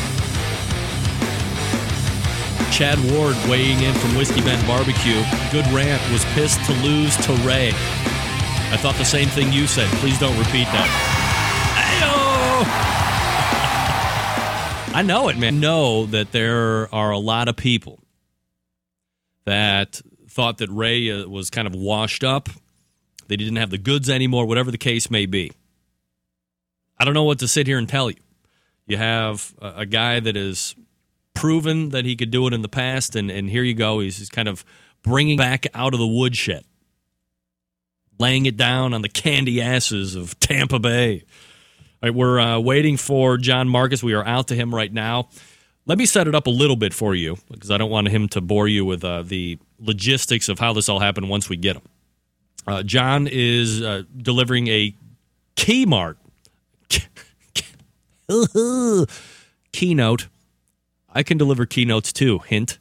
Chad 2.72 3.00
Ward 3.12 3.36
weighing 3.50 3.82
in 3.82 3.94
from 3.96 4.16
Whiskey 4.16 4.42
Bend 4.42 4.66
Barbecue. 4.68 5.24
Good 5.52 5.66
rant. 5.74 6.00
Was 6.12 6.24
pissed 6.36 6.64
to 6.66 6.74
lose 6.84 7.18
to 7.26 7.34
Ray. 7.38 7.70
I 7.70 8.78
thought 8.78 8.96
the 9.00 9.06
same 9.06 9.30
thing 9.30 9.52
you 9.52 9.66
said. 9.66 9.88
Please 9.98 10.20
don't 10.20 10.38
repeat 10.38 10.66
that. 10.66 10.88
I 14.94 15.02
know 15.02 15.30
it, 15.30 15.38
man. 15.38 15.56
I 15.56 15.58
Know 15.58 16.06
that 16.06 16.32
there 16.32 16.94
are 16.94 17.12
a 17.12 17.18
lot 17.18 17.48
of 17.48 17.56
people 17.56 18.00
that 19.46 20.02
thought 20.38 20.60
that 20.60 20.70
Ray 20.70 21.10
uh, 21.10 21.28
was 21.28 21.50
kind 21.50 21.68
of 21.68 21.74
washed 21.74 22.24
up. 22.24 22.48
They 23.28 23.36
didn't 23.38 23.56
have 23.56 23.72
the 23.72 23.80
goods 23.80 24.08
anymore, 24.08 24.46
whatever 24.46 24.70
the 24.70 24.78
case 24.78 25.10
may 25.10 25.26
be. 25.26 25.52
I 27.00 27.06
don't 27.06 27.16
know 27.16 27.24
what 27.24 27.40
to 27.40 27.48
sit 27.48 27.66
here 27.66 27.80
and 27.80 27.90
tell 27.90 28.12
you. 28.12 28.18
You 28.86 28.98
have 28.98 29.56
a, 29.60 29.74
a 29.78 29.86
guy 29.88 30.20
that 30.20 30.38
is 30.38 30.76
proven 31.34 31.90
that 31.90 32.06
he 32.06 32.16
could 32.16 32.30
do 32.30 32.46
it 32.46 32.54
in 32.54 32.62
the 32.62 32.70
past, 32.70 33.16
and, 33.16 33.32
and 33.32 33.50
here 33.50 33.64
you 33.64 33.74
go. 33.74 34.00
He's 34.00 34.20
just 34.20 34.32
kind 34.32 34.48
of 34.48 34.64
bringing 35.02 35.38
back 35.38 35.66
out 35.74 35.96
of 35.96 36.00
the 36.00 36.08
woodshed, 36.08 36.64
laying 38.20 38.46
it 38.46 38.56
down 38.56 38.94
on 38.94 39.02
the 39.02 39.10
candy 39.10 39.60
asses 39.60 40.14
of 40.14 40.40
Tampa 40.40 40.78
Bay. 40.78 41.24
All 42.04 42.10
right, 42.10 42.14
we're 42.14 42.40
uh, 42.40 42.60
waiting 42.60 42.96
for 42.96 43.38
John 43.38 43.68
Markus. 43.68 44.04
We 44.04 44.14
are 44.14 44.26
out 44.26 44.50
to 44.50 44.56
him 44.56 44.74
right 44.74 44.94
now. 44.94 45.30
Let 45.88 45.98
me 45.98 46.06
set 46.06 46.28
it 46.28 46.36
up 46.36 46.46
a 46.46 46.52
little 46.52 46.76
bit 46.76 46.94
for 46.94 47.16
you 47.16 47.38
because 47.50 47.72
I 47.72 47.80
don't 47.80 47.90
want 47.90 48.10
him 48.10 48.28
to 48.30 48.42
bore 48.42 48.68
you 48.68 48.86
with 48.86 49.04
uh, 49.04 49.24
the 49.24 49.58
logistics 49.80 50.50
of 50.50 50.60
how 50.60 50.74
this 50.74 50.90
all 50.90 51.00
happened 51.00 51.30
once 51.30 51.50
we 51.50 51.58
get 51.58 51.74
them. 51.74 51.84
Uh, 52.66 52.84
John 52.84 53.28
is 53.32 53.82
uh, 53.82 54.04
delivering 54.16 54.68
a 54.68 54.94
Kmart 55.56 56.18
keynote. 59.72 60.28
I 61.10 61.24
can 61.24 61.38
deliver 61.38 61.66
keynotes 61.66 62.12
too. 62.12 62.40
Hint. 62.40 62.78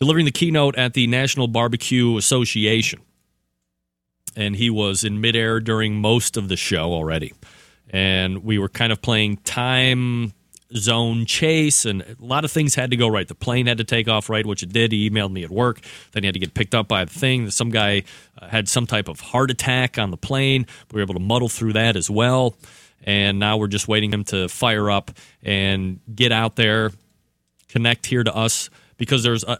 Delivering 0.00 0.24
the 0.24 0.32
keynote 0.32 0.76
at 0.76 0.94
the 0.94 1.06
National 1.08 1.48
Barbecue 1.48 2.16
Association. 2.16 3.00
And 4.36 4.54
he 4.54 4.70
was 4.70 5.02
in 5.02 5.20
midair 5.20 5.58
during 5.58 5.96
most 5.96 6.36
of 6.36 6.48
the 6.48 6.56
show 6.56 6.92
already. 6.92 7.34
And 7.90 8.44
we 8.44 8.58
were 8.58 8.68
kind 8.68 8.92
of 8.92 9.02
playing 9.02 9.38
time 9.38 10.32
zone 10.76 11.24
chase, 11.26 11.84
and 11.84 12.02
a 12.02 12.16
lot 12.18 12.44
of 12.44 12.50
things 12.50 12.74
had 12.74 12.90
to 12.90 12.96
go 12.96 13.08
right. 13.08 13.26
The 13.26 13.34
plane 13.34 13.66
had 13.66 13.78
to 13.78 13.84
take 13.84 14.08
off 14.08 14.28
right, 14.28 14.44
which 14.44 14.62
it 14.62 14.72
did. 14.72 14.92
He 14.92 15.08
emailed 15.08 15.32
me 15.32 15.44
at 15.44 15.50
work. 15.50 15.80
Then 16.12 16.22
he 16.22 16.26
had 16.26 16.34
to 16.34 16.40
get 16.40 16.54
picked 16.54 16.74
up 16.74 16.88
by 16.88 17.04
the 17.04 17.12
thing. 17.12 17.50
Some 17.50 17.70
guy 17.70 18.04
uh, 18.40 18.48
had 18.48 18.68
some 18.68 18.86
type 18.86 19.08
of 19.08 19.20
heart 19.20 19.50
attack 19.50 19.98
on 19.98 20.10
the 20.10 20.16
plane. 20.16 20.66
We 20.92 20.96
were 20.96 21.02
able 21.02 21.14
to 21.14 21.20
muddle 21.20 21.48
through 21.48 21.74
that 21.74 21.96
as 21.96 22.10
well. 22.10 22.56
And 23.04 23.38
now 23.38 23.56
we're 23.56 23.68
just 23.68 23.88
waiting 23.88 24.12
him 24.12 24.24
to 24.24 24.48
fire 24.48 24.90
up 24.90 25.10
and 25.42 26.00
get 26.14 26.32
out 26.32 26.56
there, 26.56 26.90
connect 27.68 28.06
here 28.06 28.24
to 28.24 28.34
us 28.34 28.70
because 28.96 29.22
there's, 29.22 29.44
a, 29.44 29.58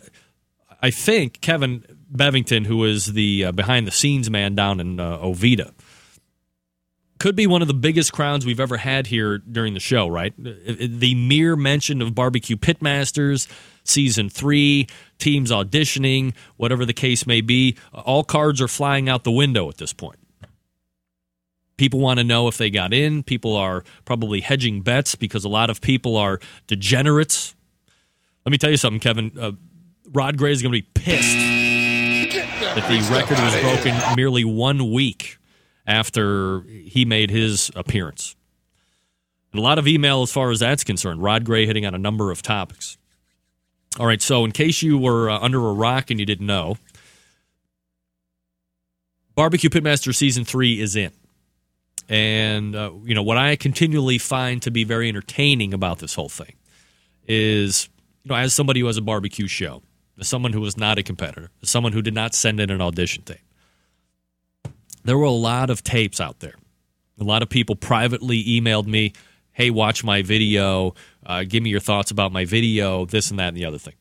I 0.82 0.90
think 0.90 1.40
Kevin 1.40 1.84
Bevington, 2.14 2.66
who 2.66 2.84
is 2.84 3.06
the 3.06 3.46
uh, 3.46 3.52
behind 3.52 3.86
the 3.86 3.90
scenes 3.90 4.30
man 4.30 4.54
down 4.54 4.80
in 4.80 4.98
uh, 4.98 5.18
Oviedo 5.20 5.72
could 7.18 7.34
be 7.34 7.46
one 7.46 7.62
of 7.62 7.68
the 7.68 7.74
biggest 7.74 8.12
crowds 8.12 8.46
we've 8.46 8.60
ever 8.60 8.76
had 8.76 9.06
here 9.06 9.38
during 9.38 9.74
the 9.74 9.80
show, 9.80 10.06
right? 10.08 10.32
The 10.36 11.14
mere 11.14 11.56
mention 11.56 12.00
of 12.00 12.14
Barbecue 12.14 12.56
Pitmasters, 12.56 13.48
season 13.84 14.28
three, 14.28 14.86
teams 15.18 15.50
auditioning, 15.50 16.34
whatever 16.56 16.84
the 16.84 16.92
case 16.92 17.26
may 17.26 17.40
be, 17.40 17.76
all 17.92 18.24
cards 18.24 18.60
are 18.60 18.68
flying 18.68 19.08
out 19.08 19.24
the 19.24 19.32
window 19.32 19.68
at 19.68 19.78
this 19.78 19.92
point. 19.92 20.18
People 21.76 22.00
want 22.00 22.18
to 22.18 22.24
know 22.24 22.48
if 22.48 22.58
they 22.58 22.70
got 22.70 22.92
in. 22.92 23.22
People 23.22 23.56
are 23.56 23.84
probably 24.04 24.40
hedging 24.40 24.82
bets 24.82 25.14
because 25.14 25.44
a 25.44 25.48
lot 25.48 25.70
of 25.70 25.80
people 25.80 26.16
are 26.16 26.40
degenerates. 26.66 27.54
Let 28.44 28.50
me 28.50 28.58
tell 28.58 28.70
you 28.70 28.76
something, 28.76 29.00
Kevin. 29.00 29.32
Uh, 29.38 29.52
Rod 30.10 30.38
Gray 30.38 30.52
is 30.52 30.62
going 30.62 30.72
to 30.72 30.78
be 30.82 30.88
pissed 30.94 31.36
that 32.60 32.88
the 32.88 33.14
record 33.14 33.38
was 33.38 33.60
broken 33.60 34.16
merely 34.16 34.44
one 34.44 34.90
week 34.90 35.37
after 35.88 36.60
he 36.68 37.06
made 37.06 37.30
his 37.30 37.72
appearance. 37.74 38.36
And 39.52 39.58
a 39.58 39.62
lot 39.62 39.78
of 39.78 39.88
email 39.88 40.22
as 40.22 40.30
far 40.30 40.50
as 40.50 40.60
that's 40.60 40.84
concerned. 40.84 41.22
Rod 41.22 41.44
Gray 41.44 41.66
hitting 41.66 41.86
on 41.86 41.94
a 41.94 41.98
number 41.98 42.30
of 42.30 42.42
topics. 42.42 42.98
All 43.98 44.06
right, 44.06 44.20
so 44.20 44.44
in 44.44 44.52
case 44.52 44.82
you 44.82 44.98
were 44.98 45.30
uh, 45.30 45.40
under 45.40 45.66
a 45.66 45.72
rock 45.72 46.10
and 46.10 46.20
you 46.20 46.26
didn't 46.26 46.46
know, 46.46 46.76
Barbecue 49.34 49.70
Pitmaster 49.70 50.14
Season 50.14 50.44
3 50.44 50.78
is 50.78 50.94
in. 50.94 51.10
And, 52.08 52.76
uh, 52.76 52.92
you 53.04 53.14
know, 53.14 53.22
what 53.22 53.38
I 53.38 53.56
continually 53.56 54.18
find 54.18 54.60
to 54.62 54.70
be 54.70 54.84
very 54.84 55.08
entertaining 55.08 55.72
about 55.72 56.00
this 56.00 56.14
whole 56.14 56.28
thing 56.28 56.54
is, 57.26 57.88
you 58.24 58.30
know, 58.30 58.34
as 58.34 58.52
somebody 58.52 58.80
who 58.80 58.86
has 58.86 58.98
a 58.98 59.02
barbecue 59.02 59.46
show, 59.46 59.82
as 60.18 60.28
someone 60.28 60.52
who 60.52 60.60
was 60.60 60.76
not 60.76 60.98
a 60.98 61.02
competitor, 61.02 61.50
as 61.62 61.70
someone 61.70 61.92
who 61.92 62.02
did 62.02 62.14
not 62.14 62.34
send 62.34 62.60
in 62.60 62.70
an 62.70 62.80
audition 62.80 63.22
tape, 63.22 63.40
there 65.04 65.18
were 65.18 65.24
a 65.24 65.30
lot 65.30 65.70
of 65.70 65.82
tapes 65.82 66.20
out 66.20 66.40
there. 66.40 66.54
A 67.20 67.24
lot 67.24 67.42
of 67.42 67.48
people 67.48 67.74
privately 67.74 68.42
emailed 68.44 68.86
me, 68.86 69.12
hey, 69.52 69.70
watch 69.70 70.04
my 70.04 70.22
video, 70.22 70.94
uh, 71.26 71.44
give 71.46 71.62
me 71.62 71.70
your 71.70 71.80
thoughts 71.80 72.10
about 72.10 72.32
my 72.32 72.44
video, 72.44 73.04
this 73.06 73.30
and 73.30 73.38
that 73.40 73.48
and 73.48 73.56
the 73.56 73.64
other 73.64 73.78
thing. 73.78 73.94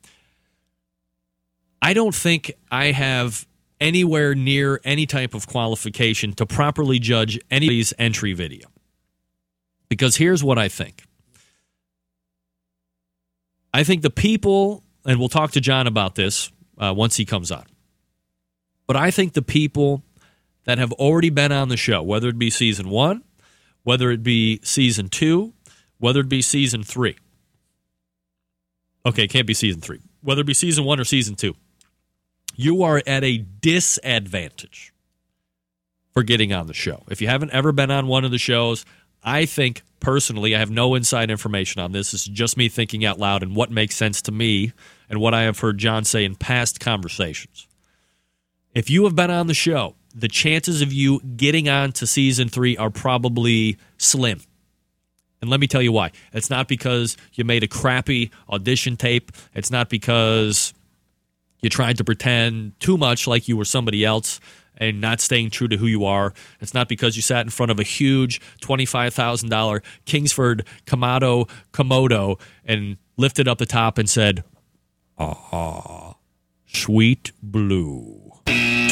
I 1.82 1.94
don't 1.94 2.14
think 2.14 2.52
I 2.72 2.92
have 2.92 3.48
anywhere 3.80 4.36
near 4.36 4.80
any 4.84 5.06
type 5.06 5.34
of 5.34 5.48
qualification 5.48 6.34
to 6.34 6.46
properly 6.46 7.00
judge 7.00 7.40
anybody's 7.50 7.94
entry 7.98 8.34
video. 8.34 8.68
Because 9.90 10.18
here's 10.18 10.44
what 10.44 10.58
I 10.58 10.68
think 10.68 11.04
I 13.74 13.84
think 13.84 14.02
the 14.02 14.10
people, 14.10 14.84
and 15.06 15.20
we'll 15.20 15.30
talk 15.30 15.52
to 15.52 15.62
John 15.62 15.88
about 15.88 16.16
this 16.16 16.52
uh, 16.78 16.94
once 16.96 17.16
he 17.16 17.26
comes 17.26 17.52
on, 17.52 17.66
but 18.88 18.96
I 18.96 19.12
think 19.12 19.34
the 19.34 19.42
people 19.42 20.04
that 20.68 20.78
have 20.78 20.92
already 20.94 21.30
been 21.30 21.54
on 21.54 21.70
the 21.70 21.78
show, 21.78 22.04
whether 22.04 22.28
it 22.28 22.38
be 22.38 22.50
season 22.50 22.90
one, 22.90 23.24
whether 23.84 24.12
it 24.12 24.22
be 24.22 24.60
season 24.64 25.08
two, 25.08 25.54
whether 25.98 26.20
it 26.20 26.28
be 26.28 26.42
season 26.42 26.84
three. 26.84 27.16
Okay, 29.06 29.24
it 29.24 29.30
can't 29.30 29.48
be 29.48 29.54
season 29.54 29.80
three. 29.80 30.02
Whether 30.22 30.42
it 30.42 30.48
be 30.48 30.54
season 30.54 30.84
one 30.84 31.00
or 31.00 31.06
season 31.06 31.36
two, 31.36 31.56
you 32.58 32.84
are 32.84 33.02
at 33.08 33.24
a 33.24 33.38
disadvantage 33.38 34.94
for 36.12 36.22
getting 36.22 36.52
on 36.52 36.68
the 36.68 36.74
show. 36.74 37.04
If 37.10 37.22
you 37.22 37.30
haven't 37.30 37.54
ever 37.54 37.72
been 37.72 37.90
on 37.90 38.08
one 38.08 38.26
of 38.26 38.32
the 38.32 38.38
shows, 38.38 38.84
I 39.24 39.46
think 39.46 39.84
personally, 40.02 40.54
I 40.54 40.60
have 40.60 40.70
no 40.70 40.96
inside 40.96 41.32
information 41.32 41.82
on 41.82 41.94
this. 41.94 42.14
Is 42.14 42.26
just 42.26 42.58
me 42.58 42.68
thinking 42.68 43.06
out 43.06 43.18
loud 43.18 43.42
and 43.42 43.56
what 43.56 43.72
makes 43.72 43.96
sense 43.96 44.22
to 44.24 44.34
me 44.34 44.74
and 45.10 45.22
what 45.22 45.34
I 45.34 45.44
have 45.44 45.60
heard 45.60 45.78
John 45.78 46.04
say 46.04 46.26
in 46.26 46.36
past 46.36 46.82
conversations. 46.82 47.68
If 48.76 48.90
you 48.90 49.06
have 49.06 49.16
been 49.16 49.32
on 49.32 49.48
the 49.48 49.54
show 49.54 49.96
the 50.16 50.28
chances 50.28 50.82
of 50.82 50.92
you 50.92 51.20
getting 51.22 51.70
on 51.70 51.92
to 51.94 52.08
season 52.08 52.50
three 52.50 52.76
are 52.78 52.90
probably 52.90 53.78
slim. 53.98 54.42
And 55.42 55.50
let 55.50 55.60
me 55.60 55.68
tell 55.68 55.82
you 55.82 55.92
why. 55.92 56.12
It's 56.34 56.50
not 56.50 56.68
because 56.68 57.16
you 57.34 57.44
made 57.44 57.64
a 57.64 57.68
crappy 57.68 58.32
audition 58.50 58.98
tape. 58.98 59.32
It's 59.54 59.70
not 59.70 59.90
because 59.90 60.74
you 61.62 61.70
tried 61.70 61.98
to 61.98 62.04
pretend 62.04 62.80
too 62.80 62.98
much 62.98 63.28
like 63.28 63.48
you 63.48 63.58
were 63.58 63.66
somebody 63.66 64.04
else 64.04 64.40
and 64.78 65.02
not 65.02 65.20
staying 65.20 65.50
true 65.50 65.68
to 65.68 65.78
who 65.78 65.88
you 65.88 66.06
are. 66.06 66.34
It's 66.62 66.74
not 66.74 66.88
because 66.88 67.16
you 67.16 67.22
sat 67.22 67.46
in 67.46 67.50
front 67.50 67.72
of 67.72 67.80
a 67.80 67.84
huge 67.84 68.40
$25,000 68.62 69.84
Kingsford 70.06 70.66
Kamado 70.86 71.50
Komodo 71.74 72.40
and 72.66 72.98
lifted 73.18 73.48
up 73.48 73.58
the 73.58 73.66
top 73.66 73.98
and 73.98 74.10
said, 74.10 74.44
Ah, 75.18 76.16
sweet 76.68 77.32
blue. 77.42 78.27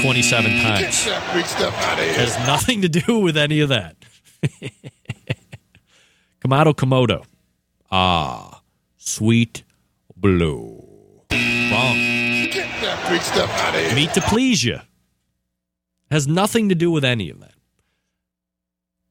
27 0.02 0.62
times. 0.62 1.04
Has 1.06 2.38
nothing 2.48 2.82
to 2.82 2.90
do 2.90 3.20
with 3.20 3.38
any 3.38 3.60
of 3.60 3.70
that. 3.70 3.96
Kamado 6.44 6.74
Komodo. 6.76 7.26
Ah, 7.92 8.62
sweet 8.98 9.64
blue. 10.16 10.84
Wrong. 11.32 11.98
Meat 13.96 14.14
to 14.14 14.22
please 14.22 14.64
you. 14.64 14.80
Has 16.12 16.28
nothing 16.28 16.70
to 16.70 16.76
do 16.76 16.92
with 16.92 17.04
any 17.04 17.30
of 17.30 17.40
that. 17.40 17.54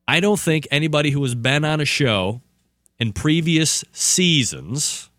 I 0.07 0.21
don't 0.21 0.39
think 0.39 0.69
anybody 0.71 1.11
who 1.11 1.23
has 1.23 1.35
been 1.35 1.65
on 1.65 1.81
a 1.81 1.85
show 1.85 2.43
in 2.99 3.13
previous 3.13 3.85
seasons 3.93 5.11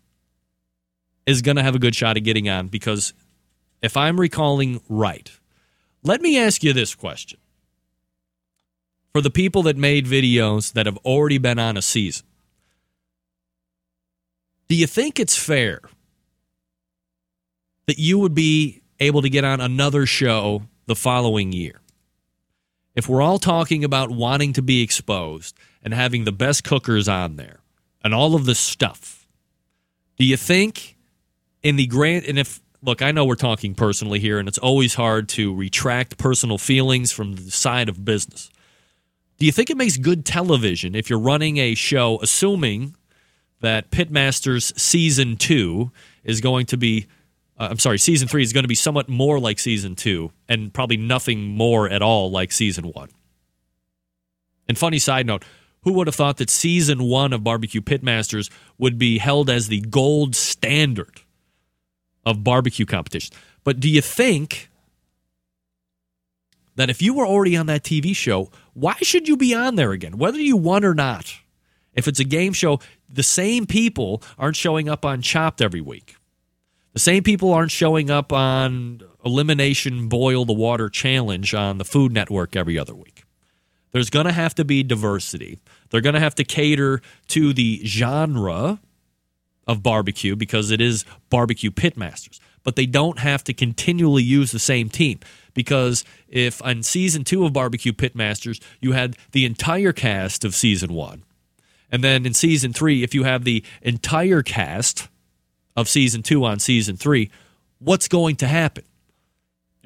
is 1.26 1.42
going 1.42 1.56
to 1.56 1.62
have 1.62 1.74
a 1.74 1.78
good 1.78 1.94
shot 1.94 2.16
at 2.16 2.22
getting 2.22 2.48
on 2.48 2.68
because 2.68 3.12
if 3.82 3.96
I'm 3.96 4.18
recalling 4.18 4.80
right, 4.88 5.30
let 6.06 6.20
me 6.22 6.38
ask 6.38 6.62
you 6.62 6.72
this 6.72 6.94
question. 6.94 7.38
For 9.12 9.20
the 9.20 9.30
people 9.30 9.62
that 9.64 9.76
made 9.76 10.06
videos 10.06 10.72
that 10.74 10.86
have 10.86 10.98
already 10.98 11.38
been 11.38 11.58
on 11.58 11.76
a 11.76 11.82
season, 11.82 12.26
do 14.68 14.74
you 14.74 14.86
think 14.86 15.18
it's 15.18 15.36
fair 15.36 15.80
that 17.86 17.98
you 17.98 18.18
would 18.18 18.34
be 18.34 18.82
able 19.00 19.22
to 19.22 19.30
get 19.30 19.44
on 19.44 19.60
another 19.60 20.06
show 20.06 20.62
the 20.86 20.96
following 20.96 21.52
year? 21.52 21.80
If 22.94 23.08
we're 23.08 23.22
all 23.22 23.38
talking 23.38 23.84
about 23.84 24.10
wanting 24.10 24.52
to 24.54 24.62
be 24.62 24.82
exposed 24.82 25.56
and 25.82 25.92
having 25.94 26.24
the 26.24 26.32
best 26.32 26.64
cookers 26.64 27.08
on 27.08 27.36
there 27.36 27.60
and 28.02 28.14
all 28.14 28.34
of 28.34 28.44
this 28.46 28.58
stuff, 28.58 29.26
do 30.18 30.24
you 30.24 30.36
think 30.36 30.96
in 31.62 31.76
the 31.76 31.86
grand 31.86 32.24
and 32.26 32.38
if 32.38 32.60
look, 32.86 33.02
I 33.02 33.10
know 33.10 33.24
we're 33.24 33.34
talking 33.34 33.74
personally 33.74 34.20
here, 34.20 34.38
and 34.38 34.48
it's 34.48 34.58
always 34.58 34.94
hard 34.94 35.28
to 35.30 35.54
retract 35.54 36.16
personal 36.16 36.56
feelings 36.56 37.10
from 37.10 37.34
the 37.34 37.50
side 37.50 37.88
of 37.88 38.04
business. 38.04 38.48
Do 39.38 39.44
you 39.44 39.52
think 39.52 39.68
it 39.68 39.76
makes 39.76 39.96
good 39.98 40.24
television 40.24 40.94
if 40.94 41.10
you're 41.10 41.18
running 41.18 41.58
a 41.58 41.74
show, 41.74 42.18
assuming 42.22 42.94
that 43.60 43.90
Pitmasters 43.90 44.78
season 44.78 45.36
two 45.36 45.90
is 46.24 46.40
going 46.40 46.66
to 46.66 46.76
be, 46.76 47.06
uh, 47.58 47.68
I'm 47.70 47.78
sorry, 47.78 47.98
season 47.98 48.28
three 48.28 48.42
is 48.42 48.52
going 48.52 48.64
to 48.64 48.68
be 48.68 48.74
somewhat 48.76 49.08
more 49.08 49.40
like 49.40 49.58
season 49.58 49.96
two, 49.96 50.30
and 50.48 50.72
probably 50.72 50.96
nothing 50.96 51.42
more 51.42 51.88
at 51.90 52.02
all 52.02 52.30
like 52.30 52.52
season 52.52 52.92
one? 52.92 53.10
And 54.68 54.78
funny 54.78 54.98
side 54.98 55.26
note, 55.26 55.44
Who 55.82 55.92
would 55.94 56.06
have 56.06 56.14
thought 56.14 56.36
that 56.36 56.50
season 56.50 57.02
one 57.02 57.32
of 57.32 57.44
Barbecue 57.44 57.80
Pitmasters 57.80 58.48
would 58.78 58.96
be 58.96 59.18
held 59.18 59.50
as 59.50 59.68
the 59.68 59.80
gold 59.80 60.36
standard 60.36 61.20
of 62.26 62.44
barbecue 62.44 62.84
competition? 62.84 63.34
But 63.64 63.80
do 63.80 63.88
you 63.88 64.02
think 64.02 64.68
that 66.74 66.90
if 66.90 67.00
you 67.00 67.14
were 67.14 67.26
already 67.26 67.56
on 67.56 67.66
that 67.66 67.82
TV 67.82 68.14
show, 68.14 68.50
why 68.74 68.96
should 69.00 69.26
you 69.26 69.36
be 69.36 69.54
on 69.54 69.76
there 69.76 69.92
again, 69.92 70.18
whether 70.18 70.38
you 70.38 70.56
won 70.56 70.84
or 70.84 70.94
not? 70.94 71.34
If 71.94 72.06
it's 72.06 72.20
a 72.20 72.24
game 72.24 72.52
show, 72.52 72.80
the 73.08 73.22
same 73.22 73.64
people 73.64 74.22
aren't 74.38 74.56
showing 74.56 74.88
up 74.88 75.04
on 75.04 75.22
Chopped 75.22 75.62
every 75.62 75.80
week. 75.80 76.16
The 76.92 77.00
same 77.00 77.22
people 77.22 77.52
aren't 77.52 77.70
showing 77.70 78.10
up 78.10 78.32
on 78.32 79.02
Elimination 79.24 80.08
Boil 80.08 80.44
the 80.44 80.52
Water 80.52 80.88
Challenge 80.88 81.54
on 81.54 81.78
the 81.78 81.84
Food 81.84 82.12
Network 82.12 82.54
every 82.54 82.78
other 82.78 82.94
week. 82.94 83.24
There's 83.92 84.10
going 84.10 84.26
to 84.26 84.32
have 84.32 84.54
to 84.56 84.64
be 84.64 84.82
diversity. 84.82 85.58
They're 85.90 86.02
going 86.02 86.14
to 86.14 86.20
have 86.20 86.34
to 86.34 86.44
cater 86.44 87.00
to 87.28 87.52
the 87.54 87.82
genre 87.84 88.80
of 89.66 89.82
barbecue 89.82 90.36
because 90.36 90.70
it 90.70 90.80
is 90.80 91.04
barbecue 91.30 91.70
pitmasters. 91.70 92.38
But 92.62 92.76
they 92.76 92.86
don't 92.86 93.20
have 93.20 93.44
to 93.44 93.54
continually 93.54 94.22
use 94.22 94.50
the 94.50 94.58
same 94.58 94.88
team 94.88 95.20
because 95.54 96.04
if 96.28 96.62
on 96.62 96.82
season 96.82 97.24
two 97.24 97.44
of 97.44 97.52
Barbecue 97.52 97.92
Pitmasters 97.92 98.60
you 98.80 98.92
had 98.92 99.16
the 99.32 99.44
entire 99.44 99.92
cast 99.92 100.44
of 100.44 100.54
season 100.54 100.92
one, 100.92 101.22
and 101.90 102.02
then 102.02 102.26
in 102.26 102.34
season 102.34 102.72
three, 102.72 103.02
if 103.02 103.14
you 103.14 103.24
have 103.24 103.44
the 103.44 103.64
entire 103.82 104.42
cast 104.42 105.08
of 105.76 105.88
season 105.88 106.22
two 106.22 106.44
on 106.44 106.58
season 106.58 106.96
three, 106.96 107.30
what's 107.78 108.08
going 108.08 108.36
to 108.36 108.46
happen? 108.48 108.84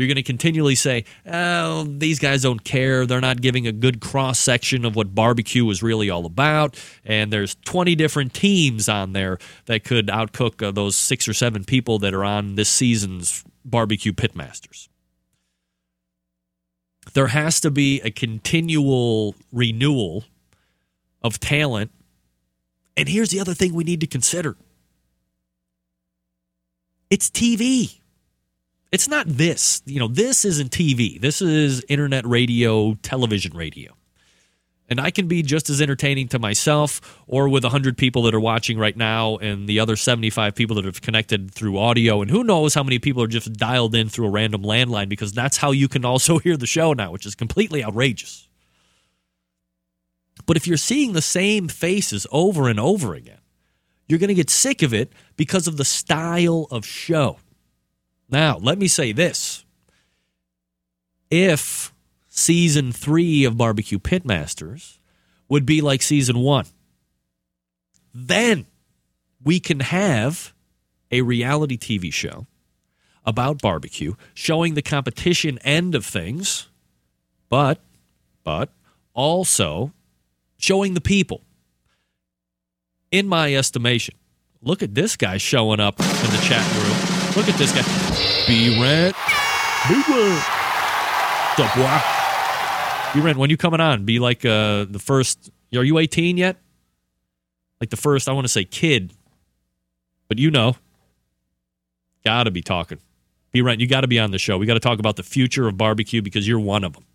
You're 0.00 0.08
going 0.08 0.16
to 0.16 0.22
continually 0.22 0.76
say, 0.76 1.04
oh, 1.26 1.84
these 1.84 2.18
guys 2.18 2.40
don't 2.42 2.64
care. 2.64 3.04
They're 3.04 3.20
not 3.20 3.42
giving 3.42 3.66
a 3.66 3.72
good 3.72 4.00
cross 4.00 4.38
section 4.38 4.86
of 4.86 4.96
what 4.96 5.14
barbecue 5.14 5.68
is 5.68 5.82
really 5.82 6.08
all 6.08 6.24
about. 6.24 6.82
And 7.04 7.30
there's 7.30 7.56
20 7.66 7.94
different 7.96 8.32
teams 8.32 8.88
on 8.88 9.12
there 9.12 9.38
that 9.66 9.84
could 9.84 10.06
outcook 10.06 10.66
uh, 10.66 10.70
those 10.70 10.96
six 10.96 11.28
or 11.28 11.34
seven 11.34 11.64
people 11.64 11.98
that 11.98 12.14
are 12.14 12.24
on 12.24 12.54
this 12.54 12.70
season's 12.70 13.44
barbecue 13.62 14.12
pitmasters. 14.12 14.88
There 17.12 17.26
has 17.26 17.60
to 17.60 17.70
be 17.70 18.00
a 18.00 18.10
continual 18.10 19.34
renewal 19.52 20.24
of 21.22 21.38
talent. 21.40 21.90
And 22.96 23.06
here's 23.06 23.28
the 23.28 23.40
other 23.40 23.52
thing 23.52 23.74
we 23.74 23.84
need 23.84 24.00
to 24.00 24.06
consider 24.06 24.56
it's 27.10 27.28
TV. 27.28 28.00
It's 28.92 29.08
not 29.08 29.26
this. 29.28 29.82
You 29.86 30.00
know, 30.00 30.08
this 30.08 30.44
isn't 30.44 30.70
TV. 30.70 31.20
This 31.20 31.40
is 31.40 31.84
internet 31.88 32.26
radio, 32.26 32.94
television 33.02 33.56
radio. 33.56 33.94
And 34.88 35.00
I 35.00 35.12
can 35.12 35.28
be 35.28 35.42
just 35.44 35.70
as 35.70 35.80
entertaining 35.80 36.26
to 36.28 36.40
myself 36.40 37.22
or 37.28 37.48
with 37.48 37.62
100 37.62 37.96
people 37.96 38.22
that 38.22 38.34
are 38.34 38.40
watching 38.40 38.76
right 38.76 38.96
now 38.96 39.36
and 39.36 39.68
the 39.68 39.78
other 39.78 39.94
75 39.94 40.56
people 40.56 40.74
that 40.74 40.84
have 40.84 41.00
connected 41.00 41.52
through 41.52 41.78
audio. 41.78 42.20
And 42.20 42.30
who 42.30 42.42
knows 42.42 42.74
how 42.74 42.82
many 42.82 42.98
people 42.98 43.22
are 43.22 43.28
just 43.28 43.52
dialed 43.52 43.94
in 43.94 44.08
through 44.08 44.26
a 44.26 44.30
random 44.30 44.62
landline 44.62 45.08
because 45.08 45.32
that's 45.32 45.58
how 45.58 45.70
you 45.70 45.86
can 45.86 46.04
also 46.04 46.38
hear 46.40 46.56
the 46.56 46.66
show 46.66 46.92
now, 46.92 47.12
which 47.12 47.24
is 47.24 47.36
completely 47.36 47.84
outrageous. 47.84 48.48
But 50.44 50.56
if 50.56 50.66
you're 50.66 50.76
seeing 50.76 51.12
the 51.12 51.22
same 51.22 51.68
faces 51.68 52.26
over 52.32 52.68
and 52.68 52.80
over 52.80 53.14
again, 53.14 53.38
you're 54.08 54.18
going 54.18 54.28
to 54.28 54.34
get 54.34 54.50
sick 54.50 54.82
of 54.82 54.92
it 54.92 55.12
because 55.36 55.68
of 55.68 55.76
the 55.76 55.84
style 55.84 56.66
of 56.72 56.84
show. 56.84 57.38
Now, 58.30 58.58
let 58.58 58.78
me 58.78 58.88
say 58.88 59.12
this. 59.12 59.64
If 61.30 61.92
season 62.28 62.92
three 62.92 63.44
of 63.44 63.56
Barbecue 63.56 63.98
Pitmasters 63.98 64.98
would 65.48 65.66
be 65.66 65.80
like 65.80 66.02
season 66.02 66.38
one, 66.38 66.66
then 68.14 68.66
we 69.42 69.60
can 69.60 69.80
have 69.80 70.52
a 71.10 71.22
reality 71.22 71.76
TV 71.76 72.12
show 72.12 72.46
about 73.24 73.60
barbecue 73.60 74.14
showing 74.34 74.74
the 74.74 74.82
competition 74.82 75.58
end 75.58 75.94
of 75.94 76.06
things, 76.06 76.68
but, 77.48 77.80
but 78.44 78.72
also 79.12 79.92
showing 80.56 80.94
the 80.94 81.00
people. 81.00 81.42
In 83.10 83.26
my 83.26 83.54
estimation, 83.54 84.14
look 84.62 84.82
at 84.82 84.94
this 84.94 85.16
guy 85.16 85.36
showing 85.36 85.80
up 85.80 85.98
in 85.98 86.06
the 86.06 86.44
chat 86.48 86.74
room. 86.76 87.19
Look 87.40 87.48
at 87.48 87.54
this 87.54 87.72
guy. 87.72 88.46
B 88.46 88.78
Rent. 88.78 89.16
B 89.88 89.94
Rent. 89.94 90.44
What's 91.56 91.60
up, 91.60 91.74
boy? 91.74 93.14
B 93.14 93.24
Rent, 93.24 93.38
when 93.38 93.48
you 93.48 93.56
coming 93.56 93.80
on? 93.80 94.04
Be 94.04 94.18
like 94.18 94.44
uh, 94.44 94.84
the 94.84 94.98
first. 95.02 95.50
Are 95.74 95.82
you 95.82 95.98
18 95.98 96.36
yet? 96.36 96.58
Like 97.80 97.88
the 97.88 97.96
first, 97.96 98.28
I 98.28 98.32
want 98.32 98.44
to 98.44 98.52
say 98.52 98.64
kid, 98.64 99.14
but 100.28 100.38
you 100.38 100.50
know. 100.50 100.76
Gotta 102.26 102.50
be 102.50 102.60
talking. 102.60 102.98
B 103.52 103.62
Rent, 103.62 103.80
you 103.80 103.86
got 103.86 104.02
to 104.02 104.06
be 104.06 104.18
on 104.18 104.32
the 104.32 104.38
show. 104.38 104.58
We 104.58 104.66
got 104.66 104.74
to 104.74 104.80
talk 104.80 104.98
about 104.98 105.16
the 105.16 105.22
future 105.22 105.66
of 105.66 105.78
barbecue 105.78 106.20
because 106.20 106.46
you're 106.46 106.60
one 106.60 106.84
of 106.84 106.92
them. 106.92 107.06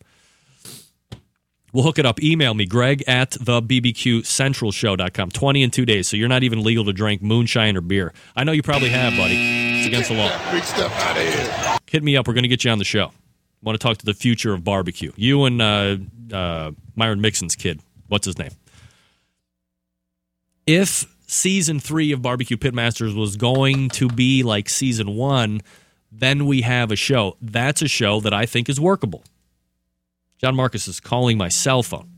We'll 1.72 1.84
hook 1.84 2.00
it 2.00 2.06
up. 2.08 2.20
Email 2.24 2.56
me, 2.56 2.66
greg 2.66 3.04
at 3.06 3.38
the 3.40 3.62
bbqcentralshow.com. 3.62 5.30
20 5.30 5.62
in 5.62 5.70
two 5.70 5.86
days, 5.86 6.08
so 6.08 6.18
you're 6.18 6.30
not 6.30 6.42
even 6.42 6.64
legal 6.64 6.84
to 6.86 6.94
drink 6.94 7.22
moonshine 7.22 7.78
or 7.78 7.82
beer. 7.82 8.12
I 8.36 8.44
know 8.44 8.54
you 8.54 8.64
probably 8.64 8.90
have, 8.90 9.16
buddy. 9.16 9.65
Against 9.86 10.10
the 10.10 10.16
law. 10.16 10.52
Big 10.52 10.64
stuff 10.64 10.92
out 11.02 11.16
of 11.16 11.24
here. 11.24 11.78
Hit 11.88 12.04
me 12.04 12.18
up. 12.18 12.28
We're 12.28 12.34
going 12.34 12.44
to 12.44 12.50
get 12.50 12.64
you 12.64 12.72
on 12.72 12.80
the 12.80 12.86
show. 12.86 13.12
want 13.62 13.80
to 13.80 13.84
talk 13.88 13.98
to 13.98 14.06
the 14.06 14.14
future 14.16 14.54
of 14.54 14.64
barbecue. 14.64 15.12
You 15.16 15.46
and 15.46 15.62
uh, 15.62 15.98
uh, 16.34 16.72
Myron 16.96 17.22
Mixon's 17.22 17.56
kid. 17.56 17.82
What's 18.08 18.26
his 18.26 18.38
name? 18.38 18.52
If 20.66 21.06
season 21.28 21.80
three 21.80 22.12
of 22.12 22.22
Barbecue 22.22 22.58
Pitmasters 22.58 23.16
was 23.16 23.36
going 23.36 23.90
to 23.90 24.08
be 24.08 24.44
like 24.44 24.70
season 24.70 25.16
one, 25.16 25.62
then 26.12 26.46
we 26.46 26.62
have 26.62 26.92
a 26.92 26.96
show. 26.96 27.38
That's 27.42 27.82
a 27.82 27.88
show 27.88 28.20
that 28.22 28.34
I 28.34 28.46
think 28.46 28.70
is 28.70 28.80
workable. 28.80 29.24
John 30.40 30.56
Markus 30.56 30.88
is 30.88 31.00
calling 31.00 31.38
my 31.38 31.50
cell 31.50 31.84
phone. 31.84 32.10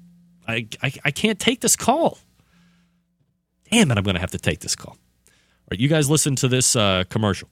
I, 0.47 0.67
I, 0.81 0.93
I 1.03 1.11
can't 1.11 1.39
take 1.39 1.61
this 1.61 1.75
call. 1.75 2.19
Damn 3.69 3.91
it, 3.91 3.97
I'm 3.97 4.03
going 4.03 4.15
to 4.15 4.21
have 4.21 4.31
to 4.31 4.37
take 4.37 4.61
this 4.61 4.75
call. 4.75 4.93
All 4.93 5.71
right, 5.71 5.79
you 5.79 5.89
guys 5.89 6.09
listen 6.09 6.37
to 6.37 6.47
this 6.47 6.75
uh, 6.75 7.03
commercial. 7.09 7.49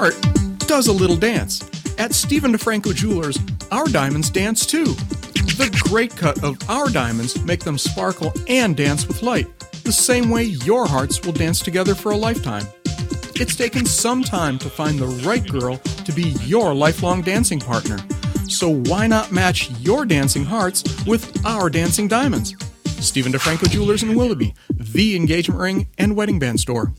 Art 0.00 0.16
does 0.60 0.86
a 0.86 0.92
little 0.92 1.16
dance. 1.16 1.62
At 1.98 2.14
Stephen 2.14 2.54
DeFranco 2.54 2.94
Jewelers, 2.94 3.38
our 3.70 3.84
diamonds 3.84 4.30
dance 4.30 4.64
too. 4.64 4.94
The 5.34 5.68
great 5.90 6.16
cut 6.16 6.42
of 6.42 6.56
our 6.70 6.88
diamonds 6.88 7.38
make 7.44 7.60
them 7.60 7.76
sparkle 7.76 8.32
and 8.48 8.74
dance 8.74 9.06
with 9.06 9.22
light, 9.22 9.46
the 9.84 9.92
same 9.92 10.30
way 10.30 10.44
your 10.44 10.86
hearts 10.86 11.22
will 11.22 11.34
dance 11.34 11.60
together 11.60 11.94
for 11.94 12.12
a 12.12 12.16
lifetime. 12.16 12.66
It's 13.34 13.54
taken 13.54 13.84
some 13.84 14.24
time 14.24 14.58
to 14.60 14.70
find 14.70 14.98
the 14.98 15.06
right 15.28 15.46
girl 15.46 15.76
to 15.76 16.12
be 16.12 16.30
your 16.46 16.72
lifelong 16.72 17.20
dancing 17.20 17.60
partner. 17.60 17.98
So 18.48 18.70
why 18.70 19.06
not 19.06 19.32
match 19.32 19.70
your 19.80 20.06
dancing 20.06 20.46
hearts 20.46 20.82
with 21.04 21.44
our 21.44 21.68
dancing 21.68 22.08
diamonds? 22.08 22.54
Stephen 22.86 23.32
DeFranco 23.32 23.68
Jewelers 23.68 24.02
in 24.02 24.14
Willoughby, 24.14 24.54
the 24.70 25.14
engagement 25.14 25.60
ring 25.60 25.88
and 25.98 26.16
wedding 26.16 26.38
band 26.38 26.58
store. 26.58 26.94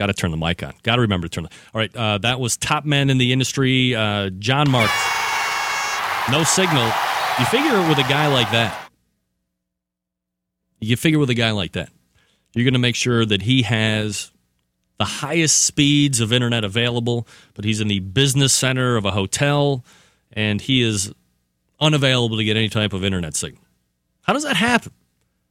Got 0.00 0.06
to 0.06 0.14
turn 0.14 0.30
the 0.30 0.38
mic 0.38 0.62
on. 0.62 0.72
Got 0.82 0.96
to 0.96 1.02
remember 1.02 1.28
to 1.28 1.30
turn 1.30 1.44
the. 1.44 1.50
All 1.74 1.78
right, 1.78 1.94
uh, 1.94 2.16
that 2.18 2.40
was 2.40 2.56
top 2.56 2.86
men 2.86 3.10
in 3.10 3.18
the 3.18 3.34
industry. 3.34 3.94
Uh, 3.94 4.30
John 4.30 4.70
Marks. 4.70 4.94
No 6.30 6.42
signal. 6.42 6.90
You 7.38 7.44
figure 7.44 7.86
with 7.86 7.98
a 7.98 8.08
guy 8.08 8.28
like 8.28 8.50
that. 8.50 8.90
You 10.80 10.96
figure 10.96 11.18
with 11.18 11.28
a 11.28 11.34
guy 11.34 11.50
like 11.50 11.72
that, 11.72 11.90
you're 12.54 12.64
going 12.64 12.72
to 12.72 12.80
make 12.80 12.94
sure 12.94 13.26
that 13.26 13.42
he 13.42 13.60
has 13.60 14.32
the 14.96 15.04
highest 15.04 15.64
speeds 15.64 16.20
of 16.20 16.32
internet 16.32 16.64
available, 16.64 17.28
but 17.52 17.66
he's 17.66 17.82
in 17.82 17.88
the 17.88 18.00
business 18.00 18.54
center 18.54 18.96
of 18.96 19.04
a 19.04 19.10
hotel, 19.10 19.84
and 20.32 20.62
he 20.62 20.80
is 20.80 21.12
unavailable 21.78 22.38
to 22.38 22.44
get 22.44 22.56
any 22.56 22.70
type 22.70 22.94
of 22.94 23.04
internet 23.04 23.36
signal. 23.36 23.62
How 24.22 24.32
does 24.32 24.44
that 24.44 24.56
happen? 24.56 24.92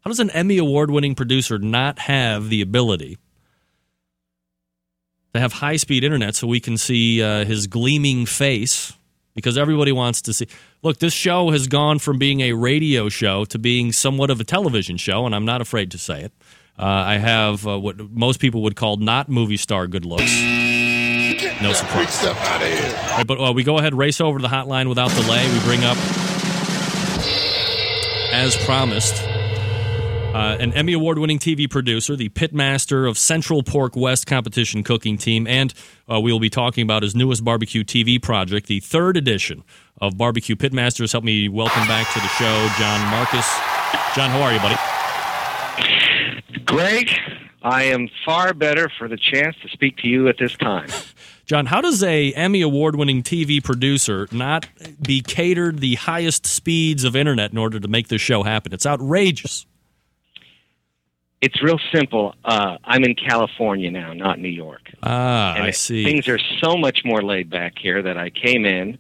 How 0.02 0.10
does 0.10 0.20
an 0.20 0.32
Emmy 0.32 0.58
award 0.58 0.90
winning 0.90 1.14
producer 1.14 1.60
not 1.60 2.00
have 2.00 2.50
the 2.50 2.62
ability? 2.62 3.20
To 5.34 5.40
have 5.40 5.54
high 5.54 5.78
speed 5.78 6.04
internet 6.04 6.36
so 6.36 6.48
we 6.48 6.60
can 6.60 6.78
see 6.78 7.22
uh, 7.22 7.46
his 7.46 7.68
gleaming 7.68 8.26
face 8.26 8.94
because 9.36 9.58
everybody 9.58 9.92
wants 9.92 10.22
to 10.24 10.34
see. 10.34 10.48
Look, 10.82 11.00
this 11.00 11.14
show 11.14 11.52
has 11.52 11.68
gone 11.68 12.00
from 12.00 12.18
being 12.18 12.42
a 12.42 12.54
radio 12.54 13.10
show 13.10 13.46
to 13.46 13.60
being 13.60 13.92
somewhat 13.92 14.30
of 14.30 14.40
a 14.40 14.44
television 14.44 14.98
show, 14.98 15.26
and 15.26 15.36
I'm 15.36 15.46
not 15.46 15.62
afraid 15.62 15.92
to 15.92 15.98
say 15.98 16.24
it. 16.24 16.34
Uh, 16.78 16.84
I 16.86 17.18
have 17.18 17.68
uh, 17.68 17.80
what 17.80 18.00
most 18.12 18.40
people 18.40 18.64
would 18.64 18.76
call 18.76 18.98
not 18.98 19.30
movie 19.30 19.58
star 19.58 19.88
good 19.88 20.06
looks. 20.06 20.32
No 21.62 21.74
surprise. 21.74 22.14
Step 22.14 22.38
out 22.38 22.62
of 22.62 22.68
here. 22.68 22.94
Right, 23.12 23.28
but 23.28 23.40
uh, 23.40 23.52
we 23.54 23.64
go 23.64 23.78
ahead, 23.78 23.94
race 23.94 24.22
over 24.22 24.40
to 24.40 24.42
the 24.42 24.48
hotline 24.48 24.88
without 24.88 25.12
delay. 25.12 25.46
We 25.52 25.60
bring 25.60 25.84
up, 25.84 25.98
as 28.34 28.56
promised, 28.66 29.22
uh, 30.34 30.58
an 30.60 30.74
Emmy 30.74 30.94
Award 30.94 31.18
winning 31.18 31.40
TV 31.40 31.70
producer, 31.70 32.16
the 32.16 32.30
pitmaster 32.30 33.10
of 33.10 33.18
Central 33.18 33.64
Pork 33.64 33.96
West 33.96 34.28
competition 34.28 34.84
cooking 34.84 35.18
team, 35.18 35.48
and 35.48 35.74
uh, 36.12 36.20
we 36.20 36.32
will 36.32 36.40
be 36.40 36.52
talking 36.52 36.84
about 36.84 37.02
his 37.02 37.16
newest 37.16 37.44
barbecue 37.44 37.84
TV 37.84 38.22
project, 38.22 38.68
the 38.68 38.80
third 38.80 39.18
edition 39.18 39.64
of 40.00 40.18
Barbecue 40.18 40.56
Pitmasters. 40.56 41.12
Help 41.12 41.24
me 41.24 41.50
welcome 41.50 41.88
back 41.88 42.08
to 42.14 42.20
the 42.20 42.28
show, 42.28 42.70
John 42.78 43.02
Markus. 43.10 43.48
John, 44.16 44.30
how 44.30 44.42
are 44.42 44.54
you, 44.54 44.60
buddy? 44.60 44.76
Greg, 46.66 47.10
I 47.64 47.86
am 47.86 48.08
far 48.24 48.54
better 48.54 48.92
for 49.00 49.08
the 49.08 49.18
chance 49.18 49.56
to 49.64 49.70
speak 49.70 49.98
to 49.98 50.08
you 50.08 50.28
at 50.28 50.38
this 50.38 50.56
time. 50.58 50.90
John, 51.46 51.66
how 51.66 51.82
does 51.82 52.04
a 52.04 52.32
Emmy 52.34 52.62
award-winning 52.62 53.24
TV 53.24 53.64
producer 53.64 54.28
not 54.32 54.68
be 55.02 55.22
catered 55.22 55.80
the 55.80 55.96
highest 55.96 56.46
speeds 56.46 57.04
of 57.04 57.16
internet 57.16 57.52
in 57.52 57.58
order 57.58 57.80
to 57.80 57.88
make 57.88 58.10
this 58.10 58.22
show 58.22 58.44
happen? 58.44 58.72
It's 58.72 58.86
outrageous. 58.86 59.66
It's 61.41 61.61
real 61.64 61.80
simple. 61.94 62.36
Uh, 62.44 62.78
I'm 62.84 63.03
in 63.06 63.16
California 63.16 63.90
now, 63.90 64.11
not 64.14 64.40
New 64.40 64.49
York. 64.49 64.91
Ah, 65.03 65.56
and 65.56 65.64
I 65.64 65.72
see. 65.72 66.03
Things 66.03 66.28
are 66.28 66.40
so 66.61 66.76
much 66.76 67.06
more 67.06 67.22
laid 67.22 67.49
back 67.49 67.78
here 67.78 68.02
that 68.02 68.18
I 68.18 68.30
came 68.30 68.66
in. 68.66 68.98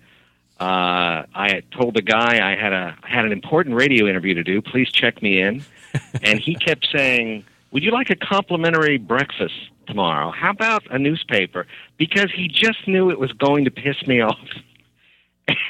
Uh, 0.59 1.23
I 1.35 1.63
told 1.71 1.95
the 1.95 2.01
guy 2.01 2.51
I 2.51 2.55
had 2.55 2.73
a 2.73 2.95
I 3.03 3.09
had 3.09 3.25
an 3.25 3.31
important 3.31 3.75
radio 3.75 4.07
interview 4.07 4.33
to 4.35 4.43
do. 4.43 4.61
Please 4.61 4.89
check 4.89 5.21
me 5.21 5.41
in. 5.41 5.63
and 6.21 6.39
he 6.39 6.55
kept 6.55 6.87
saying, 6.95 7.43
"Would 7.71 7.83
you 7.83 7.91
like 7.91 8.09
a 8.09 8.15
complimentary 8.15 8.97
breakfast 8.97 9.55
tomorrow? 9.87 10.31
How 10.31 10.51
about 10.51 10.83
a 10.91 10.99
newspaper?" 10.99 11.67
Because 11.97 12.31
he 12.33 12.47
just 12.47 12.87
knew 12.87 13.09
it 13.09 13.19
was 13.19 13.33
going 13.33 13.65
to 13.65 13.71
piss 13.71 13.95
me 14.07 14.21
off. 14.29 14.37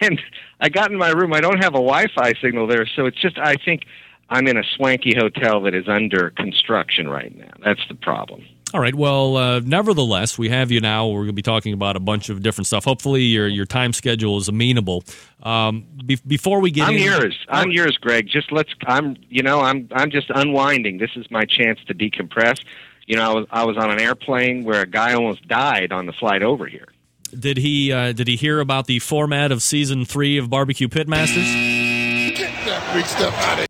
And 0.01 0.21
I 0.59 0.69
got 0.69 0.91
in 0.91 0.97
my 0.97 1.09
room. 1.09 1.33
I 1.33 1.39
don't 1.39 1.63
have 1.63 1.73
a 1.73 1.81
Wi-Fi 1.81 2.33
signal 2.41 2.67
there, 2.67 2.85
so 2.95 3.05
it's 3.05 3.19
just 3.19 3.39
I 3.39 3.55
think 3.55 3.85
I'm 4.30 4.47
in 4.47 4.57
a 4.57 4.64
swanky 4.76 5.15
hotel 5.15 5.61
that 5.61 5.73
is 5.73 5.88
under 5.88 6.30
construction 6.31 7.10
right 7.10 7.35
now. 7.35 7.51
That's 7.64 7.85
the 7.88 7.95
problem. 7.95 8.45
All 8.72 8.80
right. 8.80 8.93
Well, 8.93 9.35
uh, 9.35 9.60
nevertheless, 9.61 10.38
we 10.38 10.49
have 10.49 10.69
you 10.69 10.80
now. 10.80 11.07
We're 11.07 11.22
going 11.22 11.27
to 11.30 11.34
be 11.34 11.41
talking 11.41 11.73
about 11.73 11.95
a 11.95 11.99
bunch 11.99 12.30
of 12.30 12.43
different 12.43 12.68
stuff. 12.68 12.85
Hopefully, 12.85 13.23
your 13.23 13.47
your 13.47 13.65
time 13.65 13.93
schedule 13.93 14.38
is 14.38 14.47
amenable. 14.47 15.03
Um, 15.41 15.88
be- 16.06 16.19
before 16.27 16.60
we 16.60 16.69
get 16.69 16.88
I'm 16.88 16.95
in, 16.95 17.01
yours. 17.01 17.38
I'm 17.49 17.72
yours, 17.72 17.97
Greg. 17.97 18.27
Just 18.27 18.51
let's. 18.51 18.69
I'm. 18.85 19.18
You 19.27 19.41
know. 19.41 19.61
I'm. 19.61 19.88
I'm 19.91 20.11
just 20.11 20.30
unwinding. 20.30 20.99
This 20.99 21.10
is 21.15 21.26
my 21.31 21.45
chance 21.45 21.80
to 21.88 21.95
decompress. 21.95 22.64
You 23.07 23.15
know, 23.15 23.23
I 23.23 23.34
was. 23.34 23.47
I 23.49 23.65
was 23.65 23.77
on 23.77 23.89
an 23.89 23.99
airplane 23.99 24.64
where 24.64 24.81
a 24.81 24.88
guy 24.88 25.14
almost 25.14 25.47
died 25.47 25.91
on 25.91 26.06
the 26.06 26.14
flight 26.14 26.43
over 26.43 26.68
here. 26.68 26.89
Did 27.38 27.57
he 27.57 27.91
uh, 27.91 28.11
did 28.11 28.27
he 28.27 28.35
hear 28.35 28.60
about 28.60 28.85
the 28.85 28.99
format 28.99 29.51
of 29.51 29.64
season 29.64 30.06
three 30.06 30.38
of 30.38 30.47
Barbecue 30.47 30.88
Pitmasters? 30.88 32.35
Get 32.35 32.51
that 32.65 32.93
big 32.93 33.06
stuff 33.06 33.34
out 33.34 33.60
of 33.61 33.68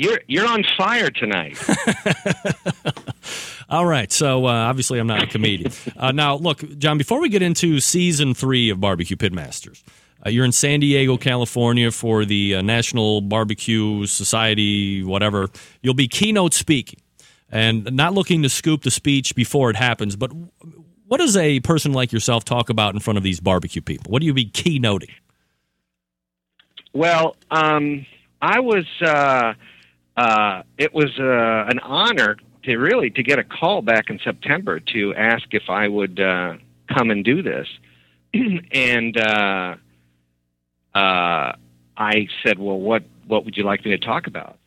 You're. 0.00 0.20
You're 0.28 0.46
on 0.46 0.64
fire 0.78 1.10
tonight. 1.10 1.62
All 3.68 3.84
right. 3.84 4.10
So 4.10 4.46
uh, 4.46 4.50
obviously, 4.50 4.98
I'm 4.98 5.06
not 5.06 5.22
a 5.22 5.26
comedian. 5.26 5.70
uh, 5.98 6.10
now, 6.10 6.36
look, 6.36 6.66
John. 6.78 6.96
Before 6.96 7.20
we 7.20 7.28
get 7.28 7.42
into 7.42 7.80
season 7.80 8.32
three 8.32 8.70
of 8.70 8.80
Barbecue 8.80 9.18
Pitmasters, 9.18 9.82
uh, 10.24 10.30
you're 10.30 10.46
in 10.46 10.52
San 10.52 10.80
Diego, 10.80 11.18
California, 11.18 11.90
for 11.90 12.24
the 12.24 12.54
uh, 12.54 12.62
National 12.62 13.20
Barbecue 13.20 14.06
Society, 14.06 15.04
whatever. 15.04 15.50
You'll 15.82 15.92
be 15.92 16.08
keynote 16.08 16.54
speaking, 16.54 17.00
and 17.50 17.84
not 17.94 18.14
looking 18.14 18.42
to 18.42 18.48
scoop 18.48 18.84
the 18.84 18.90
speech 18.90 19.34
before 19.34 19.68
it 19.68 19.76
happens. 19.76 20.16
But 20.16 20.32
what 21.08 21.18
does 21.18 21.36
a 21.36 21.60
person 21.60 21.92
like 21.92 22.10
yourself 22.10 22.46
talk 22.46 22.70
about 22.70 22.94
in 22.94 23.00
front 23.00 23.18
of 23.18 23.22
these 23.22 23.38
barbecue 23.38 23.82
people? 23.82 24.10
What 24.10 24.20
do 24.20 24.26
you 24.26 24.32
be 24.32 24.46
keynoting? 24.46 25.10
Well, 26.94 27.36
um, 27.50 28.06
I 28.40 28.60
was. 28.60 28.86
Uh, 30.20 30.62
it 30.76 30.92
was 30.92 31.18
uh, 31.18 31.64
an 31.70 31.78
honor 31.78 32.36
to 32.62 32.76
really 32.76 33.08
to 33.08 33.22
get 33.22 33.38
a 33.38 33.44
call 33.44 33.80
back 33.80 34.10
in 34.10 34.18
September 34.22 34.78
to 34.78 35.14
ask 35.14 35.44
if 35.52 35.70
I 35.70 35.88
would 35.88 36.20
uh, 36.20 36.56
come 36.94 37.10
and 37.10 37.24
do 37.24 37.42
this, 37.42 37.66
and 38.34 39.16
uh, 39.16 39.76
uh, 40.94 41.52
I 41.96 42.28
said, 42.44 42.58
"Well, 42.58 42.78
what 42.78 43.04
what 43.28 43.46
would 43.46 43.56
you 43.56 43.64
like 43.64 43.82
me 43.86 43.92
to 43.92 43.98
talk 43.98 44.26
about?" 44.26 44.58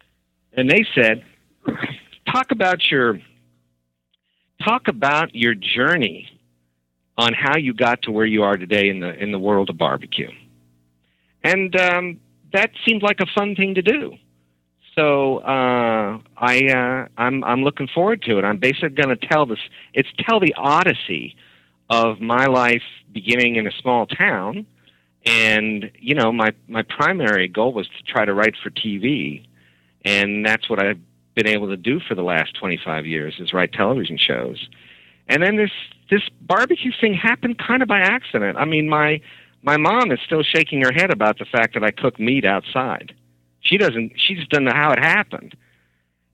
And 0.54 0.72
they 0.72 0.88
said, 0.96 1.24
"Talk 2.32 2.50
about 2.50 2.90
your 2.90 3.20
talk 4.66 4.88
about 4.88 5.36
your 5.36 5.54
journey 5.54 6.30
on 7.16 7.34
how 7.34 7.58
you 7.58 7.76
got 7.76 8.02
to 8.04 8.12
where 8.12 8.26
you 8.26 8.42
are 8.42 8.58
today 8.58 8.90
in 8.90 9.02
the 9.02 9.14
in 9.22 9.32
the 9.32 9.40
world 9.40 9.70
of 9.70 9.78
barbecue." 9.78 10.32
and 11.44 11.76
um, 11.76 12.20
that 12.54 12.72
seemed 12.88 13.04
like 13.04 13.20
a 13.20 13.28
fun 13.36 13.56
thing 13.56 13.76
to 13.76 13.84
do. 13.84 14.18
So 14.96 15.38
uh, 15.40 16.20
I 16.38 16.68
uh, 16.68 17.08
I'm 17.18 17.44
I'm 17.44 17.64
looking 17.64 17.88
forward 17.88 18.22
to 18.24 18.38
it. 18.38 18.46
I'm 18.46 18.58
basically 18.58 18.90
going 18.90 19.10
to 19.18 19.28
tell 19.28 19.46
this. 19.46 19.60
It's 19.94 20.10
tell 20.28 20.40
the 20.40 20.54
odyssey 20.56 21.36
of 21.90 22.20
my 22.20 22.46
life 22.46 22.84
beginning 23.12 23.56
in 23.56 23.66
a 23.66 23.72
small 23.72 24.06
town, 24.06 24.66
and 25.26 25.90
you 26.00 26.14
know 26.14 26.32
my 26.32 26.54
my 26.68 26.84
primary 26.84 27.48
goal 27.48 27.74
was 27.74 27.88
to 27.88 28.04
try 28.04 28.26
to 28.26 28.34
write 28.34 28.54
for 28.62 28.70
TV, 28.70 29.46
and 30.06 30.46
that's 30.46 30.70
what 30.70 30.80
I've 30.80 31.00
been 31.36 31.48
able 31.48 31.68
to 31.70 31.78
do 31.78 32.00
for 32.00 32.14
the 32.14 32.22
last 32.22 32.56
25 32.60 33.08
years 33.08 33.36
is 33.40 33.54
write 33.54 33.74
television 33.74 34.18
shows. 34.18 34.70
And 35.28 35.42
then 35.42 35.56
this 35.56 35.72
this 36.12 36.22
barbecue 36.42 36.92
thing 37.00 37.14
happened 37.16 37.58
kind 37.58 37.82
of 37.82 37.88
by 37.88 38.00
accident. 38.00 38.58
I 38.58 38.66
mean, 38.66 38.90
my 38.90 39.22
my 39.64 39.78
mom 39.78 40.12
is 40.12 40.20
still 40.26 40.44
shaking 40.44 40.82
her 40.82 40.92
head 40.92 41.12
about 41.12 41.40
the 41.40 41.46
fact 41.46 41.74
that 41.74 41.84
I 41.84 41.92
cook 41.92 42.20
meat 42.20 42.46
outside. 42.46 43.16
She 43.64 43.78
doesn't. 43.78 44.14
She 44.18 44.36
just 44.36 44.50
doesn't 44.50 44.66
know 44.66 44.74
how 44.74 44.92
it 44.92 45.00
happened. 45.00 45.56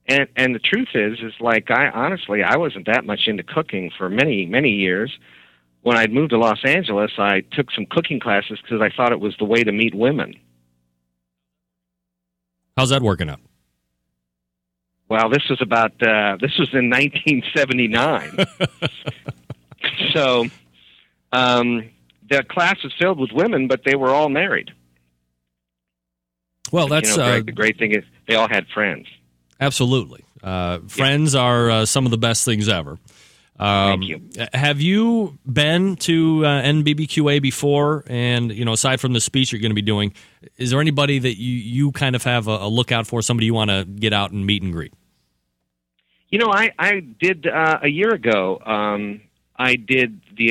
And 0.07 0.27
and 0.35 0.53
the 0.53 0.59
truth 0.59 0.89
is, 0.95 1.19
is 1.19 1.33
like 1.39 1.71
I 1.71 1.89
honestly 1.89 2.43
I 2.43 2.57
wasn't 2.57 2.87
that 2.87 3.05
much 3.05 3.27
into 3.27 3.43
cooking 3.43 3.91
for 3.97 4.09
many 4.09 4.45
many 4.45 4.71
years. 4.71 5.17
When 5.81 5.95
I 5.95 6.07
moved 6.07 6.31
to 6.31 6.37
Los 6.37 6.59
Angeles, 6.65 7.11
I 7.17 7.41
took 7.51 7.71
some 7.71 7.85
cooking 7.85 8.19
classes 8.19 8.59
because 8.61 8.81
I 8.81 8.89
thought 8.89 9.13
it 9.13 9.19
was 9.19 9.35
the 9.37 9.45
way 9.45 9.63
to 9.63 9.71
meet 9.71 9.95
women. 9.95 10.33
How's 12.75 12.89
that 12.89 13.01
working 13.01 13.29
out? 13.29 13.39
Well, 15.07 15.29
this 15.29 15.43
was 15.49 15.61
about 15.61 15.91
uh, 16.01 16.37
this 16.41 16.57
was 16.57 16.69
in 16.73 16.89
1979. 16.89 18.45
so 20.13 20.45
um, 21.31 21.89
the 22.29 22.43
class 22.43 22.83
was 22.83 22.93
filled 22.99 23.19
with 23.19 23.31
women, 23.31 23.67
but 23.67 23.81
they 23.85 23.95
were 23.95 24.09
all 24.09 24.29
married. 24.29 24.71
Well, 26.71 26.87
that's 26.87 27.11
you 27.11 27.17
know, 27.17 27.23
Greg, 27.25 27.41
uh, 27.41 27.45
the 27.45 27.51
great 27.51 27.77
thing 27.77 27.91
is 27.93 28.03
they 28.27 28.35
all 28.35 28.47
had 28.47 28.67
friends. 28.67 29.07
Absolutely. 29.59 30.23
Uh, 30.41 30.79
friends 30.87 31.35
are 31.35 31.69
uh, 31.69 31.85
some 31.85 32.05
of 32.05 32.11
the 32.11 32.17
best 32.17 32.45
things 32.45 32.69
ever. 32.69 32.97
Um, 33.59 33.99
Thank 33.99 34.03
you. 34.05 34.21
Have 34.53 34.79
you 34.79 35.37
been 35.45 35.97
to 35.97 36.45
uh, 36.45 36.61
NBBQA 36.61 37.41
before? 37.41 38.05
And 38.07 38.53
you 38.53 38.63
know, 38.63 38.71
aside 38.71 39.01
from 39.01 39.11
the 39.11 39.19
speech 39.19 39.51
you're 39.51 39.59
going 39.59 39.71
to 39.71 39.75
be 39.75 39.81
doing, 39.81 40.13
is 40.57 40.69
there 40.69 40.79
anybody 40.79 41.19
that 41.19 41.37
you 41.37 41.55
you 41.55 41.91
kind 41.91 42.15
of 42.15 42.23
have 42.23 42.47
a, 42.47 42.51
a 42.51 42.69
lookout 42.69 43.05
for? 43.05 43.21
Somebody 43.21 43.47
you 43.47 43.53
want 43.53 43.69
to 43.69 43.83
get 43.83 44.13
out 44.13 44.31
and 44.31 44.45
meet 44.45 44.63
and 44.63 44.71
greet? 44.71 44.93
You 46.29 46.39
know, 46.39 46.51
I 46.51 46.71
I 46.79 47.01
did 47.01 47.47
uh, 47.47 47.79
a 47.83 47.89
year 47.89 48.13
ago. 48.13 48.61
Um, 48.65 49.21
I 49.57 49.75
did 49.75 50.21
the 50.37 50.49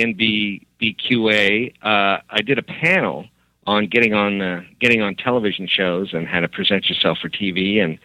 NBBQA. 0.81 1.75
Uh, 1.83 2.21
I 2.29 2.43
did 2.45 2.59
a 2.59 2.63
panel 2.63 3.25
on 3.69 3.87
getting 3.87 4.15
on 4.15 4.41
uh, 4.41 4.63
getting 4.81 5.03
on 5.03 5.15
television 5.15 5.67
shows 5.69 6.15
and 6.15 6.27
how 6.27 6.41
to 6.41 6.49
present 6.49 6.89
yourself 6.89 7.19
for 7.19 7.29
TV, 7.29 7.83
and 7.85 7.99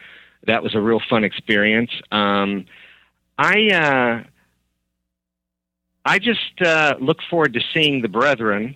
that 0.46 0.62
was 0.62 0.76
a 0.76 0.82
real 0.82 1.00
fun 1.10 1.24
experience. 1.24 1.92
Um, 2.12 2.66
I 3.38 3.70
uh, 3.70 4.24
I 6.04 6.20
just 6.20 6.62
uh, 6.62 6.96
look 7.00 7.20
forward 7.30 7.54
to 7.54 7.62
seeing 7.74 8.02
the 8.02 8.10
brethren 8.10 8.76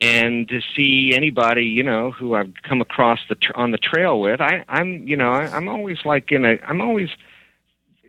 and 0.00 0.48
to 0.48 0.60
see 0.74 1.14
anybody 1.14 1.64
you 1.64 1.82
know 1.82 2.10
who 2.10 2.34
I've 2.34 2.52
come 2.62 2.80
across 2.80 3.20
the 3.28 3.34
tr- 3.34 3.52
on 3.54 3.70
the 3.70 3.78
trail 3.78 4.18
with. 4.18 4.40
I, 4.40 4.64
I'm 4.68 5.06
you 5.06 5.16
know 5.16 5.32
I, 5.32 5.54
I'm 5.54 5.68
always 5.68 5.98
like 6.06 6.32
in 6.32 6.46
a 6.46 6.58
I'm 6.66 6.80
always 6.80 7.10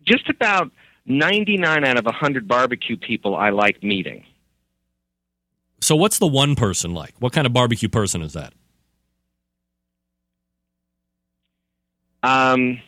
just 0.05 0.29
about 0.29 0.71
99 1.05 1.85
out 1.85 1.97
of 1.97 2.05
100 2.05 2.47
barbecue 2.47 2.95
people 2.95 3.35
I 3.35 3.49
like 3.49 3.83
meeting. 3.83 4.23
So, 5.79 5.95
what's 5.95 6.19
the 6.19 6.27
one 6.27 6.55
person 6.55 6.93
like? 6.93 7.13
What 7.19 7.33
kind 7.33 7.45
of 7.45 7.53
barbecue 7.53 7.89
person 7.89 8.21
is 8.21 8.33
that? 8.33 8.53
Um, 12.23 12.81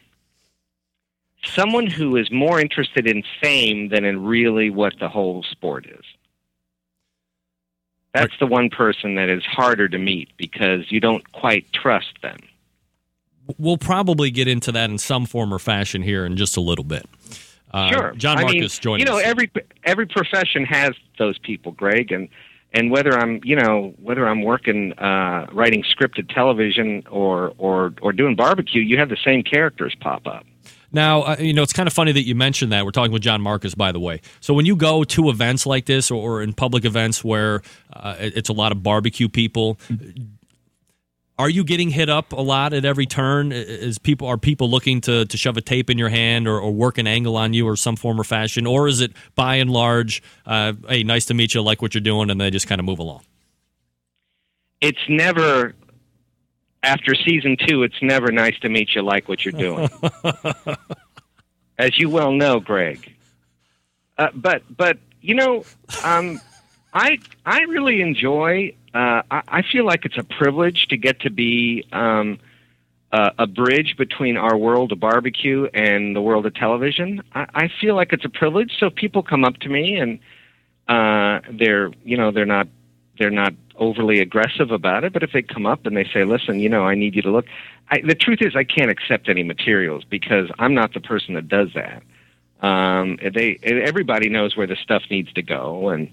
someone 1.43 1.87
who 1.87 2.17
is 2.17 2.31
more 2.31 2.59
interested 2.59 3.07
in 3.07 3.23
fame 3.41 3.89
than 3.89 4.05
in 4.05 4.23
really 4.23 4.69
what 4.69 4.93
the 4.99 5.07
whole 5.07 5.43
sport 5.43 5.85
is. 5.85 6.03
That's 8.13 8.33
the 8.39 8.47
one 8.47 8.69
person 8.69 9.15
that 9.15 9.29
is 9.29 9.45
harder 9.45 9.87
to 9.87 9.97
meet 9.99 10.29
because 10.35 10.91
you 10.91 10.99
don't 10.99 11.31
quite 11.31 11.71
trust 11.73 12.19
them. 12.23 12.37
We'll 13.57 13.77
probably 13.77 14.31
get 14.31 14.47
into 14.47 14.71
that 14.71 14.89
in 14.89 14.97
some 14.97 15.25
form 15.25 15.53
or 15.53 15.59
fashion 15.59 16.01
here 16.01 16.25
in 16.25 16.35
just 16.35 16.57
a 16.57 16.61
little 16.61 16.83
bit. 16.83 17.05
Uh, 17.71 17.89
sure, 17.91 18.13
John 18.17 18.39
I 18.39 18.41
Markus 18.41 18.59
mean, 18.59 18.81
joining 18.81 18.99
You 19.05 19.11
know, 19.11 19.19
us. 19.19 19.25
every 19.25 19.51
every 19.83 20.07
profession 20.07 20.65
has 20.65 20.91
those 21.19 21.37
people, 21.37 21.71
Greg, 21.71 22.11
and 22.11 22.29
and 22.73 22.91
whether 22.91 23.17
I'm 23.17 23.41
you 23.43 23.55
know 23.55 23.93
whether 24.01 24.27
I'm 24.27 24.43
working 24.43 24.93
uh, 24.93 25.47
writing 25.51 25.83
scripted 25.83 26.33
television 26.33 27.03
or 27.09 27.53
or 27.57 27.93
or 28.01 28.13
doing 28.13 28.35
barbecue, 28.35 28.81
you 28.81 28.97
have 28.97 29.09
the 29.09 29.17
same 29.23 29.43
characters 29.43 29.95
pop 29.99 30.27
up. 30.27 30.45
Now, 30.91 31.21
uh, 31.21 31.35
you 31.39 31.53
know, 31.53 31.61
it's 31.61 31.73
kind 31.73 31.85
of 31.85 31.93
funny 31.93 32.11
that 32.11 32.23
you 32.23 32.33
mentioned 32.33 32.71
that. 32.71 32.83
We're 32.83 32.91
talking 32.91 33.11
with 33.11 33.21
John 33.21 33.41
Markus, 33.41 33.75
by 33.75 33.91
the 33.91 33.99
way. 33.99 34.21
So 34.39 34.53
when 34.53 34.65
you 34.65 34.75
go 34.75 35.03
to 35.03 35.29
events 35.29 35.65
like 35.67 35.85
this 35.85 36.09
or, 36.09 36.39
or 36.39 36.41
in 36.41 36.53
public 36.53 36.83
events 36.83 37.23
where 37.23 37.61
uh, 37.93 38.15
it's 38.17 38.49
a 38.49 38.53
lot 38.53 38.71
of 38.71 38.81
barbecue 38.81 39.29
people, 39.29 39.79
are 41.39 41.49
you 41.49 41.63
getting 41.63 41.89
hit 41.89 42.09
up 42.09 42.33
a 42.33 42.41
lot 42.41 42.73
at 42.73 42.83
every 42.83 43.05
turn? 43.05 43.53
Is 43.53 43.97
people 43.97 44.27
are 44.27 44.37
people 44.37 44.69
looking 44.69 44.99
to, 45.01 45.25
to 45.25 45.37
shove 45.37 45.55
a 45.55 45.61
tape 45.61 45.89
in 45.89 45.97
your 45.97 46.09
hand 46.09 46.49
or, 46.49 46.59
or 46.59 46.71
work 46.71 46.97
an 46.97 47.07
angle 47.07 47.37
on 47.37 47.53
you 47.53 47.65
or 47.65 47.77
some 47.77 47.95
form 47.95 48.19
or 48.19 48.25
fashion, 48.25 48.67
or 48.67 48.89
is 48.89 48.99
it 48.99 49.13
by 49.35 49.55
and 49.55 49.71
large, 49.71 50.21
uh, 50.45 50.73
hey, 50.89 51.03
nice 51.03 51.25
to 51.27 51.33
meet 51.33 51.53
you, 51.53 51.61
like 51.61 51.81
what 51.81 51.95
you're 51.95 52.01
doing, 52.01 52.29
and 52.29 52.41
they 52.41 52.51
just 52.51 52.67
kind 52.67 52.79
of 52.79 52.85
move 52.85 52.99
along? 52.99 53.21
It's 54.81 54.99
never 55.07 55.73
after 56.83 57.15
season 57.15 57.55
two. 57.65 57.83
It's 57.83 58.01
never 58.01 58.33
nice 58.33 58.59
to 58.59 58.69
meet 58.69 58.93
you, 58.93 59.01
like 59.01 59.29
what 59.29 59.45
you're 59.45 59.53
doing, 59.53 59.89
as 61.77 61.97
you 61.97 62.09
well 62.09 62.33
know, 62.33 62.59
Greg. 62.59 63.15
Uh, 64.17 64.27
but 64.35 64.61
but 64.75 64.97
you 65.21 65.35
know, 65.35 65.63
um, 66.03 66.41
I 66.93 67.19
I 67.45 67.61
really 67.61 68.01
enjoy. 68.01 68.73
Uh, 68.93 69.21
I, 69.29 69.41
I 69.47 69.61
feel 69.61 69.85
like 69.85 70.05
it's 70.05 70.17
a 70.17 70.23
privilege 70.23 70.87
to 70.87 70.97
get 70.97 71.21
to 71.21 71.29
be 71.29 71.85
um, 71.91 72.39
uh, 73.11 73.31
a 73.37 73.47
bridge 73.47 73.95
between 73.97 74.37
our 74.37 74.57
world 74.57 74.91
of 74.91 74.99
barbecue 74.99 75.65
and 75.73 76.15
the 76.15 76.21
world 76.21 76.45
of 76.45 76.53
television. 76.53 77.21
I, 77.33 77.45
I 77.53 77.69
feel 77.81 77.95
like 77.95 78.13
it's 78.13 78.25
a 78.25 78.29
privilege. 78.29 78.77
So 78.79 78.89
people 78.89 79.23
come 79.23 79.43
up 79.43 79.57
to 79.57 79.69
me 79.69 79.95
and 79.95 80.19
uh, 80.87 81.41
they're 81.51 81.91
you 82.03 82.17
know 82.17 82.31
they're 82.31 82.45
not 82.45 82.67
they're 83.19 83.29
not 83.29 83.53
overly 83.75 84.19
aggressive 84.19 84.71
about 84.71 85.03
it. 85.03 85.13
But 85.13 85.23
if 85.23 85.31
they 85.31 85.41
come 85.41 85.65
up 85.65 85.85
and 85.85 85.95
they 85.95 86.05
say, 86.13 86.23
"Listen, 86.23 86.59
you 86.59 86.69
know, 86.69 86.83
I 86.83 86.95
need 86.95 87.15
you 87.15 87.21
to 87.21 87.31
look," 87.31 87.45
I, 87.89 88.01
the 88.01 88.15
truth 88.15 88.39
is 88.41 88.55
I 88.55 88.63
can't 88.63 88.89
accept 88.89 89.29
any 89.29 89.43
materials 89.43 90.03
because 90.03 90.49
I'm 90.57 90.73
not 90.73 90.93
the 90.93 90.99
person 90.99 91.35
that 91.35 91.47
does 91.47 91.69
that. 91.75 92.03
Um, 92.65 93.17
they 93.21 93.59
everybody 93.63 94.29
knows 94.29 94.57
where 94.57 94.67
the 94.67 94.75
stuff 94.75 95.03
needs 95.09 95.31
to 95.33 95.41
go, 95.41 95.89
and 95.89 96.11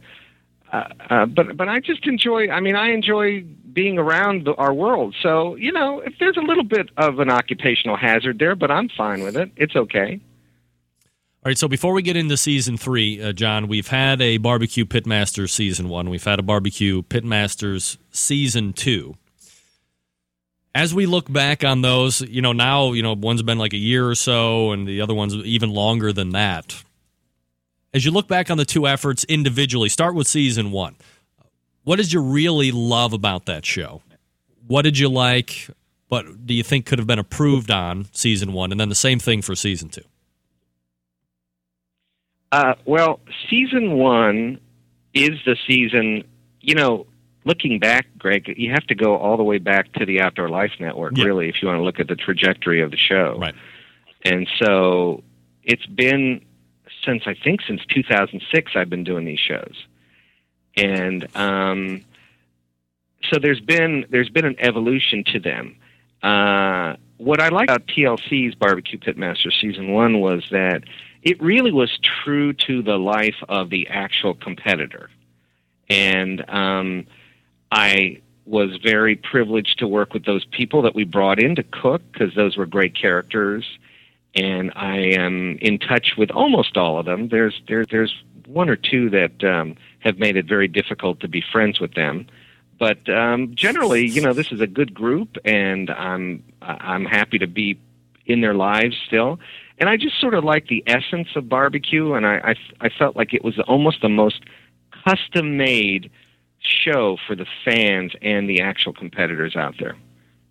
uh, 0.72 0.84
uh, 1.10 1.26
but 1.26 1.56
but 1.56 1.68
I 1.68 1.80
just 1.80 2.06
enjoy. 2.06 2.51
I 2.51 2.60
mean, 2.60 2.76
I 2.76 2.90
enjoy 2.90 3.43
being 3.72 3.98
around 3.98 4.47
the, 4.47 4.55
our 4.55 4.72
world. 4.72 5.14
So 5.22 5.55
you 5.56 5.72
know, 5.72 6.01
if 6.01 6.14
there's 6.18 6.36
a 6.36 6.40
little 6.43 6.64
bit 6.64 6.90
of 6.97 7.18
an 7.18 7.30
occupational 7.30 7.97
hazard 7.97 8.38
there, 8.38 8.56
but 8.56 8.70
I'm 8.70 8.88
fine 8.88 9.22
with 9.22 9.36
it. 9.36 9.51
It's 9.56 9.76
okay. 9.76 10.20
All 11.47 11.51
right, 11.51 11.56
so 11.56 11.68
before 11.68 11.93
we 11.93 12.02
get 12.02 12.16
into 12.16 12.36
season 12.36 12.76
three, 12.76 13.22
uh, 13.22 13.32
John, 13.32 13.68
we've 13.68 13.86
had 13.86 14.20
a 14.20 14.38
barbecue 14.38 14.84
pitmasters 14.84 15.51
season 15.51 15.88
one. 15.88 16.10
We've 16.10 16.24
had 16.24 16.40
a 16.40 16.43
barbecue 16.43 17.02
pitmasters 17.02 17.98
season 18.10 18.72
two. 18.72 19.14
As 20.74 20.93
we 20.93 21.06
look 21.06 21.32
back 21.32 21.62
on 21.62 21.82
those, 21.82 22.20
you 22.20 22.43
know, 22.43 22.52
now, 22.52 22.94
you 22.94 23.02
know, 23.02 23.12
one's 23.12 23.43
been 23.43 23.59
like 23.59 23.74
a 23.74 23.78
year 23.78 24.09
or 24.09 24.16
so, 24.16 24.72
and 24.72 24.88
the 24.88 25.01
other 25.01 25.14
one's 25.14 25.34
even 25.36 25.70
longer 25.70 26.12
than 26.12 26.30
that. 26.30 26.82
As 27.95 28.05
you 28.05 28.11
look 28.11 28.29
back 28.29 28.51
on 28.51 28.59
the 28.59 28.65
two 28.65 28.87
efforts 28.87 29.25
individually, 29.25 29.89
start 29.89 30.15
with 30.15 30.27
season 30.27 30.71
one. 30.71 30.97
What 31.85 31.97
did 31.97 32.13
you 32.13 32.21
really 32.21 32.73
love 32.73 33.13
about 33.13 33.47
that 33.47 33.65
show? 33.65 34.03
What 34.67 34.83
did 34.83 34.99
you 34.99 35.09
like, 35.09 35.71
but 36.09 36.47
do 36.47 36.53
you 36.53 36.63
think 36.63 36.85
could 36.87 36.99
have 36.99 37.07
been 37.07 37.19
improved 37.19 37.71
on 37.71 38.07
season 38.13 38.53
one? 38.53 38.73
And 38.73 38.81
then 38.81 38.89
the 38.89 38.95
same 38.95 39.19
thing 39.19 39.41
for 39.41 39.55
season 39.55 39.89
two. 39.89 40.03
Uh, 42.53 42.75
well, 42.85 43.21
season 43.49 43.99
one 43.99 44.59
is 45.15 45.39
the 45.45 45.57
season. 45.67 46.25
You 46.61 46.75
know, 46.75 47.07
looking 47.45 47.79
back, 47.79 48.07
Greg, 48.19 48.53
you 48.57 48.73
have 48.73 48.87
to 48.89 48.95
go 48.95 49.17
all 49.17 49.37
the 49.37 49.45
way 49.45 49.59
back 49.59 49.93
to 49.95 50.05
the 50.05 50.21
Outdoor 50.21 50.49
Life 50.49 50.73
Network, 50.81 51.17
really, 51.17 51.49
if 51.49 51.57
you 51.63 51.69
want 51.69 51.79
to 51.79 51.83
look 51.83 52.01
at 52.01 52.09
the 52.09 52.17
trajectory 52.17 52.83
of 52.83 52.91
the 52.91 52.97
show. 52.97 53.39
Right. 53.41 53.55
And 54.25 54.49
so 54.61 55.23
it's 55.63 55.87
been 55.87 56.45
since 57.07 57.23
I 57.27 57.35
think 57.35 57.61
since 57.62 57.81
2006 57.87 58.73
I've 58.74 58.91
been 58.91 59.05
doing 59.05 59.24
these 59.24 59.39
shows, 59.39 59.87
and 60.77 61.27
um, 61.37 62.05
so 63.31 63.39
there's 63.41 63.61
been 63.61 64.05
there's 64.11 64.28
been 64.28 64.45
an 64.45 64.57
evolution 64.59 65.24
to 65.33 65.41
them. 65.41 65.77
Uh, 66.23 66.97
what 67.16 67.41
I 67.41 67.49
like 67.49 67.70
about 67.70 67.87
TLC's 67.87 68.55
Barbecue 68.57 68.99
Pitmaster 68.99 69.51
season 69.59 69.93
one 69.93 70.20
was 70.20 70.45
that 70.51 70.83
it 71.23 71.41
really 71.41 71.73
was 71.73 71.99
true 72.24 72.53
to 72.53 72.83
the 72.83 72.99
life 72.99 73.37
of 73.49 73.70
the 73.70 73.89
actual 73.89 74.35
competitor, 74.35 75.09
and 75.89 76.45
um, 76.51 77.07
I 77.70 78.20
was 78.45 78.77
very 78.83 79.16
privileged 79.16 79.78
to 79.81 79.89
work 79.89 80.15
with 80.15 80.24
those 80.24 80.45
people 80.47 80.83
that 80.83 80.95
we 80.95 81.05
brought 81.05 81.43
in 81.43 81.57
to 81.57 81.65
cook 81.65 82.03
because 82.12 82.35
those 82.35 82.57
were 82.57 82.66
great 82.66 82.95
characters 82.95 83.65
and 84.37 84.71
I 84.77 84.99
am 84.99 85.59
in 85.61 85.79
touch 85.79 86.13
with 86.17 86.31
almost 86.31 86.77
all 86.77 86.99
of 86.99 87.07
them. 87.07 87.29
There's 87.29 87.61
there, 87.67 87.85
there's 87.87 88.15
one 88.47 88.69
or 88.69 88.77
two 88.77 89.11
that 89.11 89.43
um, 89.43 89.77
have 90.01 90.19
made 90.19 90.37
it 90.37 90.47
very 90.47 90.69
difficult 90.69 91.21
to 91.21 91.29
be 91.29 91.43
friends 91.53 91.81
with 91.81 91.95
them, 91.95 92.27
but 92.79 93.09
um, 93.09 93.55
generally, 93.55 94.07
you 94.07 94.21
know, 94.21 94.35
this 94.35 94.53
is 94.53 94.61
a 94.61 94.67
good 94.67 94.95
group, 94.95 95.37
and 95.45 95.91
I'm 95.91 96.45
I'm 96.61 97.07
happy 97.07 97.39
to 97.39 97.47
be 97.47 97.81
in 98.27 98.43
their 98.43 98.55
lives 98.55 98.97
still. 99.07 99.41
And 99.79 99.89
I 99.89 99.97
just 99.97 100.19
sort 100.21 100.35
of 100.35 100.45
like 100.45 100.69
the 100.69 100.83
essence 100.87 101.29
of 101.35 101.49
barbecue, 101.49 102.13
and 102.13 102.27
I 102.27 102.55
I, 102.81 102.87
I 102.87 102.89
felt 102.91 103.17
like 103.17 103.33
it 103.33 103.43
was 103.43 103.59
almost 103.67 104.03
the 104.03 104.09
most 104.09 104.43
custom 105.05 105.57
made 105.57 106.11
show 106.59 107.17
for 107.27 107.35
the 107.35 107.47
fans 107.65 108.13
and 108.23 108.49
the 108.49 108.61
actual 108.61 108.93
competitors 108.93 109.57
out 109.57 109.75
there. 109.79 109.97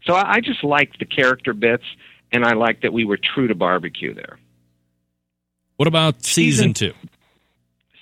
So 0.06 0.14
I, 0.14 0.36
I 0.36 0.40
just 0.40 0.64
liked 0.64 1.00
the 1.00 1.06
character 1.06 1.54
bits 1.54 1.84
and 2.32 2.46
I 2.46 2.54
liked 2.54 2.82
that 2.84 2.94
we 2.94 3.06
were 3.06 3.18
true 3.18 3.48
to 3.48 3.56
barbecue 3.56 4.14
there. 4.14 4.38
What 5.78 5.88
about 5.88 6.24
season, 6.24 6.74
Season- 6.76 6.94
two? 6.94 7.10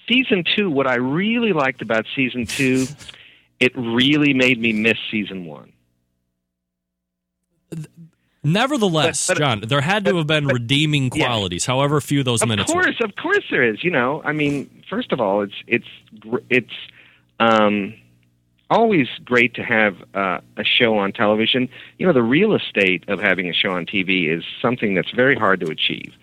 Season 0.07 0.43
two, 0.55 0.69
what 0.69 0.85
I 0.85 0.95
really 0.95 1.53
liked 1.53 1.81
about 1.81 2.05
season 2.15 2.45
two, 2.45 2.87
it 3.59 3.71
really 3.75 4.33
made 4.33 4.59
me 4.59 4.73
miss 4.73 4.97
season 5.09 5.45
one. 5.45 5.71
Nevertheless, 8.43 9.25
But- 9.27 9.35
but- 9.35 9.39
John, 9.39 9.61
there 9.61 9.81
had 9.81 10.03
to 10.05 10.17
have 10.17 10.27
been 10.27 10.47
redeeming 10.47 11.09
qualities, 11.09 11.65
however 11.65 12.01
few 12.01 12.23
those 12.23 12.41
Of 12.41 12.49
minutes 12.49 12.69
Of 12.69 12.73
course, 12.75 12.95
of 13.01 13.15
course 13.15 13.43
there 13.49 13.63
is. 13.63 13.83
You 13.83 13.91
know, 13.91 14.21
I 14.25 14.33
mean, 14.33 14.83
first 14.89 15.11
of 15.13 15.21
all, 15.21 15.41
it's 15.41 15.55
it's 15.65 15.87
it's 16.49 16.73
um, 17.39 17.93
always 18.73 19.07
great 19.23 19.53
to 19.53 19.63
have 19.63 19.95
uh, 20.15 20.39
a 20.57 20.63
show 20.63 20.97
on 20.97 21.13
television. 21.13 21.69
You 21.99 22.07
know, 22.07 22.13
the 22.13 22.23
real 22.23 22.53
estate 22.55 23.07
of 23.07 23.19
having 23.19 23.47
a 23.49 23.53
show 23.53 23.69
on 23.69 23.85
TV 23.85 24.35
is 24.35 24.43
something 24.61 24.95
that's 24.95 25.11
very 25.11 25.35
hard 25.35 25.59
to 25.61 25.67
achieve. 25.67 26.13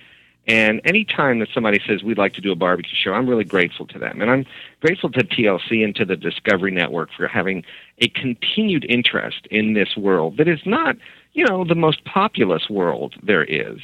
And 0.48 0.80
any 0.84 1.04
time 1.04 1.38
that 1.38 1.48
somebody 1.54 1.80
says 1.86 2.02
we'd 2.02 2.18
like 2.18 2.32
to 2.34 2.40
do 2.40 2.50
a 2.50 2.56
barbecue 2.56 2.96
show, 2.96 3.12
I'm 3.12 3.28
really 3.28 3.44
grateful 3.44 3.86
to 3.86 3.98
them, 3.98 4.20
and 4.20 4.30
I'm 4.30 4.46
grateful 4.80 5.10
to 5.10 5.20
TLC 5.20 5.84
and 5.84 5.94
to 5.94 6.04
the 6.04 6.16
Discovery 6.16 6.72
Network 6.72 7.10
for 7.16 7.28
having 7.28 7.62
a 7.98 8.08
continued 8.08 8.84
interest 8.88 9.46
in 9.50 9.74
this 9.74 9.96
world 9.96 10.38
that 10.38 10.48
is 10.48 10.60
not, 10.66 10.96
you 11.34 11.44
know, 11.44 11.64
the 11.64 11.76
most 11.76 12.04
populous 12.04 12.68
world 12.68 13.14
there 13.22 13.44
is. 13.44 13.78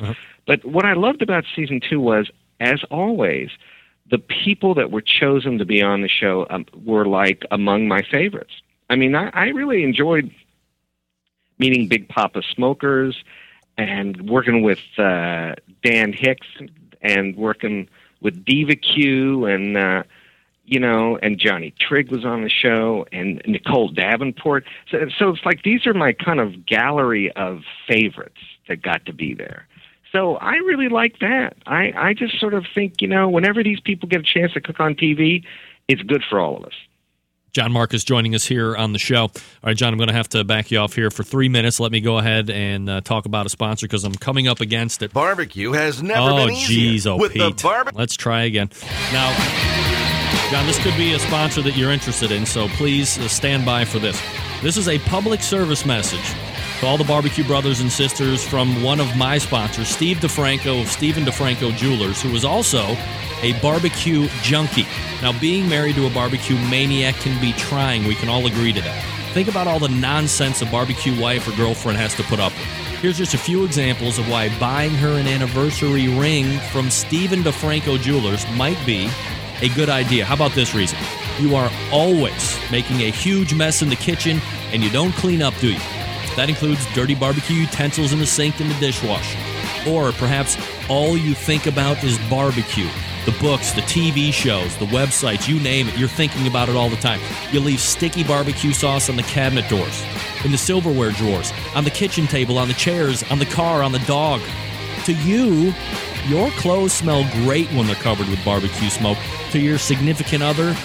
But 0.46 0.64
what 0.64 0.84
I 0.84 0.94
loved 0.94 1.22
about 1.22 1.44
season 1.54 1.80
two 1.88 2.00
was, 2.00 2.30
as 2.58 2.82
always, 2.90 3.50
the 4.10 4.18
people 4.18 4.74
that 4.74 4.90
were 4.90 5.02
chosen 5.02 5.58
to 5.58 5.64
be 5.64 5.82
on 5.82 6.02
the 6.02 6.08
show 6.08 6.46
um, 6.50 6.66
were 6.84 7.06
like 7.06 7.44
among 7.50 7.88
my 7.88 8.02
favorites. 8.02 8.52
I 8.88 8.96
mean, 8.96 9.14
I, 9.14 9.30
I 9.32 9.46
really 9.48 9.82
enjoyed 9.82 10.32
meeting 11.58 11.88
Big 11.88 12.08
Poppa 12.08 12.42
Smokers 12.54 13.16
and 13.76 14.28
working 14.28 14.62
with 14.62 14.80
uh, 14.98 15.54
Dan 15.82 16.12
Hicks 16.12 16.46
and 17.02 17.36
working 17.36 17.88
with 18.20 18.44
Diva 18.44 18.76
Q 18.76 19.46
and 19.46 19.76
uh, 19.76 20.02
you 20.66 20.80
know, 20.80 21.16
and 21.22 21.38
Johnny 21.38 21.72
Trigg 21.78 22.10
was 22.10 22.24
on 22.24 22.42
the 22.42 22.50
show 22.50 23.06
and 23.12 23.40
Nicole 23.46 23.88
Davenport. 23.88 24.64
So, 24.90 25.06
so 25.16 25.30
it's 25.30 25.44
like 25.44 25.62
these 25.62 25.86
are 25.86 25.94
my 25.94 26.12
kind 26.12 26.40
of 26.40 26.66
gallery 26.66 27.30
of 27.32 27.62
favorites 27.88 28.40
that 28.68 28.82
got 28.82 29.06
to 29.06 29.12
be 29.12 29.32
there. 29.32 29.68
So 30.12 30.36
I 30.36 30.54
really 30.56 30.88
like 30.88 31.18
that. 31.20 31.56
I, 31.66 31.92
I 31.96 32.14
just 32.14 32.38
sort 32.38 32.54
of 32.54 32.64
think, 32.74 33.02
you 33.02 33.08
know, 33.08 33.28
whenever 33.28 33.62
these 33.62 33.80
people 33.80 34.08
get 34.08 34.20
a 34.20 34.24
chance 34.24 34.52
to 34.52 34.60
cook 34.60 34.80
on 34.80 34.94
TV, 34.94 35.44
it's 35.88 36.02
good 36.02 36.22
for 36.28 36.40
all 36.40 36.56
of 36.56 36.64
us. 36.64 36.74
John 37.56 37.72
Markus 37.72 38.04
joining 38.04 38.34
us 38.34 38.44
here 38.44 38.76
on 38.76 38.92
the 38.92 38.98
show. 38.98 39.22
All 39.22 39.30
right, 39.64 39.76
John, 39.76 39.90
I'm 39.90 39.96
going 39.98 40.08
to 40.08 40.14
have 40.14 40.28
to 40.30 40.44
back 40.44 40.70
you 40.70 40.78
off 40.78 40.92
here 40.92 41.10
for 41.10 41.22
three 41.22 41.48
minutes. 41.48 41.80
Let 41.80 41.90
me 41.90 42.02
go 42.02 42.18
ahead 42.18 42.50
and 42.50 42.90
uh, 42.90 43.00
talk 43.00 43.24
about 43.24 43.46
a 43.46 43.48
sponsor 43.48 43.86
because 43.86 44.04
I'm 44.04 44.14
coming 44.14 44.46
up 44.46 44.60
against 44.60 45.00
it. 45.02 45.14
Barbecue 45.14 45.72
has 45.72 46.02
never 46.02 46.20
oh, 46.20 46.46
been 46.46 46.54
easier. 46.54 46.66
geez, 46.68 47.06
oh, 47.06 47.16
With 47.16 47.32
the 47.32 47.50
Pete. 47.52 47.62
barbe- 47.62 47.94
Let's 47.94 48.14
try 48.14 48.42
again. 48.42 48.68
Now, 49.10 49.34
John, 50.50 50.66
this 50.66 50.78
could 50.82 50.96
be 50.98 51.14
a 51.14 51.18
sponsor 51.18 51.62
that 51.62 51.78
you're 51.78 51.92
interested 51.92 52.30
in, 52.30 52.44
so 52.44 52.68
please 52.68 53.16
uh, 53.18 53.26
stand 53.26 53.64
by 53.64 53.86
for 53.86 54.00
this. 54.00 54.20
This 54.60 54.76
is 54.76 54.86
a 54.88 54.98
public 54.98 55.40
service 55.40 55.86
message 55.86 56.34
to 56.80 56.86
all 56.86 56.98
the 56.98 57.04
barbecue 57.04 57.44
brothers 57.44 57.80
and 57.80 57.90
sisters 57.90 58.46
from 58.46 58.82
one 58.82 59.00
of 59.00 59.16
my 59.16 59.38
sponsors, 59.38 59.88
Steve 59.88 60.18
DeFranco 60.18 60.82
of 60.82 60.88
Stephen 60.88 61.24
DeFranco 61.24 61.74
Jewelers, 61.76 62.20
who 62.20 62.34
is 62.34 62.44
also 62.44 62.96
a 63.42 63.58
barbecue 63.62 64.28
junkie. 64.42 64.86
Now, 65.22 65.38
being 65.40 65.68
married 65.68 65.96
to 65.96 66.06
a 66.06 66.10
barbecue 66.10 66.56
maniac 66.68 67.14
can 67.16 67.40
be 67.40 67.52
trying. 67.52 68.04
We 68.04 68.14
can 68.14 68.28
all 68.28 68.46
agree 68.46 68.72
to 68.72 68.80
that. 68.82 69.04
Think 69.32 69.48
about 69.48 69.66
all 69.66 69.78
the 69.78 69.88
nonsense 69.88 70.62
a 70.62 70.66
barbecue 70.66 71.18
wife 71.20 71.48
or 71.48 71.56
girlfriend 71.56 71.98
has 71.98 72.14
to 72.14 72.22
put 72.24 72.40
up 72.40 72.52
with. 72.52 72.86
Here's 73.00 73.18
just 73.18 73.34
a 73.34 73.38
few 73.38 73.64
examples 73.64 74.18
of 74.18 74.28
why 74.28 74.48
buying 74.58 74.92
her 74.92 75.18
an 75.18 75.26
anniversary 75.26 76.08
ring 76.08 76.58
from 76.70 76.90
Stephen 76.90 77.40
DeFranco 77.42 78.00
Jewelers 78.00 78.46
might 78.52 78.78
be 78.86 79.10
a 79.62 79.68
good 79.70 79.88
idea. 79.88 80.24
How 80.24 80.34
about 80.34 80.52
this 80.52 80.74
reason? 80.74 80.98
You 81.38 81.54
are 81.56 81.70
always 81.92 82.58
making 82.70 83.02
a 83.02 83.10
huge 83.10 83.54
mess 83.54 83.82
in 83.82 83.88
the 83.88 83.96
kitchen 83.96 84.40
and 84.72 84.82
you 84.82 84.90
don't 84.90 85.12
clean 85.12 85.42
up, 85.42 85.54
do 85.58 85.72
you? 85.72 85.80
That 86.36 86.48
includes 86.50 86.86
dirty 86.94 87.14
barbecue 87.14 87.56
utensils 87.56 88.12
in 88.12 88.18
the 88.18 88.26
sink 88.26 88.60
and 88.60 88.70
the 88.70 88.78
dishwasher. 88.78 89.38
Or 89.88 90.12
perhaps 90.12 90.56
all 90.88 91.16
you 91.16 91.34
think 91.34 91.66
about 91.66 92.02
is 92.04 92.18
barbecue. 92.30 92.88
The 93.24 93.32
books, 93.40 93.72
the 93.72 93.80
TV 93.82 94.32
shows, 94.32 94.76
the 94.76 94.86
websites, 94.86 95.48
you 95.48 95.58
name 95.58 95.88
it, 95.88 95.98
you're 95.98 96.08
thinking 96.08 96.46
about 96.46 96.68
it 96.68 96.76
all 96.76 96.88
the 96.88 96.96
time. 96.96 97.20
You 97.50 97.60
leave 97.60 97.80
sticky 97.80 98.22
barbecue 98.22 98.72
sauce 98.72 99.08
on 99.08 99.16
the 99.16 99.24
cabinet 99.24 99.68
doors, 99.68 100.04
in 100.44 100.52
the 100.52 100.58
silverware 100.58 101.10
drawers, 101.10 101.52
on 101.74 101.84
the 101.84 101.90
kitchen 101.90 102.26
table, 102.26 102.58
on 102.58 102.68
the 102.68 102.74
chairs, 102.74 103.24
on 103.30 103.40
the 103.40 103.46
car, 103.46 103.82
on 103.82 103.90
the 103.90 103.98
dog. 104.00 104.40
To 105.06 105.12
you, 105.12 105.74
your 106.28 106.50
clothes 106.52 106.92
smell 106.92 107.28
great 107.44 107.68
when 107.72 107.86
they're 107.86 107.96
covered 107.96 108.28
with 108.28 108.44
barbecue 108.44 108.90
smoke. 108.90 109.18
To 109.52 109.58
your 109.58 109.78
significant 109.78 110.42
other, 110.42 110.76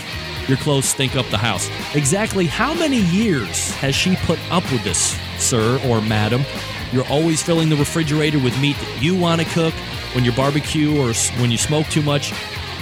your 0.47 0.57
clothes 0.57 0.85
stink 0.85 1.15
up 1.15 1.25
the 1.27 1.37
house. 1.37 1.69
Exactly 1.95 2.45
how 2.45 2.73
many 2.73 3.01
years 3.01 3.71
has 3.75 3.95
she 3.95 4.15
put 4.17 4.39
up 4.51 4.63
with 4.71 4.83
this, 4.83 5.17
sir 5.37 5.79
or 5.87 6.01
madam? 6.01 6.43
You're 6.91 7.07
always 7.07 7.41
filling 7.41 7.69
the 7.69 7.75
refrigerator 7.75 8.39
with 8.39 8.59
meat 8.59 8.75
that 8.77 9.01
you 9.01 9.17
want 9.17 9.41
to 9.41 9.47
cook 9.47 9.73
when 10.13 10.25
you 10.25 10.31
barbecue 10.33 10.99
or 10.99 11.13
when 11.39 11.51
you 11.51 11.57
smoke 11.57 11.87
too 11.87 12.01
much, 12.01 12.33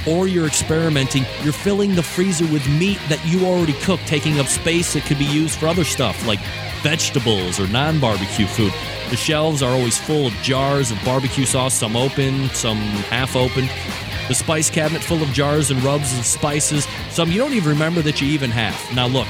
or 0.07 0.27
you're 0.27 0.47
experimenting. 0.47 1.25
You're 1.43 1.53
filling 1.53 1.95
the 1.95 2.03
freezer 2.03 2.45
with 2.47 2.67
meat 2.69 2.99
that 3.09 3.23
you 3.25 3.45
already 3.45 3.73
cooked, 3.73 4.07
taking 4.07 4.39
up 4.39 4.47
space 4.47 4.93
that 4.93 5.03
could 5.03 5.19
be 5.19 5.25
used 5.25 5.59
for 5.59 5.67
other 5.67 5.83
stuff 5.83 6.25
like 6.25 6.39
vegetables 6.81 7.59
or 7.59 7.67
non 7.67 7.99
barbecue 7.99 8.47
food. 8.47 8.73
The 9.09 9.17
shelves 9.17 9.61
are 9.61 9.71
always 9.71 9.97
full 9.97 10.27
of 10.27 10.33
jars 10.41 10.91
of 10.91 11.03
barbecue 11.03 11.45
sauce, 11.45 11.73
some 11.73 11.95
open, 11.95 12.49
some 12.49 12.77
half 12.77 13.35
open. 13.35 13.67
The 14.29 14.35
spice 14.35 14.69
cabinet 14.69 15.03
full 15.03 15.23
of 15.23 15.29
jars 15.29 15.71
and 15.71 15.83
rubs 15.83 16.13
and 16.13 16.23
spices, 16.23 16.87
some 17.09 17.31
you 17.31 17.39
don't 17.39 17.53
even 17.53 17.71
remember 17.71 18.03
that 18.03 18.21
you 18.21 18.27
even 18.27 18.51
have. 18.51 18.79
Now, 18.95 19.07
look, 19.07 19.25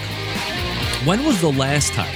when 1.07 1.23
was 1.23 1.39
the 1.39 1.53
last 1.53 1.93
time 1.93 2.13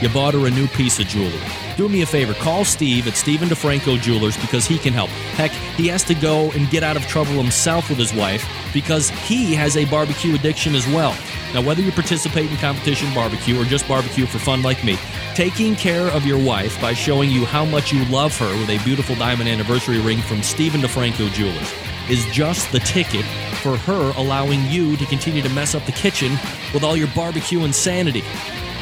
you 0.00 0.08
bought 0.10 0.34
her 0.34 0.46
a 0.46 0.50
new 0.50 0.68
piece 0.68 1.00
of 1.00 1.08
jewelry? 1.08 1.40
Do 1.76 1.88
me 1.88 2.02
a 2.02 2.06
favor, 2.06 2.34
call 2.34 2.64
Steve 2.64 3.08
at 3.08 3.16
Stephen 3.16 3.48
DeFranco 3.48 4.00
Jewelers 4.00 4.36
because 4.36 4.64
he 4.64 4.78
can 4.78 4.92
help. 4.92 5.10
Heck, 5.34 5.50
he 5.76 5.88
has 5.88 6.04
to 6.04 6.14
go 6.14 6.52
and 6.52 6.70
get 6.70 6.84
out 6.84 6.96
of 6.96 7.04
trouble 7.08 7.32
himself 7.32 7.88
with 7.88 7.98
his 7.98 8.14
wife 8.14 8.48
because 8.72 9.10
he 9.10 9.52
has 9.56 9.76
a 9.76 9.84
barbecue 9.86 10.36
addiction 10.36 10.76
as 10.76 10.86
well. 10.86 11.16
Now, 11.52 11.62
whether 11.62 11.82
you 11.82 11.90
participate 11.90 12.48
in 12.48 12.56
competition 12.58 13.12
barbecue 13.12 13.60
or 13.60 13.64
just 13.64 13.88
barbecue 13.88 14.26
for 14.26 14.38
fun 14.38 14.62
like 14.62 14.84
me, 14.84 14.96
taking 15.34 15.74
care 15.74 16.06
of 16.12 16.24
your 16.24 16.38
wife 16.38 16.80
by 16.80 16.92
showing 16.92 17.28
you 17.28 17.44
how 17.44 17.64
much 17.64 17.92
you 17.92 18.04
love 18.04 18.38
her 18.38 18.56
with 18.60 18.70
a 18.70 18.78
beautiful 18.84 19.16
diamond 19.16 19.48
anniversary 19.48 19.98
ring 19.98 20.18
from 20.18 20.44
Stephen 20.44 20.80
DeFranco 20.80 21.28
Jewelers 21.32 21.89
is 22.10 22.26
just 22.26 22.70
the 22.72 22.80
ticket 22.80 23.24
for 23.62 23.76
her 23.76 24.12
allowing 24.16 24.64
you 24.66 24.96
to 24.96 25.06
continue 25.06 25.42
to 25.42 25.48
mess 25.50 25.74
up 25.74 25.84
the 25.86 25.92
kitchen 25.92 26.32
with 26.74 26.82
all 26.82 26.96
your 26.96 27.08
barbecue 27.14 27.64
insanity. 27.64 28.22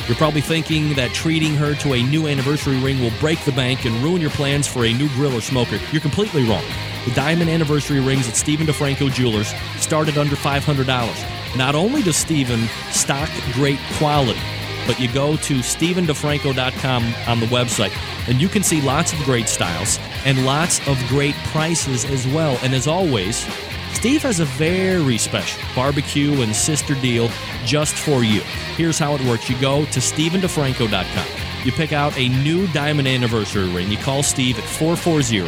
You're 0.06 0.16
probably 0.16 0.40
thinking 0.40 0.94
that 0.94 1.12
treating 1.12 1.54
her 1.56 1.74
to 1.76 1.92
a 1.92 2.02
new 2.02 2.28
anniversary 2.28 2.78
ring 2.78 2.98
will 3.00 3.12
break 3.20 3.38
the 3.44 3.52
bank 3.52 3.84
and 3.84 3.94
ruin 3.96 4.22
your 4.22 4.30
plans 4.30 4.66
for 4.66 4.86
a 4.86 4.92
new 4.92 5.08
grill 5.10 5.34
or 5.34 5.42
smoker. 5.42 5.78
You're 5.92 6.00
completely 6.00 6.48
wrong. 6.48 6.64
The 7.04 7.12
diamond 7.14 7.50
anniversary 7.50 8.00
rings 8.00 8.26
at 8.28 8.34
Stephen 8.34 8.66
DeFranco 8.66 9.12
Jewelers 9.12 9.52
start 9.76 10.08
at 10.08 10.16
under 10.16 10.34
$500. 10.34 11.56
Not 11.56 11.74
only 11.74 12.02
does 12.02 12.16
Stephen 12.16 12.68
stock 12.90 13.28
great 13.52 13.78
quality, 13.98 14.40
but 14.88 14.98
you 14.98 15.12
go 15.12 15.36
to 15.36 15.58
StephenDeFranco.com 15.58 17.14
on 17.28 17.38
the 17.38 17.46
website 17.46 17.92
and 18.26 18.40
you 18.40 18.48
can 18.48 18.62
see 18.64 18.80
lots 18.80 19.12
of 19.12 19.18
great 19.20 19.48
styles 19.48 20.00
and 20.24 20.44
lots 20.44 20.84
of 20.88 20.98
great 21.06 21.34
prices 21.52 22.04
as 22.06 22.26
well. 22.28 22.58
And 22.62 22.74
as 22.74 22.88
always, 22.88 23.46
Steve 23.92 24.22
has 24.22 24.40
a 24.40 24.46
very 24.46 25.18
special 25.18 25.62
barbecue 25.74 26.40
and 26.40 26.56
sister 26.56 26.94
deal 26.94 27.30
just 27.64 27.94
for 27.94 28.24
you. 28.24 28.40
Here's 28.76 28.98
how 28.98 29.14
it 29.14 29.24
works 29.24 29.50
you 29.50 29.60
go 29.60 29.84
to 29.84 30.00
StephenDeFranco.com. 30.00 31.47
You 31.64 31.72
pick 31.72 31.92
out 31.92 32.16
a 32.16 32.28
new 32.28 32.66
diamond 32.68 33.08
anniversary 33.08 33.68
ring. 33.68 33.90
You 33.90 33.98
call 33.98 34.22
Steve 34.22 34.58
at 34.58 34.64
440 34.64 35.40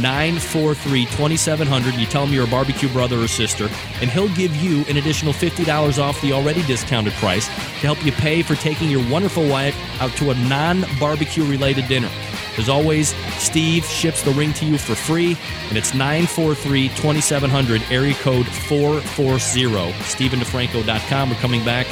943 0.00 1.04
2700. 1.04 1.94
You 1.94 2.06
tell 2.06 2.26
him 2.26 2.32
you're 2.32 2.46
a 2.46 2.50
barbecue 2.50 2.88
brother 2.88 3.18
or 3.18 3.28
sister, 3.28 3.68
and 4.00 4.10
he'll 4.10 4.34
give 4.34 4.54
you 4.56 4.84
an 4.88 4.96
additional 4.96 5.32
$50 5.32 6.02
off 6.02 6.20
the 6.22 6.32
already 6.32 6.62
discounted 6.62 7.12
price 7.14 7.46
to 7.46 7.86
help 7.86 8.04
you 8.04 8.12
pay 8.12 8.42
for 8.42 8.54
taking 8.54 8.90
your 8.90 9.08
wonderful 9.10 9.46
wife 9.48 9.76
out 10.00 10.10
to 10.12 10.30
a 10.30 10.34
non 10.48 10.84
barbecue 10.98 11.44
related 11.44 11.86
dinner. 11.88 12.10
As 12.58 12.68
always, 12.68 13.14
Steve 13.38 13.84
ships 13.84 14.22
the 14.22 14.30
ring 14.32 14.52
to 14.54 14.66
you 14.66 14.76
for 14.76 14.94
free, 14.94 15.38
and 15.68 15.78
it's 15.78 15.94
943 15.94 16.88
2700, 16.88 17.82
area 17.90 18.14
code 18.14 18.46
440. 18.46 19.92
StephenDeFranco.com. 19.92 21.30
We're 21.30 21.36
coming 21.36 21.64
back 21.64 21.86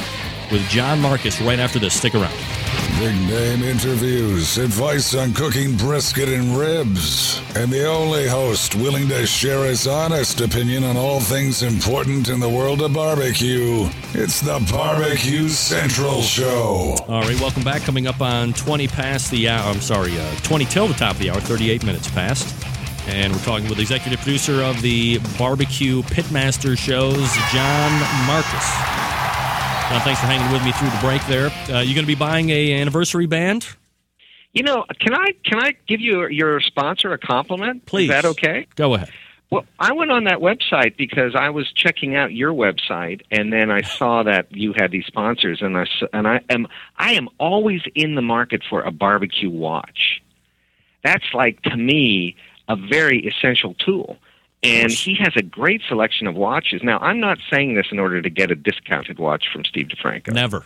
with 0.51 0.67
John 0.69 0.99
Markus 0.99 1.39
right 1.41 1.59
after 1.59 1.79
this. 1.79 1.93
Stick 1.93 2.13
around. 2.13 2.35
Big 2.99 3.15
name 3.27 3.63
interviews, 3.63 4.57
advice 4.57 5.15
on 5.15 5.33
cooking 5.33 5.75
brisket 5.75 6.29
and 6.29 6.55
ribs, 6.55 7.41
and 7.55 7.71
the 7.71 7.87
only 7.87 8.27
host 8.27 8.75
willing 8.75 9.07
to 9.07 9.25
share 9.25 9.65
his 9.65 9.87
honest 9.87 10.39
opinion 10.41 10.83
on 10.83 10.97
all 10.97 11.19
things 11.19 11.63
important 11.63 12.29
in 12.29 12.39
the 12.39 12.49
world 12.49 12.81
of 12.81 12.93
barbecue. 12.93 13.89
It's 14.13 14.39
the 14.41 14.63
Barbecue 14.71 15.49
Central 15.49 16.21
Show. 16.21 16.95
All 17.07 17.21
right, 17.21 17.39
welcome 17.39 17.63
back. 17.63 17.81
Coming 17.81 18.05
up 18.05 18.21
on 18.21 18.53
20 18.53 18.87
past 18.87 19.31
the 19.31 19.49
hour. 19.49 19.71
I'm 19.71 19.81
sorry, 19.81 20.19
uh, 20.19 20.35
20 20.43 20.65
till 20.65 20.87
the 20.87 20.93
top 20.93 21.13
of 21.13 21.19
the 21.19 21.31
hour, 21.31 21.39
38 21.39 21.83
minutes 21.83 22.09
past. 22.11 22.55
And 23.07 23.33
we're 23.33 23.39
talking 23.39 23.67
with 23.67 23.77
the 23.77 23.81
executive 23.81 24.19
producer 24.19 24.61
of 24.61 24.81
the 24.83 25.17
Barbecue 25.39 26.03
Pitmaster 26.03 26.77
shows, 26.77 27.33
John 27.51 28.27
Markus. 28.27 29.10
John, 29.91 29.99
thanks 30.03 30.21
for 30.21 30.27
hanging 30.27 30.49
with 30.53 30.63
me 30.63 30.71
through 30.71 30.89
the 30.89 30.99
break 31.01 31.21
there. 31.27 31.49
Uh, 31.69 31.81
you 31.81 31.93
going 31.93 32.05
to 32.05 32.07
be 32.07 32.15
buying 32.15 32.49
a 32.49 32.79
anniversary 32.79 33.25
band? 33.25 33.67
You 34.53 34.63
know, 34.63 34.85
can 35.01 35.13
I 35.13 35.33
can 35.43 35.59
I 35.59 35.73
give 35.85 35.99
you 35.99 36.29
your 36.29 36.61
sponsor 36.61 37.11
a 37.11 37.17
compliment? 37.17 37.85
Please. 37.87 38.05
Is 38.05 38.09
that 38.11 38.23
okay? 38.23 38.67
Go 38.77 38.93
ahead. 38.93 39.09
Well, 39.49 39.65
I 39.81 39.91
went 39.91 40.09
on 40.09 40.23
that 40.23 40.37
website 40.37 40.95
because 40.95 41.35
I 41.35 41.49
was 41.49 41.69
checking 41.73 42.15
out 42.15 42.31
your 42.31 42.53
website, 42.53 43.23
and 43.31 43.51
then 43.51 43.69
I 43.69 43.81
saw 43.97 44.23
that 44.23 44.49
you 44.55 44.71
had 44.71 44.91
these 44.91 45.05
sponsors, 45.07 45.61
and 45.61 45.77
I 45.77 45.85
and 46.13 46.25
I 46.25 46.39
am 46.49 46.67
I 46.95 47.11
am 47.11 47.27
always 47.37 47.81
in 47.93 48.15
the 48.15 48.21
market 48.21 48.63
for 48.69 48.81
a 48.83 48.91
barbecue 48.91 49.49
watch. 49.49 50.21
That's 51.03 51.33
like 51.33 51.61
to 51.63 51.75
me 51.75 52.37
a 52.69 52.77
very 52.77 53.27
essential 53.27 53.73
tool. 53.73 54.15
And 54.63 54.91
he 54.91 55.15
has 55.15 55.33
a 55.35 55.41
great 55.41 55.81
selection 55.87 56.27
of 56.27 56.35
watches. 56.35 56.81
Now, 56.83 56.99
I'm 56.99 57.19
not 57.19 57.39
saying 57.49 57.73
this 57.73 57.87
in 57.91 57.99
order 57.99 58.21
to 58.21 58.29
get 58.29 58.51
a 58.51 58.55
discounted 58.55 59.17
watch 59.17 59.45
from 59.51 59.65
Steve 59.65 59.87
DeFranco. 59.87 60.33
Never. 60.33 60.65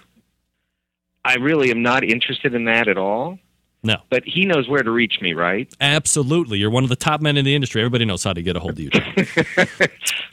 I 1.23 1.35
really 1.35 1.71
am 1.71 1.81
not 1.81 2.03
interested 2.03 2.53
in 2.53 2.65
that 2.65 2.87
at 2.87 2.97
all. 2.97 3.39
No. 3.85 3.97
But 4.09 4.23
he 4.25 4.45
knows 4.45 4.67
where 4.67 4.81
to 4.81 4.89
reach 4.89 5.21
me, 5.21 5.33
right? 5.33 5.71
Absolutely. 5.79 6.57
You're 6.57 6.71
one 6.71 6.83
of 6.83 6.89
the 6.89 6.95
top 6.95 7.21
men 7.21 7.37
in 7.37 7.45
the 7.45 7.53
industry. 7.53 7.81
Everybody 7.81 8.03
knows 8.03 8.23
how 8.23 8.33
to 8.33 8.41
get 8.41 8.55
a 8.55 8.59
hold 8.59 8.73
of 8.73 8.79
you. 8.79 8.89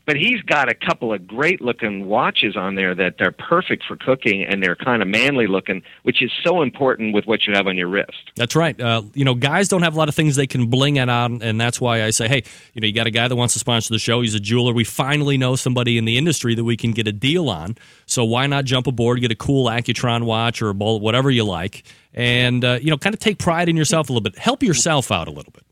But 0.05 0.16
he's 0.16 0.43
got 0.43 0.69
a 0.69 0.74
couple 0.74 1.12
of 1.12 1.27
great 1.27 1.61
looking 1.61 2.07
watches 2.07 2.57
on 2.57 2.74
there 2.74 2.95
that 2.95 3.19
they're 3.19 3.33
perfect 3.33 3.85
for 3.85 3.97
cooking 3.97 4.45
and 4.45 4.62
they're 4.62 4.74
kind 4.74 5.01
of 5.01 5.07
manly 5.07 5.47
looking, 5.47 5.83
which 6.03 6.23
is 6.23 6.33
so 6.43 6.62
important 6.62 7.15
with 7.15 7.27
what 7.27 7.47
you 7.47 7.55
have 7.55 7.69
on 7.69 7.77
your 7.77 7.89
wrist. 7.89 8.33
That's 8.35 8.57
right. 8.57 8.79
Uh, 8.81 9.03
you 9.15 9.24
know, 9.24 9.35
guys 9.35 9.69
don't 9.69 9.83
have 9.83 9.95
a 9.95 9.99
lot 9.99 10.09
of 10.09 10.15
things 10.15 10.35
they 10.35 10.49
can 10.49 10.66
bling 10.66 10.97
it 10.97 11.09
on, 11.09 11.41
and 11.41 11.61
that's 11.61 11.81
why 11.81 12.03
I 12.03 12.11
say, 12.11 12.27
hey, 12.27 12.43
you 12.74 12.81
know, 12.81 12.87
you 12.89 12.93
got 12.93 13.07
a 13.07 13.12
guy 13.12 13.29
that 13.29 13.37
wants 13.37 13.55
to 13.55 13.61
sponsor 13.61 13.95
the 13.95 13.99
show. 14.01 14.23
He's 14.23 14.35
a 14.35 14.41
jeweler. 14.41 14.73
We 14.73 14.85
finally 14.85 15.39
know 15.39 15.55
somebody 15.55 15.99
in 15.99 16.05
the 16.05 16.19
industry 16.19 16.57
that 16.57 16.65
we 16.65 16.77
can 16.77 16.91
get 16.91 17.07
a 17.07 17.12
deal 17.12 17.49
on. 17.49 17.77
So 18.07 18.24
why 18.24 18.47
not 18.49 18.65
jump 18.65 18.89
aboard, 18.89 19.20
get 19.20 19.31
a 19.31 19.37
cool 19.37 19.66
Accutron 19.66 20.24
watch 20.24 20.62
or 20.62 20.70
a 20.70 20.74
bowl, 20.74 20.99
whatever 20.99 21.31
you 21.31 21.45
like, 21.45 21.85
and 22.14 22.64
uh, 22.64 22.78
you 22.80 22.90
know, 22.90 22.98
kind 22.98 23.14
of 23.14 23.20
take 23.20 23.39
pride 23.39 23.68
in 23.68 23.76
yourself 23.76 24.09
a 24.09 24.12
little 24.12 24.22
bit. 24.22 24.39
Help 24.39 24.62
yourself 24.62 25.10
out 25.10 25.28
a 25.28 25.30
little 25.30 25.52
bit. 25.52 25.64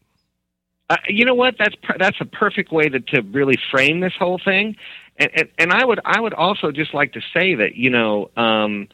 Uh, 0.88 0.96
you 1.08 1.24
know 1.24 1.34
what? 1.34 1.54
That's 1.58 1.74
per- 1.76 1.98
that's 1.98 2.20
a 2.20 2.24
perfect 2.24 2.72
way 2.72 2.88
to, 2.88 3.00
to 3.00 3.22
really 3.22 3.58
frame 3.70 4.00
this 4.00 4.14
whole 4.18 4.40
thing. 4.44 4.76
And, 5.18 5.30
and 5.34 5.48
and 5.58 5.72
I 5.72 5.84
would 5.84 6.00
I 6.04 6.20
would 6.20 6.34
also 6.34 6.72
just 6.72 6.94
like 6.94 7.12
to 7.12 7.20
say 7.32 7.54
that 7.54 7.76
you 7.76 7.90
know 7.90 8.30
um, 8.36 8.88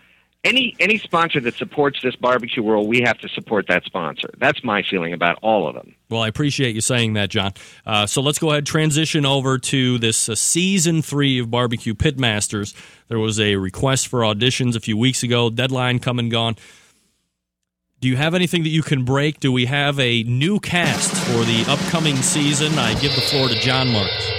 any 0.47 0.77
any 0.79 0.99
sponsor 0.99 1.41
that 1.41 1.55
supports 1.55 2.01
this 2.03 2.15
barbecue 2.17 2.63
world, 2.63 2.87
we 2.87 3.01
have 3.01 3.19
to 3.19 3.29
support 3.29 3.67
that 3.69 3.85
sponsor. 3.85 4.31
That's 4.39 4.63
my 4.63 4.83
feeling 4.83 5.13
about 5.13 5.39
all 5.43 5.69
of 5.69 5.75
them. 5.75 5.95
Well, 6.09 6.23
I 6.23 6.29
appreciate 6.29 6.75
you 6.75 6.81
saying 6.81 7.15
that, 7.15 7.31
John. 7.31 7.53
Uh, 7.85 8.07
so 8.07 8.23
let's 8.23 8.39
go 8.39 8.49
ahead 8.49 8.59
and 8.59 8.67
transition 8.67 9.27
over 9.27 9.59
to 9.59 9.99
this 9.99 10.29
uh, 10.29 10.35
season 10.35 11.03
three 11.03 11.41
of 11.41 11.51
Barbecue 11.51 11.95
Pitmasters. 11.95 12.75
There 13.09 13.19
was 13.19 13.41
a 13.41 13.57
request 13.57 14.09
for 14.09 14.21
auditions 14.21 14.77
a 14.77 14.81
few 14.81 14.97
weeks 14.97 15.23
ago. 15.23 15.51
Deadline 15.51 15.99
come 15.99 16.19
and 16.19 16.31
gone. 16.31 16.57
Do 17.99 18.09
you 18.09 18.17
have 18.17 18.35
anything 18.35 18.63
that 18.65 18.69
you 18.69 18.83
can 18.83 19.05
break? 19.05 19.41
Do 19.41 19.51
we 19.51 19.65
have 19.65 19.99
a 19.99 20.23
new 20.25 20.61
cast 20.61 21.15
for 21.15 21.45
the 21.45 21.65
upcoming 21.67 22.17
season? 22.17 22.79
I 22.79 22.93
give 23.01 23.15
the 23.15 23.23
floor 23.23 23.49
to 23.49 23.55
John 23.55 23.89
Markus. 23.89 24.31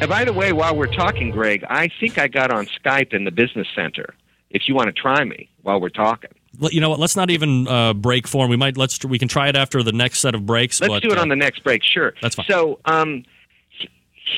And 0.00 0.08
by 0.08 0.24
the 0.24 0.32
way, 0.32 0.52
while 0.52 0.76
we're 0.76 0.86
talking, 0.86 1.32
Greg, 1.32 1.64
I 1.68 1.88
think 1.98 2.16
I 2.16 2.28
got 2.28 2.52
on 2.52 2.66
Skype 2.66 3.12
in 3.12 3.24
the 3.24 3.32
business 3.32 3.66
center. 3.74 4.14
If 4.50 4.68
you 4.68 4.76
want 4.76 4.86
to 4.86 4.92
try 4.92 5.24
me 5.24 5.50
while 5.62 5.80
we're 5.80 5.88
talking, 5.88 6.30
You 6.70 6.80
know 6.80 6.90
what? 6.90 7.00
Let's 7.00 7.16
not 7.16 7.30
even 7.30 7.66
uh, 7.66 7.92
break 7.92 8.28
form. 8.28 8.50
We 8.50 8.56
might 8.56 8.76
let's 8.76 9.04
we 9.04 9.18
can 9.18 9.28
try 9.28 9.48
it 9.48 9.56
after 9.56 9.82
the 9.82 9.92
next 9.92 10.20
set 10.20 10.36
of 10.36 10.46
breaks. 10.46 10.80
let's 10.80 10.92
but, 10.92 11.02
do 11.02 11.10
it 11.10 11.18
uh, 11.18 11.22
on 11.22 11.28
the 11.28 11.36
next 11.36 11.64
break. 11.64 11.82
Sure. 11.82 12.14
That's 12.22 12.36
fine. 12.36 12.46
So, 12.48 12.78
um, 12.84 13.24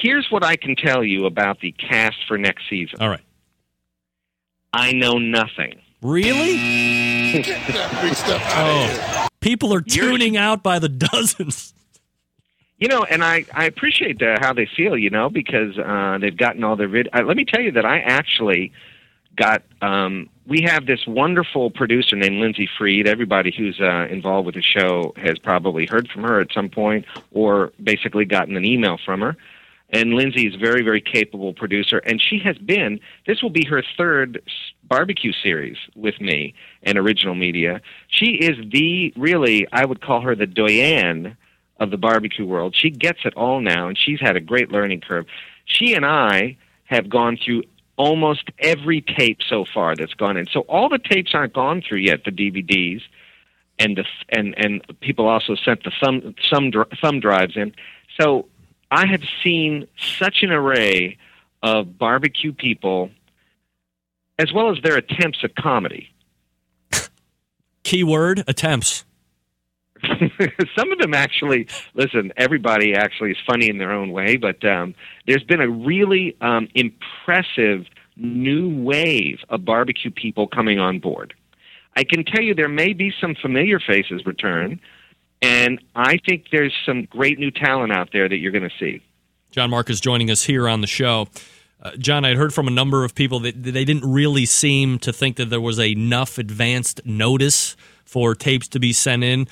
here's 0.00 0.26
what 0.30 0.42
I 0.42 0.56
can 0.56 0.74
tell 0.74 1.04
you 1.04 1.26
about 1.26 1.60
the 1.60 1.72
cast 1.72 2.16
for 2.26 2.38
next 2.38 2.68
season. 2.70 2.98
All 3.00 3.10
right. 3.10 3.20
I 4.72 4.92
know 4.92 5.18
nothing. 5.18 5.81
Really? 6.02 7.44
oh, 8.26 9.26
people 9.40 9.72
are 9.72 9.80
tuning 9.80 10.36
out 10.36 10.62
by 10.62 10.78
the 10.78 10.88
dozens. 10.88 11.72
You 12.78 12.88
know, 12.88 13.04
and 13.04 13.22
I 13.22 13.44
I 13.54 13.66
appreciate 13.66 14.20
uh, 14.20 14.38
how 14.40 14.52
they 14.52 14.66
feel. 14.66 14.98
You 14.98 15.10
know, 15.10 15.30
because 15.30 15.78
uh, 15.78 16.18
they've 16.20 16.36
gotten 16.36 16.64
all 16.64 16.74
their 16.74 16.88
vid. 16.88 17.08
Uh, 17.12 17.22
let 17.22 17.36
me 17.36 17.44
tell 17.44 17.60
you 17.60 17.70
that 17.72 17.86
I 17.86 18.00
actually 18.00 18.72
got. 19.36 19.62
Um, 19.80 20.28
we 20.44 20.62
have 20.62 20.86
this 20.86 21.06
wonderful 21.06 21.70
producer 21.70 22.16
named 22.16 22.40
Lindsay 22.40 22.68
Freed. 22.76 23.06
Everybody 23.06 23.54
who's 23.56 23.80
uh, 23.80 24.08
involved 24.10 24.46
with 24.46 24.56
the 24.56 24.62
show 24.62 25.14
has 25.16 25.38
probably 25.38 25.86
heard 25.86 26.08
from 26.08 26.24
her 26.24 26.40
at 26.40 26.52
some 26.52 26.68
point, 26.68 27.04
or 27.30 27.72
basically 27.80 28.24
gotten 28.24 28.56
an 28.56 28.64
email 28.64 28.98
from 29.04 29.20
her. 29.20 29.36
And 29.92 30.14
Lindsay 30.14 30.46
is 30.46 30.54
a 30.54 30.58
very, 30.58 30.82
very 30.82 31.02
capable 31.02 31.52
producer, 31.52 31.98
and 31.98 32.20
she 32.20 32.38
has 32.38 32.56
been. 32.56 32.98
This 33.26 33.42
will 33.42 33.50
be 33.50 33.66
her 33.66 33.82
third 33.96 34.42
barbecue 34.84 35.32
series 35.32 35.76
with 35.94 36.20
me 36.20 36.54
and 36.82 36.96
Original 36.96 37.34
Media. 37.34 37.80
She 38.08 38.32
is 38.32 38.56
the 38.72 39.12
really, 39.16 39.66
I 39.70 39.84
would 39.84 40.00
call 40.00 40.22
her 40.22 40.34
the 40.34 40.46
doyenne 40.46 41.36
of 41.78 41.90
the 41.90 41.98
barbecue 41.98 42.46
world. 42.46 42.74
She 42.76 42.90
gets 42.90 43.20
it 43.24 43.34
all 43.34 43.60
now, 43.60 43.88
and 43.88 43.98
she's 43.98 44.20
had 44.20 44.36
a 44.36 44.40
great 44.40 44.70
learning 44.70 45.02
curve. 45.02 45.26
She 45.66 45.94
and 45.94 46.06
I 46.06 46.56
have 46.84 47.08
gone 47.08 47.38
through 47.42 47.64
almost 47.96 48.50
every 48.58 49.02
tape 49.02 49.38
so 49.46 49.64
far 49.72 49.94
that's 49.94 50.14
gone 50.14 50.36
in. 50.36 50.46
So 50.46 50.60
all 50.60 50.88
the 50.88 50.98
tapes 50.98 51.32
aren't 51.34 51.52
gone 51.52 51.82
through 51.86 51.98
yet, 51.98 52.24
the 52.24 52.30
DVDs, 52.30 53.02
and 53.78 53.96
the 53.96 54.04
and 54.28 54.54
and 54.56 54.82
people 55.00 55.28
also 55.28 55.54
sent 55.54 55.84
the 55.84 55.92
thumb 56.02 56.34
thumb 56.50 56.72
thumb 57.00 57.20
drives 57.20 57.56
in. 57.56 57.74
So 58.20 58.46
I 58.92 59.06
have 59.06 59.22
seen 59.42 59.88
such 59.96 60.42
an 60.42 60.52
array 60.52 61.16
of 61.62 61.96
barbecue 61.96 62.52
people, 62.52 63.10
as 64.38 64.52
well 64.52 64.70
as 64.70 64.82
their 64.82 64.98
attempts 64.98 65.38
at 65.42 65.56
comedy. 65.56 66.10
Keyword 67.84 68.44
attempts. 68.46 69.06
some 70.76 70.92
of 70.92 70.98
them 70.98 71.14
actually 71.14 71.68
listen 71.94 72.32
everybody 72.36 72.92
actually 72.92 73.30
is 73.30 73.36
funny 73.46 73.70
in 73.70 73.78
their 73.78 73.92
own 73.92 74.10
way 74.10 74.36
but 74.36 74.64
um, 74.64 74.96
there's 75.28 75.44
been 75.44 75.60
a 75.60 75.68
really 75.68 76.36
um, 76.40 76.66
impressive 76.74 77.86
new 78.16 78.82
wave 78.82 79.38
of 79.48 79.64
barbecue 79.64 80.10
people 80.10 80.48
coming 80.48 80.80
on 80.80 80.98
board 80.98 81.34
i 81.94 82.02
can 82.02 82.24
tell 82.24 82.42
you 82.42 82.52
there 82.52 82.68
may 82.68 82.92
be 82.92 83.14
some 83.20 83.36
familiar 83.36 83.78
faces 83.78 84.26
return 84.26 84.80
and 85.42 85.78
i 85.94 86.16
think 86.26 86.46
there's 86.50 86.72
some 86.86 87.04
great 87.04 87.38
new 87.38 87.50
talent 87.50 87.92
out 87.92 88.08
there 88.12 88.28
that 88.28 88.38
you're 88.38 88.52
going 88.52 88.68
to 88.68 88.76
see 88.78 89.02
John 89.52 89.68
Markus 89.68 90.00
joining 90.00 90.30
us 90.30 90.44
here 90.44 90.66
on 90.66 90.80
the 90.80 90.86
show. 90.86 91.28
Uh, 91.82 91.90
John, 91.98 92.24
I'd 92.24 92.38
heard 92.38 92.54
from 92.54 92.68
a 92.68 92.70
number 92.70 93.04
of 93.04 93.14
people 93.14 93.38
that 93.40 93.62
they 93.62 93.84
didn't 93.84 94.10
really 94.10 94.46
seem 94.46 94.98
to 95.00 95.12
think 95.12 95.36
that 95.36 95.50
there 95.50 95.60
was 95.60 95.78
enough 95.78 96.38
advanced 96.38 97.04
notice 97.04 97.76
for 98.04 98.34
tapes 98.34 98.66
to 98.68 98.80
be 98.80 98.94
sent 98.94 99.22
in. 99.22 99.46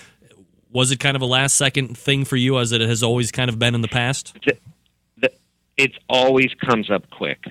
Was 0.73 0.91
it 0.91 1.01
kind 1.01 1.17
of 1.17 1.23
a 1.23 1.27
last 1.27 1.55
second 1.55 1.99
thing 1.99 2.25
for 2.25 2.37
you, 2.37 2.59
as 2.59 2.73
it 2.73 2.81
has 2.81 3.03
always 3.03 3.31
kind 3.31 3.51
of 3.51 3.59
been 3.59 3.75
in 3.75 3.83
the 3.83 3.89
past? 3.89 4.35
it 5.77 5.93
always 6.09 6.51
comes 6.67 6.91
up 6.91 7.11
quick. 7.11 7.45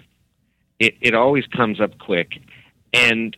It 0.79 0.95
it 1.01 1.13
always 1.13 1.45
comes 1.47 1.79
up 1.79 1.99
quick, 1.99 2.39
and 2.93 3.35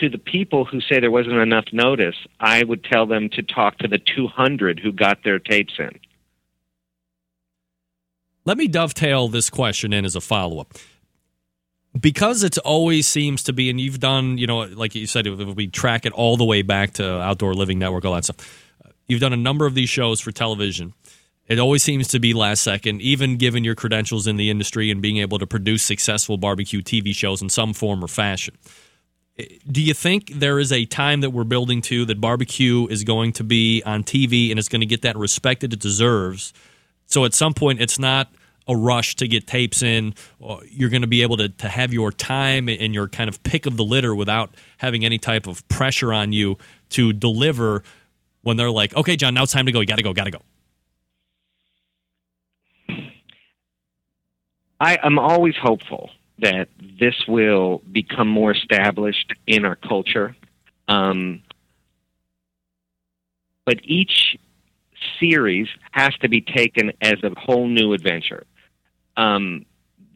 to 0.00 0.08
the 0.08 0.18
people 0.18 0.64
who 0.64 0.80
say 0.80 1.00
there 1.00 1.10
wasn't 1.10 1.36
enough 1.36 1.66
notice, 1.72 2.16
I 2.40 2.64
would 2.64 2.84
tell 2.84 3.06
them 3.06 3.28
to 3.30 3.42
talk 3.42 3.78
to 3.78 3.88
the 3.88 3.98
200 3.98 4.80
who 4.80 4.92
got 4.92 5.24
their 5.24 5.38
tapes 5.38 5.74
in. 5.78 5.98
Let 8.44 8.56
me 8.56 8.68
dovetail 8.68 9.28
this 9.28 9.50
question 9.50 9.92
in 9.92 10.04
as 10.04 10.16
a 10.16 10.20
follow 10.20 10.60
up. 10.60 10.74
Because 11.98 12.42
it 12.42 12.58
always 12.58 13.06
seems 13.06 13.42
to 13.44 13.52
be, 13.52 13.70
and 13.70 13.80
you've 13.80 13.98
done, 13.98 14.38
you 14.38 14.46
know, 14.46 14.60
like 14.60 14.94
you 14.94 15.06
said, 15.06 15.26
we 15.26 15.66
track 15.66 16.06
it 16.06 16.12
all 16.12 16.36
the 16.36 16.44
way 16.44 16.62
back 16.62 16.94
to 16.94 17.20
Outdoor 17.20 17.54
Living 17.54 17.78
Network, 17.78 18.04
all 18.04 18.14
that 18.14 18.24
stuff. 18.24 18.66
You've 19.06 19.20
done 19.20 19.32
a 19.32 19.38
number 19.38 19.66
of 19.66 19.74
these 19.74 19.88
shows 19.88 20.20
for 20.20 20.30
television. 20.32 20.94
It 21.46 21.58
always 21.58 21.82
seems 21.82 22.08
to 22.08 22.20
be 22.20 22.34
last 22.34 22.62
second, 22.62 23.00
even 23.00 23.36
given 23.36 23.64
your 23.64 23.74
credentials 23.74 24.26
in 24.26 24.36
the 24.36 24.50
industry 24.50 24.90
and 24.90 25.00
being 25.00 25.16
able 25.16 25.38
to 25.38 25.46
produce 25.46 25.82
successful 25.82 26.36
barbecue 26.36 26.82
TV 26.82 27.14
shows 27.14 27.40
in 27.40 27.48
some 27.48 27.72
form 27.72 28.04
or 28.04 28.08
fashion. 28.08 28.54
Do 29.70 29.80
you 29.80 29.94
think 29.94 30.32
there 30.34 30.58
is 30.58 30.72
a 30.72 30.84
time 30.84 31.20
that 31.20 31.30
we're 31.30 31.44
building 31.44 31.80
to 31.82 32.04
that 32.06 32.20
barbecue 32.20 32.88
is 32.88 33.04
going 33.04 33.32
to 33.34 33.44
be 33.44 33.82
on 33.84 34.02
TV 34.02 34.50
and 34.50 34.58
it's 34.58 34.68
going 34.68 34.80
to 34.80 34.86
get 34.86 35.02
that 35.02 35.16
respect 35.16 35.60
that 35.60 35.72
it 35.72 35.78
deserves? 35.78 36.52
So 37.06 37.24
at 37.24 37.34
some 37.34 37.54
point, 37.54 37.80
it's 37.80 37.98
not 37.98 38.32
a 38.66 38.76
rush 38.76 39.16
to 39.16 39.28
get 39.28 39.46
tapes 39.46 39.82
in. 39.82 40.14
Uh, 40.44 40.58
you're 40.68 40.90
going 40.90 41.02
to 41.02 41.08
be 41.08 41.22
able 41.22 41.36
to, 41.36 41.48
to 41.48 41.68
have 41.68 41.92
your 41.92 42.10
time 42.10 42.68
and 42.68 42.92
your 42.92 43.08
kind 43.08 43.28
of 43.28 43.42
pick 43.44 43.64
of 43.66 43.76
the 43.76 43.84
litter 43.84 44.14
without 44.14 44.54
having 44.76 45.04
any 45.04 45.18
type 45.18 45.46
of 45.46 45.66
pressure 45.68 46.12
on 46.12 46.32
you 46.32 46.58
to 46.90 47.12
deliver 47.12 47.82
when 48.42 48.56
they're 48.56 48.70
like, 48.70 48.94
okay, 48.96 49.16
John, 49.16 49.34
now 49.34 49.44
it's 49.44 49.52
time 49.52 49.66
to 49.66 49.72
go. 49.72 49.80
You 49.80 49.86
got 49.86 49.96
to 49.96 50.02
go, 50.02 50.12
got 50.12 50.24
to 50.24 50.30
go. 50.32 50.42
I 54.80 54.98
am 55.02 55.18
always 55.18 55.56
hopeful 55.56 56.10
that 56.38 56.68
this 57.00 57.14
will 57.26 57.82
become 57.90 58.28
more 58.28 58.52
established 58.52 59.32
in 59.46 59.64
our 59.64 59.76
culture. 59.76 60.36
Um, 60.86 61.42
but 63.66 63.80
each 63.82 64.36
series 65.20 65.68
has 65.90 66.14
to 66.20 66.28
be 66.28 66.40
taken 66.40 66.92
as 67.02 67.22
a 67.22 67.30
whole 67.38 67.66
new 67.66 67.92
adventure. 67.92 68.46
Um, 69.16 69.66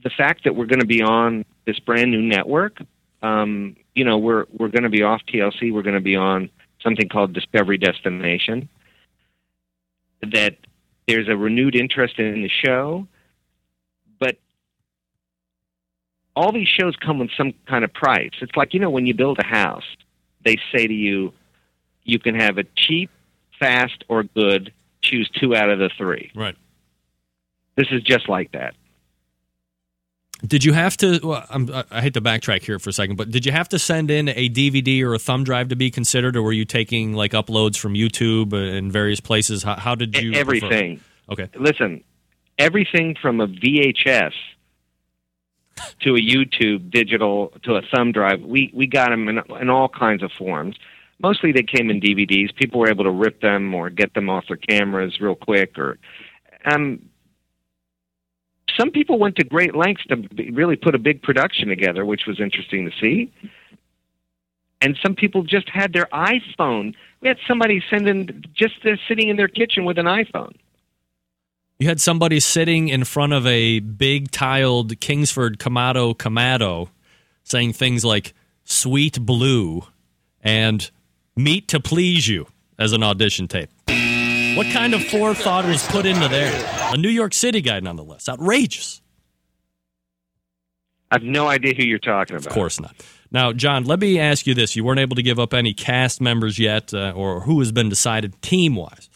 the 0.03 0.11
fact 0.11 0.45
that 0.45 0.57
we're 0.57 0.67
going 0.67 0.81
to 0.81 0.87
be 0.87 1.03
on 1.03 1.45
this 1.67 1.79
brand 1.81 2.11
new 2.11 2.23
network, 2.23 2.79
um, 3.23 3.77
you 3.95 4.05
know, 4.05 4.19
we're 4.19 4.47
we're 4.53 4.69
going 4.69 4.83
to 4.85 4.89
be 4.89 5.03
off 5.03 5.21
TLC. 5.29 5.73
We're 5.73 5.83
going 5.83 5.95
to 5.95 6.01
be 6.01 6.17
on 6.17 6.51
something 6.83 7.09
called 7.09 7.33
Discovery 7.33 7.79
Destination. 7.79 8.69
That 10.23 10.57
there's 11.07 11.29
a 11.29 11.37
renewed 11.37 11.75
interest 11.75 12.19
in 12.19 12.43
the 12.43 12.49
show, 12.49 13.07
but 14.19 14.37
all 16.35 16.53
these 16.53 16.69
shows 16.69 16.97
come 16.97 17.19
with 17.19 17.31
some 17.37 17.53
kind 17.67 17.85
of 17.85 17.93
price. 17.93 18.31
It's 18.41 18.57
like, 18.57 18.75
you 18.75 18.81
know, 18.81 18.91
when 18.91 19.07
you 19.07 19.15
build 19.15 19.39
a 19.39 19.47
house, 19.47 19.85
they 20.45 20.57
say 20.75 20.87
to 20.87 20.95
you, 20.95 21.33
you 22.05 22.19
can 22.19 22.35
have 22.35 22.59
it 22.59 22.75
cheap, 22.75 23.11
fast, 23.59 24.05
or 24.09 24.25
good. 24.25 24.73
Choose 25.03 25.29
two 25.31 25.55
out 25.55 25.69
of 25.69 25.79
the 25.79 25.91
three. 25.99 26.31
Right. 26.35 26.57
This 27.77 27.89
is 27.91 28.03
just 28.03 28.29
like 28.29 28.53
that. 28.53 28.75
Did 30.47 30.65
you 30.65 30.73
have 30.73 30.97
to? 30.99 31.21
Well, 31.23 31.45
I'm, 31.51 31.71
I- 31.91 32.01
hate 32.01 32.15
to 32.15 32.21
backtrack 32.21 32.65
here 32.65 32.79
for 32.79 32.91
a 32.91 32.93
second, 32.93 33.17
but 33.17 33.31
did 33.31 33.47
you 33.47 33.53
have 33.53 33.69
to 33.71 33.79
send 33.79 34.11
in 34.11 34.29
a 34.29 34.49
DVD 34.49 35.03
or 35.03 35.15
a 35.15 35.19
thumb 35.19 35.45
drive 35.45 35.69
to 35.69 35.77
be 35.77 35.91
considered, 35.91 36.37
or 36.37 36.43
were 36.43 36.53
you 36.53 36.65
taking 36.65 37.13
like 37.13 37.33
uploads 37.33 37.77
from 37.79 37.95
YouTube 37.95 38.53
and 38.53 38.93
various 38.93 39.21
places? 39.21 39.63
How, 39.63 39.77
how 39.77 39.95
did 39.95 40.17
you? 40.19 40.33
prefer? 40.33 40.41
Everything. 40.41 41.01
Okay. 41.31 41.49
Listen, 41.55 42.03
everything 42.59 43.17
from 43.21 43.41
a 43.41 43.47
VHS 43.47 44.33
to 46.01 46.15
a 46.15 46.21
YouTube 46.21 46.91
digital 46.91 47.53
to 47.63 47.77
a 47.77 47.83
thumb 47.95 48.13
drive, 48.13 48.41
we, 48.41 48.71
we 48.75 48.87
got 48.87 49.11
them 49.11 49.29
in, 49.29 49.41
in 49.61 49.71
all 49.71 49.89
kinds 49.89 50.23
of 50.23 50.31
forms. 50.33 50.77
Mostly 51.21 51.53
they 51.53 51.63
came 51.63 51.91
in 51.91 52.01
DVDs. 52.01 52.55
People 52.55 52.81
were 52.81 52.89
able 52.89 53.05
to 53.05 53.11
rip 53.11 53.41
them 53.41 53.75
or 53.75 53.91
get 53.91 54.13
them 54.15 54.29
off 54.29 54.45
their 54.49 54.57
cameras 54.57 55.21
real 55.21 55.37
quick. 55.37 55.79
Or 55.79 55.99
um, 56.65 57.09
some 58.77 58.91
people 58.91 59.19
went 59.19 59.37
to 59.37 59.45
great 59.45 59.75
lengths 59.75 60.05
to 60.07 60.29
really 60.53 60.77
put 60.77 60.95
a 60.95 60.99
big 60.99 61.23
production 61.23 61.69
together, 61.69 62.05
which 62.05 62.27
was 62.27 62.41
interesting 62.41 62.91
to 62.91 62.97
see. 63.01 63.33
And 64.81 64.99
some 65.01 65.15
people 65.15 65.45
just 65.45 65.69
had 65.69 65.93
their 65.93 66.09
iPhone. 66.13 66.95
We 67.21 67.29
had 67.29 67.39
somebody 67.47 67.83
sending 67.89 68.45
just 68.53 68.75
sitting 69.07 69.29
in 69.29 69.37
their 69.37 69.49
kitchen 69.49 69.85
with 69.85 69.99
an 69.99 70.07
iPhone. 70.07 70.57
You 71.79 71.89
had 71.89 72.01
somebody 72.01 72.39
sitting 72.39 72.89
in 72.89 73.05
front 73.05 73.33
of 73.33 73.47
a 73.47 73.81
big 73.81 74.31
tiled 74.31 75.01
Kingsford 75.01 75.59
Kamado 75.59 76.15
Kamado 76.17 76.89
saying 77.43 77.73
things 77.73 78.05
like 78.05 78.35
sweet 78.65 79.21
blue 79.21 79.83
and 80.41 80.91
meat 81.37 81.69
to 81.69 81.81
please 81.81 82.29
you 82.29 82.47
as 82.79 82.93
an 82.93 83.03
audition 83.03 83.49
tape. 83.49 83.71
What 84.57 84.71
kind 84.73 84.95
of 84.95 85.03
forethought 85.05 85.65
was 85.65 85.87
put 85.87 86.05
into 86.05 86.29
there? 86.29 86.53
A 86.93 86.97
New 86.97 87.09
York 87.09 87.33
City 87.33 87.63
guy, 87.63 87.81
nonetheless. 87.81 88.29
Outrageous. 88.29 89.01
I 91.11 91.17
have 91.17 91.23
no 91.23 91.49
idea 91.49 91.75
who 91.75 91.85
you're 91.85 91.99
talking 91.99 92.37
about. 92.37 92.47
Of 92.47 92.53
course 92.53 92.81
not. 92.81 92.95
Now, 93.31 93.53
John, 93.53 93.85
let 93.85 93.99
me 93.99 94.19
ask 94.19 94.47
you 94.47 94.55
this: 94.55 94.77
You 94.77 94.85
weren't 94.85 95.01
able 95.01 95.17
to 95.17 95.23
give 95.23 95.39
up 95.39 95.55
any 95.55 95.73
cast 95.73 96.21
members 96.21 96.59
yet, 96.59 96.93
uh, 96.93 97.13
or 97.15 97.41
who 97.41 97.59
has 97.61 97.73
been 97.73 97.89
decided 97.89 98.41
team 98.43 98.77
wise. 98.77 99.09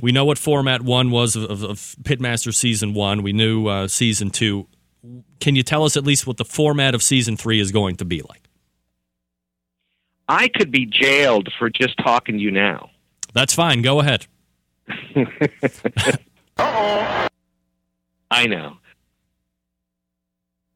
We 0.00 0.12
know 0.12 0.24
what 0.24 0.38
format 0.38 0.82
one 0.82 1.10
was 1.10 1.36
of, 1.36 1.62
of 1.62 1.78
Pitmaster 2.02 2.54
season 2.54 2.94
one. 2.94 3.22
We 3.22 3.32
knew 3.32 3.66
uh, 3.66 3.88
season 3.88 4.30
two. 4.30 4.66
Can 5.40 5.54
you 5.54 5.62
tell 5.62 5.84
us 5.84 5.96
at 5.96 6.04
least 6.04 6.26
what 6.26 6.36
the 6.36 6.44
format 6.44 6.94
of 6.94 7.02
season 7.02 7.36
three 7.36 7.60
is 7.60 7.70
going 7.70 7.96
to 7.96 8.04
be 8.04 8.22
like? 8.22 8.48
I 10.28 10.48
could 10.48 10.70
be 10.70 10.86
jailed 10.86 11.50
for 11.58 11.68
just 11.68 11.96
talking 11.98 12.36
to 12.38 12.40
you 12.40 12.50
now. 12.50 12.90
That's 13.34 13.54
fine. 13.54 13.82
Go 13.82 14.00
ahead. 14.00 14.26
Uh-oh. 16.56 17.28
I 18.30 18.46
know. 18.46 18.78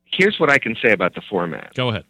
Here's 0.05 0.39
what 0.39 0.51
I 0.51 0.59
can 0.59 0.77
say 0.83 0.93
about 0.93 1.15
the 1.15 1.23
format. 1.31 1.75
Go 1.75 1.89
ahead. 1.89 2.05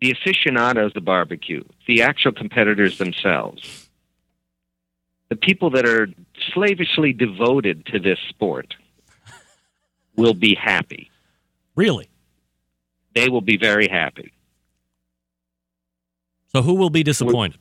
The 0.00 0.10
aficionados 0.12 0.92
of 0.96 1.04
barbecue, 1.04 1.62
the 1.86 2.02
actual 2.02 2.32
competitors 2.32 2.98
themselves, 2.98 3.85
the 5.28 5.36
people 5.36 5.70
that 5.70 5.86
are 5.86 6.08
slavishly 6.52 7.12
devoted 7.12 7.86
to 7.86 7.98
this 7.98 8.18
sport 8.28 8.74
will 10.16 10.34
be 10.34 10.54
happy. 10.54 11.10
Really? 11.74 12.08
They 13.14 13.28
will 13.28 13.40
be 13.40 13.56
very 13.56 13.88
happy. 13.88 14.32
So 16.48 16.62
who 16.62 16.74
will 16.74 16.90
be 16.90 17.02
disappointed? 17.02 17.58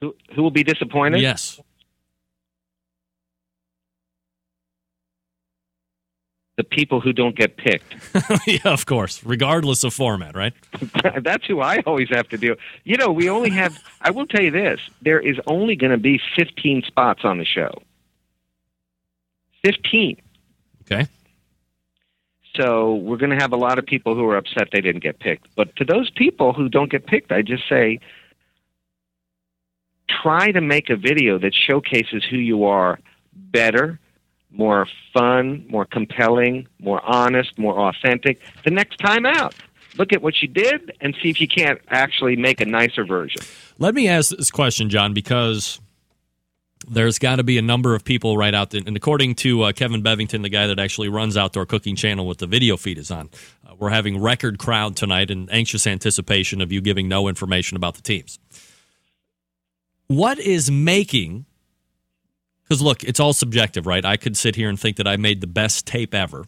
Who, 0.00 0.14
who 0.34 0.42
will 0.42 0.50
be 0.50 0.64
disappointed? 0.64 1.20
Yes. 1.20 1.60
The 6.56 6.64
people 6.64 7.00
who 7.00 7.14
don't 7.14 7.34
get 7.34 7.56
picked. 7.56 7.94
yeah, 8.46 8.60
of 8.66 8.84
course, 8.84 9.24
regardless 9.24 9.84
of 9.84 9.94
format, 9.94 10.36
right? 10.36 10.52
That's 11.22 11.46
who 11.46 11.60
I 11.60 11.78
always 11.86 12.08
have 12.10 12.28
to 12.28 12.36
do. 12.36 12.56
You 12.84 12.98
know, 12.98 13.10
we 13.10 13.30
only 13.30 13.50
have, 13.50 13.78
I 14.02 14.10
will 14.10 14.26
tell 14.26 14.42
you 14.42 14.50
this 14.50 14.78
there 15.00 15.18
is 15.18 15.38
only 15.46 15.76
going 15.76 15.92
to 15.92 15.98
be 15.98 16.20
15 16.36 16.82
spots 16.82 17.20
on 17.24 17.38
the 17.38 17.46
show. 17.46 17.82
15. 19.64 20.20
Okay. 20.82 21.06
So 22.56 22.96
we're 22.96 23.16
going 23.16 23.30
to 23.30 23.40
have 23.40 23.52
a 23.52 23.56
lot 23.56 23.78
of 23.78 23.86
people 23.86 24.14
who 24.14 24.24
are 24.28 24.36
upset 24.36 24.68
they 24.72 24.82
didn't 24.82 25.02
get 25.02 25.18
picked. 25.18 25.46
But 25.56 25.74
to 25.76 25.84
those 25.84 26.10
people 26.10 26.52
who 26.52 26.68
don't 26.68 26.90
get 26.90 27.06
picked, 27.06 27.32
I 27.32 27.42
just 27.42 27.66
say 27.68 28.00
try 30.22 30.52
to 30.52 30.60
make 30.60 30.90
a 30.90 30.96
video 30.96 31.38
that 31.38 31.54
showcases 31.54 32.22
who 32.28 32.36
you 32.36 32.64
are 32.64 32.98
better, 33.34 33.98
more 34.52 34.86
fun, 35.12 35.66
more 35.68 35.84
compelling, 35.84 36.66
more 36.78 37.00
honest, 37.04 37.58
more 37.58 37.88
authentic 37.88 38.40
the 38.64 38.70
next 38.70 38.96
time 38.98 39.26
out. 39.26 39.54
Look 39.98 40.12
at 40.12 40.22
what 40.22 40.40
you 40.40 40.48
did 40.48 40.96
and 41.00 41.14
see 41.22 41.28
if 41.28 41.40
you 41.40 41.48
can't 41.48 41.80
actually 41.88 42.36
make 42.36 42.60
a 42.60 42.64
nicer 42.64 43.04
version. 43.04 43.42
Let 43.78 43.94
me 43.94 44.08
ask 44.08 44.30
this 44.30 44.50
question, 44.50 44.88
John, 44.88 45.12
because 45.12 45.80
there's 46.88 47.18
got 47.18 47.36
to 47.36 47.42
be 47.42 47.58
a 47.58 47.62
number 47.62 47.94
of 47.94 48.04
people 48.04 48.36
right 48.36 48.54
out 48.54 48.70
there. 48.70 48.82
And 48.84 48.96
according 48.96 49.34
to 49.36 49.62
uh, 49.62 49.72
Kevin 49.72 50.02
Bevington, 50.02 50.42
the 50.42 50.48
guy 50.48 50.66
that 50.66 50.78
actually 50.78 51.08
runs 51.08 51.36
Outdoor 51.36 51.66
Cooking 51.66 51.96
Channel 51.96 52.26
with 52.26 52.38
the 52.38 52.46
video 52.46 52.76
feed 52.76 52.98
is 52.98 53.10
on, 53.10 53.30
uh, 53.66 53.74
we're 53.78 53.90
having 53.90 54.20
record 54.20 54.58
crowd 54.58 54.96
tonight 54.96 55.30
in 55.30 55.48
anxious 55.50 55.86
anticipation 55.86 56.60
of 56.60 56.72
you 56.72 56.80
giving 56.80 57.08
no 57.08 57.28
information 57.28 57.76
about 57.76 57.94
the 57.94 58.02
teams. 58.02 58.38
What 60.08 60.38
is 60.38 60.70
making, 60.70 61.46
because 62.72 62.80
look, 62.80 63.04
it's 63.04 63.20
all 63.20 63.34
subjective, 63.34 63.86
right? 63.86 64.02
I 64.02 64.16
could 64.16 64.34
sit 64.34 64.56
here 64.56 64.70
and 64.70 64.80
think 64.80 64.96
that 64.96 65.06
I 65.06 65.18
made 65.18 65.42
the 65.42 65.46
best 65.46 65.86
tape 65.86 66.14
ever. 66.14 66.46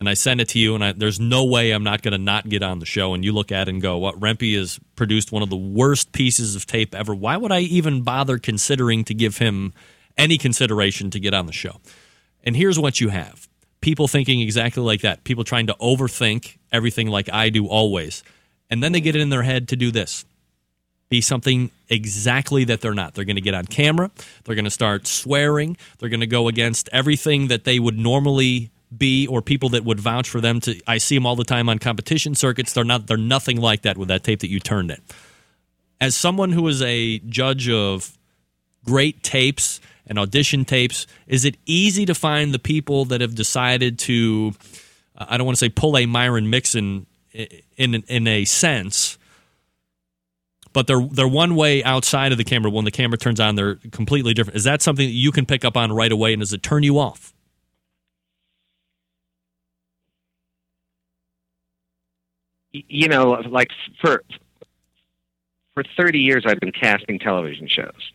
And 0.00 0.08
I 0.08 0.14
send 0.14 0.40
it 0.40 0.48
to 0.48 0.58
you, 0.58 0.74
and 0.74 0.84
I, 0.84 0.90
there's 0.90 1.20
no 1.20 1.44
way 1.44 1.70
I'm 1.70 1.84
not 1.84 2.02
going 2.02 2.10
to 2.12 2.18
not 2.18 2.48
get 2.48 2.64
on 2.64 2.80
the 2.80 2.84
show. 2.84 3.14
And 3.14 3.24
you 3.24 3.30
look 3.30 3.52
at 3.52 3.68
it 3.68 3.70
and 3.70 3.80
go, 3.80 3.96
"What 3.96 4.18
Rempe 4.18 4.58
has 4.58 4.80
produced 4.96 5.30
one 5.30 5.44
of 5.44 5.48
the 5.48 5.56
worst 5.56 6.10
pieces 6.10 6.56
of 6.56 6.66
tape 6.66 6.96
ever. 6.96 7.14
Why 7.14 7.36
would 7.36 7.52
I 7.52 7.60
even 7.60 8.02
bother 8.02 8.38
considering 8.38 9.04
to 9.04 9.14
give 9.14 9.38
him 9.38 9.72
any 10.18 10.36
consideration 10.36 11.10
to 11.12 11.20
get 11.20 11.32
on 11.32 11.46
the 11.46 11.52
show?" 11.52 11.80
And 12.42 12.56
here's 12.56 12.78
what 12.78 13.00
you 13.00 13.10
have: 13.10 13.48
people 13.80 14.08
thinking 14.08 14.40
exactly 14.40 14.82
like 14.82 15.02
that. 15.02 15.22
People 15.22 15.44
trying 15.44 15.68
to 15.68 15.74
overthink 15.74 16.58
everything, 16.72 17.06
like 17.06 17.32
I 17.32 17.50
do 17.50 17.68
always, 17.68 18.24
and 18.68 18.82
then 18.82 18.90
they 18.90 19.00
get 19.00 19.14
it 19.14 19.22
in 19.22 19.30
their 19.30 19.44
head 19.44 19.68
to 19.68 19.76
do 19.76 19.92
this 19.92 20.24
be 21.08 21.20
something 21.20 21.70
exactly 21.88 22.64
that 22.64 22.80
they're 22.80 22.94
not. 22.94 23.14
They're 23.14 23.24
going 23.24 23.36
to 23.36 23.42
get 23.42 23.54
on 23.54 23.66
camera. 23.66 24.10
They're 24.44 24.54
going 24.54 24.64
to 24.64 24.70
start 24.70 25.06
swearing. 25.06 25.76
They're 25.98 26.08
going 26.08 26.20
to 26.20 26.26
go 26.26 26.48
against 26.48 26.88
everything 26.92 27.48
that 27.48 27.64
they 27.64 27.78
would 27.78 27.98
normally 27.98 28.70
be 28.96 29.26
or 29.26 29.42
people 29.42 29.68
that 29.70 29.84
would 29.84 30.00
vouch 30.00 30.28
for 30.28 30.40
them 30.40 30.60
to 30.60 30.80
I 30.86 30.98
see 30.98 31.16
them 31.16 31.26
all 31.26 31.36
the 31.36 31.44
time 31.44 31.68
on 31.68 31.78
competition 31.78 32.34
circuits. 32.34 32.72
They're 32.72 32.84
not 32.84 33.06
they're 33.06 33.16
nothing 33.16 33.60
like 33.60 33.82
that 33.82 33.98
with 33.98 34.08
that 34.08 34.22
tape 34.22 34.40
that 34.40 34.50
you 34.50 34.60
turned 34.60 34.90
in. 34.90 35.00
As 36.00 36.14
someone 36.14 36.52
who 36.52 36.66
is 36.68 36.82
a 36.82 37.18
judge 37.20 37.68
of 37.68 38.16
great 38.84 39.22
tapes 39.22 39.80
and 40.06 40.18
audition 40.18 40.64
tapes, 40.64 41.06
is 41.26 41.44
it 41.44 41.56
easy 41.66 42.06
to 42.06 42.14
find 42.14 42.54
the 42.54 42.58
people 42.58 43.04
that 43.06 43.20
have 43.20 43.34
decided 43.34 43.98
to 44.00 44.54
I 45.16 45.36
don't 45.36 45.46
want 45.46 45.56
to 45.58 45.64
say 45.64 45.68
pull 45.68 45.96
a 45.96 46.06
Myron 46.06 46.48
Mixon 46.48 47.06
in 47.32 47.94
in 47.94 48.26
a 48.26 48.44
sense, 48.44 49.18
but 50.76 50.86
they're 50.86 51.00
they're 51.10 51.26
one 51.26 51.56
way 51.56 51.82
outside 51.84 52.32
of 52.32 52.38
the 52.38 52.44
camera. 52.44 52.70
When 52.70 52.84
the 52.84 52.90
camera 52.90 53.16
turns 53.16 53.40
on, 53.40 53.54
they're 53.54 53.76
completely 53.92 54.34
different. 54.34 54.58
Is 54.58 54.64
that 54.64 54.82
something 54.82 55.06
that 55.06 55.14
you 55.14 55.32
can 55.32 55.46
pick 55.46 55.64
up 55.64 55.74
on 55.74 55.90
right 55.90 56.12
away, 56.12 56.34
and 56.34 56.40
does 56.40 56.52
it 56.52 56.62
turn 56.62 56.82
you 56.82 56.98
off? 56.98 57.32
You 62.72 63.08
know, 63.08 63.42
like 63.48 63.70
for 64.02 64.22
for 65.72 65.82
30 65.96 66.18
years, 66.18 66.44
I've 66.46 66.60
been 66.60 66.72
casting 66.72 67.18
television 67.20 67.68
shows, 67.68 68.12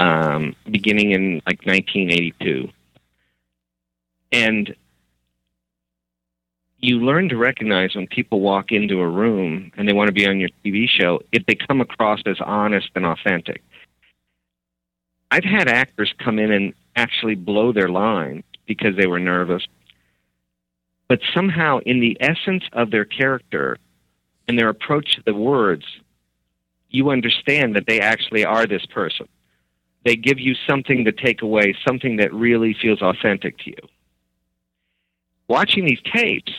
um, 0.00 0.56
beginning 0.64 1.10
in 1.10 1.42
like 1.46 1.66
1982, 1.66 2.70
and 4.32 4.74
you 6.84 7.00
learn 7.00 7.30
to 7.30 7.36
recognize 7.36 7.94
when 7.94 8.06
people 8.06 8.40
walk 8.40 8.70
into 8.70 9.00
a 9.00 9.08
room 9.08 9.72
and 9.76 9.88
they 9.88 9.92
want 9.94 10.08
to 10.08 10.12
be 10.12 10.26
on 10.26 10.38
your 10.38 10.50
TV 10.64 10.86
show 10.86 11.20
if 11.32 11.44
they 11.46 11.54
come 11.54 11.80
across 11.80 12.20
as 12.26 12.36
honest 12.40 12.90
and 12.94 13.06
authentic. 13.06 13.62
I've 15.30 15.44
had 15.44 15.66
actors 15.68 16.12
come 16.18 16.38
in 16.38 16.52
and 16.52 16.74
actually 16.94 17.36
blow 17.36 17.72
their 17.72 17.88
line 17.88 18.44
because 18.66 18.96
they 18.96 19.06
were 19.06 19.18
nervous. 19.18 19.66
But 21.08 21.20
somehow, 21.32 21.78
in 21.78 22.00
the 22.00 22.16
essence 22.20 22.64
of 22.72 22.90
their 22.90 23.04
character 23.04 23.78
and 24.46 24.58
their 24.58 24.68
approach 24.68 25.16
to 25.16 25.22
the 25.24 25.34
words, 25.34 25.84
you 26.90 27.10
understand 27.10 27.76
that 27.76 27.86
they 27.86 28.00
actually 28.00 28.44
are 28.44 28.66
this 28.66 28.86
person. 28.86 29.26
They 30.04 30.16
give 30.16 30.38
you 30.38 30.54
something 30.68 31.06
to 31.06 31.12
take 31.12 31.40
away, 31.40 31.74
something 31.86 32.16
that 32.18 32.32
really 32.32 32.74
feels 32.74 33.00
authentic 33.00 33.58
to 33.60 33.70
you. 33.70 33.88
Watching 35.48 35.86
these 35.86 36.00
tapes, 36.14 36.52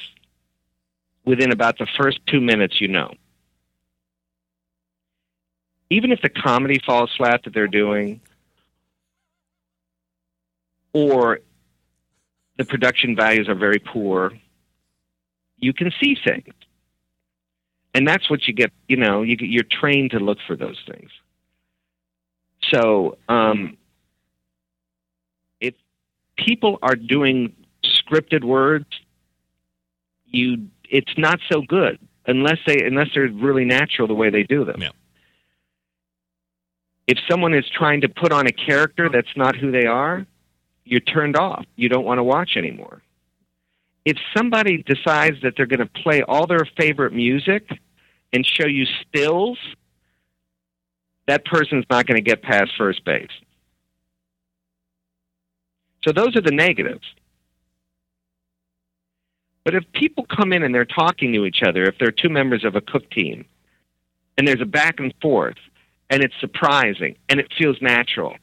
within 1.25 1.51
about 1.51 1.77
the 1.77 1.87
first 1.99 2.19
two 2.27 2.39
minutes, 2.39 2.79
you 2.79 2.87
know. 2.87 3.13
Even 5.89 6.11
if 6.11 6.21
the 6.21 6.29
comedy 6.29 6.79
falls 6.85 7.11
flat 7.17 7.41
that 7.43 7.53
they're 7.53 7.67
doing, 7.67 8.21
or 10.93 11.39
the 12.57 12.65
production 12.65 13.15
values 13.15 13.49
are 13.49 13.55
very 13.55 13.79
poor, 13.79 14.31
you 15.57 15.73
can 15.73 15.91
see 16.01 16.15
things. 16.25 16.53
And 17.93 18.07
that's 18.07 18.29
what 18.29 18.47
you 18.47 18.53
get, 18.53 18.71
you 18.87 18.97
know, 18.97 19.21
you, 19.21 19.37
you're 19.39 19.63
trained 19.63 20.11
to 20.11 20.19
look 20.19 20.37
for 20.47 20.55
those 20.55 20.81
things. 20.89 21.09
So, 22.73 23.17
um, 23.29 23.77
if 25.61 25.75
people 26.37 26.79
are 26.81 26.95
doing 26.95 27.55
scripted 27.83 28.43
words, 28.43 28.87
you 30.25 30.67
it's 30.89 31.17
not 31.17 31.39
so 31.51 31.61
good 31.61 31.99
unless 32.27 32.57
they 32.65 32.83
unless 32.85 33.09
they're 33.13 33.29
really 33.29 33.65
natural 33.65 34.07
the 34.07 34.13
way 34.13 34.29
they 34.29 34.43
do 34.43 34.65
them. 34.65 34.81
Yeah. 34.81 34.89
If 37.07 37.19
someone 37.29 37.53
is 37.53 37.65
trying 37.69 38.01
to 38.01 38.09
put 38.09 38.31
on 38.31 38.47
a 38.47 38.51
character 38.51 39.09
that's 39.09 39.35
not 39.35 39.55
who 39.55 39.71
they 39.71 39.85
are, 39.85 40.25
you're 40.85 41.01
turned 41.01 41.37
off. 41.37 41.65
You 41.75 41.89
don't 41.89 42.05
want 42.05 42.17
to 42.17 42.23
watch 42.23 42.57
anymore. 42.57 43.01
If 44.05 44.17
somebody 44.35 44.83
decides 44.83 45.41
that 45.41 45.53
they're 45.57 45.65
going 45.65 45.79
to 45.79 46.01
play 46.03 46.21
all 46.23 46.47
their 46.47 46.67
favorite 46.77 47.13
music 47.13 47.67
and 48.33 48.45
show 48.45 48.67
you 48.67 48.85
stills, 48.85 49.57
that 51.27 51.45
person's 51.45 51.85
not 51.89 52.05
going 52.05 52.23
to 52.23 52.27
get 52.27 52.41
past 52.43 52.71
first 52.77 53.03
base. 53.03 53.29
So 56.03 56.11
those 56.11 56.35
are 56.35 56.41
the 56.41 56.51
negatives. 56.51 57.05
But 59.65 59.73
if 59.73 59.83
people 59.93 60.25
come 60.25 60.53
in 60.53 60.63
and 60.63 60.73
they're 60.73 60.85
talking 60.85 61.33
to 61.33 61.45
each 61.45 61.63
other, 61.65 61.83
if 61.83 61.95
they're 61.99 62.11
two 62.11 62.29
members 62.29 62.63
of 62.63 62.75
a 62.75 62.81
cook 62.81 63.09
team, 63.09 63.45
and 64.37 64.47
there's 64.47 64.61
a 64.61 64.65
back 64.65 64.99
and 64.99 65.13
forth, 65.21 65.57
and 66.09 66.21
it's 66.23 66.35
surprising, 66.39 67.15
and 67.27 67.39
it 67.39 67.51
feels 67.57 67.81
natural, 67.81 68.35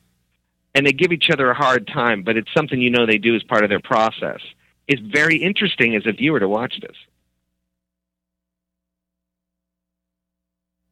and 0.75 0.85
they 0.85 0.93
give 0.93 1.13
each 1.13 1.31
other 1.33 1.49
a 1.49 1.55
hard 1.55 1.87
time, 1.87 2.25
but 2.25 2.37
it's 2.37 2.53
something 2.55 2.81
you 2.81 2.91
know 2.91 3.07
they 3.07 3.19
do 3.19 3.37
as 3.37 3.43
part 3.45 3.63
of 3.63 3.71
their 3.71 3.81
process, 3.81 4.41
it's 4.89 5.01
very 5.01 5.37
interesting 5.37 5.95
as 5.95 6.03
a 6.07 6.13
viewer 6.13 6.41
to 6.41 6.49
watch 6.49 6.75
this. 6.81 6.97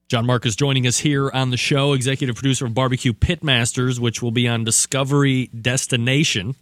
John 0.07 0.25
Markus 0.25 0.55
joining 0.55 0.87
us 0.87 0.99
here 0.99 1.29
on 1.31 1.51
the 1.51 1.57
show, 1.57 1.93
executive 1.93 2.35
producer 2.35 2.65
of 2.65 2.73
Barbecue 2.73 3.13
Pitmasters, 3.13 3.99
which 3.99 4.21
will 4.21 4.31
be 4.31 4.47
on 4.47 4.63
Discovery 4.63 5.47
Destination. 5.47 6.55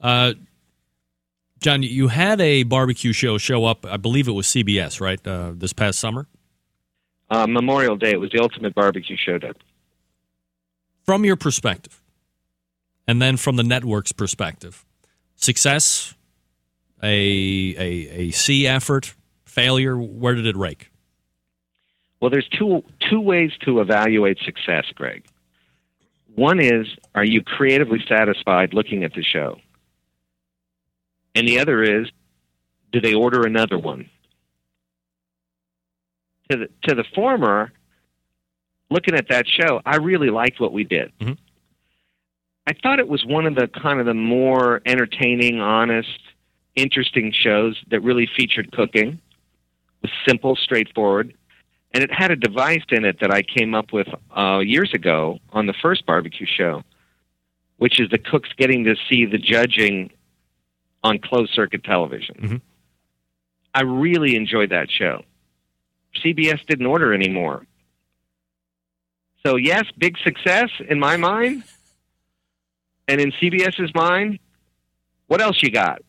Uh, 0.00 0.34
John, 1.60 1.82
you 1.82 2.08
had 2.08 2.40
a 2.40 2.62
barbecue 2.62 3.12
show 3.12 3.38
show 3.38 3.64
up. 3.64 3.84
I 3.84 3.96
believe 3.96 4.28
it 4.28 4.32
was 4.32 4.46
CBS, 4.46 5.00
right? 5.00 5.24
Uh, 5.26 5.52
this 5.54 5.72
past 5.72 5.98
summer. 5.98 6.26
Uh, 7.30 7.46
Memorial 7.46 7.96
Day, 7.96 8.12
it 8.12 8.20
was 8.20 8.30
the 8.30 8.40
ultimate 8.40 8.74
barbecue 8.74 9.16
show. 9.16 9.32
showdown. 9.32 9.54
From 11.04 11.24
your 11.24 11.36
perspective, 11.36 12.00
and 13.06 13.20
then 13.20 13.36
from 13.36 13.56
the 13.56 13.62
network's 13.62 14.12
perspective, 14.12 14.84
success, 15.36 16.14
a 17.02 17.74
a, 17.78 18.08
a 18.20 18.30
C 18.30 18.66
effort, 18.66 19.14
failure. 19.44 19.96
Where 19.96 20.34
did 20.34 20.46
it 20.46 20.56
rake? 20.56 20.90
Well, 22.20 22.30
there's 22.30 22.48
two 22.48 22.82
two 23.10 23.20
ways 23.20 23.52
to 23.64 23.80
evaluate 23.80 24.38
success, 24.44 24.84
Greg. 24.94 25.24
One 26.34 26.60
is, 26.60 26.86
are 27.16 27.24
you 27.24 27.42
creatively 27.42 27.98
satisfied 28.08 28.72
looking 28.72 29.02
at 29.02 29.12
the 29.14 29.24
show? 29.24 29.58
And 31.38 31.46
the 31.46 31.60
other 31.60 31.84
is, 31.84 32.08
do 32.90 33.00
they 33.00 33.14
order 33.14 33.46
another 33.46 33.78
one? 33.78 34.10
To 36.50 36.56
the 36.56 36.68
to 36.88 36.96
the 36.96 37.04
former, 37.14 37.70
looking 38.90 39.14
at 39.14 39.28
that 39.28 39.46
show, 39.46 39.80
I 39.86 39.96
really 39.98 40.30
liked 40.30 40.58
what 40.58 40.72
we 40.72 40.82
did. 40.82 41.12
Mm-hmm. 41.20 41.34
I 42.66 42.72
thought 42.82 42.98
it 42.98 43.06
was 43.06 43.24
one 43.24 43.46
of 43.46 43.54
the 43.54 43.68
kind 43.68 44.00
of 44.00 44.06
the 44.06 44.14
more 44.14 44.82
entertaining, 44.84 45.60
honest, 45.60 46.18
interesting 46.74 47.32
shows 47.32 47.80
that 47.92 48.00
really 48.00 48.28
featured 48.36 48.72
cooking. 48.72 49.08
It 49.08 49.20
was 50.02 50.10
simple, 50.26 50.56
straightforward, 50.56 51.34
and 51.92 52.02
it 52.02 52.10
had 52.12 52.32
a 52.32 52.36
device 52.36 52.82
in 52.90 53.04
it 53.04 53.20
that 53.20 53.32
I 53.32 53.42
came 53.42 53.76
up 53.76 53.92
with 53.92 54.08
uh, 54.36 54.58
years 54.58 54.92
ago 54.92 55.38
on 55.52 55.66
the 55.66 55.74
first 55.80 56.04
barbecue 56.04 56.46
show, 56.46 56.82
which 57.76 58.00
is 58.00 58.10
the 58.10 58.18
cooks 58.18 58.48
getting 58.56 58.82
to 58.84 58.96
see 59.08 59.24
the 59.24 59.38
judging 59.38 60.10
on 61.02 61.18
closed 61.18 61.52
circuit 61.54 61.84
television. 61.84 62.34
Mm-hmm. 62.40 62.56
I 63.74 63.82
really 63.82 64.36
enjoyed 64.36 64.70
that 64.70 64.90
show. 64.90 65.22
CBS 66.24 66.64
didn't 66.66 66.86
order 66.86 67.14
anymore. 67.14 67.66
So, 69.46 69.56
yes, 69.56 69.84
big 69.96 70.16
success 70.18 70.70
in 70.88 70.98
my 70.98 71.16
mind. 71.16 71.64
And 73.06 73.20
in 73.20 73.32
CBS's 73.32 73.94
mind, 73.94 74.38
what 75.28 75.40
else 75.40 75.62
you 75.62 75.70
got? 75.70 76.02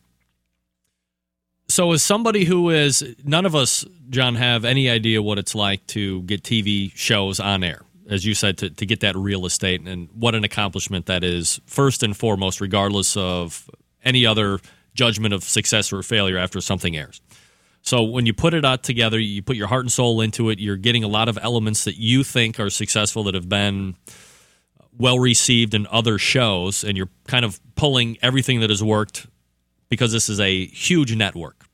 So, 1.68 1.92
as 1.92 2.02
somebody 2.02 2.44
who 2.44 2.70
is, 2.70 3.14
none 3.24 3.46
of 3.46 3.54
us, 3.54 3.86
John, 4.10 4.34
have 4.34 4.64
any 4.64 4.90
idea 4.90 5.22
what 5.22 5.38
it's 5.38 5.54
like 5.54 5.86
to 5.88 6.22
get 6.22 6.42
TV 6.42 6.90
shows 6.96 7.38
on 7.38 7.62
air, 7.62 7.82
as 8.08 8.26
you 8.26 8.34
said, 8.34 8.58
to, 8.58 8.70
to 8.70 8.84
get 8.84 9.00
that 9.00 9.14
real 9.16 9.46
estate 9.46 9.80
and 9.86 10.08
what 10.12 10.34
an 10.34 10.42
accomplishment 10.42 11.06
that 11.06 11.22
is, 11.22 11.60
first 11.66 12.02
and 12.02 12.16
foremost, 12.16 12.60
regardless 12.60 13.16
of 13.16 13.70
any 14.04 14.26
other 14.26 14.58
judgment 14.94 15.34
of 15.34 15.44
success 15.44 15.92
or 15.92 16.02
failure 16.02 16.38
after 16.38 16.60
something 16.60 16.96
airs. 16.96 17.20
So, 17.82 18.02
when 18.02 18.26
you 18.26 18.34
put 18.34 18.52
it 18.52 18.64
out 18.64 18.82
together, 18.82 19.18
you 19.18 19.42
put 19.42 19.56
your 19.56 19.68
heart 19.68 19.84
and 19.84 19.92
soul 19.92 20.20
into 20.20 20.50
it, 20.50 20.58
you're 20.58 20.76
getting 20.76 21.02
a 21.02 21.08
lot 21.08 21.28
of 21.28 21.38
elements 21.40 21.84
that 21.84 21.96
you 21.96 22.22
think 22.22 22.60
are 22.60 22.68
successful 22.68 23.24
that 23.24 23.34
have 23.34 23.48
been 23.48 23.96
well 24.98 25.18
received 25.18 25.74
in 25.74 25.86
other 25.90 26.18
shows, 26.18 26.84
and 26.84 26.96
you're 26.96 27.08
kind 27.26 27.44
of 27.44 27.58
pulling 27.74 28.18
everything 28.20 28.60
that 28.60 28.70
has 28.70 28.82
worked 28.82 29.26
because 29.88 30.12
this 30.12 30.28
is 30.28 30.38
a 30.40 30.66
huge 30.66 31.16
network 31.16 31.64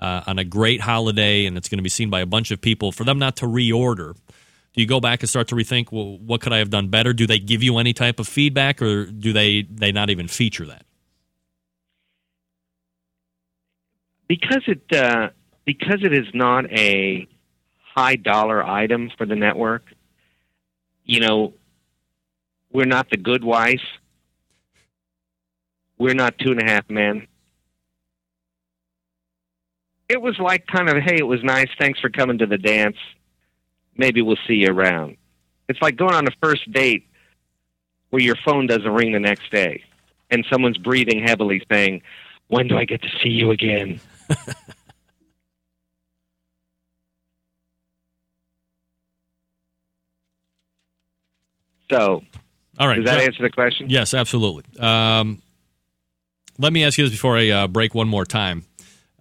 uh, 0.00 0.22
on 0.26 0.38
a 0.38 0.44
great 0.44 0.80
holiday 0.80 1.46
and 1.46 1.56
it's 1.56 1.68
going 1.68 1.78
to 1.78 1.82
be 1.82 1.88
seen 1.88 2.10
by 2.10 2.20
a 2.20 2.26
bunch 2.26 2.50
of 2.50 2.60
people. 2.60 2.92
For 2.92 3.04
them 3.04 3.18
not 3.18 3.36
to 3.36 3.46
reorder, 3.46 4.14
do 4.74 4.80
you 4.80 4.86
go 4.86 5.00
back 5.00 5.20
and 5.20 5.28
start 5.28 5.48
to 5.48 5.54
rethink, 5.54 5.92
well, 5.92 6.18
what 6.18 6.40
could 6.40 6.52
I 6.52 6.58
have 6.58 6.70
done 6.70 6.88
better? 6.88 7.12
Do 7.12 7.26
they 7.26 7.38
give 7.38 7.62
you 7.62 7.78
any 7.78 7.92
type 7.92 8.18
of 8.18 8.28
feedback, 8.28 8.82
or 8.82 9.06
do 9.06 9.32
they 9.32 9.62
they 9.62 9.92
not 9.92 10.10
even 10.10 10.28
feature 10.28 10.66
that? 10.66 10.84
Because 14.40 14.62
it 14.66 14.92
uh, 14.92 15.30
because 15.64 16.02
it 16.02 16.12
is 16.12 16.26
not 16.34 16.70
a 16.72 17.28
high 17.94 18.16
dollar 18.16 18.64
item 18.64 19.10
for 19.16 19.26
the 19.26 19.36
network. 19.36 19.84
You 21.04 21.20
know, 21.20 21.52
we're 22.72 22.86
not 22.86 23.10
the 23.10 23.16
good 23.16 23.44
wife. 23.44 23.82
We're 25.98 26.14
not 26.14 26.38
two 26.38 26.50
and 26.50 26.60
a 26.60 26.64
half 26.64 26.90
men 26.90 27.28
it 30.08 30.20
was 30.20 30.38
like 30.38 30.66
kind 30.66 30.88
of, 30.88 31.02
hey, 31.02 31.16
it 31.16 31.26
was 31.26 31.42
nice. 31.42 31.68
Thanks 31.78 32.00
for 32.00 32.10
coming 32.10 32.38
to 32.38 32.46
the 32.46 32.58
dance. 32.58 32.96
Maybe 33.96 34.22
we'll 34.22 34.38
see 34.46 34.54
you 34.54 34.68
around. 34.68 35.16
It's 35.68 35.80
like 35.80 35.96
going 35.96 36.14
on 36.14 36.26
a 36.26 36.30
first 36.42 36.70
date 36.72 37.08
where 38.10 38.22
your 38.22 38.36
phone 38.44 38.66
doesn't 38.66 38.92
ring 38.92 39.12
the 39.12 39.20
next 39.20 39.50
day 39.50 39.82
and 40.30 40.44
someone's 40.50 40.78
breathing 40.78 41.22
heavily 41.26 41.62
saying, 41.70 42.02
When 42.48 42.68
do 42.68 42.76
I 42.76 42.84
get 42.84 43.02
to 43.02 43.08
see 43.22 43.30
you 43.30 43.50
again? 43.50 44.00
so, 51.90 52.22
all 52.78 52.88
right. 52.88 52.96
Does 52.96 53.04
that 53.06 53.20
so, 53.20 53.26
answer 53.26 53.42
the 53.42 53.50
question? 53.50 53.88
Yes, 53.88 54.14
absolutely. 54.14 54.64
Um, 54.78 55.42
let 56.58 56.72
me 56.72 56.84
ask 56.84 56.98
you 56.98 57.04
this 57.04 57.12
before 57.12 57.36
I 57.36 57.50
uh, 57.50 57.68
break 57.68 57.94
one 57.94 58.08
more 58.08 58.24
time. 58.24 58.64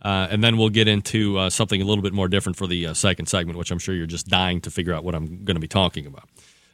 Uh, 0.01 0.27
and 0.29 0.43
then 0.43 0.57
we'll 0.57 0.69
get 0.69 0.87
into 0.87 1.37
uh, 1.37 1.49
something 1.49 1.81
a 1.81 1.85
little 1.85 2.01
bit 2.01 2.13
more 2.13 2.27
different 2.27 2.57
for 2.57 2.67
the 2.67 2.87
uh, 2.87 2.93
second 2.93 3.27
segment, 3.27 3.57
which 3.57 3.71
I'm 3.71 3.79
sure 3.79 3.95
you're 3.95 4.05
just 4.05 4.27
dying 4.27 4.59
to 4.61 4.71
figure 4.71 4.93
out 4.93 5.05
what 5.05 5.15
I'm 5.15 5.45
going 5.45 5.55
to 5.55 5.61
be 5.61 5.67
talking 5.67 6.05
about. 6.05 6.27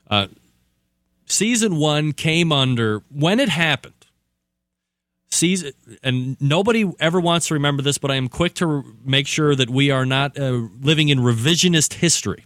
Uh, 0.10 0.28
season 1.28 1.76
one 1.76 2.12
came 2.14 2.52
under 2.52 3.04
when 3.12 3.40
it 3.40 3.50
happened. 3.50 3.94
Season 5.32 5.72
and 6.02 6.42
nobody 6.42 6.90
ever 7.00 7.20
wants 7.20 7.48
to 7.48 7.54
remember 7.54 7.84
this, 7.84 7.98
but 8.00 8.10
I 8.10 8.16
am 8.16 8.30
quick 8.30 8.56
to 8.56 8.84
make 9.06 9.28
sure 9.28 9.56
that 9.56 9.70
we 9.70 9.92
are 9.92 10.06
not 10.06 10.38
uh, 10.40 10.68
living 10.82 11.10
in 11.10 11.20
revisionist 11.20 11.94
history. 11.94 12.46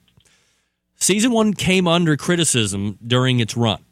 Season 0.98 1.32
one 1.32 1.54
came 1.54 1.88
under 1.88 2.18
criticism 2.18 2.98
during 3.06 3.40
its 3.40 3.56
run. 3.56 3.84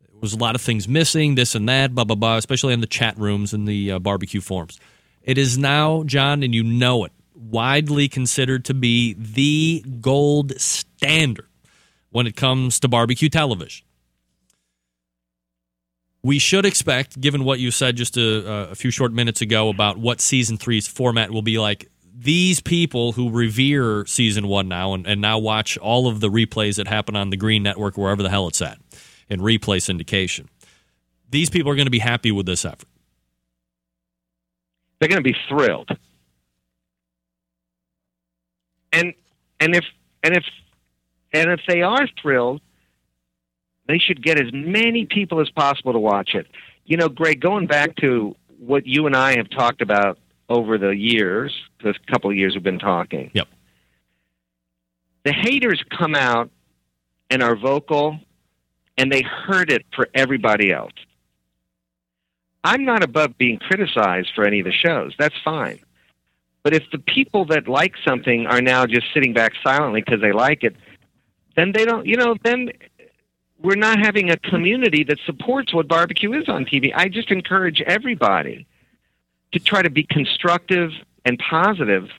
There 0.00 0.20
was 0.20 0.32
a 0.32 0.38
lot 0.38 0.54
of 0.54 0.62
things 0.62 0.88
missing, 0.88 1.34
this 1.34 1.54
and 1.54 1.68
that, 1.68 1.94
blah 1.94 2.04
blah 2.04 2.16
blah, 2.16 2.36
especially 2.36 2.72
in 2.72 2.80
the 2.80 2.86
chat 2.86 3.18
rooms 3.18 3.52
and 3.52 3.68
the 3.68 3.92
uh, 3.92 3.98
barbecue 3.98 4.40
forums. 4.40 4.80
It 5.22 5.38
is 5.38 5.56
now, 5.58 6.02
John, 6.04 6.42
and 6.42 6.54
you 6.54 6.62
know 6.62 7.04
it, 7.04 7.12
widely 7.34 8.08
considered 8.08 8.64
to 8.66 8.74
be 8.74 9.14
the 9.14 9.84
gold 10.00 10.58
standard 10.60 11.48
when 12.10 12.26
it 12.26 12.36
comes 12.36 12.78
to 12.80 12.88
barbecue 12.88 13.28
television. 13.28 13.84
We 16.24 16.40
should 16.40 16.66
expect, 16.66 17.20
given 17.20 17.44
what 17.44 17.60
you 17.60 17.70
said 17.70 17.96
just 17.96 18.16
a, 18.16 18.70
a 18.70 18.74
few 18.74 18.90
short 18.90 19.12
minutes 19.12 19.40
ago 19.40 19.68
about 19.68 19.98
what 19.98 20.20
season 20.20 20.56
three's 20.56 20.88
format 20.88 21.30
will 21.30 21.42
be 21.42 21.58
like, 21.58 21.88
these 22.12 22.60
people 22.60 23.12
who 23.12 23.30
revere 23.30 24.06
season 24.06 24.48
one 24.48 24.66
now 24.66 24.94
and, 24.94 25.06
and 25.06 25.20
now 25.20 25.38
watch 25.38 25.78
all 25.78 26.08
of 26.08 26.20
the 26.20 26.28
replays 26.28 26.76
that 26.76 26.88
happen 26.88 27.14
on 27.14 27.30
the 27.30 27.36
Green 27.36 27.62
Network, 27.62 27.96
wherever 27.96 28.22
the 28.22 28.30
hell 28.30 28.48
it's 28.48 28.62
at, 28.62 28.78
in 29.28 29.40
replay 29.40 29.78
syndication, 29.78 30.48
these 31.28 31.50
people 31.50 31.70
are 31.70 31.76
going 31.76 31.86
to 31.86 31.90
be 31.90 31.98
happy 32.00 32.32
with 32.32 32.46
this 32.46 32.64
effort 32.64 32.88
they're 35.04 35.08
going 35.08 35.22
to 35.22 35.30
be 35.30 35.36
thrilled. 35.48 35.90
And 38.92 39.12
and 39.60 39.74
if 39.74 39.84
and 40.22 40.34
if 40.34 40.44
and 41.32 41.50
if 41.50 41.60
they 41.68 41.82
are 41.82 42.08
thrilled, 42.22 42.62
they 43.86 43.98
should 43.98 44.22
get 44.22 44.40
as 44.40 44.52
many 44.52 45.06
people 45.06 45.40
as 45.40 45.50
possible 45.50 45.92
to 45.92 45.98
watch 45.98 46.34
it. 46.34 46.46
You 46.84 46.96
know, 46.96 47.08
Greg, 47.08 47.40
going 47.40 47.66
back 47.66 47.96
to 47.96 48.36
what 48.58 48.86
you 48.86 49.06
and 49.06 49.16
I 49.16 49.36
have 49.36 49.50
talked 49.50 49.82
about 49.82 50.18
over 50.48 50.78
the 50.78 50.90
years, 50.90 51.52
the 51.82 51.94
couple 52.10 52.30
of 52.30 52.36
years 52.36 52.54
we've 52.54 52.62
been 52.62 52.78
talking. 52.78 53.30
Yep. 53.34 53.48
The 55.24 55.32
haters 55.32 55.82
come 55.96 56.14
out 56.14 56.50
and 57.30 57.42
are 57.42 57.56
vocal 57.56 58.20
and 58.96 59.10
they 59.10 59.22
hurt 59.22 59.70
it 59.70 59.84
for 59.94 60.08
everybody 60.14 60.72
else. 60.72 60.92
I'm 62.62 62.84
not 62.84 63.02
above 63.02 63.36
being 63.36 63.58
criticized 63.58 64.30
for 64.34 64.44
any 64.46 64.60
of 64.60 64.66
the 64.66 64.72
shows. 64.72 65.14
That's 65.18 65.34
fine. 65.44 65.80
But 66.62 66.74
if 66.74 66.84
the 66.90 66.98
people 66.98 67.44
that 67.46 67.68
like 67.68 67.92
something 68.06 68.46
are 68.46 68.62
now 68.62 68.86
just 68.86 69.06
sitting 69.12 69.34
back 69.34 69.52
silently 69.62 70.00
because 70.00 70.22
they 70.22 70.32
like 70.32 70.62
it, 70.62 70.74
then 71.56 71.72
they 71.72 71.84
don't, 71.84 72.06
you 72.06 72.16
know, 72.16 72.36
then 72.42 72.70
we're 73.64 73.76
not 73.76 73.98
having 73.98 74.30
a 74.30 74.36
community 74.36 75.04
that 75.04 75.18
supports 75.24 75.72
what 75.72 75.88
barbecue 75.88 76.34
is 76.34 76.50
on 76.50 76.66
TV. 76.66 76.92
I 76.94 77.08
just 77.08 77.30
encourage 77.30 77.80
everybody 77.80 78.66
to 79.52 79.58
try 79.58 79.80
to 79.80 79.88
be 79.88 80.04
constructive 80.04 80.90
and 81.24 81.38
positive 81.38 82.10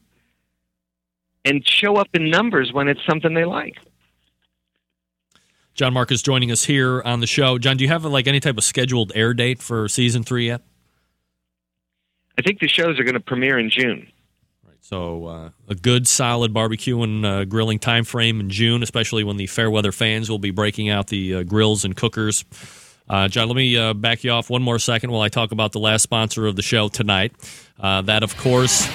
and 1.46 1.66
show 1.66 1.98
up 1.98 2.08
in 2.16 2.32
numbers 2.32 2.74
when 2.74 2.88
it's 2.88 3.06
something 3.08 3.36
they 3.36 3.46
like. 3.46 3.76
John 5.76 5.94
Markus 5.94 6.24
joining 6.24 6.52
us 6.52 6.64
here 6.64 7.04
on 7.04 7.20
the 7.20 7.28
show. 7.28 7.60
John, 7.60 7.78
do 7.78 7.84
you 7.84 7.90
have 7.90 8.04
like 8.06 8.26
any 8.26 8.40
type 8.40 8.58
of 8.58 8.64
scheduled 8.64 9.12
air 9.14 9.36
date 9.36 9.62
for 9.62 9.88
season 9.88 10.24
three 10.24 10.48
yet? 10.48 10.64
I 12.40 12.42
think 12.42 12.60
the 12.60 12.68
shows 12.68 13.00
are 13.00 13.04
going 13.04 13.14
to 13.14 13.20
premiere 13.20 13.60
in 13.60 13.70
June. 13.70 14.08
So 14.86 15.26
uh, 15.26 15.50
a 15.68 15.74
good, 15.74 16.08
solid 16.08 16.54
barbecue 16.54 17.02
and 17.02 17.26
uh, 17.26 17.46
grilling 17.46 17.80
time 17.80 18.04
frame 18.04 18.40
in 18.40 18.52
June, 18.52 18.84
especially 18.84 19.24
when 19.24 19.36
the 19.36 19.48
fair 19.48 19.72
weather 19.72 19.92
fans 19.92 20.30
will 20.30 20.38
be 20.38 20.52
breaking 20.52 20.90
out 20.90 21.08
the 21.08 21.38
uh, 21.38 21.42
grills 21.44 21.86
and 21.86 21.96
cookers. 21.96 22.46
Uh, 23.10 23.28
John, 23.28 23.48
let 23.48 23.56
me 23.56 23.76
uh, 23.76 23.96
back 23.96 24.24
you 24.24 24.30
off 24.30 24.48
one 24.52 24.62
more 24.62 24.78
second 24.78 25.10
while 25.10 25.24
I 25.24 25.30
talk 25.30 25.52
about 25.52 25.72
the 25.72 25.80
last 25.80 26.04
sponsor 26.04 26.46
of 26.46 26.56
the 26.56 26.62
show 26.62 26.88
tonight. 26.88 27.34
Uh, 27.80 28.04
that, 28.04 28.22
of 28.22 28.38
course, 28.38 28.88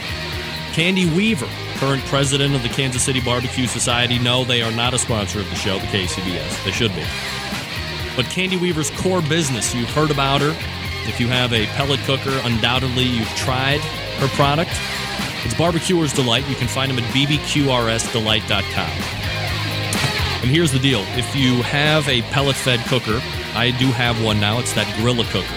Candy 0.74 1.12
Weaver, 1.12 1.48
current 1.78 2.04
president 2.04 2.54
of 2.54 2.62
the 2.62 2.68
Kansas 2.68 3.02
City 3.02 3.20
Barbecue 3.20 3.66
Society. 3.66 4.20
No, 4.20 4.44
they 4.44 4.62
are 4.62 4.70
not 4.70 4.94
a 4.94 4.98
sponsor 4.98 5.40
of 5.40 5.50
the 5.50 5.56
show, 5.56 5.80
the 5.80 5.86
KCBS. 5.86 6.64
They 6.64 6.70
should 6.70 6.94
be. 6.94 7.02
But 8.14 8.26
Candy 8.26 8.58
Weaver's 8.58 8.92
core 8.92 9.22
business, 9.22 9.74
you've 9.74 9.90
heard 9.90 10.12
about 10.12 10.40
her. 10.40 10.56
If 11.08 11.18
you 11.18 11.26
have 11.26 11.52
a 11.52 11.66
pellet 11.66 11.98
cooker, 12.04 12.40
undoubtedly 12.44 13.02
you've 13.02 13.26
tried 13.30 13.80
her 13.80 14.28
product. 14.36 14.70
It's 15.44 15.54
Barbecuer's 15.54 16.12
Delight. 16.12 16.48
You 16.48 16.54
can 16.54 16.68
find 16.68 16.90
them 16.90 17.02
at 17.02 17.10
bbqrsdelight.com. 17.14 18.90
And 20.42 20.50
here's 20.50 20.72
the 20.72 20.78
deal 20.78 21.00
if 21.16 21.34
you 21.34 21.62
have 21.62 22.08
a 22.08 22.22
pellet 22.22 22.56
fed 22.56 22.80
cooker, 22.86 23.20
I 23.54 23.70
do 23.78 23.86
have 23.88 24.22
one 24.22 24.40
now. 24.40 24.58
It's 24.58 24.72
that 24.74 24.86
Gorilla 24.98 25.24
cooker. 25.24 25.54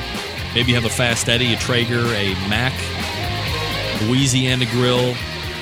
Maybe 0.53 0.69
you 0.69 0.75
have 0.75 0.85
a 0.85 0.89
Fast 0.89 1.29
Eddie, 1.29 1.53
a 1.53 1.57
Traeger, 1.57 2.05
a 2.13 2.33
Mac, 2.47 2.73
Louisiana 4.07 4.65
Grill, 4.71 5.15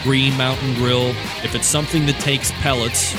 Green 0.03 0.35
Mountain 0.38 0.73
Grill. 0.76 1.10
If 1.43 1.56
it's 1.56 1.68
something 1.68 2.06
that 2.07 2.19
takes 2.19 2.52
pellets, 2.61 3.15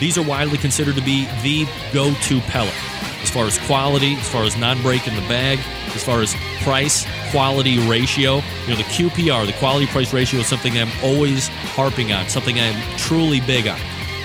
these 0.00 0.18
are 0.18 0.24
widely 0.24 0.58
considered 0.58 0.96
to 0.96 1.02
be 1.02 1.26
the 1.42 1.66
go 1.92 2.12
to 2.14 2.40
pellet 2.42 2.74
as 3.22 3.30
far 3.30 3.44
as 3.44 3.58
quality, 3.60 4.14
as 4.14 4.28
far 4.28 4.44
as 4.44 4.56
non 4.56 4.80
break 4.82 5.06
in 5.06 5.14
the 5.14 5.22
bag, 5.22 5.58
as 5.94 6.02
far 6.02 6.20
as 6.20 6.34
price 6.62 7.06
quality 7.30 7.78
ratio. 7.88 8.36
You 8.66 8.70
know, 8.70 8.76
the 8.76 8.82
QPR, 8.84 9.46
the 9.46 9.52
quality 9.54 9.86
price 9.86 10.12
ratio, 10.12 10.40
is 10.40 10.46
something 10.46 10.76
I'm 10.76 10.90
always 11.02 11.48
harping 11.48 12.12
on, 12.12 12.28
something 12.28 12.58
I'm 12.58 12.80
truly 12.98 13.40
big 13.40 13.66
on. 13.66 13.78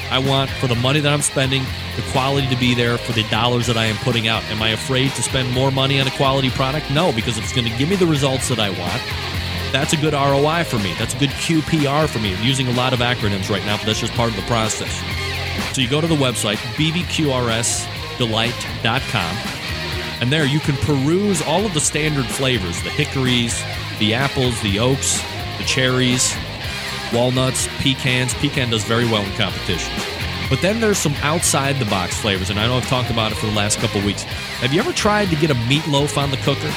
I 0.10 0.20
want, 0.20 0.50
for 0.50 0.68
the 0.68 0.76
money 0.76 1.02
that 1.02 1.12
I'm 1.12 1.22
spending, 1.22 1.64
the 1.98 2.02
quality 2.12 2.48
to 2.48 2.56
be 2.56 2.74
there 2.74 2.98
for 2.98 3.12
the 3.12 3.24
dollars 3.24 3.68
that 3.68 3.76
I 3.76 3.86
am 3.86 3.98
putting 3.98 4.28
out. 4.28 4.42
Am 4.46 4.62
I 4.62 4.70
afraid 4.70 5.12
to 5.12 5.22
spend 5.22 5.52
more 5.52 5.70
money 5.70 6.00
on 6.00 6.08
a 6.08 6.12
quality 6.12 6.50
product? 6.50 6.90
No, 6.92 7.12
because 7.12 7.38
it's 7.38 7.52
going 7.52 7.70
to 7.70 7.78
give 7.78 7.90
me 7.90 7.98
the 7.98 8.08
results 8.08 8.48
that 8.48 8.60
I 8.60 8.70
want, 8.70 9.02
that's 9.74 9.92
a 9.92 9.98
good 9.98 10.14
ROI 10.14 10.64
for 10.64 10.80
me. 10.80 10.94
That's 10.98 11.14
a 11.14 11.18
good 11.18 11.30
QPR 11.32 12.08
for 12.08 12.20
me. 12.20 12.34
I'm 12.34 12.44
using 12.44 12.68
a 12.68 12.72
lot 12.72 12.94
of 12.94 13.00
acronyms 13.00 13.50
right 13.50 13.64
now, 13.66 13.76
but 13.78 13.86
that's 13.86 14.00
just 14.00 14.14
part 14.14 14.30
of 14.30 14.38
the 14.38 14.44
process. 14.44 14.92
So 15.76 15.82
you 15.82 15.90
go 15.90 16.00
to 16.00 16.08
the 16.08 16.16
website, 16.16 16.58
bbqrsdelight.com, 18.18 19.38
and 20.22 20.32
there 20.32 20.46
you 20.46 20.60
can 20.60 20.76
peruse 20.78 21.42
all 21.42 21.66
of 21.66 21.74
the 21.74 21.80
standard 21.80 22.26
flavors 22.26 22.82
the 22.84 22.90
hickories, 22.90 23.62
the 24.00 24.14
apples, 24.14 24.60
the 24.62 24.80
oaks, 24.80 25.22
the 25.58 25.64
cherries, 25.64 26.36
walnuts, 27.14 27.68
pecans. 27.80 28.34
Pecan 28.36 28.70
does 28.70 28.84
very 28.84 29.06
well 29.06 29.24
in 29.24 29.32
competitions. 29.34 30.06
But 30.50 30.62
then 30.62 30.80
there's 30.80 30.98
some 30.98 31.14
outside 31.22 31.76
the 31.76 31.86
box 31.86 32.18
flavors, 32.18 32.50
and 32.50 32.60
I 32.60 32.68
know 32.68 32.78
I've 32.78 32.88
talked 32.88 33.10
about 33.10 33.32
it 33.32 33.36
for 33.36 33.48
the 33.48 33.54
last 33.54 33.80
couple 33.80 34.02
weeks. 34.02 34.24
Have 34.24 34.74
you 34.74 34.80
ever 34.80 34.94
tried 34.94 35.30
to 35.30 35.36
get 35.36 35.52
a 35.52 35.56
meatloaf 35.56 36.18
on 36.18 36.32
the 36.32 36.38
cooker? 36.38 36.72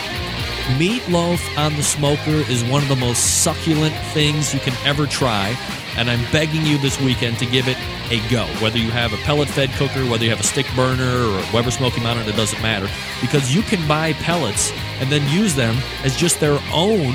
Meatloaf 0.78 1.59
on 1.59 1.74
the 1.76 1.82
smoker 1.82 2.44
is 2.51 2.62
one 2.64 2.82
of 2.82 2.88
the 2.88 2.97
most 2.97 3.42
succulent 3.42 3.94
things 4.12 4.52
you 4.52 4.60
can 4.60 4.74
ever 4.86 5.06
try, 5.06 5.56
and 5.97 6.10
I'm 6.10 6.20
begging 6.32 6.64
you 6.66 6.78
this 6.78 7.01
weekend 7.01 7.38
to 7.38 7.47
give 7.47 7.66
it 7.66 7.76
a 8.10 8.20
go. 8.28 8.47
Whether 8.62 8.78
you 8.78 8.90
have 8.90 9.12
a 9.12 9.16
pellet 9.18 9.48
fed 9.48 9.70
cooker, 9.70 10.09
whether 10.09 10.24
you 10.24 10.30
have 10.30 10.40
a 10.40 10.44
stick 10.44 10.66
burner 10.74 11.02
or 11.02 11.38
a 11.38 11.47
Weber 11.52 11.70
Smoky 11.70 12.01
Mountain, 12.01 12.28
it 12.28 12.36
doesn't 12.36 12.60
matter 12.62 12.88
because 13.20 13.55
you 13.55 13.62
can 13.62 13.86
buy 13.88 14.12
pellets 14.14 14.72
and 15.01 15.10
then 15.10 15.26
use 15.28 15.55
them 15.55 15.76
as 16.05 16.16
just 16.16 16.40
their 16.40 16.59
own 16.72 17.14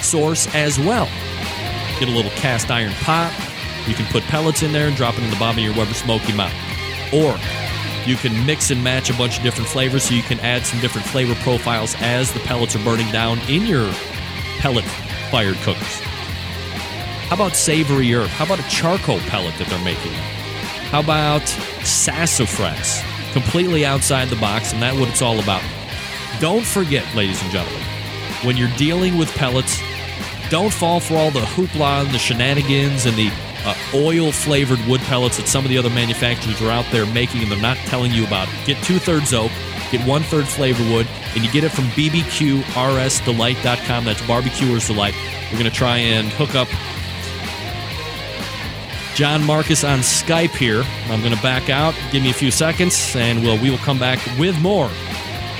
source 0.00 0.52
as 0.54 0.78
well. 0.78 1.08
Get 1.98 2.08
a 2.08 2.12
little 2.12 2.30
cast 2.32 2.70
iron 2.70 2.92
pot. 2.94 3.32
You 3.86 3.94
can 3.94 4.06
put 4.06 4.22
pellets 4.24 4.62
in 4.62 4.72
there 4.72 4.88
and 4.88 4.96
drop 4.96 5.16
it 5.18 5.24
in 5.24 5.30
the 5.30 5.36
bottom 5.36 5.58
of 5.58 5.64
your 5.64 5.74
Weber 5.74 5.94
Smoky 5.94 6.32
Mountain. 6.32 6.58
Or 7.12 7.38
you 8.06 8.16
can 8.16 8.46
mix 8.46 8.70
and 8.70 8.82
match 8.82 9.10
a 9.10 9.14
bunch 9.14 9.36
of 9.38 9.42
different 9.42 9.68
flavors 9.68 10.04
so 10.04 10.14
you 10.14 10.22
can 10.22 10.38
add 10.40 10.64
some 10.64 10.80
different 10.80 11.06
flavor 11.06 11.34
profiles 11.42 11.94
as 11.98 12.32
the 12.32 12.40
pellets 12.40 12.76
are 12.76 12.84
burning 12.84 13.10
down 13.10 13.38
in 13.48 13.62
your 13.62 13.92
pellet 14.58 14.84
fired 15.30 15.56
cookers. 15.56 16.00
How 17.28 17.34
about 17.34 17.56
savory 17.56 18.12
herb? 18.14 18.28
How 18.28 18.44
about 18.44 18.60
a 18.60 18.68
charcoal 18.70 19.18
pellet 19.20 19.54
that 19.58 19.66
they're 19.66 19.84
making? 19.84 20.12
How 20.92 21.00
about 21.00 21.46
sassafras? 21.84 23.02
Completely 23.32 23.84
outside 23.84 24.28
the 24.28 24.36
box, 24.36 24.72
and 24.72 24.80
that's 24.80 24.96
what 24.96 25.08
it's 25.08 25.22
all 25.22 25.40
about. 25.40 25.62
Don't 26.40 26.64
forget, 26.64 27.04
ladies 27.16 27.42
and 27.42 27.50
gentlemen, 27.50 27.82
when 28.44 28.56
you're 28.56 28.74
dealing 28.76 29.18
with 29.18 29.28
pellets, 29.34 29.82
don't 30.48 30.72
fall 30.72 31.00
for 31.00 31.16
all 31.16 31.32
the 31.32 31.40
hoopla 31.40 32.04
and 32.04 32.14
the 32.14 32.18
shenanigans 32.18 33.06
and 33.06 33.16
the 33.16 33.30
uh, 33.66 33.74
oil 33.92 34.32
flavored 34.32 34.78
wood 34.86 35.02
pellets 35.02 35.36
that 35.36 35.46
some 35.48 35.64
of 35.64 35.68
the 35.68 35.76
other 35.76 35.90
manufacturers 35.90 36.62
are 36.62 36.70
out 36.70 36.86
there 36.92 37.04
making 37.06 37.42
and 37.42 37.50
they're 37.50 37.60
not 37.60 37.76
telling 37.78 38.12
you 38.12 38.24
about. 38.26 38.48
Get 38.64 38.82
two 38.84 38.98
thirds 38.98 39.34
oak, 39.34 39.50
get 39.90 40.06
one 40.06 40.22
third 40.22 40.46
flavor 40.46 40.84
wood, 40.92 41.08
and 41.34 41.44
you 41.44 41.50
get 41.50 41.64
it 41.64 41.70
from 41.70 41.86
bbqrsdelight.com. 41.86 44.04
That's 44.04 44.26
Barbecuer's 44.26 44.86
Delight. 44.86 45.14
We're 45.50 45.58
going 45.58 45.70
to 45.70 45.76
try 45.76 45.98
and 45.98 46.28
hook 46.28 46.54
up 46.54 46.68
John 49.16 49.44
Markus 49.44 49.82
on 49.82 50.00
Skype 50.00 50.54
here. 50.54 50.84
I'm 51.08 51.20
going 51.20 51.34
to 51.34 51.42
back 51.42 51.70
out. 51.70 51.94
Give 52.12 52.22
me 52.22 52.30
a 52.30 52.34
few 52.34 52.50
seconds, 52.50 53.16
and 53.16 53.42
we'll, 53.42 53.60
we 53.60 53.70
will 53.70 53.78
come 53.78 53.98
back 53.98 54.18
with 54.38 54.60
more. 54.60 54.90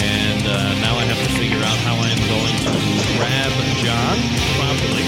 And 0.00 0.40
uh, 0.48 0.72
now 0.80 0.96
I 0.96 1.04
have 1.04 1.20
to 1.20 1.28
figure 1.36 1.60
out 1.60 1.76
how 1.84 2.00
I 2.00 2.08
am 2.08 2.22
going 2.24 2.56
to 2.64 2.72
grab 3.20 3.52
John 3.84 4.16
properly. 4.56 5.04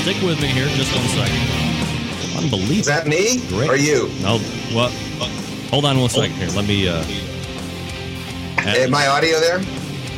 Stick 0.00 0.16
with 0.24 0.40
me 0.40 0.48
here 0.48 0.64
just 0.80 0.96
one 0.96 1.04
second. 1.12 1.44
Unbelievable. 2.42 2.80
Is 2.80 2.86
that 2.86 3.06
me 3.06 3.36
Great. 3.48 3.68
or 3.68 3.76
you? 3.76 4.08
Oh, 4.24 4.40
well, 4.74 4.88
hold 5.68 5.84
on 5.84 5.98
one 6.00 6.08
second 6.08 6.36
here. 6.36 6.48
Let 6.56 6.66
me. 6.66 6.88
Uh, 6.88 7.04
My 8.64 9.06
audio 9.08 9.40
there? 9.40 9.60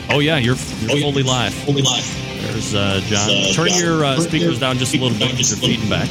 Oh, 0.08 0.20
yeah, 0.20 0.36
you're, 0.36 0.54
you're 0.80 1.00
fully 1.00 1.24
live. 1.24 1.52
Fully 1.52 1.82
live. 1.82 2.04
There's 2.42 2.74
uh, 2.76 3.00
John. 3.06 3.28
Uh, 3.28 3.52
Turn 3.52 3.68
John. 3.68 3.80
your 3.80 4.04
uh, 4.04 4.20
speakers 4.20 4.52
your 4.52 4.60
down 4.60 4.78
just 4.78 4.94
a 4.94 5.00
little 5.00 5.18
bit 5.18 5.32
because 5.32 5.50
you're 5.50 5.68
feeding 5.68 5.90
back. 5.90 6.08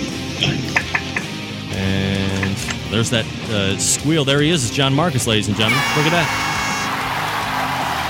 And 1.72 2.58
there's 2.92 3.10
that 3.12 3.26
uh, 3.50 3.78
squeal. 3.78 4.26
There 4.26 4.42
he 4.42 4.50
is. 4.50 4.66
It's 4.66 4.76
John 4.76 4.94
Markus, 4.94 5.28
ladies 5.28 5.48
and 5.48 5.56
gentlemen. 5.56 5.80
Look 5.96 6.08
at 6.08 6.12
that. 6.12 6.52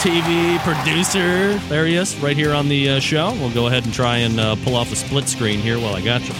TV 0.01 0.57
producer. 0.59 1.59
There 1.69 1.85
he 1.85 1.95
is, 1.95 2.15
right 2.17 2.35
here 2.35 2.53
on 2.53 2.67
the 2.67 2.89
uh, 2.89 2.99
show. 2.99 3.31
We'll 3.33 3.53
go 3.53 3.67
ahead 3.67 3.85
and 3.85 3.93
try 3.93 4.17
and 4.17 4.39
uh, 4.39 4.55
pull 4.63 4.75
off 4.75 4.91
a 4.91 4.95
split 4.95 5.29
screen 5.29 5.59
here 5.59 5.79
while 5.79 5.95
I 5.95 6.01
got 6.01 6.27
you. 6.27 6.33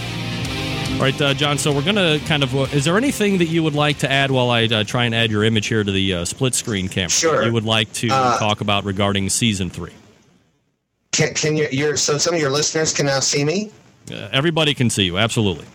All 0.96 1.02
right, 1.02 1.22
uh, 1.22 1.34
John. 1.34 1.58
So 1.58 1.74
we're 1.74 1.84
going 1.84 1.96
to 1.98 2.26
kind 2.26 2.42
of. 2.42 2.56
Uh, 2.56 2.62
is 2.72 2.86
there 2.86 2.98
anything 2.98 3.38
that 3.40 3.48
you 3.48 3.62
would 3.64 3.76
like 3.76 3.98
to 4.00 4.10
add 4.12 4.32
while 4.32 4.50
I 4.50 4.64
uh, 4.64 4.84
try 4.86 5.04
and 5.04 5.14
add 5.14 5.30
your 5.30 5.44
image 5.44 5.68
here 5.68 5.84
to 5.84 5.92
the 5.92 6.14
uh, 6.14 6.26
split 6.26 6.56
screen 6.56 6.88
camera? 6.88 7.10
Sure. 7.10 7.44
You 7.44 7.52
would 7.52 7.66
like 7.66 7.92
to 7.94 8.08
Uh, 8.10 8.40
talk 8.40 8.62
about 8.62 8.86
regarding 8.86 9.30
season 9.30 9.70
three? 9.70 9.92
Can, 11.12 11.34
can 11.34 11.58
you? 11.58 11.68
Your 11.70 11.98
so 11.98 12.18
some 12.18 12.34
of 12.34 12.40
your 12.40 12.50
listeners 12.50 12.94
can 12.94 13.06
now 13.08 13.20
see 13.20 13.44
me. 13.44 13.72
Uh, 14.10 14.30
everybody 14.32 14.74
can 14.74 14.90
see 14.90 15.04
you. 15.04 15.18
Absolutely. 15.18 15.66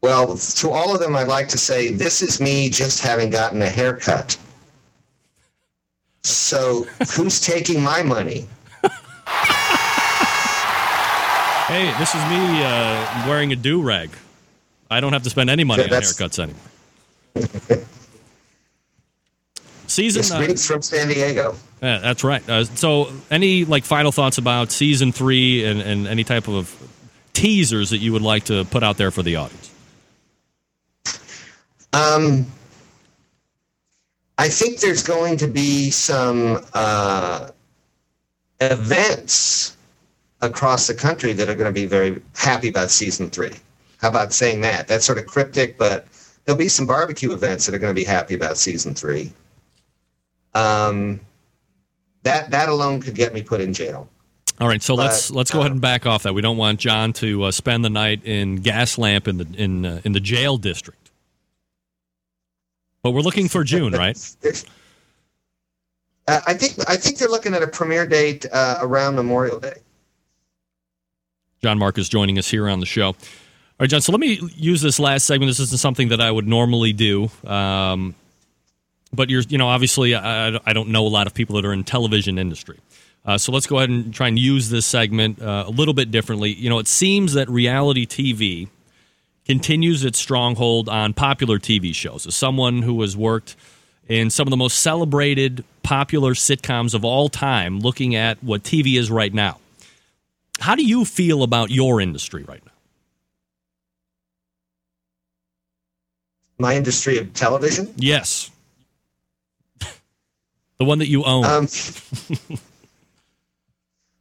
Well, 0.00 0.36
to 0.36 0.70
all 0.70 0.94
of 0.94 1.00
them, 1.00 1.16
I'd 1.16 1.28
like 1.28 1.48
to 1.48 1.58
say 1.58 1.90
this 1.90 2.22
is 2.22 2.40
me 2.40 2.70
just 2.70 3.00
having 3.02 3.30
gotten 3.30 3.60
a 3.62 3.68
haircut. 3.68 4.38
So 6.22 6.86
who's 7.16 7.40
taking 7.40 7.82
my 7.82 8.02
money? 8.02 8.46
Hey, 11.66 11.94
this 11.98 12.14
is 12.14 12.20
me 12.28 12.62
uh, 12.62 13.24
wearing 13.26 13.52
a 13.52 13.56
do 13.56 13.80
rag. 13.80 14.10
I 14.90 15.00
don't 15.00 15.14
have 15.14 15.22
to 15.22 15.30
spend 15.30 15.48
any 15.48 15.64
money 15.64 15.84
Yeah, 15.88 15.96
on 15.96 16.02
haircuts 16.02 16.38
anymore. 16.38 17.86
season. 19.86 20.20
Yes, 20.20 20.30
uh, 20.30 20.38
greetings 20.38 20.66
from 20.66 20.82
San 20.82 21.08
Diego. 21.08 21.56
Yeah, 21.82 21.98
that's 21.98 22.22
right. 22.22 22.46
Uh, 22.46 22.64
so, 22.64 23.10
any 23.30 23.64
like 23.64 23.84
final 23.84 24.12
thoughts 24.12 24.36
about 24.36 24.72
season 24.72 25.10
three 25.10 25.64
and, 25.64 25.80
and 25.80 26.06
any 26.06 26.22
type 26.22 26.48
of 26.48 26.74
teasers 27.32 27.90
that 27.90 27.98
you 27.98 28.12
would 28.12 28.22
like 28.22 28.44
to 28.44 28.64
put 28.66 28.82
out 28.82 28.98
there 28.98 29.10
for 29.10 29.22
the 29.22 29.36
audience? 29.36 29.70
Um, 31.94 32.46
I 34.36 34.48
think 34.48 34.80
there's 34.80 35.02
going 35.02 35.38
to 35.38 35.46
be 35.46 35.90
some 35.90 36.62
uh, 36.74 37.48
events 38.60 39.73
across 40.44 40.86
the 40.86 40.94
country 40.94 41.32
that 41.32 41.48
are 41.48 41.54
going 41.54 41.66
to 41.66 41.72
be 41.72 41.86
very 41.86 42.20
happy 42.36 42.68
about 42.68 42.90
season 42.90 43.30
three. 43.30 43.54
How 43.98 44.08
about 44.08 44.32
saying 44.32 44.60
that? 44.60 44.86
That's 44.86 45.04
sort 45.04 45.18
of 45.18 45.26
cryptic, 45.26 45.78
but 45.78 46.06
there'll 46.44 46.58
be 46.58 46.68
some 46.68 46.86
barbecue 46.86 47.32
events 47.32 47.66
that 47.66 47.74
are 47.74 47.78
going 47.78 47.94
to 47.94 47.98
be 47.98 48.04
happy 48.04 48.34
about 48.34 48.58
season 48.58 48.94
three. 48.94 49.32
Um, 50.54 51.20
that 52.22 52.50
that 52.50 52.68
alone 52.68 53.00
could 53.00 53.14
get 53.14 53.34
me 53.34 53.42
put 53.42 53.60
in 53.60 53.72
jail. 53.72 54.08
All 54.60 54.68
right, 54.68 54.82
so 54.82 54.94
But, 54.94 55.06
let's 55.06 55.30
let's 55.30 55.50
go 55.50 55.60
ahead 55.60 55.72
and 55.72 55.80
back 55.80 56.06
off 56.06 56.22
that. 56.22 56.34
We 56.34 56.42
don't 56.42 56.56
want 56.56 56.78
John 56.78 57.12
to 57.14 57.44
uh, 57.44 57.50
spend 57.50 57.84
the 57.84 57.90
night 57.90 58.24
in 58.24 58.62
Gaslamp 58.62 59.26
in 59.26 59.38
the 59.38 59.46
in 59.56 59.84
uh, 59.84 60.00
in 60.04 60.12
the 60.12 60.20
jail 60.20 60.56
district. 60.58 61.10
But 63.02 63.10
we're 63.10 63.20
looking 63.20 63.48
for 63.48 63.64
June, 63.64 63.92
right? 63.94 64.16
Uh, 66.28 66.40
I 66.46 66.54
think 66.54 66.74
I 66.88 66.96
think 66.96 67.18
they're 67.18 67.28
looking 67.28 67.54
at 67.54 67.62
a 67.62 67.66
premiere 67.66 68.06
date 68.06 68.46
uh, 68.52 68.78
around 68.80 69.16
Memorial 69.16 69.58
Day. 69.58 69.80
John 71.64 71.78
Markus 71.78 72.10
joining 72.10 72.38
us 72.38 72.50
here 72.50 72.68
on 72.68 72.80
the 72.80 72.84
show. 72.84 73.06
All 73.06 73.16
right, 73.80 73.88
John. 73.88 74.02
So 74.02 74.12
let 74.12 74.20
me 74.20 74.38
use 74.54 74.82
this 74.82 74.98
last 74.98 75.24
segment. 75.24 75.48
This 75.48 75.60
isn't 75.60 75.80
something 75.80 76.08
that 76.08 76.20
I 76.20 76.30
would 76.30 76.46
normally 76.46 76.92
do, 76.92 77.30
um, 77.46 78.14
but 79.14 79.30
you're, 79.30 79.40
you 79.48 79.56
know, 79.56 79.68
obviously, 79.68 80.14
I, 80.14 80.60
I 80.66 80.74
don't 80.74 80.90
know 80.90 81.06
a 81.06 81.08
lot 81.08 81.26
of 81.26 81.32
people 81.32 81.56
that 81.56 81.64
are 81.64 81.72
in 81.72 81.82
television 81.82 82.38
industry. 82.38 82.80
Uh, 83.24 83.38
so 83.38 83.50
let's 83.50 83.66
go 83.66 83.78
ahead 83.78 83.88
and 83.88 84.12
try 84.12 84.28
and 84.28 84.38
use 84.38 84.68
this 84.68 84.84
segment 84.84 85.40
uh, 85.40 85.64
a 85.66 85.70
little 85.70 85.94
bit 85.94 86.10
differently. 86.10 86.52
You 86.52 86.68
know, 86.68 86.78
it 86.80 86.86
seems 86.86 87.32
that 87.32 87.48
reality 87.48 88.04
TV 88.04 88.68
continues 89.46 90.04
its 90.04 90.18
stronghold 90.18 90.90
on 90.90 91.14
popular 91.14 91.58
TV 91.58 91.94
shows. 91.94 92.26
As 92.26 92.36
someone 92.36 92.82
who 92.82 93.00
has 93.00 93.16
worked 93.16 93.56
in 94.06 94.28
some 94.28 94.46
of 94.46 94.50
the 94.50 94.58
most 94.58 94.80
celebrated 94.80 95.64
popular 95.82 96.34
sitcoms 96.34 96.92
of 96.92 97.06
all 97.06 97.30
time, 97.30 97.80
looking 97.80 98.14
at 98.14 98.44
what 98.44 98.62
TV 98.64 98.98
is 98.98 99.10
right 99.10 99.32
now, 99.32 99.60
how 100.60 100.74
do 100.74 100.84
you 100.84 101.04
feel 101.04 101.42
about 101.42 101.70
your 101.70 102.00
industry 102.00 102.44
right 102.44 102.64
now? 102.64 102.72
My 106.58 106.76
industry 106.76 107.18
of 107.18 107.32
television. 107.34 107.92
Yes. 107.96 108.50
the 109.80 110.84
one 110.84 110.98
that 111.00 111.08
you 111.08 111.24
own. 111.24 111.44
Um, 111.44 111.68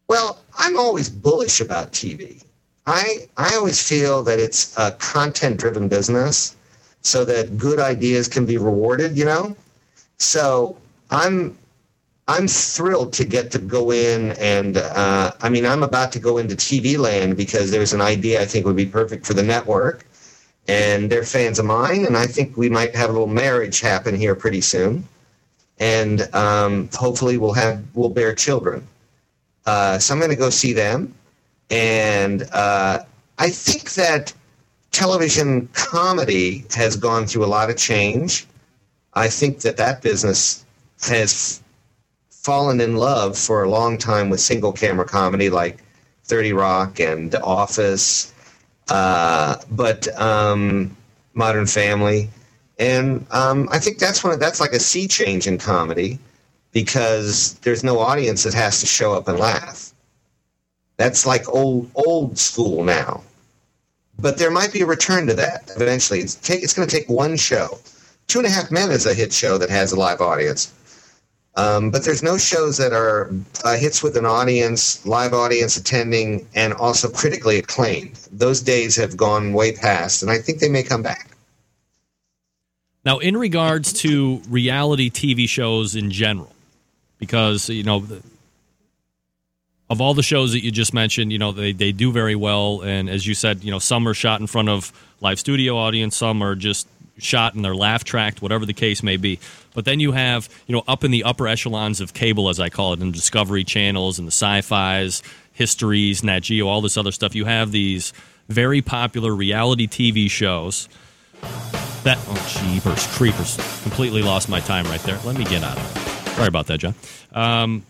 well, 0.08 0.40
I'm 0.58 0.78
always 0.78 1.10
bullish 1.10 1.62
about 1.62 1.92
TV. 1.92 2.44
I 2.86 3.28
I 3.38 3.56
always 3.56 3.88
feel 3.88 4.24
that 4.24 4.40
it's 4.40 4.78
a 4.78 4.92
content 4.94 5.58
driven 5.58 5.88
business, 5.88 6.56
so 7.02 7.24
that 7.26 7.58
good 7.58 7.80
ideas 7.80 8.28
can 8.28 8.46
be 8.46 8.58
rewarded. 8.58 9.16
You 9.16 9.26
know, 9.26 9.56
so 10.18 10.76
I'm 11.12 11.58
I'm 12.28 12.48
thrilled 12.48 13.12
to 13.14 13.26
get 13.26 13.52
to 13.52 13.60
go 13.60 13.92
in 13.92 14.32
and 14.34 14.78
uh, 14.78 15.32
I 15.42 15.50
mean 15.50 15.66
I'm 15.66 15.84
about 15.84 16.12
to 16.14 16.20
go 16.20 16.38
into 16.38 16.56
TV 16.56 16.98
land 16.98 17.36
because 17.36 17.70
there's 17.70 17.94
an 17.94 18.02
idea 18.02 18.42
I 18.42 18.46
think 18.46 18.66
would 18.66 18.78
be 18.78 18.86
perfect 18.86 19.26
for 19.26 19.34
the 19.34 19.44
network, 19.44 20.06
and 20.68 21.12
they're 21.12 21.24
fans 21.24 21.60
of 21.60 21.66
mine, 21.66 22.06
and 22.06 22.16
I 22.16 22.26
think 22.28 22.56
we 22.56 22.70
might 22.70 22.96
have 22.96 23.10
a 23.10 23.14
little 23.14 23.28
marriage 23.28 23.82
happen 23.82 24.16
here 24.16 24.36
pretty 24.36 24.62
soon, 24.62 25.06
and 25.80 26.34
um, 26.34 26.90
hopefully 26.94 27.38
we'll 27.38 27.54
have 27.54 27.84
we'll 27.94 28.10
bear 28.10 28.34
children. 28.34 28.88
Uh, 29.66 30.00
so 30.00 30.14
I'm 30.14 30.20
going 30.20 30.32
to 30.32 30.38
go 30.38 30.50
see 30.50 30.74
them, 30.74 31.14
and 31.70 32.44
uh, 32.54 33.00
I 33.38 33.50
think 33.50 33.94
that 33.96 34.34
television 34.92 35.68
comedy 35.74 36.66
has 36.74 36.96
gone 36.96 37.26
through 37.26 37.44
a 37.44 37.48
lot 37.48 37.70
of 37.70 37.78
change. 37.78 38.46
I 39.14 39.28
think 39.28 39.60
that 39.62 39.76
that 39.78 40.02
business 40.02 40.64
has 41.02 41.63
fallen 42.44 42.82
in 42.82 42.98
love 42.98 43.38
for 43.38 43.64
a 43.64 43.70
long 43.70 43.98
time 43.98 44.30
with 44.30 44.40
single 44.40 44.74
camera 44.74 45.06
comedy 45.06 45.50
like 45.50 45.80
30 46.26 46.54
Rock 46.54 47.00
and 47.00 47.32
The 47.32 47.42
Office, 47.42 48.34
uh, 48.90 49.58
but 49.72 50.08
um, 50.20 50.96
Modern 51.34 51.66
Family. 51.66 52.30
And 52.80 53.26
um, 53.32 53.70
I 53.72 53.80
think 53.80 54.00
that's 54.00 54.24
one. 54.24 54.38
That's 54.40 54.60
like 54.60 54.74
a 54.74 54.80
sea 54.80 55.08
change 55.08 55.48
in 55.48 55.58
comedy 55.58 56.20
because 56.72 57.54
there's 57.60 57.84
no 57.84 58.00
audience 58.00 58.44
that 58.44 58.54
has 58.54 58.80
to 58.82 58.86
show 58.86 59.14
up 59.14 59.28
and 59.28 59.40
laugh. 59.40 59.94
That's 60.98 61.26
like 61.26 61.48
old 61.50 61.90
old 61.96 62.38
school 62.38 62.84
now. 62.84 63.24
But 64.20 64.38
there 64.38 64.52
might 64.52 64.74
be 64.74 64.82
a 64.82 64.86
return 64.86 65.28
to 65.28 65.34
that 65.36 65.72
eventually. 65.76 66.20
It's, 66.20 66.36
take, 66.36 66.64
it's 66.64 66.74
going 66.74 66.88
to 66.88 66.96
take 66.96 67.10
one 67.10 67.36
show. 67.36 67.80
Two 68.28 68.40
and 68.40 68.48
a 68.48 68.52
Half 68.52 68.72
Men 68.72 68.92
is 68.92 69.06
a 69.06 69.14
hit 69.14 69.34
show 69.34 69.58
that 69.58 69.70
has 69.70 69.92
a 69.92 70.00
live 70.00 70.22
audience. 70.22 70.72
Um, 71.56 71.92
but 71.92 72.04
there's 72.04 72.24
no 72.24 72.38
shows 72.38 72.78
that 72.78 72.94
are 72.94 73.30
uh, 73.64 73.76
hits 73.76 74.02
with 74.02 74.18
an 74.18 74.26
audience, 74.26 75.06
live 75.06 75.34
audience 75.34 75.78
attending, 75.78 76.48
and 76.56 76.74
also 76.74 77.10
critically 77.10 77.58
acclaimed. 77.60 78.16
Those 78.32 78.60
days 78.60 78.96
have 78.96 79.16
gone 79.16 79.54
way 79.54 79.72
past, 79.72 80.24
and 80.24 80.32
I 80.32 80.40
think 80.40 80.60
they 80.60 80.70
may 80.70 80.82
come 80.82 81.04
back. 81.04 81.30
Now, 83.06 83.20
in 83.20 83.38
regards 83.38 83.94
to 84.02 84.42
reality 84.50 85.12
TV 85.12 85.48
shows 85.48 85.96
in 85.96 86.10
general, 86.10 86.54
because 87.20 87.70
you 87.70 87.84
know, 87.84 88.00
the- 88.00 88.24
of 89.90 90.02
all 90.02 90.16
the 90.16 90.24
shows 90.24 90.54
that 90.54 90.64
you 90.64 90.72
just 90.72 90.94
mentioned, 90.94 91.32
you 91.32 91.38
know 91.38 91.52
they 91.52 91.72
they 91.72 91.92
do 91.92 92.12
very 92.12 92.36
well, 92.36 92.82
and 92.82 93.10
as 93.10 93.28
you 93.28 93.36
said, 93.36 93.64
you 93.64 93.70
know 93.70 93.78
some 93.80 94.08
are 94.08 94.16
shot 94.16 94.42
in 94.42 94.48
front 94.48 94.70
of 94.70 94.92
live 95.22 95.40
studio 95.40 95.78
audience, 95.78 96.16
some 96.16 96.42
are 96.42 96.56
just 96.56 96.88
shot 97.18 97.56
in 97.56 97.62
their 97.62 97.76
laugh 97.76 98.04
tracked, 98.04 98.42
whatever 98.42 98.66
the 98.66 98.74
case 98.74 99.04
may 99.04 99.18
be. 99.18 99.40
But 99.74 99.86
then 99.86 100.00
you 100.00 100.12
have 100.12 100.50
you 100.68 100.76
know 100.76 100.84
up 100.88 101.04
in 101.04 101.12
the 101.12 101.24
upper 101.24 101.48
echelons 101.48 102.02
of 102.02 102.14
cable, 102.14 102.50
as 102.50 102.60
I 102.60 102.70
call 102.70 102.94
it, 102.94 103.02
in 103.02 103.12
Discovery 103.12 103.64
channels 103.64 104.20
and 104.20 104.28
the 104.28 104.32
sci-fi's, 104.32 105.24
histories, 105.54 106.24
Nat 106.24 106.42
Geo, 106.42 106.68
all 106.68 106.82
this 106.82 106.98
other 106.98 107.12
stuff. 107.12 107.36
You 107.36 107.46
have 107.46 107.72
these 107.72 108.14
very 108.50 108.82
popular 108.82 109.34
reality 109.34 109.88
TV 109.88 110.30
shows 110.30 110.90
that 112.04 112.18
oh 112.28 112.60
jeepers 112.62 113.08
creepers 113.16 113.56
completely 113.84 114.22
lost 114.22 114.50
my 114.50 114.60
time 114.60 114.86
right 114.86 115.02
there 115.02 115.18
let 115.24 115.38
me 115.38 115.46
get 115.46 115.64
out 115.64 115.78
of 115.78 115.98
it 115.98 116.32
sorry 116.32 116.48
about 116.48 116.68
that 116.68 116.78
john 116.80 116.94
um, 117.34 117.86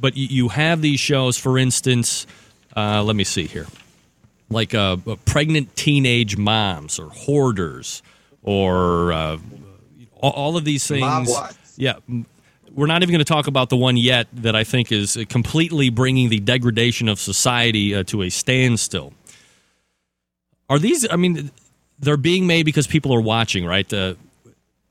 but 0.00 0.16
you, 0.16 0.26
you 0.26 0.48
have 0.48 0.80
these 0.80 1.00
shows 1.00 1.36
for 1.36 1.58
instance 1.58 2.26
uh, 2.76 3.02
let 3.02 3.16
me 3.16 3.24
see 3.24 3.46
here 3.46 3.66
like 4.50 4.74
uh, 4.74 4.96
uh, 5.06 5.16
pregnant 5.24 5.74
teenage 5.74 6.36
moms 6.36 6.98
or 6.98 7.08
hoarders 7.08 8.02
or 8.44 9.12
uh, 9.12 9.38
all, 10.20 10.56
of 10.56 10.64
these 10.64 10.86
things. 10.86 11.30
yeah. 11.76 11.94
We're 12.72 12.86
not 12.86 13.02
even 13.02 13.12
going 13.12 13.24
to 13.24 13.24
talk 13.24 13.46
about 13.46 13.70
the 13.70 13.76
one 13.76 13.96
yet 13.96 14.26
that 14.32 14.56
i 14.56 14.64
think 14.64 14.90
is 14.90 15.16
completely 15.28 15.90
bringing 15.90 16.28
the 16.28 16.40
degradation 16.40 17.08
of 17.08 17.20
society 17.20 17.94
uh, 17.94 18.02
to 18.04 18.22
a 18.22 18.30
standstill. 18.30 19.12
Are 20.68 20.78
these 20.78 21.06
i 21.10 21.16
mean 21.16 21.50
they're 22.00 22.16
being 22.16 22.46
made 22.46 22.64
because 22.64 22.86
people 22.86 23.14
are 23.14 23.20
watching 23.20 23.64
right? 23.64 23.90
Uh, 23.92 24.14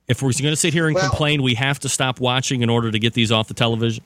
if 0.08 0.22
we're 0.22 0.32
going 0.32 0.52
to 0.52 0.56
sit 0.56 0.72
here 0.72 0.86
and 0.86 0.94
Well- 0.94 1.08
complain 1.08 1.42
we 1.42 1.54
have 1.54 1.78
to 1.80 1.88
stop 1.88 2.20
watching 2.20 2.62
in 2.62 2.70
order 2.70 2.90
to 2.90 2.98
get 2.98 3.12
these 3.14 3.30
off 3.30 3.48
the 3.48 3.54
television? 3.54 4.02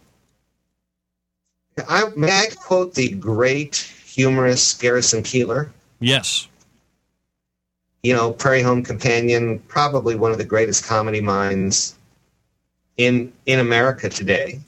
I, 1.88 2.04
may 2.16 2.32
I 2.32 2.46
quote 2.56 2.94
the 2.94 3.10
great 3.10 3.76
humorist 4.04 4.80
Garrison 4.80 5.22
Keillor? 5.22 5.70
yes 6.00 6.47
You 8.08 8.14
know, 8.14 8.32
Prairie 8.32 8.62
Home 8.62 8.82
Companion, 8.82 9.58
probably 9.68 10.14
one 10.14 10.32
of 10.32 10.38
the 10.38 10.44
greatest 10.52 10.82
comedy 10.82 11.20
minds 11.20 11.94
in 12.96 13.30
in 13.44 13.58
America 13.58 14.08
today. 14.08 14.60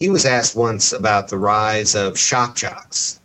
He 0.00 0.10
was 0.10 0.24
asked 0.24 0.56
once 0.56 0.92
about 0.92 1.28
the 1.28 1.38
rise 1.38 1.94
of 1.94 2.18
shock 2.18 2.56
jocks. 2.56 3.20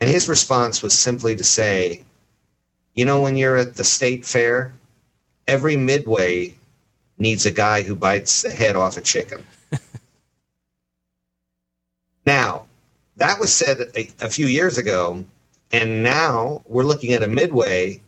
And 0.00 0.08
his 0.08 0.30
response 0.30 0.82
was 0.82 0.98
simply 0.98 1.36
to 1.36 1.44
say, 1.44 2.04
you 2.94 3.04
know, 3.04 3.20
when 3.20 3.36
you're 3.36 3.58
at 3.58 3.74
the 3.74 3.84
state 3.84 4.24
fair, 4.24 4.72
every 5.46 5.76
midway 5.76 6.54
needs 7.18 7.44
a 7.44 7.50
guy 7.50 7.82
who 7.82 7.94
bites 7.94 8.40
the 8.40 8.50
head 8.50 8.76
off 8.76 8.96
a 8.96 9.02
chicken. 9.02 9.44
now, 12.24 12.64
that 13.18 13.38
was 13.38 13.52
said 13.52 13.90
a, 13.94 14.08
a 14.22 14.30
few 14.30 14.46
years 14.46 14.78
ago, 14.78 15.22
and 15.72 16.02
now 16.02 16.62
we're 16.66 16.84
looking 16.84 17.12
at 17.12 17.22
a 17.22 17.28
midway 17.28 18.00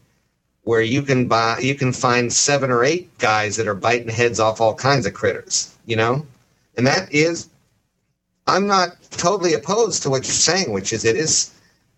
where 0.65 0.83
you 0.83 1.03
can 1.03 1.27
buy 1.27 1.59
you 1.59 1.75
can 1.75 1.93
find 1.93 2.33
seven 2.33 2.71
or 2.71 2.85
eight 2.85 3.17
guys 3.19 3.57
that 3.57 3.69
are 3.69 3.75
biting 3.75 4.09
heads 4.09 4.41
off 4.41 4.61
all 4.61 4.75
kinds 4.75 5.07
of 5.07 5.15
critters, 5.15 5.75
you 5.87 5.97
know? 5.97 6.27
And 6.77 6.87
that 6.87 7.13
is 7.13 7.49
I'm 8.47 8.67
not 8.67 8.97
totally 9.11 9.55
opposed 9.55 10.03
to 10.03 10.11
what 10.11 10.25
you're 10.25 10.33
saying, 10.35 10.73
which 10.73 10.93
is 10.93 11.05
it 11.05 11.17
is 11.17 11.51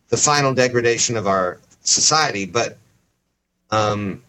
the 0.08 0.16
final 0.16 0.54
degradation 0.54 1.16
of 1.16 1.26
our 1.26 1.58
society, 1.82 2.46
but 2.46 2.78
um 3.70 4.22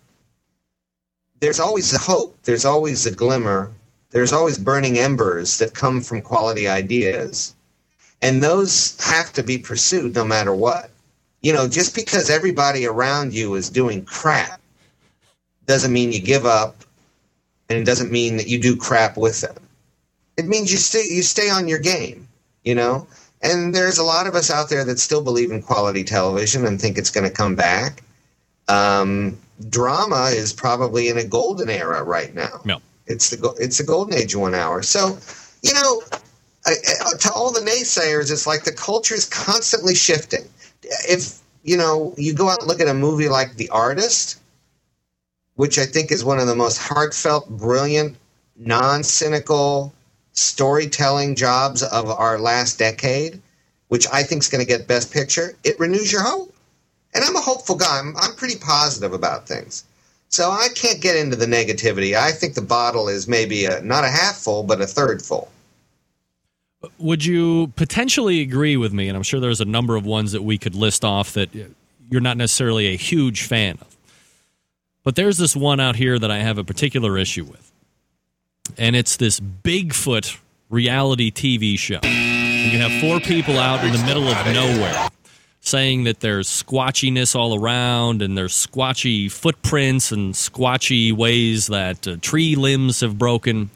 there's 1.39 1.59
always 1.59 1.93
a 1.93 1.99
hope. 1.99 2.35
There's 2.43 2.65
always 2.65 3.05
a 3.05 3.11
glimmer. 3.11 3.71
There's 4.09 4.33
always 4.33 4.57
burning 4.57 4.97
embers 4.97 5.59
that 5.59 5.75
come 5.75 6.01
from 6.01 6.21
quality 6.21 6.67
ideas. 6.67 7.53
And 8.23 8.41
those 8.41 8.99
have 9.05 9.31
to 9.33 9.43
be 9.43 9.59
pursued 9.59 10.15
no 10.15 10.25
matter 10.25 10.53
what. 10.53 10.89
You 11.47 11.53
know, 11.53 11.65
just 11.65 11.95
because 11.95 12.29
everybody 12.29 12.85
around 12.85 13.33
you 13.33 13.55
is 13.55 13.69
doing 13.69 14.03
crap 14.03 14.59
doesn't 15.65 15.93
mean 15.93 16.11
you 16.11 16.19
give 16.19 16.45
up 16.45 16.83
and 17.69 17.79
it 17.79 17.85
doesn't 17.85 18.11
mean 18.11 18.35
that 18.35 18.49
you 18.49 18.59
do 18.59 18.75
crap 18.75 19.15
with 19.15 19.39
them. 19.39 19.55
It 20.35 20.45
means 20.45 20.73
you 20.73 20.77
stay 20.77 21.05
you 21.09 21.23
stay 21.23 21.49
on 21.49 21.69
your 21.69 21.79
game, 21.79 22.27
you 22.65 22.75
know? 22.75 23.07
And 23.41 23.73
there's 23.73 23.97
a 23.97 24.03
lot 24.03 24.27
of 24.27 24.35
us 24.35 24.51
out 24.51 24.67
there 24.67 24.83
that 24.83 24.99
still 24.99 25.23
believe 25.23 25.49
in 25.51 25.61
quality 25.61 26.03
television 26.03 26.65
and 26.65 26.81
think 26.81 26.97
it's 26.97 27.11
going 27.11 27.29
to 27.29 27.33
come 27.33 27.55
back. 27.55 28.03
Um, 28.67 29.37
drama 29.69 30.31
is 30.33 30.51
probably 30.51 31.07
in 31.07 31.17
a 31.17 31.23
golden 31.23 31.69
era 31.69 32.03
right 32.03 32.35
now. 32.35 32.59
No. 32.65 32.81
It's 33.05 33.29
the 33.29 33.55
it's 33.57 33.77
the 33.77 33.85
golden 33.85 34.15
age 34.15 34.35
of 34.35 34.41
one 34.41 34.53
hour. 34.53 34.81
So, 34.83 35.17
you 35.61 35.73
know, 35.75 36.01
I, 36.65 36.73
to 37.21 37.31
all 37.31 37.53
the 37.53 37.61
naysayers, 37.61 38.33
it's 38.33 38.45
like 38.45 38.65
the 38.65 38.73
culture 38.73 39.15
is 39.15 39.23
constantly 39.23 39.95
shifting. 39.95 40.43
If 41.07 41.39
you 41.63 41.77
know, 41.77 42.13
you 42.17 42.33
go 42.33 42.49
out 42.49 42.59
and 42.59 42.67
look 42.67 42.79
at 42.79 42.87
a 42.87 42.93
movie 42.93 43.29
like 43.29 43.55
The 43.55 43.69
Artist, 43.69 44.39
which 45.55 45.77
I 45.77 45.85
think 45.85 46.11
is 46.11 46.23
one 46.23 46.39
of 46.39 46.47
the 46.47 46.55
most 46.55 46.77
heartfelt, 46.77 47.49
brilliant, 47.49 48.15
non-cynical 48.55 49.93
storytelling 50.31 51.35
jobs 51.35 51.83
of 51.83 52.09
our 52.09 52.39
last 52.39 52.77
decade, 52.79 53.41
which 53.87 54.07
I 54.13 54.23
think 54.23 54.43
is 54.43 54.49
going 54.49 54.65
to 54.65 54.67
get 54.67 54.87
Best 54.87 55.11
Picture. 55.11 55.55
It 55.63 55.79
renews 55.79 56.11
your 56.11 56.23
hope, 56.23 56.53
and 57.13 57.23
I'm 57.23 57.35
a 57.35 57.41
hopeful 57.41 57.75
guy. 57.75 57.99
I'm, 57.99 58.15
I'm 58.17 58.35
pretty 58.35 58.57
positive 58.57 59.13
about 59.13 59.47
things. 59.47 59.83
So 60.29 60.51
I 60.51 60.67
can't 60.75 61.01
get 61.01 61.15
into 61.15 61.35
the 61.35 61.45
negativity. 61.45 62.15
I 62.15 62.31
think 62.31 62.53
the 62.53 62.61
bottle 62.61 63.07
is 63.07 63.27
maybe 63.27 63.65
a, 63.65 63.81
not 63.81 64.03
a 64.03 64.09
half 64.09 64.35
full, 64.35 64.63
but 64.63 64.81
a 64.81 64.87
third 64.87 65.21
full. 65.21 65.49
Would 66.99 67.25
you 67.25 67.73
potentially 67.75 68.41
agree 68.41 68.77
with 68.77 68.93
me? 68.93 69.07
And 69.07 69.17
I'm 69.17 69.23
sure 69.23 69.39
there's 69.39 69.61
a 69.61 69.65
number 69.65 69.95
of 69.95 70.05
ones 70.05 70.31
that 70.33 70.43
we 70.43 70.57
could 70.57 70.75
list 70.75 71.03
off 71.03 71.33
that 71.33 71.49
you're 72.09 72.21
not 72.21 72.37
necessarily 72.37 72.87
a 72.87 72.97
huge 72.97 73.43
fan 73.43 73.77
of. 73.81 73.97
But 75.03 75.15
there's 75.15 75.37
this 75.37 75.55
one 75.55 75.79
out 75.79 75.95
here 75.95 76.19
that 76.19 76.29
I 76.29 76.39
have 76.39 76.57
a 76.57 76.63
particular 76.63 77.17
issue 77.17 77.45
with. 77.45 77.71
And 78.77 78.95
it's 78.95 79.17
this 79.17 79.39
Bigfoot 79.39 80.37
reality 80.69 81.31
TV 81.31 81.79
show. 81.79 81.99
And 82.03 82.71
you 82.71 82.79
have 82.79 83.01
four 83.01 83.19
people 83.21 83.57
out 83.57 83.83
in 83.83 83.93
the 83.93 84.03
middle 84.05 84.27
of 84.27 84.45
nowhere 84.47 85.09
saying 85.61 86.05
that 86.05 86.21
there's 86.21 86.47
squatchiness 86.47 87.35
all 87.35 87.55
around 87.55 88.21
and 88.21 88.37
there's 88.37 88.53
squatchy 88.53 89.29
footprints 89.29 90.11
and 90.11 90.33
squatchy 90.33 91.11
ways 91.11 91.67
that 91.67 92.07
uh, 92.07 92.15
tree 92.21 92.55
limbs 92.55 93.01
have 93.01 93.17
broken. 93.17 93.69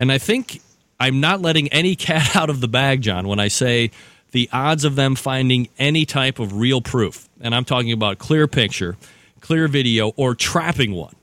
And 0.00 0.10
I 0.10 0.18
think 0.18 0.60
I'm 0.98 1.20
not 1.20 1.40
letting 1.40 1.68
any 1.68 1.96
cat 1.96 2.36
out 2.36 2.50
of 2.50 2.60
the 2.60 2.68
bag, 2.68 3.02
John, 3.02 3.28
when 3.28 3.38
I 3.38 3.48
say 3.48 3.90
the 4.32 4.48
odds 4.52 4.84
of 4.84 4.96
them 4.96 5.14
finding 5.14 5.68
any 5.78 6.04
type 6.04 6.38
of 6.38 6.54
real 6.54 6.80
proof, 6.80 7.28
and 7.40 7.54
I'm 7.54 7.64
talking 7.64 7.92
about 7.92 8.18
clear 8.18 8.46
picture, 8.46 8.96
clear 9.40 9.68
video, 9.68 10.12
or 10.16 10.34
trapping 10.34 10.92
one, 10.92 11.14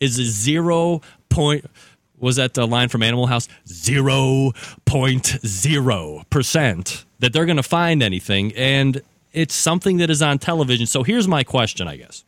is 0.00 0.18
a 0.18 0.24
zero 0.24 1.00
point. 1.28 1.64
Was 2.18 2.36
that 2.36 2.54
the 2.54 2.66
line 2.66 2.88
from 2.88 3.02
Animal 3.02 3.26
House? 3.26 3.48
Zero 3.66 4.52
point 4.84 5.38
zero 5.44 6.22
percent 6.30 7.04
that 7.18 7.32
they're 7.32 7.46
going 7.46 7.56
to 7.56 7.62
find 7.62 8.02
anything, 8.02 8.52
and 8.56 9.02
it's 9.32 9.54
something 9.54 9.96
that 9.96 10.10
is 10.10 10.22
on 10.22 10.38
television. 10.38 10.86
So 10.86 11.02
here's 11.02 11.26
my 11.26 11.42
question, 11.42 11.88
I 11.88 11.96
guess: 11.96 12.24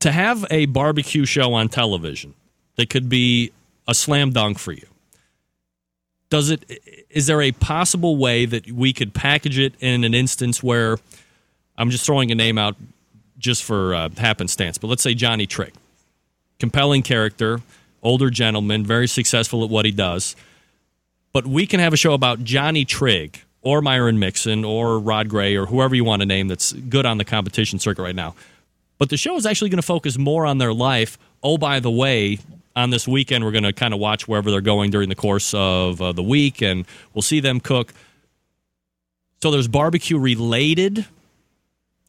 to 0.00 0.12
have 0.12 0.44
a 0.50 0.66
barbecue 0.66 1.24
show 1.24 1.54
on 1.54 1.68
television 1.68 2.34
that 2.76 2.90
could 2.90 3.08
be 3.08 3.52
a 3.86 3.94
slam 3.94 4.30
dunk 4.30 4.58
for 4.58 4.72
you. 4.72 4.86
Does 6.28 6.50
it 6.50 6.64
is 7.10 7.26
there 7.26 7.42
a 7.42 7.52
possible 7.52 8.16
way 8.16 8.46
that 8.46 8.70
we 8.70 8.92
could 8.92 9.12
package 9.12 9.58
it 9.58 9.74
in 9.80 10.04
an 10.04 10.14
instance 10.14 10.62
where 10.62 10.98
I'm 11.76 11.90
just 11.90 12.06
throwing 12.06 12.30
a 12.30 12.34
name 12.34 12.56
out 12.56 12.76
just 13.38 13.64
for 13.64 13.94
uh, 13.94 14.08
happenstance, 14.16 14.78
but 14.78 14.88
let's 14.88 15.02
say 15.02 15.14
Johnny 15.14 15.46
Trigg, 15.46 15.72
compelling 16.58 17.02
character, 17.02 17.60
older 18.02 18.30
gentleman, 18.30 18.84
very 18.84 19.08
successful 19.08 19.64
at 19.64 19.70
what 19.70 19.86
he 19.86 19.90
does, 19.90 20.36
but 21.32 21.46
we 21.46 21.66
can 21.66 21.80
have 21.80 21.92
a 21.92 21.96
show 21.96 22.12
about 22.12 22.44
Johnny 22.44 22.84
Trigg 22.84 23.40
or 23.62 23.82
Myron 23.82 24.18
Mixon 24.18 24.64
or 24.64 24.98
Rod 24.98 25.28
Gray 25.28 25.56
or 25.56 25.66
whoever 25.66 25.94
you 25.94 26.04
want 26.04 26.20
to 26.22 26.26
name 26.26 26.48
that's 26.48 26.72
good 26.72 27.06
on 27.06 27.18
the 27.18 27.24
competition 27.24 27.78
circuit 27.78 28.02
right 28.02 28.14
now. 28.14 28.34
But 28.98 29.08
the 29.08 29.16
show 29.16 29.36
is 29.36 29.46
actually 29.46 29.70
going 29.70 29.80
to 29.80 29.86
focus 29.86 30.18
more 30.18 30.44
on 30.44 30.58
their 30.58 30.74
life. 30.74 31.18
Oh, 31.42 31.56
by 31.56 31.80
the 31.80 31.90
way, 31.90 32.38
on 32.76 32.90
this 32.90 33.08
weekend, 33.08 33.44
we're 33.44 33.50
going 33.50 33.64
to 33.64 33.72
kind 33.72 33.92
of 33.92 34.00
watch 34.00 34.28
wherever 34.28 34.50
they're 34.50 34.60
going 34.60 34.90
during 34.90 35.08
the 35.08 35.14
course 35.14 35.52
of 35.54 36.00
uh, 36.00 36.12
the 36.12 36.22
week, 36.22 36.62
and 36.62 36.86
we'll 37.14 37.22
see 37.22 37.40
them 37.40 37.60
cook. 37.60 37.92
So 39.42 39.50
there's 39.50 39.68
barbecue 39.68 40.18
related 40.18 41.06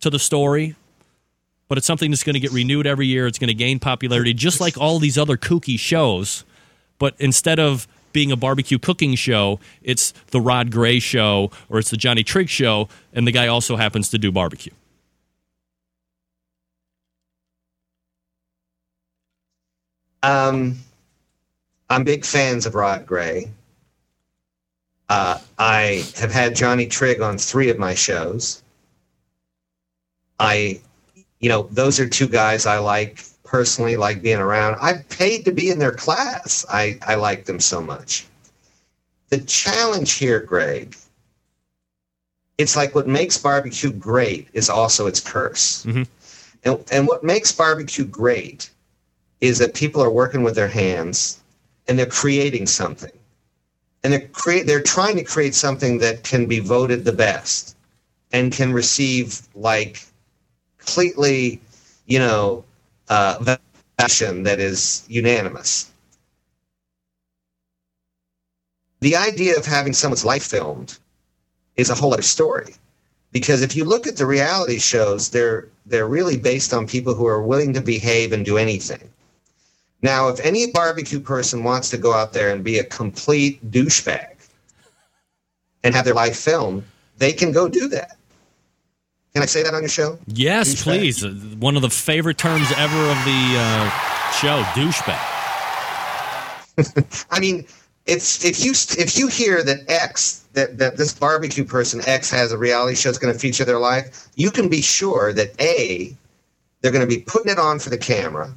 to 0.01 0.09
the 0.09 0.19
story, 0.19 0.75
but 1.67 1.77
it's 1.77 1.87
something 1.87 2.11
that's 2.11 2.23
going 2.23 2.33
to 2.33 2.39
get 2.39 2.51
renewed 2.51 2.85
every 2.85 3.07
year. 3.07 3.27
It's 3.27 3.39
going 3.39 3.47
to 3.47 3.53
gain 3.53 3.79
popularity, 3.79 4.33
just 4.33 4.59
like 4.59 4.77
all 4.77 4.99
these 4.99 5.17
other 5.17 5.37
kooky 5.37 5.79
shows. 5.79 6.43
But 6.99 7.15
instead 7.19 7.59
of 7.59 7.87
being 8.11 8.31
a 8.31 8.35
barbecue 8.35 8.77
cooking 8.77 9.15
show, 9.15 9.59
it's 9.81 10.13
the 10.27 10.41
Rod 10.41 10.71
Gray 10.71 10.99
show 10.99 11.51
or 11.69 11.79
it's 11.79 11.89
the 11.89 11.97
Johnny 11.97 12.23
Trigg 12.23 12.49
show, 12.49 12.89
and 13.13 13.25
the 13.25 13.31
guy 13.31 13.47
also 13.47 13.77
happens 13.77 14.09
to 14.09 14.17
do 14.17 14.31
barbecue. 14.31 14.73
Um, 20.23 20.77
I'm 21.89 22.03
big 22.03 22.25
fans 22.25 22.65
of 22.65 22.75
Rod 22.75 23.05
Gray. 23.05 23.51
Uh, 25.09 25.39
I 25.59 26.05
have 26.15 26.31
had 26.31 26.55
Johnny 26.55 26.87
Trigg 26.87 27.21
on 27.21 27.37
three 27.37 27.69
of 27.69 27.77
my 27.77 27.93
shows. 27.93 28.63
I, 30.39 30.79
you 31.39 31.49
know, 31.49 31.67
those 31.71 31.99
are 31.99 32.07
two 32.07 32.27
guys 32.27 32.65
I 32.65 32.77
like 32.79 33.23
personally, 33.43 33.97
like 33.97 34.21
being 34.21 34.39
around. 34.39 34.77
I 34.81 35.03
paid 35.09 35.43
to 35.45 35.51
be 35.51 35.69
in 35.69 35.79
their 35.79 35.91
class. 35.91 36.65
I, 36.69 36.97
I 37.05 37.15
like 37.15 37.45
them 37.45 37.59
so 37.59 37.81
much. 37.81 38.25
The 39.29 39.39
challenge 39.39 40.13
here, 40.13 40.39
Greg, 40.39 40.95
it's 42.57 42.75
like 42.75 42.95
what 42.95 43.07
makes 43.07 43.37
barbecue 43.37 43.91
great 43.91 44.47
is 44.53 44.69
also 44.69 45.07
its 45.07 45.19
curse. 45.19 45.85
Mm-hmm. 45.85 46.03
And, 46.63 46.85
and 46.91 47.07
what 47.07 47.23
makes 47.23 47.51
barbecue 47.51 48.05
great 48.05 48.69
is 49.41 49.57
that 49.57 49.73
people 49.73 50.01
are 50.01 50.11
working 50.11 50.43
with 50.43 50.55
their 50.55 50.67
hands 50.67 51.41
and 51.87 51.97
they're 51.97 52.05
creating 52.05 52.67
something. 52.67 53.11
And 54.03 54.13
they're 54.13 54.27
create 54.29 54.65
they're 54.67 54.81
trying 54.81 55.17
to 55.17 55.23
create 55.23 55.55
something 55.55 55.99
that 55.99 56.23
can 56.23 56.45
be 56.45 56.59
voted 56.59 57.03
the 57.03 57.11
best 57.11 57.75
and 58.31 58.51
can 58.51 58.71
receive 58.71 59.41
like 59.53 60.03
completely, 60.77 61.61
you 62.05 62.19
know, 62.19 62.63
uh 63.09 63.57
validation 63.99 64.43
that 64.45 64.59
is 64.59 65.03
unanimous. 65.07 65.91
The 69.01 69.15
idea 69.15 69.57
of 69.57 69.65
having 69.65 69.93
someone's 69.93 70.25
life 70.25 70.43
filmed 70.43 70.97
is 71.75 71.89
a 71.89 71.95
whole 71.95 72.13
other 72.13 72.21
story. 72.21 72.75
Because 73.31 73.61
if 73.61 73.75
you 73.75 73.85
look 73.85 74.07
at 74.07 74.17
the 74.17 74.25
reality 74.25 74.77
shows, 74.79 75.29
they're 75.29 75.67
they're 75.85 76.07
really 76.07 76.37
based 76.37 76.73
on 76.73 76.87
people 76.87 77.13
who 77.15 77.25
are 77.25 77.41
willing 77.41 77.73
to 77.73 77.81
behave 77.81 78.33
and 78.33 78.45
do 78.45 78.57
anything. 78.57 79.09
Now, 80.01 80.29
if 80.29 80.39
any 80.39 80.71
barbecue 80.71 81.19
person 81.19 81.63
wants 81.63 81.89
to 81.91 81.97
go 81.97 82.13
out 82.13 82.33
there 82.33 82.51
and 82.51 82.63
be 82.63 82.79
a 82.79 82.83
complete 82.83 83.71
douchebag 83.71 84.35
and 85.83 85.93
have 85.93 86.05
their 86.05 86.13
life 86.15 86.37
filmed, 86.37 86.83
they 87.17 87.33
can 87.33 87.51
go 87.51 87.67
do 87.69 87.87
that. 87.89 88.17
Can 89.33 89.43
I 89.43 89.45
say 89.45 89.63
that 89.63 89.73
on 89.73 89.81
your 89.81 89.89
show? 89.89 90.17
Yes, 90.27 90.73
douchebag. 90.73 90.83
please. 90.83 91.23
Uh, 91.23 91.29
One 91.59 91.75
of 91.75 91.81
the 91.83 91.89
favorite 91.89 92.37
terms 92.37 92.71
ever 92.75 92.97
of 92.97 93.17
the 93.25 93.55
uh, 93.57 93.89
show, 94.31 94.63
douchebag. 94.73 95.19
I 97.31 97.39
mean, 97.39 97.65
it's 98.07 98.43
if 98.43 98.63
you 98.65 98.71
if 98.71 99.17
you 99.17 99.27
hear 99.27 99.63
that 99.63 99.79
X 99.87 100.45
that, 100.53 100.77
that 100.79 100.97
this 100.97 101.13
barbecue 101.13 101.63
person 101.63 102.01
X 102.05 102.29
has 102.31 102.51
a 102.51 102.57
reality 102.57 102.95
show 102.95 103.09
that's 103.09 103.19
going 103.19 103.33
to 103.33 103.39
feature 103.39 103.63
their 103.63 103.79
life, 103.79 104.27
you 104.35 104.51
can 104.51 104.67
be 104.67 104.81
sure 104.81 105.31
that 105.33 105.49
A, 105.61 106.15
they're 106.81 106.91
going 106.91 107.07
to 107.07 107.15
be 107.15 107.21
putting 107.21 107.51
it 107.51 107.59
on 107.59 107.79
for 107.79 107.89
the 107.89 107.97
camera. 107.97 108.53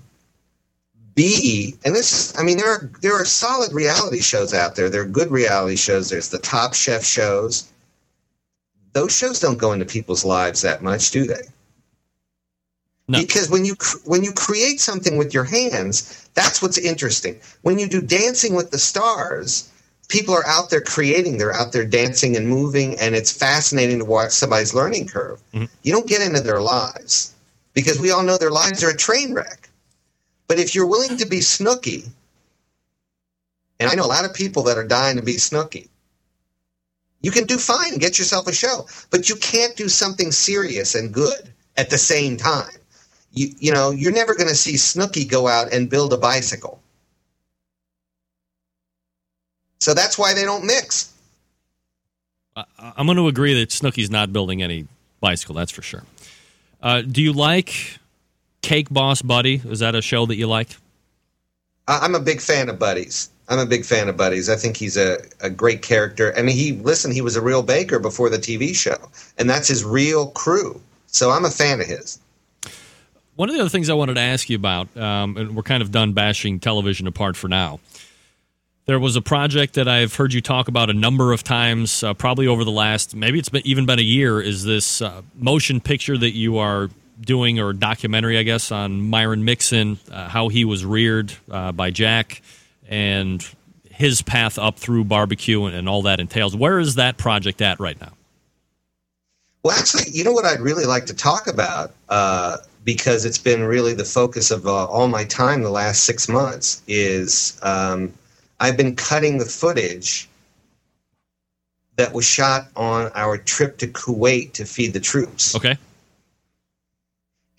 B, 1.15 1.77
and 1.85 1.95
this, 1.95 2.37
I 2.37 2.43
mean, 2.43 2.57
there 2.57 2.71
are 2.71 2.91
there 3.01 3.15
are 3.15 3.25
solid 3.25 3.73
reality 3.73 4.21
shows 4.21 4.53
out 4.53 4.75
there. 4.75 4.89
There 4.89 5.03
are 5.03 5.07
good 5.07 5.31
reality 5.31 5.77
shows. 5.77 6.09
There's 6.09 6.29
the 6.29 6.39
Top 6.39 6.75
Chef 6.75 7.05
shows. 7.05 7.71
Those 8.93 9.17
shows 9.17 9.41
don't 9.41 9.59
go 9.59 9.73
into 9.73 9.85
people's 9.85 10.25
lives 10.25 10.63
that 10.63 10.83
much, 10.83 11.11
do 11.11 11.25
they? 11.25 11.43
No. 13.07 13.21
Because 13.21 13.51
when 13.51 13.65
you 13.65 13.77
when 14.05 14.25
you 14.25 14.33
create 14.33 14.81
something 14.81 15.17
with 15.17 15.33
your 15.33 15.45
hands, 15.45 16.29
that's 16.35 16.61
what's 16.61 16.79
interesting. 16.79 17.39
When 17.63 17.79
you 17.79 17.87
do 17.87 18.01
Dancing 18.01 18.55
with 18.55 18.71
the 18.71 18.79
Stars, 18.79 19.71
people 20.09 20.35
are 20.35 20.47
out 20.47 20.71
there 20.71 20.81
creating. 20.81 21.39
They're 21.39 21.55
out 21.55 21.73
there 21.73 21.85
dancing 21.85 22.37
and 22.37 22.49
moving, 22.49 22.99
and 22.99 23.15
it's 23.15 23.31
fascinating 23.31 23.99
to 23.99 24.05
watch 24.05 24.33
somebody's 24.33 24.75
learning 24.75 25.09
curve. 25.09 25.41
Mm-hmm. 25.53 25.67
You 25.83 25.93
don't 25.93 26.09
get 26.09 26.23
into 26.23 26.41
their 26.41 26.61
lives 26.61 27.35
because 27.73 28.01
we 28.01 28.11
all 28.11 28.23
know 28.23 28.39
their 28.39 28.51
lives 28.51 28.83
are 28.83 28.91
a 28.91 28.97
train 28.97 29.35
wreck 29.35 29.69
But 30.47 30.59
if 30.59 30.75
you're 30.75 30.87
willing 30.87 31.17
to 31.19 31.27
be 31.27 31.39
Snooki, 31.39 32.09
and 33.81 33.91
I 33.91 33.95
know 33.95 34.05
a 34.05 34.07
lot 34.07 34.25
of 34.25 34.35
people 34.35 34.63
that 34.65 34.79
are 34.79 34.87
dying 34.87 35.17
to 35.17 35.23
be 35.23 35.35
Snooki, 35.35 35.89
you 37.23 37.31
can 37.31 37.45
do 37.45 37.57
fine 37.57 37.93
and 37.93 38.01
get 38.01 38.19
yourself 38.19 38.47
a 38.47 38.53
show, 38.53 38.87
but 39.11 39.29
you 39.29 39.37
can't 39.37 39.75
do 39.77 39.89
something 39.89 40.31
serious 40.31 40.95
and 40.95 41.13
good 41.13 41.53
at 41.77 41.89
the 41.91 41.99
same 41.99 42.37
time. 42.37 42.77
You, 43.33 43.49
you 43.59 43.73
know, 43.73 43.91
you're 43.91 44.13
never 44.13 44.35
going 44.35 44.49
to 44.49 44.55
see 44.55 44.75
Snooki 44.75 45.29
go 45.29 45.49
out 45.49 45.73
and 45.73 45.89
build 45.89 46.13
a 46.13 46.19
bicycle. 46.19 46.81
So 49.81 49.95
that's 49.95 50.19
why 50.19 50.35
they 50.35 50.45
don't 50.45 50.65
mix. 50.65 51.13
I'm 52.55 53.07
going 53.07 53.17
to 53.17 53.27
agree 53.27 53.55
that 53.61 53.71
Snooki's 53.71 54.11
not 54.11 54.33
building 54.33 54.63
any 54.63 54.87
bicycle. 55.21 55.55
That's 55.55 55.73
for 55.73 55.83
sure. 55.83 56.05
Uh, 56.83 57.03
do 57.03 57.21
you 57.21 57.33
like 57.33 57.99
Cake 58.65 58.89
Boss 58.89 59.21
Buddy? 59.21 59.61
Is 59.67 59.81
that 59.81 59.95
a 59.95 60.01
show 60.01 60.25
that 60.25 60.37
you 60.37 60.47
like? 60.47 60.77
I'm 61.87 62.15
a 62.15 62.21
big 62.21 62.41
fan 62.41 62.71
of 62.71 62.79
Buddies. 62.79 63.29
I'm 63.47 63.59
a 63.59 63.67
big 63.67 63.85
fan 63.85 64.09
of 64.09 64.17
Buddies. 64.17 64.49
I 64.49 64.57
think 64.57 64.79
he's 64.79 64.97
a, 64.97 65.19
a 65.43 65.51
great 65.51 65.83
character. 65.83 66.33
I 66.35 66.41
mean, 66.41 66.57
he 66.57 66.73
listen, 66.73 67.13
he 67.13 67.21
was 67.21 67.37
a 67.37 67.43
real 67.43 67.63
baker 67.63 67.99
before 67.99 68.31
the 68.31 68.39
TV 68.39 68.75
show, 68.75 68.97
and 69.37 69.51
that's 69.51 69.69
his 69.69 69.85
real 69.85 70.29
crew. 70.31 70.81
So 71.09 71.31
I'm 71.31 71.45
a 71.45 71.51
fan 71.51 71.83
of 71.83 71.87
his. 71.87 72.19
One 73.37 73.51
of 73.51 73.55
the 73.55 73.61
other 73.61 73.69
things 73.69 73.91
I 73.91 73.95
wanted 73.95 74.15
to 74.15 74.23
ask 74.23 74.49
you 74.49 74.57
about, 74.57 74.97
um, 74.97 75.37
and 75.37 75.55
we're 75.55 75.63
kind 75.63 75.83
of 75.83 75.91
done 75.91 76.15
bashing 76.15 76.59
television 76.59 77.07
apart 77.07 77.37
for 77.37 77.49
now. 77.49 77.81
There 78.87 78.99
was 78.99 79.15
a 79.15 79.23
project 79.23 79.75
that 79.75 79.89
I've 79.89 80.15
heard 80.15 80.33
you 80.33 80.41
talk 80.41 80.69
about 80.69 80.89
a 80.89 80.95
number 80.95 81.33
of 81.33 81.45
times, 81.45 82.03
uh, 82.03 82.15
probably 82.15 82.47
over 82.47 82.65
the 82.65 82.71
last, 82.71 83.15
maybe 83.15 83.39
it's 83.39 83.49
been, 83.51 83.67
even 83.67 83.85
been 83.85 83.99
a 83.99 84.03
year. 84.03 84.41
Is 84.41 84.65
this 84.65 85.03
uh, 85.03 85.21
motion 85.35 85.81
picture 85.81 86.17
that 86.17 86.33
you 86.33 86.57
are 86.57 86.89
doing, 87.21 87.61
or 87.61 87.73
documentary, 87.73 88.39
I 88.39 88.43
guess, 88.43 88.73
on 88.73 89.01
Myron 89.09 89.45
Mixon, 89.45 89.99
uh, 90.11 90.29
how 90.29 90.49
he 90.49 90.65
was 90.65 90.85
reared 90.85 91.33
uh, 91.51 91.73
by 91.73 91.91
Jack, 91.91 92.43
and 92.89 93.47
his 93.95 94.23
path 94.23 94.59
up 94.59 94.79
through 94.79 95.05
barbecue 95.05 95.65
and, 95.65 95.75
and 95.75 95.89
all 95.89 96.03
that 96.03 96.21
entails? 96.21 96.57
Where 96.57 96.79
is 96.79 96.97
that 96.97 97.17
project 97.17 97.63
at 97.63 97.79
right 97.79 98.01
now? 98.01 98.13
Well, 99.63 99.77
actually, 99.79 100.11
you 100.11 100.25
know 100.25 100.33
what 100.33 100.45
I'd 100.45 100.61
really 100.61 100.85
like 100.85 101.07
to 101.07 101.15
talk 101.15 101.47
about 101.47 101.93
uh, 102.09 102.59
because 102.85 103.25
it's 103.25 103.39
been 103.39 103.63
really 103.63 103.95
the 103.95 104.05
focus 104.05 104.51
of 104.51 104.67
uh, 104.67 104.87
all 104.87 105.09
my 105.09 105.25
time 105.25 105.63
the 105.63 105.71
last 105.71 106.05
six 106.05 106.29
months 106.29 106.83
is 106.87 107.59
um, 107.63 108.13
I've 108.61 108.77
been 108.77 108.95
cutting 108.95 109.39
the 109.39 109.47
footage 109.47 110.29
that 111.97 112.13
was 112.13 112.27
shot 112.27 112.67
on 112.77 113.11
our 113.15 113.39
trip 113.39 113.79
to 113.79 113.87
Kuwait 113.87 114.53
to 114.55 114.65
feed 114.65 114.93
the 114.93 115.01
troops. 115.01 115.55
Okay. 115.55 115.79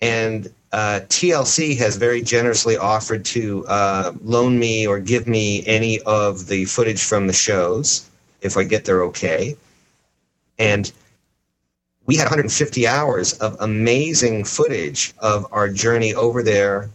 And 0.00 0.52
uh, 0.72 1.00
TLC 1.08 1.78
has 1.78 1.96
very 1.96 2.20
generously 2.22 2.76
offered 2.76 3.24
to 3.26 3.66
uh, 3.66 4.12
loan 4.22 4.58
me 4.58 4.86
or 4.86 4.98
give 4.98 5.26
me 5.26 5.64
any 5.66 6.00
of 6.00 6.46
the 6.48 6.64
footage 6.66 7.02
from 7.02 7.26
the 7.26 7.32
shows 7.32 8.08
if 8.42 8.56
I 8.56 8.64
get 8.64 8.84
there 8.84 9.02
okay. 9.04 9.56
And 10.58 10.90
we 12.06 12.16
had 12.16 12.24
150 12.24 12.86
hours 12.86 13.34
of 13.34 13.56
amazing 13.60 14.44
footage 14.44 15.12
of 15.18 15.46
our 15.52 15.68
journey 15.68 16.14
over 16.14 16.42
there, 16.42 16.90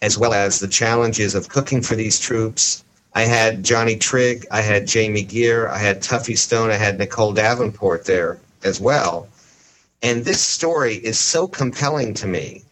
as 0.00 0.16
well 0.16 0.32
as 0.32 0.60
the 0.60 0.68
challenges 0.68 1.34
of 1.34 1.48
cooking 1.48 1.82
for 1.82 1.96
these 1.96 2.20
troops. 2.20 2.84
I 3.14 3.22
had 3.22 3.64
Johnny 3.64 3.96
Trigg, 3.96 4.46
I 4.50 4.62
had 4.62 4.86
Jamie 4.86 5.24
Geer, 5.24 5.68
I 5.68 5.78
had 5.78 6.02
Tuffy 6.02 6.38
Stone, 6.38 6.70
I 6.70 6.76
had 6.76 6.98
Nicole 6.98 7.32
Davenport 7.32 8.04
there 8.04 8.38
as 8.64 8.80
well. 8.80 9.28
And 10.02 10.24
this 10.24 10.40
story 10.40 10.96
is 10.96 11.18
so 11.18 11.46
compelling 11.46 12.14
to 12.14 12.26
me 12.26 12.64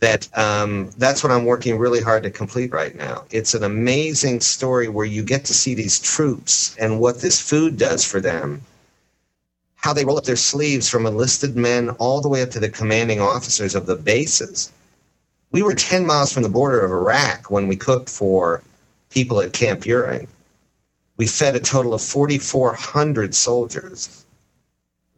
that 0.00 0.26
um, 0.38 0.90
that's 0.96 1.22
what 1.22 1.30
I'm 1.30 1.44
working 1.44 1.78
really 1.78 2.00
hard 2.00 2.22
to 2.22 2.30
complete 2.30 2.72
right 2.72 2.94
now. 2.94 3.24
It's 3.30 3.54
an 3.54 3.64
amazing 3.64 4.40
story 4.40 4.88
where 4.88 5.06
you 5.06 5.22
get 5.22 5.44
to 5.44 5.54
see 5.54 5.74
these 5.74 5.98
troops 5.98 6.74
and 6.78 7.00
what 7.00 7.20
this 7.20 7.40
food 7.40 7.76
does 7.76 8.04
for 8.04 8.20
them 8.20 8.62
how 9.80 9.94
they 9.94 10.04
roll 10.04 10.18
up 10.18 10.24
their 10.24 10.36
sleeves 10.36 10.88
from 10.88 11.06
enlisted 11.06 11.56
men 11.56 11.90
all 11.98 12.20
the 12.20 12.28
way 12.28 12.42
up 12.42 12.50
to 12.50 12.60
the 12.60 12.68
commanding 12.68 13.20
officers 13.20 13.74
of 13.74 13.86
the 13.86 13.96
bases. 13.96 14.70
We 15.52 15.62
were 15.62 15.74
10 15.74 16.06
miles 16.06 16.32
from 16.32 16.42
the 16.42 16.48
border 16.48 16.80
of 16.80 16.92
Iraq 16.92 17.50
when 17.50 17.66
we 17.66 17.76
cooked 17.76 18.08
for 18.08 18.62
people 19.08 19.40
at 19.40 19.52
Camp 19.52 19.80
Buehring. 19.80 20.28
We 21.16 21.26
fed 21.26 21.56
a 21.56 21.60
total 21.60 21.94
of 21.94 22.02
4,400 22.02 23.34
soldiers. 23.34 24.24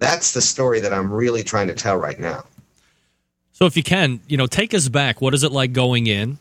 That's 0.03 0.33
the 0.33 0.41
story 0.41 0.81
that 0.81 0.93
I'm 0.93 1.13
really 1.13 1.45
trying 1.45 1.69
to 1.69 1.75
tell 1.75 1.97
right 1.97 2.19
now. 2.19 2.45
So, 3.53 3.67
if 3.67 3.77
you 3.77 3.85
can, 3.85 4.19
you 4.27 4.37
know, 4.37 4.47
take 4.47 4.75
us 4.75 4.89
back. 4.89 5.21
What 5.21 5.33
is 5.33 5.45
it 5.45 5.53
like 5.53 5.73
going 5.73 6.09
in? 6.09 6.39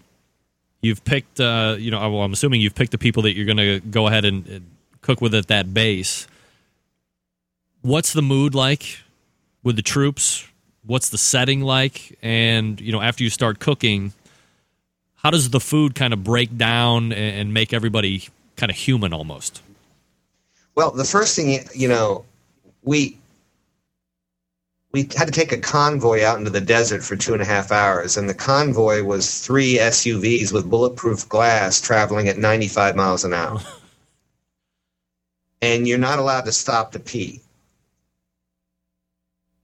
You've 0.82 1.06
picked, 1.06 1.40
uh, 1.40 1.76
you 1.78 1.92
know, 1.92 2.00
well, 2.00 2.24
I'm 2.24 2.34
assuming 2.34 2.60
you've 2.60 2.74
picked 2.74 2.92
the 2.92 2.98
people 2.98 3.22
that 3.22 3.36
you're 3.36 3.46
going 3.46 3.58
to 3.58 3.80
go 3.80 4.08
ahead 4.08 4.26
and, 4.26 4.48
and 4.48 4.66
cook 5.02 5.22
with 5.22 5.36
at 5.36 5.46
that 5.50 5.76
base. 5.76 6.26
What's 7.84 8.14
the 8.14 8.24
mood 8.24 8.56
like 8.56 8.98
with 9.62 9.76
the 9.76 9.84
troops? 9.84 10.48
What's 10.84 11.10
the 11.10 11.20
setting 11.20 11.62
like? 11.62 12.18
And, 12.24 12.82
you 12.82 12.92
know, 12.92 13.02
after 13.02 13.24
you 13.24 13.30
start 13.30 13.60
cooking, 13.60 14.14
how 15.18 15.30
does 15.30 15.52
the 15.52 15.60
food 15.60 15.94
kind 15.94 16.14
of 16.14 16.24
break 16.24 16.58
down 16.58 17.12
and, 17.12 17.42
and 17.42 17.54
make 17.54 17.74
everybody 17.74 18.28
kind 18.56 18.72
of 18.72 18.76
human 18.76 19.14
almost? 19.14 19.62
Well, 20.74 20.90
the 20.90 21.04
first 21.04 21.36
thing, 21.36 21.64
you 21.76 21.88
know, 21.88 22.26
we 22.82 23.20
we 24.92 25.08
had 25.16 25.26
to 25.26 25.32
take 25.32 25.52
a 25.52 25.58
convoy 25.58 26.24
out 26.24 26.38
into 26.38 26.50
the 26.50 26.62
desert 26.62 27.04
for 27.04 27.16
two 27.16 27.34
and 27.34 27.42
a 27.42 27.46
half 27.46 27.72
hours, 27.72 28.18
and 28.18 28.28
the 28.28 28.34
convoy 28.34 29.04
was 29.04 29.40
three 29.40 29.78
SUVs 29.78 30.52
with 30.52 30.70
bulletproof 30.70 31.28
glass 31.30 31.80
traveling 31.80 32.28
at 32.28 32.38
95 32.38 32.96
miles 32.96 33.24
an 33.24 33.34
hour. 33.34 33.62
and 35.62 35.88
you're 35.88 35.98
not 35.98 36.20
allowed 36.20 36.46
to 36.46 36.52
stop 36.52 36.92
to 36.92 37.00
pee. 37.00 37.42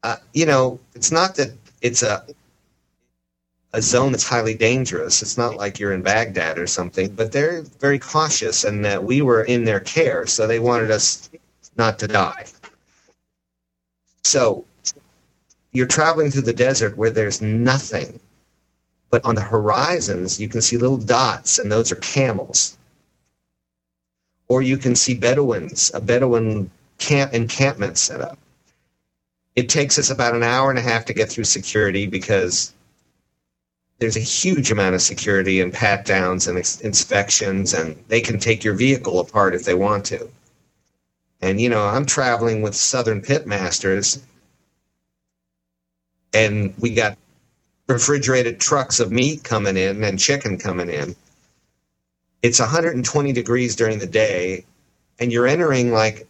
Uh, 0.03 0.17
you 0.33 0.45
know, 0.45 0.79
it's 0.95 1.11
not 1.11 1.35
that 1.35 1.51
it's 1.81 2.03
a 2.03 2.23
a 3.73 3.81
zone 3.81 4.13
that's 4.13 4.27
highly 4.27 4.55
dangerous. 4.55 5.21
It's 5.21 5.37
not 5.37 5.57
like 5.57 5.77
you're 5.77 5.91
in 5.91 6.01
Baghdad 6.01 6.57
or 6.57 6.67
something, 6.67 7.13
but 7.13 7.33
they're 7.33 7.63
very 7.79 7.99
cautious, 7.99 8.63
and 8.63 8.85
that 8.85 9.03
we 9.03 9.21
were 9.21 9.43
in 9.43 9.65
their 9.65 9.81
care, 9.81 10.25
so 10.25 10.47
they 10.47 10.59
wanted 10.59 10.89
us 10.89 11.29
not 11.75 11.99
to 11.99 12.07
die. 12.07 12.45
So 14.23 14.65
you're 15.77 15.85
traveling 15.85 16.31
through 16.31 16.41
the 16.41 16.53
desert 16.53 16.97
where 16.97 17.11
there's 17.11 17.39
nothing, 17.39 18.19
but 19.11 19.23
on 19.23 19.35
the 19.35 19.41
horizons 19.41 20.39
you 20.39 20.49
can 20.49 20.59
see 20.59 20.75
little 20.75 20.97
dots, 20.97 21.59
and 21.59 21.71
those 21.71 21.91
are 21.91 21.97
camels. 21.97 22.75
Or 24.47 24.63
you 24.63 24.77
can 24.77 24.95
see 24.95 25.13
Bedouins, 25.13 25.91
a 25.93 26.01
Bedouin 26.01 26.71
camp 26.97 27.33
encampment 27.33 27.99
set 27.99 28.21
up. 28.21 28.39
It 29.55 29.69
takes 29.69 29.99
us 29.99 30.09
about 30.09 30.33
an 30.33 30.41
hour 30.41 30.71
and 30.71 30.79
a 30.79 30.81
half 30.81 31.05
to 31.05 31.13
get 31.13 31.29
through 31.29 31.43
security 31.43 32.07
because 32.07 32.73
there's 33.99 34.17
a 34.17 34.31
huge 34.41 34.71
amount 34.71 34.95
of 34.95 35.01
security 35.03 35.61
and 35.61 35.71
pat 35.71 36.05
downs 36.05 36.47
and 36.47 36.57
ex- 36.57 36.81
inspections, 36.81 37.75
and 37.75 38.03
they 38.07 38.21
can 38.21 38.39
take 38.39 38.63
your 38.63 38.73
vehicle 38.73 39.19
apart 39.19 39.53
if 39.53 39.63
they 39.63 39.75
want 39.75 40.05
to. 40.05 40.27
And, 41.41 41.61
you 41.61 41.69
know, 41.69 41.85
I'm 41.85 42.07
traveling 42.07 42.63
with 42.63 42.73
Southern 42.73 43.21
Pitmasters, 43.21 44.19
and 46.33 46.73
we 46.79 46.93
got 46.93 47.17
refrigerated 47.87 48.59
trucks 48.59 48.99
of 48.99 49.11
meat 49.11 49.43
coming 49.43 49.77
in 49.77 50.03
and 50.03 50.19
chicken 50.19 50.57
coming 50.57 50.89
in. 50.89 51.15
It's 52.41 52.59
120 52.59 53.33
degrees 53.33 53.75
during 53.75 53.99
the 53.99 54.07
day, 54.07 54.65
and 55.19 55.31
you're 55.31 55.47
entering 55.47 55.91
like 55.91 56.27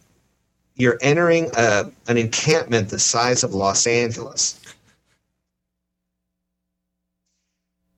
you're 0.76 0.98
entering 1.02 1.50
a, 1.56 1.90
an 2.06 2.16
encampment 2.16 2.88
the 2.88 2.98
size 2.98 3.42
of 3.42 3.52
Los 3.52 3.86
Angeles 3.86 4.60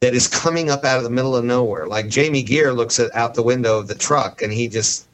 that 0.01 0.15
is 0.15 0.27
coming 0.27 0.71
up 0.71 0.85
out 0.85 0.97
of 0.97 1.05
the 1.05 1.11
middle 1.11 1.37
of 1.37 1.45
nowhere. 1.45 1.87
Like 1.87 2.09
Jamie 2.09 2.43
Geer 2.43 2.73
looks 2.73 2.99
at, 2.99 3.15
out 3.15 3.35
the 3.35 3.43
window 3.43 3.79
of 3.79 3.87
the 3.87 3.95
truck 3.95 4.41
and 4.43 4.53
he 4.53 4.67
just 4.67 5.07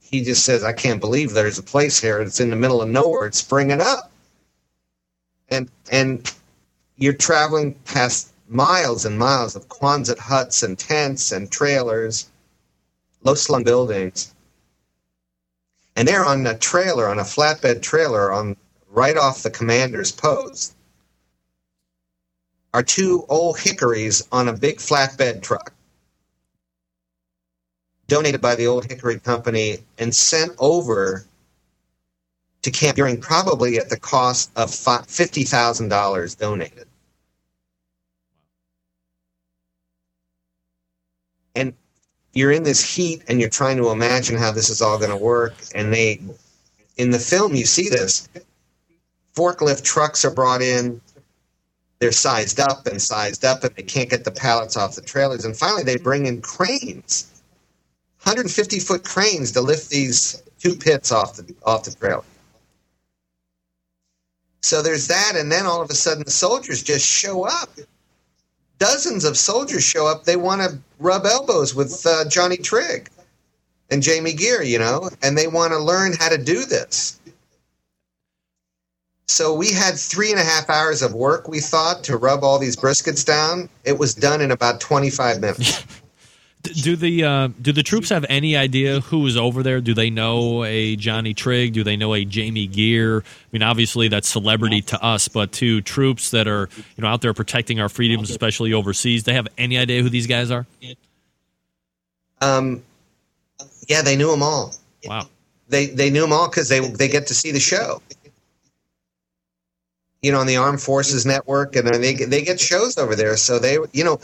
he 0.00 0.22
just 0.22 0.44
says, 0.44 0.62
"I 0.64 0.72
can't 0.72 1.00
believe 1.00 1.32
there's 1.32 1.58
a 1.58 1.62
place 1.62 2.00
here. 2.00 2.20
It's 2.20 2.40
in 2.40 2.50
the 2.50 2.56
middle 2.56 2.80
of 2.82 2.88
nowhere. 2.88 3.26
It's 3.26 3.38
springing 3.38 3.80
up." 3.80 4.10
And 5.48 5.70
and 5.90 6.32
you're 6.96 7.12
traveling 7.12 7.74
past 7.84 8.32
miles 8.48 9.04
and 9.04 9.18
miles 9.18 9.56
of 9.56 9.68
Quonset 9.68 10.18
huts 10.18 10.62
and 10.62 10.78
tents 10.78 11.32
and 11.32 11.50
trailers, 11.50 12.28
low 13.22 13.34
slung 13.34 13.64
buildings 13.64 14.32
and 15.98 16.06
they're 16.06 16.24
on 16.24 16.46
a 16.46 16.56
trailer, 16.56 17.08
on 17.08 17.18
a 17.18 17.24
flatbed 17.24 17.82
trailer, 17.82 18.30
on 18.30 18.56
right 18.88 19.16
off 19.16 19.42
the 19.42 19.50
commander's 19.50 20.12
post. 20.12 20.76
Are 22.72 22.84
two 22.84 23.26
old 23.28 23.58
hickories 23.58 24.22
on 24.30 24.46
a 24.46 24.52
big 24.52 24.76
flatbed 24.76 25.42
truck, 25.42 25.72
donated 28.06 28.40
by 28.40 28.54
the 28.54 28.68
Old 28.68 28.84
Hickory 28.84 29.18
Company 29.18 29.78
and 29.98 30.14
sent 30.14 30.52
over 30.60 31.26
to 32.62 32.70
Camp 32.70 32.96
Buehring, 32.96 33.20
probably 33.20 33.78
at 33.78 33.88
the 33.88 33.98
cost 33.98 34.50
of 34.56 34.74
fifty 35.06 35.44
thousand 35.44 35.88
dollars 35.88 36.34
donated. 36.34 36.86
And 41.54 41.74
you're 42.32 42.52
in 42.52 42.62
this 42.62 42.84
heat 42.84 43.22
and 43.28 43.40
you're 43.40 43.50
trying 43.50 43.76
to 43.78 43.90
imagine 43.90 44.36
how 44.36 44.52
this 44.52 44.70
is 44.70 44.82
all 44.82 44.98
going 44.98 45.10
to 45.10 45.16
work. 45.16 45.54
And 45.74 45.92
they, 45.92 46.20
in 46.96 47.10
the 47.10 47.18
film, 47.18 47.54
you 47.54 47.66
see 47.66 47.88
this. 47.88 48.28
Forklift 49.34 49.84
trucks 49.84 50.24
are 50.24 50.30
brought 50.30 50.62
in. 50.62 51.00
They're 52.00 52.12
sized 52.12 52.60
up 52.60 52.86
and 52.86 53.02
sized 53.02 53.44
up, 53.44 53.64
and 53.64 53.74
they 53.74 53.82
can't 53.82 54.08
get 54.08 54.24
the 54.24 54.30
pallets 54.30 54.76
off 54.76 54.94
the 54.94 55.02
trailers. 55.02 55.44
And 55.44 55.56
finally, 55.56 55.82
they 55.82 55.96
bring 55.96 56.26
in 56.26 56.40
cranes, 56.40 57.42
150 58.22 58.78
foot 58.78 59.02
cranes 59.04 59.50
to 59.52 59.60
lift 59.60 59.90
these 59.90 60.42
two 60.60 60.76
pits 60.76 61.10
off 61.10 61.36
the 61.36 61.54
off 61.64 61.84
the 61.84 61.94
trailer. 61.94 62.22
So 64.60 64.82
there's 64.82 65.06
that, 65.08 65.34
and 65.36 65.50
then 65.50 65.66
all 65.66 65.80
of 65.80 65.90
a 65.90 65.94
sudden 65.94 66.24
the 66.24 66.30
soldiers 66.30 66.82
just 66.82 67.06
show 67.06 67.44
up. 67.44 67.70
Dozens 68.78 69.24
of 69.24 69.36
soldiers 69.36 69.84
show 69.84 70.06
up. 70.06 70.24
They 70.24 70.36
want 70.36 70.60
to 70.62 70.78
rub 70.98 71.26
elbows 71.26 71.74
with 71.74 72.04
uh, 72.06 72.28
Johnny 72.28 72.56
Trigg 72.56 73.08
and 73.90 74.02
Jamie 74.02 74.32
Geer, 74.34 74.62
you 74.62 74.78
know, 74.78 75.10
and 75.22 75.36
they 75.36 75.46
want 75.46 75.72
to 75.72 75.78
learn 75.78 76.12
how 76.12 76.28
to 76.28 76.38
do 76.38 76.64
this. 76.64 77.18
So 79.26 79.54
we 79.54 79.72
had 79.72 79.94
three 79.98 80.30
and 80.30 80.40
a 80.40 80.44
half 80.44 80.70
hours 80.70 81.02
of 81.02 81.14
work, 81.14 81.48
we 81.48 81.60
thought, 81.60 82.02
to 82.04 82.16
rub 82.16 82.42
all 82.42 82.58
these 82.58 82.76
briskets 82.76 83.24
down. 83.24 83.68
It 83.84 83.98
was 83.98 84.14
done 84.14 84.40
in 84.40 84.50
about 84.50 84.80
25 84.80 85.40
minutes. 85.40 85.84
Do 86.74 86.96
the 86.96 87.24
uh, 87.24 87.48
do 87.60 87.72
the 87.72 87.82
troops 87.82 88.08
have 88.10 88.24
any 88.28 88.56
idea 88.56 89.00
who 89.00 89.26
is 89.26 89.36
over 89.36 89.62
there? 89.62 89.80
Do 89.80 89.94
they 89.94 90.10
know 90.10 90.64
a 90.64 90.96
Johnny 90.96 91.34
Trigg? 91.34 91.72
Do 91.72 91.84
they 91.84 91.96
know 91.96 92.14
a 92.14 92.24
Jamie 92.24 92.66
Geer? 92.66 93.18
I 93.18 93.22
mean, 93.52 93.62
obviously 93.62 94.08
that's 94.08 94.28
celebrity 94.28 94.82
to 94.82 95.02
us, 95.02 95.28
but 95.28 95.52
to 95.52 95.80
troops 95.80 96.30
that 96.30 96.46
are 96.48 96.68
you 96.96 97.02
know 97.02 97.08
out 97.08 97.22
there 97.22 97.34
protecting 97.34 97.80
our 97.80 97.88
freedoms, 97.88 98.30
especially 98.30 98.72
overseas, 98.72 99.22
do 99.22 99.30
they 99.30 99.36
have 99.36 99.48
any 99.56 99.78
idea 99.78 100.02
who 100.02 100.08
these 100.08 100.26
guys 100.26 100.50
are? 100.50 100.66
Um, 102.40 102.82
yeah, 103.88 104.02
they 104.02 104.16
knew 104.16 104.30
them 104.30 104.42
all. 104.42 104.74
Wow. 105.04 105.28
They 105.68 105.86
they 105.86 106.10
knew 106.10 106.22
them 106.22 106.32
all 106.32 106.48
because 106.48 106.68
they 106.68 106.80
they 106.80 107.08
get 107.08 107.26
to 107.28 107.34
see 107.34 107.50
the 107.50 107.60
show. 107.60 108.00
You 110.22 110.32
know, 110.32 110.40
on 110.40 110.46
the 110.46 110.56
Armed 110.56 110.82
Forces 110.82 111.24
Network, 111.24 111.76
and 111.76 111.86
they 111.88 112.14
they 112.14 112.42
get 112.42 112.60
shows 112.60 112.98
over 112.98 113.14
there. 113.14 113.36
So 113.36 113.58
they, 113.58 113.78
you 113.92 114.04
know, 114.04 114.18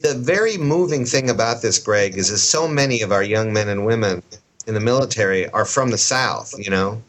the 0.00 0.14
very 0.14 0.56
moving 0.56 1.04
thing 1.04 1.30
about 1.30 1.62
this, 1.62 1.78
Greg, 1.78 2.16
is 2.16 2.28
that 2.28 2.38
so 2.38 2.68
many 2.68 3.00
of 3.02 3.12
our 3.12 3.22
young 3.22 3.52
men 3.52 3.68
and 3.68 3.86
women 3.86 4.22
in 4.66 4.74
the 4.74 4.80
military 4.80 5.48
are 5.50 5.64
from 5.64 5.90
the 5.90 5.98
South. 5.98 6.54
You 6.58 6.70
know, 6.70 7.02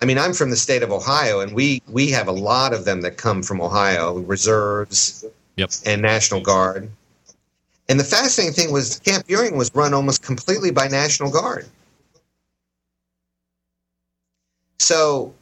I 0.00 0.04
mean, 0.04 0.18
I'm 0.18 0.32
from 0.32 0.50
the 0.50 0.56
state 0.56 0.82
of 0.82 0.90
Ohio, 0.90 1.40
and 1.40 1.54
we 1.54 1.82
we 1.88 2.10
have 2.10 2.28
a 2.28 2.32
lot 2.32 2.72
of 2.72 2.84
them 2.84 3.02
that 3.02 3.16
come 3.16 3.42
from 3.42 3.60
Ohio, 3.60 4.18
reserves, 4.18 5.24
yep. 5.56 5.70
and 5.84 6.00
National 6.02 6.40
Guard. 6.40 6.90
And 7.88 7.98
the 7.98 8.04
fascinating 8.04 8.54
thing 8.54 8.72
was 8.72 9.00
Camp 9.00 9.24
Ewing 9.28 9.56
was 9.56 9.74
run 9.74 9.94
almost 9.94 10.22
completely 10.22 10.70
by 10.70 10.88
National 10.88 11.30
Guard. 11.30 11.66
So 14.78 15.34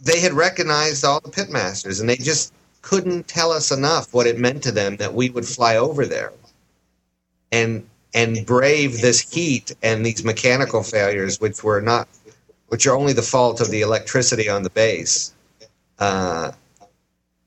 they 0.00 0.20
had 0.20 0.32
recognized 0.32 1.04
all 1.04 1.20
the 1.20 1.30
pitmasters, 1.30 2.00
and 2.00 2.08
they 2.08 2.16
just 2.16 2.52
couldn't 2.86 3.26
tell 3.26 3.50
us 3.50 3.72
enough 3.72 4.14
what 4.14 4.28
it 4.28 4.38
meant 4.38 4.62
to 4.62 4.70
them 4.70 4.94
that 4.96 5.12
we 5.12 5.28
would 5.28 5.44
fly 5.44 5.76
over 5.76 6.06
there 6.06 6.32
and 7.50 7.84
and 8.14 8.46
brave 8.46 9.00
this 9.00 9.20
heat 9.20 9.74
and 9.82 10.06
these 10.06 10.24
mechanical 10.24 10.84
failures, 10.84 11.40
which 11.40 11.64
were 11.64 11.80
not, 11.80 12.06
which 12.68 12.86
are 12.86 12.96
only 12.96 13.12
the 13.12 13.22
fault 13.22 13.60
of 13.60 13.72
the 13.72 13.80
electricity 13.80 14.48
on 14.48 14.62
the 14.62 14.70
base. 14.70 15.34
Uh, 15.98 16.52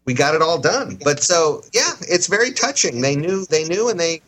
we 0.03 0.14
got 0.14 0.36
it 0.36 0.41
all 0.41 0.60
done. 0.60 0.99
But 1.02 1.24
so 1.24 1.64
yeah, 1.72 1.94
it's 2.02 2.28
very 2.28 2.52
touching. 2.52 2.99
They 2.99 3.16
knew, 3.16 3.45
they 3.45 3.64
knew, 3.64 3.88
and 3.88 3.98
they 3.98 4.22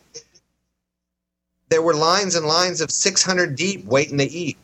there 1.68 1.82
were 1.82 1.94
lines 1.94 2.36
and 2.36 2.46
lines 2.46 2.80
of 2.80 2.90
600 2.90 3.54
deep 3.54 3.84
waiting 3.84 4.16
to 4.16 4.24
eat 4.24 4.56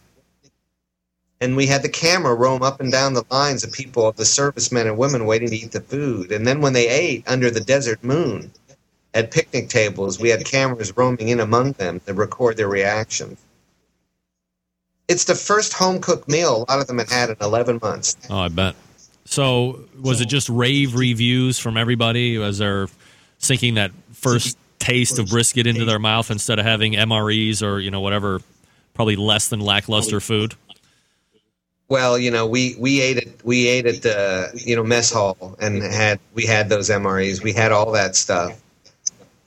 and 1.40 1.56
we 1.56 1.66
had 1.66 1.82
the 1.82 1.88
camera 1.88 2.34
roam 2.34 2.62
up 2.62 2.80
and 2.80 2.90
down 2.90 3.14
the 3.14 3.24
lines 3.30 3.62
of 3.62 3.72
people, 3.72 4.08
of 4.08 4.16
the 4.16 4.24
servicemen 4.24 4.86
and 4.86 4.98
women 4.98 5.26
waiting 5.26 5.50
to 5.50 5.56
eat 5.56 5.72
the 5.72 5.80
food. 5.80 6.32
And 6.32 6.46
then 6.46 6.60
when 6.60 6.72
they 6.72 6.88
ate 6.88 7.28
under 7.28 7.50
the 7.50 7.60
desert 7.60 8.02
moon 8.02 8.50
at 9.14 9.30
picnic 9.30 9.68
tables, 9.68 10.18
we 10.18 10.30
had 10.30 10.44
cameras 10.44 10.96
roaming 10.96 11.28
in 11.28 11.40
among 11.40 11.72
them 11.72 12.00
to 12.00 12.14
record 12.14 12.56
their 12.56 12.68
reactions. 12.68 13.38
It's 15.06 15.24
the 15.24 15.34
first 15.34 15.72
home 15.72 16.00
cooked 16.00 16.28
meal 16.28 16.66
a 16.68 16.70
lot 16.70 16.80
of 16.80 16.86
them 16.86 16.98
had 16.98 17.08
had 17.08 17.30
in 17.30 17.36
11 17.40 17.78
months. 17.82 18.16
Oh, 18.28 18.40
I 18.40 18.48
bet. 18.48 18.74
So 19.24 19.84
was 20.00 20.20
it 20.20 20.26
just 20.26 20.48
rave 20.48 20.94
reviews 20.94 21.58
from 21.58 21.76
everybody 21.76 22.42
as 22.42 22.58
they're 22.58 22.88
sinking 23.38 23.74
that 23.74 23.92
first 24.12 24.58
taste 24.78 25.18
of 25.18 25.28
brisket 25.28 25.66
into 25.66 25.84
their 25.84 25.98
mouth 25.98 26.30
instead 26.30 26.58
of 26.58 26.64
having 26.64 26.94
MREs 26.94 27.62
or 27.62 27.78
you 27.78 27.90
know 27.90 28.00
whatever, 28.00 28.40
probably 28.94 29.16
less 29.16 29.48
than 29.48 29.60
lackluster 29.60 30.20
food? 30.20 30.54
Well, 31.88 32.18
you 32.18 32.30
know, 32.30 32.46
we 32.46 32.76
we 32.78 33.00
ate 33.00 33.16
it. 33.16 33.40
We 33.44 33.66
ate 33.68 33.86
at 33.86 34.02
the 34.02 34.50
you 34.54 34.76
know 34.76 34.84
mess 34.84 35.10
hall 35.10 35.56
and 35.58 35.82
had 35.82 36.20
we 36.34 36.44
had 36.44 36.68
those 36.68 36.90
MREs. 36.90 37.42
We 37.42 37.52
had 37.54 37.72
all 37.72 37.92
that 37.92 38.14
stuff, 38.14 38.60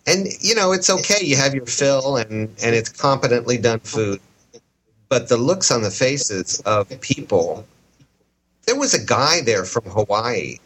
and 0.07 0.27
you 0.39 0.55
know 0.55 0.71
it's 0.71 0.89
okay. 0.89 1.23
You 1.23 1.35
have 1.35 1.53
your 1.53 1.67
fill, 1.67 2.17
and 2.17 2.49
and 2.63 2.75
it's 2.75 2.89
competently 2.89 3.57
done 3.59 3.79
food. 3.81 4.19
But 5.09 5.29
the 5.29 5.37
looks 5.37 5.69
on 5.71 5.83
the 5.83 5.91
faces 5.91 6.61
of 6.61 6.89
people. 7.01 7.65
There 8.65 8.77
was 8.77 8.93
a 8.93 9.03
guy 9.05 9.41
there 9.41 9.65
from 9.65 9.83
Hawaii, 9.85 10.57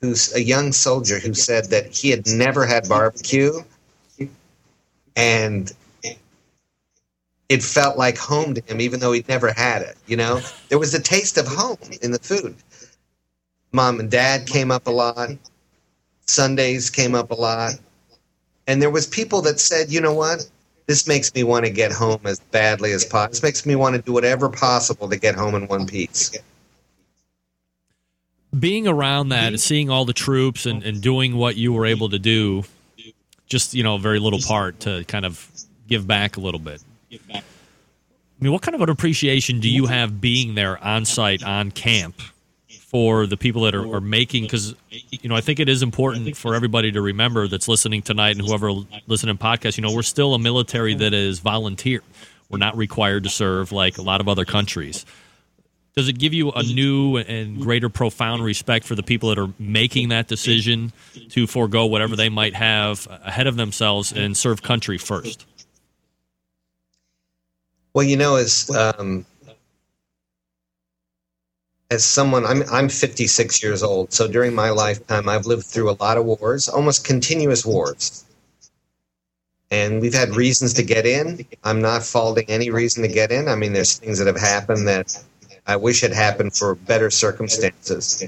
who's 0.00 0.34
a 0.34 0.42
young 0.42 0.72
soldier 0.72 1.18
who 1.18 1.34
said 1.34 1.66
that 1.66 1.86
he 1.94 2.10
had 2.10 2.26
never 2.26 2.66
had 2.66 2.88
barbecue, 2.88 3.52
and 5.16 5.72
it 7.48 7.62
felt 7.62 7.96
like 7.96 8.18
home 8.18 8.54
to 8.54 8.62
him, 8.66 8.80
even 8.80 9.00
though 9.00 9.12
he'd 9.12 9.28
never 9.28 9.52
had 9.52 9.82
it. 9.82 9.96
You 10.06 10.16
know, 10.16 10.40
there 10.68 10.78
was 10.78 10.94
a 10.94 11.00
taste 11.00 11.38
of 11.38 11.46
home 11.46 11.78
in 12.02 12.12
the 12.12 12.18
food. 12.18 12.54
Mom 13.72 14.00
and 14.00 14.10
dad 14.10 14.46
came 14.46 14.70
up 14.70 14.86
a 14.86 14.90
lot. 14.90 15.30
Sundays 16.26 16.90
came 16.90 17.14
up 17.14 17.30
a 17.30 17.34
lot. 17.34 17.74
And 18.66 18.82
there 18.82 18.90
was 18.90 19.06
people 19.06 19.40
that 19.42 19.60
said, 19.60 19.90
you 19.90 20.00
know 20.00 20.12
what? 20.12 20.48
This 20.86 21.06
makes 21.06 21.34
me 21.34 21.42
want 21.42 21.64
to 21.64 21.70
get 21.70 21.92
home 21.92 22.20
as 22.24 22.40
badly 22.40 22.92
as 22.92 23.04
possible. 23.04 23.30
This 23.30 23.42
makes 23.42 23.66
me 23.66 23.76
want 23.76 23.96
to 23.96 24.02
do 24.02 24.12
whatever 24.12 24.48
possible 24.48 25.08
to 25.08 25.16
get 25.16 25.34
home 25.34 25.54
in 25.54 25.66
one 25.68 25.86
piece. 25.86 26.36
Being 28.58 28.88
around 28.88 29.28
that, 29.30 29.58
seeing 29.60 29.90
all 29.90 30.06
the 30.06 30.14
troops 30.14 30.64
and, 30.64 30.82
and 30.82 31.02
doing 31.02 31.36
what 31.36 31.56
you 31.56 31.72
were 31.72 31.84
able 31.84 32.08
to 32.10 32.18
do, 32.18 32.64
just, 33.46 33.74
you 33.74 33.82
know, 33.82 33.96
a 33.96 33.98
very 33.98 34.18
little 34.18 34.40
part 34.40 34.80
to 34.80 35.04
kind 35.04 35.26
of 35.26 35.50
give 35.86 36.06
back 36.06 36.38
a 36.38 36.40
little 36.40 36.60
bit. 36.60 36.82
I 37.12 37.42
mean, 38.40 38.52
what 38.52 38.62
kind 38.62 38.74
of 38.74 38.80
an 38.80 38.90
appreciation 38.90 39.60
do 39.60 39.68
you 39.68 39.86
have 39.86 40.20
being 40.20 40.54
there 40.54 40.82
on 40.82 41.04
site, 41.04 41.42
on 41.42 41.70
camp, 41.70 42.20
for 42.80 43.26
the 43.26 43.36
people 43.36 43.62
that 43.62 43.74
are, 43.74 43.94
are 43.94 44.00
making? 44.00 44.44
Because, 44.44 44.74
you 44.90 45.28
know, 45.28 45.34
I 45.34 45.40
think 45.40 45.58
it 45.58 45.68
is 45.68 45.82
important 45.82 46.36
for 46.36 46.54
everybody 46.54 46.92
to 46.92 47.00
remember 47.00 47.48
that's 47.48 47.66
listening 47.68 48.02
tonight 48.02 48.36
and 48.36 48.46
whoever 48.46 48.72
listening 49.06 49.38
podcast, 49.38 49.76
you 49.76 49.82
know, 49.82 49.92
we're 49.92 50.02
still 50.02 50.34
a 50.34 50.38
military 50.38 50.94
that 50.94 51.12
is 51.12 51.40
volunteer. 51.40 52.02
We're 52.48 52.58
not 52.58 52.76
required 52.76 53.24
to 53.24 53.28
serve 53.28 53.72
like 53.72 53.98
a 53.98 54.02
lot 54.02 54.20
of 54.20 54.28
other 54.28 54.44
countries. 54.44 55.04
Does 55.96 56.08
it 56.08 56.16
give 56.18 56.32
you 56.32 56.52
a 56.52 56.62
new 56.62 57.16
and 57.16 57.60
greater 57.60 57.88
profound 57.88 58.44
respect 58.44 58.86
for 58.86 58.94
the 58.94 59.02
people 59.02 59.30
that 59.30 59.38
are 59.38 59.52
making 59.58 60.10
that 60.10 60.28
decision 60.28 60.92
to 61.30 61.48
forego 61.48 61.86
whatever 61.86 62.14
they 62.14 62.28
might 62.28 62.54
have 62.54 63.08
ahead 63.24 63.48
of 63.48 63.56
themselves 63.56 64.12
and 64.12 64.36
serve 64.36 64.62
country 64.62 64.96
first? 64.96 65.44
Well, 67.98 68.06
you 68.06 68.16
know, 68.16 68.36
as 68.36 68.70
um, 68.70 69.26
as 71.90 72.04
someone, 72.04 72.46
I'm 72.46 72.62
I'm 72.70 72.88
56 72.88 73.60
years 73.60 73.82
old. 73.82 74.12
So 74.12 74.28
during 74.28 74.54
my 74.54 74.70
lifetime, 74.70 75.28
I've 75.28 75.46
lived 75.46 75.64
through 75.64 75.90
a 75.90 75.98
lot 75.98 76.16
of 76.16 76.24
wars, 76.24 76.68
almost 76.68 77.04
continuous 77.04 77.66
wars, 77.66 78.24
and 79.72 80.00
we've 80.00 80.14
had 80.14 80.36
reasons 80.36 80.74
to 80.74 80.84
get 80.84 81.06
in. 81.06 81.44
I'm 81.64 81.80
not 81.80 82.04
faulting 82.04 82.44
any 82.48 82.70
reason 82.70 83.02
to 83.02 83.08
get 83.08 83.32
in. 83.32 83.48
I 83.48 83.56
mean, 83.56 83.72
there's 83.72 83.98
things 83.98 84.18
that 84.18 84.28
have 84.28 84.38
happened 84.38 84.86
that 84.86 85.20
I 85.66 85.74
wish 85.74 86.00
had 86.00 86.12
happened 86.12 86.54
for 86.54 86.76
better 86.76 87.10
circumstances, 87.10 88.22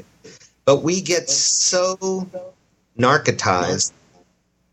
but 0.64 0.82
we 0.82 1.00
get 1.00 1.30
so 1.30 2.28
narcotized, 2.98 3.92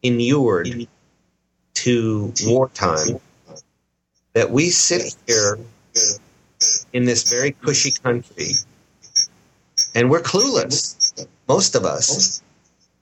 inured 0.01 0.87
to 1.75 2.33
wartime 2.45 3.19
that 4.37 4.51
we 4.51 4.69
sit 4.69 5.15
here 5.25 5.57
in 6.93 7.05
this 7.05 7.27
very 7.27 7.53
cushy 7.53 7.89
country 7.89 8.51
and 9.95 10.11
we're 10.11 10.21
clueless, 10.21 11.25
most 11.47 11.73
of 11.73 11.85
us, 11.85 12.43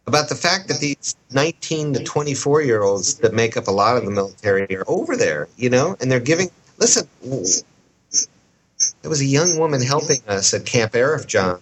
about 0.08 0.30
the 0.30 0.36
fact 0.36 0.70
that 0.70 0.80
these 0.80 1.14
19 1.34 1.96
to 1.96 2.04
24 2.06 2.62
year 2.62 2.84
olds 2.84 3.16
that 3.16 3.34
make 3.34 3.58
up 3.58 3.68
a 3.68 3.72
lot 3.72 3.98
of 3.98 4.06
the 4.06 4.12
military 4.12 4.78
are 4.78 4.86
over 4.88 5.18
there, 5.18 5.50
you 5.58 5.70
know, 5.70 5.98
and 6.00 6.10
they're 6.10 6.22
giving. 6.22 6.50
Listen, 6.78 7.06
there 7.22 9.10
was 9.10 9.20
a 9.20 9.26
young 9.26 9.60
woman 9.60 9.82
helping 9.82 10.22
us 10.30 10.54
at 10.54 10.66
Camp 10.66 10.94
Arifjan 10.94 11.60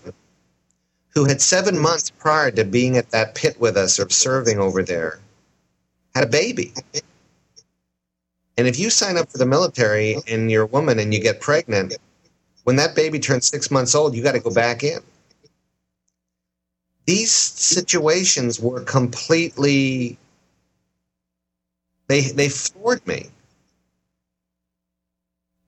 who 1.16 1.26
had 1.26 1.42
seven 1.42 1.80
months 1.80 2.11
prior 2.11 2.52
to 2.52 2.64
being 2.64 2.95
at 2.95 3.10
that 3.10 3.34
pit 3.34 3.60
with 3.60 3.76
us 3.76 4.00
or 4.00 4.08
serving 4.11 4.60
over 4.60 4.84
there 4.84 5.19
had 6.14 6.26
a 6.26 6.27
baby 6.27 6.74
And 8.57 8.67
if 8.67 8.80
you 8.80 8.90
sign 8.90 9.17
up 9.17 9.32
for 9.32 9.38
the 9.38 9.45
military 9.45 10.17
and 10.27 10.51
you're 10.51 10.64
a 10.64 10.67
woman 10.67 10.99
and 10.99 11.14
you 11.14 11.19
get 11.19 11.41
pregnant, 11.41 11.95
when 12.64 12.75
that 12.77 12.95
baby 12.95 13.19
turns 13.19 13.48
six 13.48 13.72
months 13.72 13.95
old, 13.95 14.15
you 14.15 14.23
got 14.23 14.33
to 14.33 14.40
go 14.40 14.53
back 14.53 14.83
in. 14.83 14.99
These 17.06 17.32
situations 17.32 18.59
were 18.59 18.82
completely 18.82 20.17
they 22.07 22.22
they 22.22 22.49
floored 22.49 23.06
me. 23.07 23.30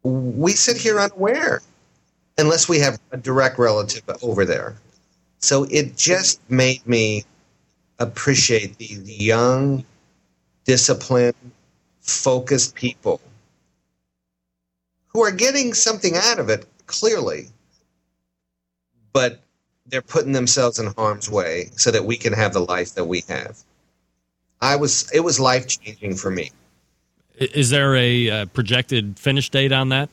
We 0.03 0.51
sit 0.51 0.77
here 0.77 0.99
unaware 0.99 1.61
unless 2.37 2.69
we 2.69 2.79
have 2.79 2.99
a 3.11 3.17
direct 3.17 3.57
relative 3.57 4.03
over 4.21 4.45
there. 4.45 4.75
So 5.39 5.63
it 5.65 5.97
just 5.97 6.39
made 6.49 6.85
me 6.85 7.23
appreciate 7.99 8.77
the 8.77 8.85
young, 8.85 9.83
disciplined, 10.65 11.35
focused 12.05 12.75
people 12.75 13.19
who 15.07 15.23
are 15.23 15.31
getting 15.31 15.73
something 15.73 16.15
out 16.15 16.39
of 16.39 16.49
it, 16.49 16.65
clearly, 16.87 17.47
but 19.13 19.39
they're 19.87 20.01
putting 20.01 20.31
themselves 20.31 20.79
in 20.79 20.87
harm's 20.97 21.29
way 21.29 21.69
so 21.75 21.91
that 21.91 22.03
we 22.03 22.17
can 22.17 22.33
have 22.33 22.53
the 22.53 22.59
life 22.59 22.93
that 22.95 23.05
we 23.05 23.23
have. 23.29 23.57
I 24.61 24.75
was 24.75 25.09
it 25.11 25.21
was 25.21 25.39
life 25.39 25.67
changing 25.67 26.15
for 26.15 26.31
me. 26.31 26.51
Is 27.37 27.69
there 27.69 27.95
a 27.95 28.29
uh, 28.29 28.45
projected 28.47 29.19
finish 29.19 29.49
date 29.49 29.71
on 29.71 29.89
that? 29.89 30.09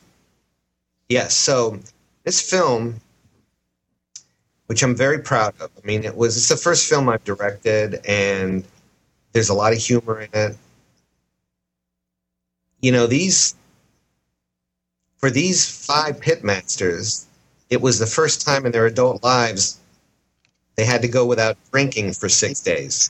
Yes. 1.09 1.33
So 1.33 1.79
this 2.23 2.41
film, 2.41 2.95
which 4.67 4.83
I'm 4.83 4.95
very 4.95 5.19
proud 5.19 5.53
of. 5.59 5.69
I 5.81 5.85
mean, 5.85 6.03
it 6.03 6.15
was 6.15 6.37
it's 6.37 6.49
the 6.49 6.57
first 6.57 6.89
film 6.89 7.09
I've 7.09 7.23
directed, 7.23 8.01
and 8.05 8.63
there's 9.31 9.49
a 9.49 9.53
lot 9.53 9.73
of 9.73 9.79
humor 9.79 10.21
in 10.21 10.29
it. 10.33 10.57
You 12.83 12.91
know 12.91 13.07
these 13.07 13.55
for 15.15 15.31
these 15.31 15.65
five 15.65 16.19
pitmasters, 16.19 17.23
it 17.69 17.79
was 17.81 17.97
the 17.97 18.05
first 18.05 18.45
time 18.45 18.65
in 18.65 18.73
their 18.73 18.85
adult 18.85 19.23
lives 19.23 19.79
they 20.75 20.83
had 20.83 21.01
to 21.01 21.07
go 21.07 21.25
without 21.25 21.55
drinking 21.71 22.11
for 22.11 22.27
six 22.27 22.59
days. 22.59 23.09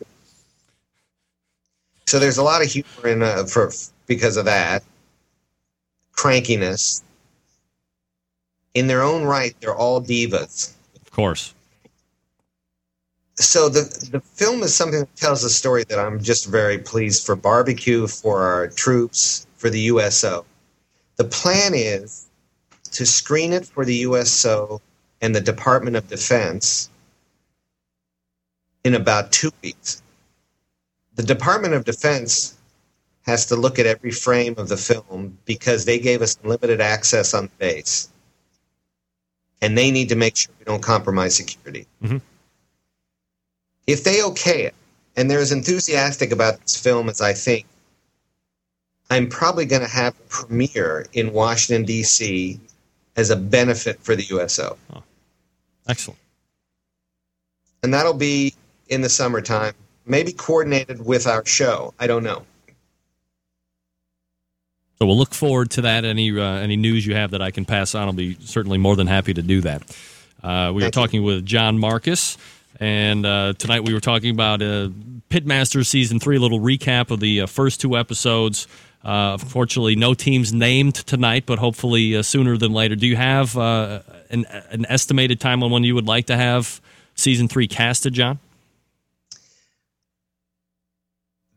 So 2.05 2.19
there's 2.19 2.37
a 2.37 2.43
lot 2.43 2.61
of 2.61 2.71
humor 2.71 3.07
in 3.07 3.23
uh, 3.23 3.45
for 3.45 3.71
because 4.05 4.37
of 4.37 4.45
that 4.45 4.83
crankiness. 6.15 7.01
In 8.75 8.85
their 8.85 9.01
own 9.01 9.23
right, 9.23 9.55
they're 9.59 9.75
all 9.75 9.99
divas. 9.99 10.75
Of 11.01 11.09
course. 11.09 11.55
So 13.37 13.69
the 13.69 13.81
the 14.11 14.21
film 14.21 14.61
is 14.61 14.75
something 14.75 14.99
that 14.99 15.15
tells 15.15 15.43
a 15.43 15.49
story 15.49 15.83
that 15.85 15.97
I'm 15.97 16.21
just 16.21 16.45
very 16.45 16.77
pleased 16.77 17.25
for 17.25 17.35
barbecue, 17.35 18.05
for 18.05 18.43
our 18.43 18.67
troops, 18.67 19.47
for 19.63 19.69
the 19.69 19.79
USO. 19.79 20.45
The 21.15 21.23
plan 21.23 21.73
is 21.73 22.27
to 22.91 23.05
screen 23.05 23.53
it 23.53 23.65
for 23.65 23.85
the 23.85 23.95
USO 24.07 24.81
and 25.21 25.33
the 25.33 25.41
Department 25.41 25.95
of 25.95 26.07
Defense 26.07 26.89
in 28.83 28.93
about 28.93 29.31
two 29.31 29.51
weeks 29.63 30.03
the 31.15 31.23
Department 31.23 31.73
of 31.73 31.85
Defense 31.85 32.57
has 33.25 33.45
to 33.47 33.55
look 33.55 33.79
at 33.79 33.85
every 33.85 34.11
frame 34.11 34.55
of 34.57 34.67
the 34.67 34.77
film 34.77 35.37
because 35.45 35.85
they 35.85 35.99
gave 35.99 36.21
us 36.21 36.37
limited 36.43 36.81
access 36.81 37.33
on 37.33 37.43
the 37.45 37.51
base. 37.57 38.09
And 39.61 39.77
they 39.77 39.91
need 39.91 40.09
to 40.09 40.15
make 40.15 40.35
sure 40.35 40.53
we 40.59 40.65
don't 40.65 40.81
compromise 40.81 41.37
security. 41.37 41.87
Mm-hmm. 42.03 42.17
If 43.87 44.03
they 44.03 44.23
okay 44.23 44.63
it, 44.63 44.75
and 45.15 45.29
they're 45.29 45.39
as 45.39 45.51
enthusiastic 45.51 46.31
about 46.31 46.59
this 46.61 46.75
film 46.75 47.07
as 47.07 47.21
I 47.21 47.33
think, 47.33 47.65
I'm 49.13 49.29
probably 49.29 49.67
going 49.67 49.83
to 49.83 49.87
have 49.87 50.15
a 50.15 50.23
premiere 50.29 51.05
in 51.13 51.33
Washington, 51.33 51.85
D.C. 51.85 52.59
as 53.15 53.29
a 53.29 53.35
benefit 53.35 53.99
for 54.01 54.15
the 54.15 54.23
USO. 54.23 54.75
Oh. 54.91 55.03
Excellent. 55.87 56.19
And 57.83 57.93
that'll 57.93 58.15
be 58.15 58.55
in 58.89 59.01
the 59.01 59.09
summertime 59.09 59.75
maybe 60.05 60.31
coordinated 60.31 61.05
with 61.05 61.27
our 61.27 61.45
show. 61.45 61.93
I 61.99 62.07
don't 62.07 62.23
know. 62.23 62.43
So 64.97 65.05
we'll 65.05 65.17
look 65.17 65.33
forward 65.35 65.69
to 65.71 65.81
that. 65.81 66.05
Any 66.05 66.35
uh, 66.37 66.43
any 66.43 66.75
news 66.75 67.05
you 67.05 67.13
have 67.13 67.31
that 67.31 67.41
I 67.41 67.51
can 67.51 67.65
pass 67.65 67.93
on, 67.93 68.07
I'll 68.07 68.13
be 68.13 68.35
certainly 68.41 68.79
more 68.79 68.95
than 68.95 69.05
happy 69.07 69.33
to 69.35 69.41
do 69.43 69.61
that. 69.61 69.81
Uh, 70.41 70.71
we 70.73 70.81
Thank 70.81 70.87
were 70.87 70.89
talking 70.89 71.21
you. 71.21 71.27
with 71.27 71.45
John 71.45 71.77
Markus, 71.77 72.37
and 72.79 73.25
uh, 73.25 73.53
tonight 73.57 73.81
we 73.81 73.93
were 73.93 73.99
talking 73.99 74.31
about 74.31 74.61
uh, 74.61 74.89
Pitmasters 75.29 75.87
season 75.87 76.19
three. 76.19 76.37
A 76.37 76.39
little 76.39 76.59
recap 76.59 77.11
of 77.11 77.19
the 77.19 77.41
uh, 77.41 77.47
first 77.47 77.79
two 77.81 77.97
episodes. 77.97 78.67
Uh, 79.03 79.37
unfortunately, 79.39 79.95
no 79.95 80.13
teams 80.13 80.53
named 80.53 80.95
tonight, 80.95 81.43
but 81.45 81.59
hopefully 81.59 82.21
sooner 82.23 82.57
than 82.57 82.71
later. 82.71 82.95
Do 82.95 83.05
you 83.05 83.17
have 83.17 83.57
an, 83.57 84.45
an 84.49 84.85
estimated 84.87 85.39
time 85.39 85.61
on 85.61 85.71
when 85.71 85.83
you 85.83 85.93
would 85.95 86.07
like 86.07 86.27
to 86.27 86.37
have 86.37 86.79
season 87.15 87.47
three 87.47 87.67
casted, 87.67 88.13
John? 88.13 88.39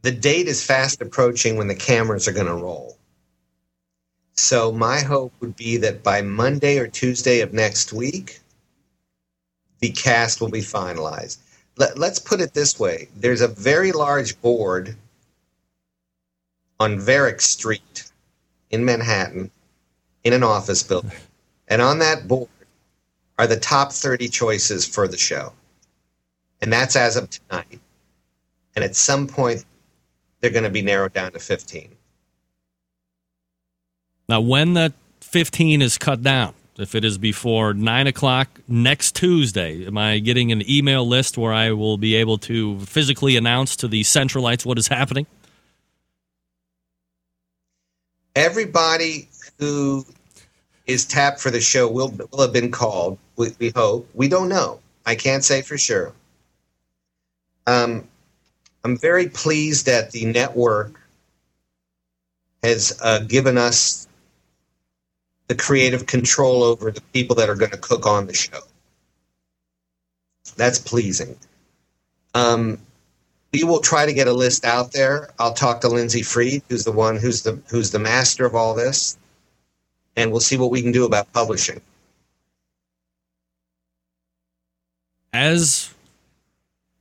the 0.07 0.13
date 0.13 0.47
is 0.47 0.65
fast 0.65 1.03
approaching 1.03 1.57
when 1.57 1.67
the 1.67 1.75
cameras 1.75 2.29
are 2.29 2.33
going 2.33 2.47
to 2.47 2.55
roll. 2.55 2.97
So 4.35 4.71
my 4.71 5.01
hope 5.01 5.33
would 5.41 5.57
be 5.57 5.79
that 5.79 6.05
by 6.05 6.23
Monday 6.23 6.79
or 6.79 6.87
Tuesday 6.87 7.41
of 7.41 7.53
next 7.53 7.93
week, 7.93 8.39
the 9.81 9.91
cast 9.91 10.41
will 10.41 10.49
be 10.49 10.61
finalized. 10.61 11.39
Let, 11.77 11.99
us 11.99 12.21
put 12.21 12.41
it 12.41 12.55
this 12.55 12.79
way: 12.79 13.09
there's 13.17 13.41
a 13.41 13.49
very 13.49 13.91
large 13.91 14.41
board 14.41 14.95
on 16.79 16.99
Varick 16.99 17.41
Street 17.41 18.11
in 18.71 18.85
Manhattan, 18.85 19.51
in 20.25 20.33
an 20.33 20.43
office 20.43 20.83
building, 20.83 21.13
and 21.69 21.81
on 21.81 21.99
that 22.01 22.27
board 22.29 22.49
are 23.39 23.47
the 23.47 23.57
top 23.57 23.93
30 23.93 24.29
choices 24.29 24.87
for 24.87 25.07
the 25.07 25.17
show, 25.17 25.53
and 26.61 26.73
that's 26.73 26.97
as 26.97 27.17
of 27.17 27.31
tonight. 27.31 27.81
And 28.75 28.85
at 28.85 28.97
some 28.97 29.27
point 29.27 29.65
they're 30.41 30.51
going 30.51 30.65
to 30.65 30.71
be 30.71 30.83
narrowed 30.83 31.13
down 31.13 31.33
to 31.33 31.39
15. 31.39 31.91
Now, 34.29 34.41
when 34.41 34.75
that 34.75 34.93
15 35.21 35.83
is 35.83 35.99
cut 35.99 36.23
down, 36.23 36.55
if 36.79 36.95
it 36.95 37.05
is 37.05 37.17
before 37.17 37.73
9 37.73 38.07
o'clock 38.07 38.49
next 38.69 39.15
Tuesday, 39.15 39.87
am 39.87 39.97
I 39.97 40.19
getting 40.19 40.53
an 40.53 40.69
email 40.69 41.07
list 41.07 41.39
where 41.39 41.53
I 41.53 41.73
will 41.73 41.97
be 41.97 42.15
able 42.17 42.37
to 42.39 42.81
physically 42.81 43.37
announce 43.37 43.77
to 43.77 43.89
the 43.89 44.03
Centralites 44.03 44.67
what 44.67 44.79
is 44.79 44.89
happening? 44.89 45.27
Everybody 48.37 49.29
who 49.59 50.07
is 50.87 51.05
tapped 51.07 51.41
for 51.41 51.51
the 51.51 51.61
show 51.61 51.89
will, 51.91 52.15
will 52.31 52.43
have 52.43 52.53
been 52.53 52.71
called. 52.71 53.19
We, 53.37 53.49
we 53.59 53.71
hope. 53.71 54.09
We 54.15 54.29
don't 54.29 54.49
know. 54.49 54.81
I 55.05 55.15
can't 55.17 55.43
say 55.43 55.63
for 55.63 55.79
sure. 55.79 56.13
Um, 57.67 58.07
I'm 58.85 58.97
very 58.97 59.29
pleased 59.29 59.87
that 59.87 60.13
the 60.13 60.27
network 60.27 61.01
has 62.63 62.97
uh, 63.03 63.21
given 63.21 63.59
us 63.59 64.07
the 65.49 65.55
creative 65.55 66.07
control 66.07 66.63
over 66.63 66.91
the 66.91 67.01
people 67.13 67.37
that 67.37 67.49
are 67.49 67.55
going 67.55 67.71
to 67.71 67.79
cook 67.79 68.07
on 68.07 68.27
the 68.27 68.35
show. 68.35 68.61
That's 70.57 70.79
pleasing. 70.79 71.37
Um, 72.35 72.79
we 73.57 73.65
will 73.65 73.81
try 73.81 74.05
to 74.05 74.13
get 74.13 74.29
a 74.29 74.33
list 74.35 74.67
out 74.67 74.93
there. 74.93 75.31
I'll 75.39 75.55
talk 75.55 75.81
to 75.81 75.89
Lindsay 75.89 76.21
Freed, 76.21 76.63
who's 76.69 76.85
the 76.85 76.93
one 76.93 77.17
who's 77.17 77.43
the 77.43 77.59
who's 77.71 77.91
the 77.91 77.99
master 77.99 78.45
of 78.45 78.55
all 78.55 78.75
this, 78.75 79.17
and 80.15 80.31
we'll 80.31 80.41
see 80.41 80.59
what 80.59 80.71
we 80.71 80.83
can 80.83 80.93
do 80.93 81.07
about 81.07 81.33
publishing. 81.33 81.81
As 85.33 85.95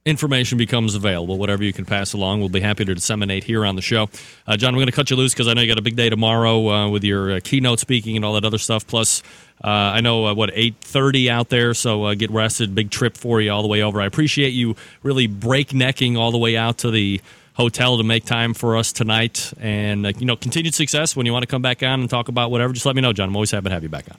information 0.06 0.59
becomes 0.59 0.93
available, 0.93 1.38
whatever 1.40 1.64
you 1.64 1.74
can 1.74 1.84
pass 1.84 2.14
along, 2.14 2.40
we'll 2.40 2.50
be 2.50 2.59
happy 2.59 2.85
to 2.85 2.93
disseminate 2.93 3.43
here 3.43 3.66
on 3.66 3.75
the 3.75 3.82
show. 3.82 4.08
Uh, 4.45 4.56
John, 4.56 4.69
I'm 4.69 4.75
going 4.75 4.85
to 4.85 4.92
cut 4.92 5.09
you 5.09 5.16
loose 5.16 5.34
because 5.34 5.48
I 5.48 5.53
know 5.53 5.61
you 5.61 5.67
got 5.67 5.80
a 5.80 5.84
big 5.84 5.95
day 5.95 6.09
tomorrow 6.09 6.69
uh, 6.69 6.90
with 6.90 7.03
your 7.03 7.34
uh, 7.34 7.40
keynote 7.43 7.80
speaking 7.80 8.16
and 8.16 8.24
all 8.24 8.34
that 8.34 8.45
other 8.45 8.59
stuff. 8.59 8.85
Plus, 8.85 9.24
uh, 9.64 9.67
I 9.67 10.01
know 10.01 10.27
uh, 10.27 10.34
what 10.35 10.51
8:30 10.51 11.30
out 11.30 11.50
there, 11.50 11.74
so 11.74 12.03
uh, 12.03 12.14
get 12.14 12.30
rested. 12.30 12.75
Big 12.75 12.92
trip 12.92 13.17
for 13.17 13.42
you 13.42 13.51
all 13.51 13.64
the 13.64 13.67
way 13.67 13.82
over. 13.82 14.00
I 14.00 14.06
appreciate 14.06 14.50
you 14.50 14.75
really 15.01 15.25
breaknecking 15.25 16.17
all 16.17 16.32
the 16.32 16.38
way 16.38 16.56
out 16.56 16.77
to 16.80 16.92
the 16.92 17.19
hotel 17.56 17.98
to 17.98 18.03
make 18.03 18.25
time 18.25 18.53
for 18.53 18.77
us 18.77 18.92
tonight, 18.92 19.53
and 19.59 20.06
you 20.19 20.25
know, 20.27 20.35
continued 20.35 20.75
success. 20.75 21.16
When 21.16 21.25
you 21.25 21.34
want 21.34 21.43
to 21.43 21.48
come 21.48 21.64
back 21.64 21.82
on 21.82 22.01
and 22.01 22.09
talk 22.09 22.27
about 22.27 22.51
whatever, 22.51 22.74
just 22.74 22.85
let 22.85 22.95
me 22.95 23.01
know, 23.01 23.14
John. 23.14 23.30
I'm 23.30 23.35
always 23.35 23.51
happy 23.51 23.69
to 23.69 23.74
have 23.74 23.82
you 23.82 23.90
back 23.90 24.06
on. 24.11 24.17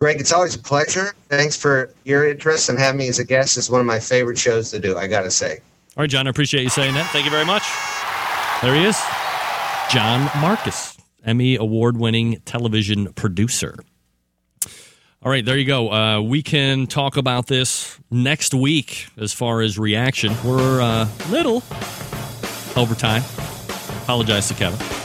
Greg, 0.00 0.18
it's 0.18 0.32
always 0.32 0.54
a 0.54 0.58
pleasure. 0.58 1.12
Thanks 1.28 1.54
for 1.54 1.92
your 2.04 2.26
interest 2.26 2.70
and 2.70 2.78
having 2.78 3.00
me 3.00 3.08
as 3.08 3.18
a 3.18 3.24
guest. 3.24 3.58
It's 3.58 3.68
one 3.68 3.82
of 3.82 3.86
my 3.86 4.00
favorite 4.00 4.38
shows 4.38 4.70
to 4.70 4.78
do, 4.78 4.96
I 4.96 5.06
got 5.06 5.22
to 5.22 5.30
say. 5.30 5.60
All 5.94 6.02
right, 6.02 6.08
John, 6.08 6.26
I 6.26 6.30
appreciate 6.30 6.62
you 6.62 6.70
saying 6.70 6.94
that. 6.94 7.10
Thank 7.10 7.26
you 7.26 7.30
very 7.30 7.44
much. 7.44 7.64
There 8.62 8.74
he 8.74 8.84
is, 8.84 8.98
John 9.90 10.30
Markus, 10.40 10.96
Emmy 11.22 11.56
award 11.56 11.98
winning 11.98 12.40
television 12.46 13.12
producer. 13.12 13.78
All 15.22 15.30
right, 15.30 15.44
there 15.44 15.58
you 15.58 15.66
go. 15.66 15.92
Uh, 15.92 16.22
we 16.22 16.42
can 16.42 16.86
talk 16.86 17.18
about 17.18 17.46
this 17.46 17.98
next 18.10 18.54
week 18.54 19.08
as 19.18 19.34
far 19.34 19.60
as 19.60 19.78
reaction. 19.78 20.32
We're 20.42 20.80
a 20.80 20.84
uh, 20.84 21.08
little 21.28 21.62
over 22.74 22.94
time. 22.94 23.22
Apologize 24.02 24.48
to 24.48 24.54
Kevin. 24.54 24.99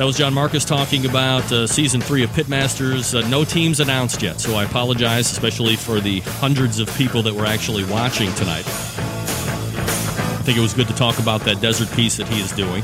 That 0.00 0.06
was 0.06 0.16
John 0.16 0.32
Markus 0.32 0.64
talking 0.64 1.04
about 1.04 1.52
uh, 1.52 1.66
season 1.66 2.00
three 2.00 2.24
of 2.24 2.30
Pitmasters. 2.30 3.14
Uh, 3.14 3.28
no 3.28 3.44
teams 3.44 3.80
announced 3.80 4.22
yet, 4.22 4.40
so 4.40 4.54
I 4.54 4.64
apologize, 4.64 5.30
especially 5.30 5.76
for 5.76 6.00
the 6.00 6.20
hundreds 6.20 6.78
of 6.78 6.90
people 6.96 7.22
that 7.24 7.34
were 7.34 7.44
actually 7.44 7.84
watching 7.84 8.32
tonight. 8.32 8.64
I 8.66 10.42
think 10.42 10.56
it 10.56 10.62
was 10.62 10.72
good 10.72 10.88
to 10.88 10.94
talk 10.94 11.18
about 11.18 11.42
that 11.42 11.60
desert 11.60 11.94
piece 11.94 12.16
that 12.16 12.26
he 12.28 12.40
is 12.40 12.50
doing. 12.52 12.82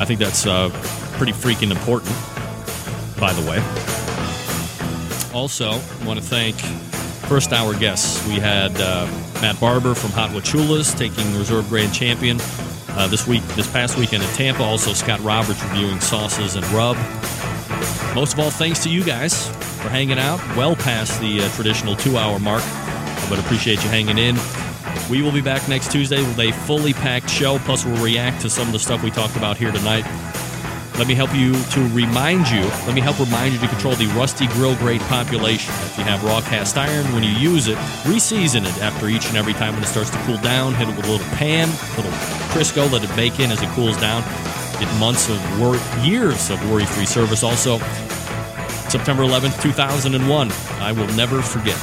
I 0.00 0.04
think 0.04 0.18
that's 0.18 0.48
uh, 0.48 0.70
pretty 1.12 1.30
freaking 1.30 1.70
important, 1.70 2.10
by 3.20 3.32
the 3.32 3.48
way. 3.48 3.58
Also, 5.32 5.70
I 5.70 6.04
want 6.04 6.18
to 6.18 6.26
thank 6.26 6.56
first 7.28 7.52
hour 7.52 7.72
guests. 7.72 8.26
We 8.26 8.40
had 8.40 8.72
uh, 8.80 9.06
Matt 9.40 9.60
Barber 9.60 9.94
from 9.94 10.10
Hot 10.10 10.30
Wachulas 10.30 10.98
taking 10.98 11.38
reserve 11.38 11.68
grand 11.68 11.94
champion 11.94 12.40
uh, 12.96 13.06
this 13.08 13.26
week, 13.26 13.42
this 13.54 13.70
past 13.70 13.98
weekend 13.98 14.22
in 14.22 14.28
Tampa. 14.30 14.62
Also, 14.62 14.92
Scott 14.92 15.20
Roberts 15.20 15.62
reviewing 15.64 16.00
sauces 16.00 16.56
and 16.56 16.66
rub. 16.72 16.96
Most 18.14 18.34
of 18.34 18.40
all, 18.40 18.50
thanks 18.50 18.82
to 18.84 18.90
you 18.90 19.04
guys 19.04 19.48
for 19.48 19.88
hanging 19.88 20.18
out 20.18 20.40
well 20.56 20.76
past 20.76 21.20
the 21.20 21.40
uh, 21.40 21.48
traditional 21.50 21.96
two 21.96 22.18
hour 22.18 22.38
mark. 22.38 22.62
But 23.28 23.38
appreciate 23.38 23.82
you 23.82 23.88
hanging 23.90 24.18
in. 24.18 24.36
We 25.10 25.22
will 25.22 25.32
be 25.32 25.40
back 25.40 25.68
next 25.68 25.90
Tuesday 25.90 26.18
with 26.18 26.38
a 26.38 26.52
fully 26.52 26.92
packed 26.92 27.30
show. 27.30 27.58
Plus, 27.60 27.84
we'll 27.84 28.02
react 28.02 28.40
to 28.42 28.50
some 28.50 28.66
of 28.66 28.72
the 28.72 28.78
stuff 28.78 29.02
we 29.02 29.10
talked 29.10 29.36
about 29.36 29.56
here 29.56 29.72
tonight. 29.72 30.04
Let 31.00 31.08
me 31.08 31.14
help 31.14 31.34
you 31.34 31.54
to 31.54 31.80
remind 31.94 32.50
you. 32.50 32.60
Let 32.84 32.92
me 32.92 33.00
help 33.00 33.18
remind 33.18 33.54
you 33.54 33.58
to 33.60 33.68
control 33.68 33.94
the 33.94 34.04
rusty 34.08 34.46
grill 34.48 34.76
grate 34.76 35.00
population. 35.08 35.72
If 35.86 35.96
you 35.96 36.04
have 36.04 36.22
raw 36.22 36.42
cast 36.42 36.76
iron, 36.76 37.06
when 37.14 37.22
you 37.22 37.30
use 37.30 37.68
it, 37.68 37.78
reseason 38.04 38.66
it 38.66 38.82
after 38.82 39.08
each 39.08 39.26
and 39.28 39.38
every 39.38 39.54
time 39.54 39.72
when 39.72 39.82
it 39.82 39.86
starts 39.86 40.10
to 40.10 40.18
cool 40.24 40.36
down. 40.36 40.74
Hit 40.74 40.90
it 40.90 40.96
with 40.98 41.06
a 41.06 41.10
little 41.10 41.26
pan, 41.38 41.70
a 41.70 41.96
little 41.96 42.12
Crisco, 42.52 42.92
let 42.92 43.02
it 43.02 43.16
bake 43.16 43.40
in 43.40 43.50
as 43.50 43.62
it 43.62 43.70
cools 43.70 43.98
down. 43.98 44.20
Get 44.78 44.94
months 45.00 45.30
of 45.30 45.40
worry, 45.58 45.80
years 46.06 46.50
of 46.50 46.70
worry-free 46.70 47.06
service. 47.06 47.42
Also, 47.42 47.78
September 48.90 49.22
11th, 49.22 49.62
2001. 49.62 50.52
I 50.82 50.92
will 50.92 51.08
never 51.14 51.40
forget. 51.40 51.80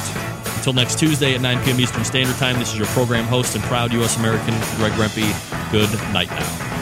Until 0.58 0.74
next 0.74 0.96
Tuesday 0.96 1.34
at 1.34 1.40
9 1.40 1.64
p.m. 1.64 1.80
Eastern 1.80 2.04
Standard 2.04 2.36
Time, 2.36 2.56
this 2.60 2.70
is 2.70 2.78
your 2.78 2.86
program 2.94 3.24
host 3.24 3.56
and 3.56 3.64
proud 3.64 3.92
U.S. 3.94 4.16
American, 4.16 4.54
Greg 4.76 4.92
Rempe. 4.92 5.72
Good 5.72 5.92
night 6.12 6.30
now. 6.30 6.77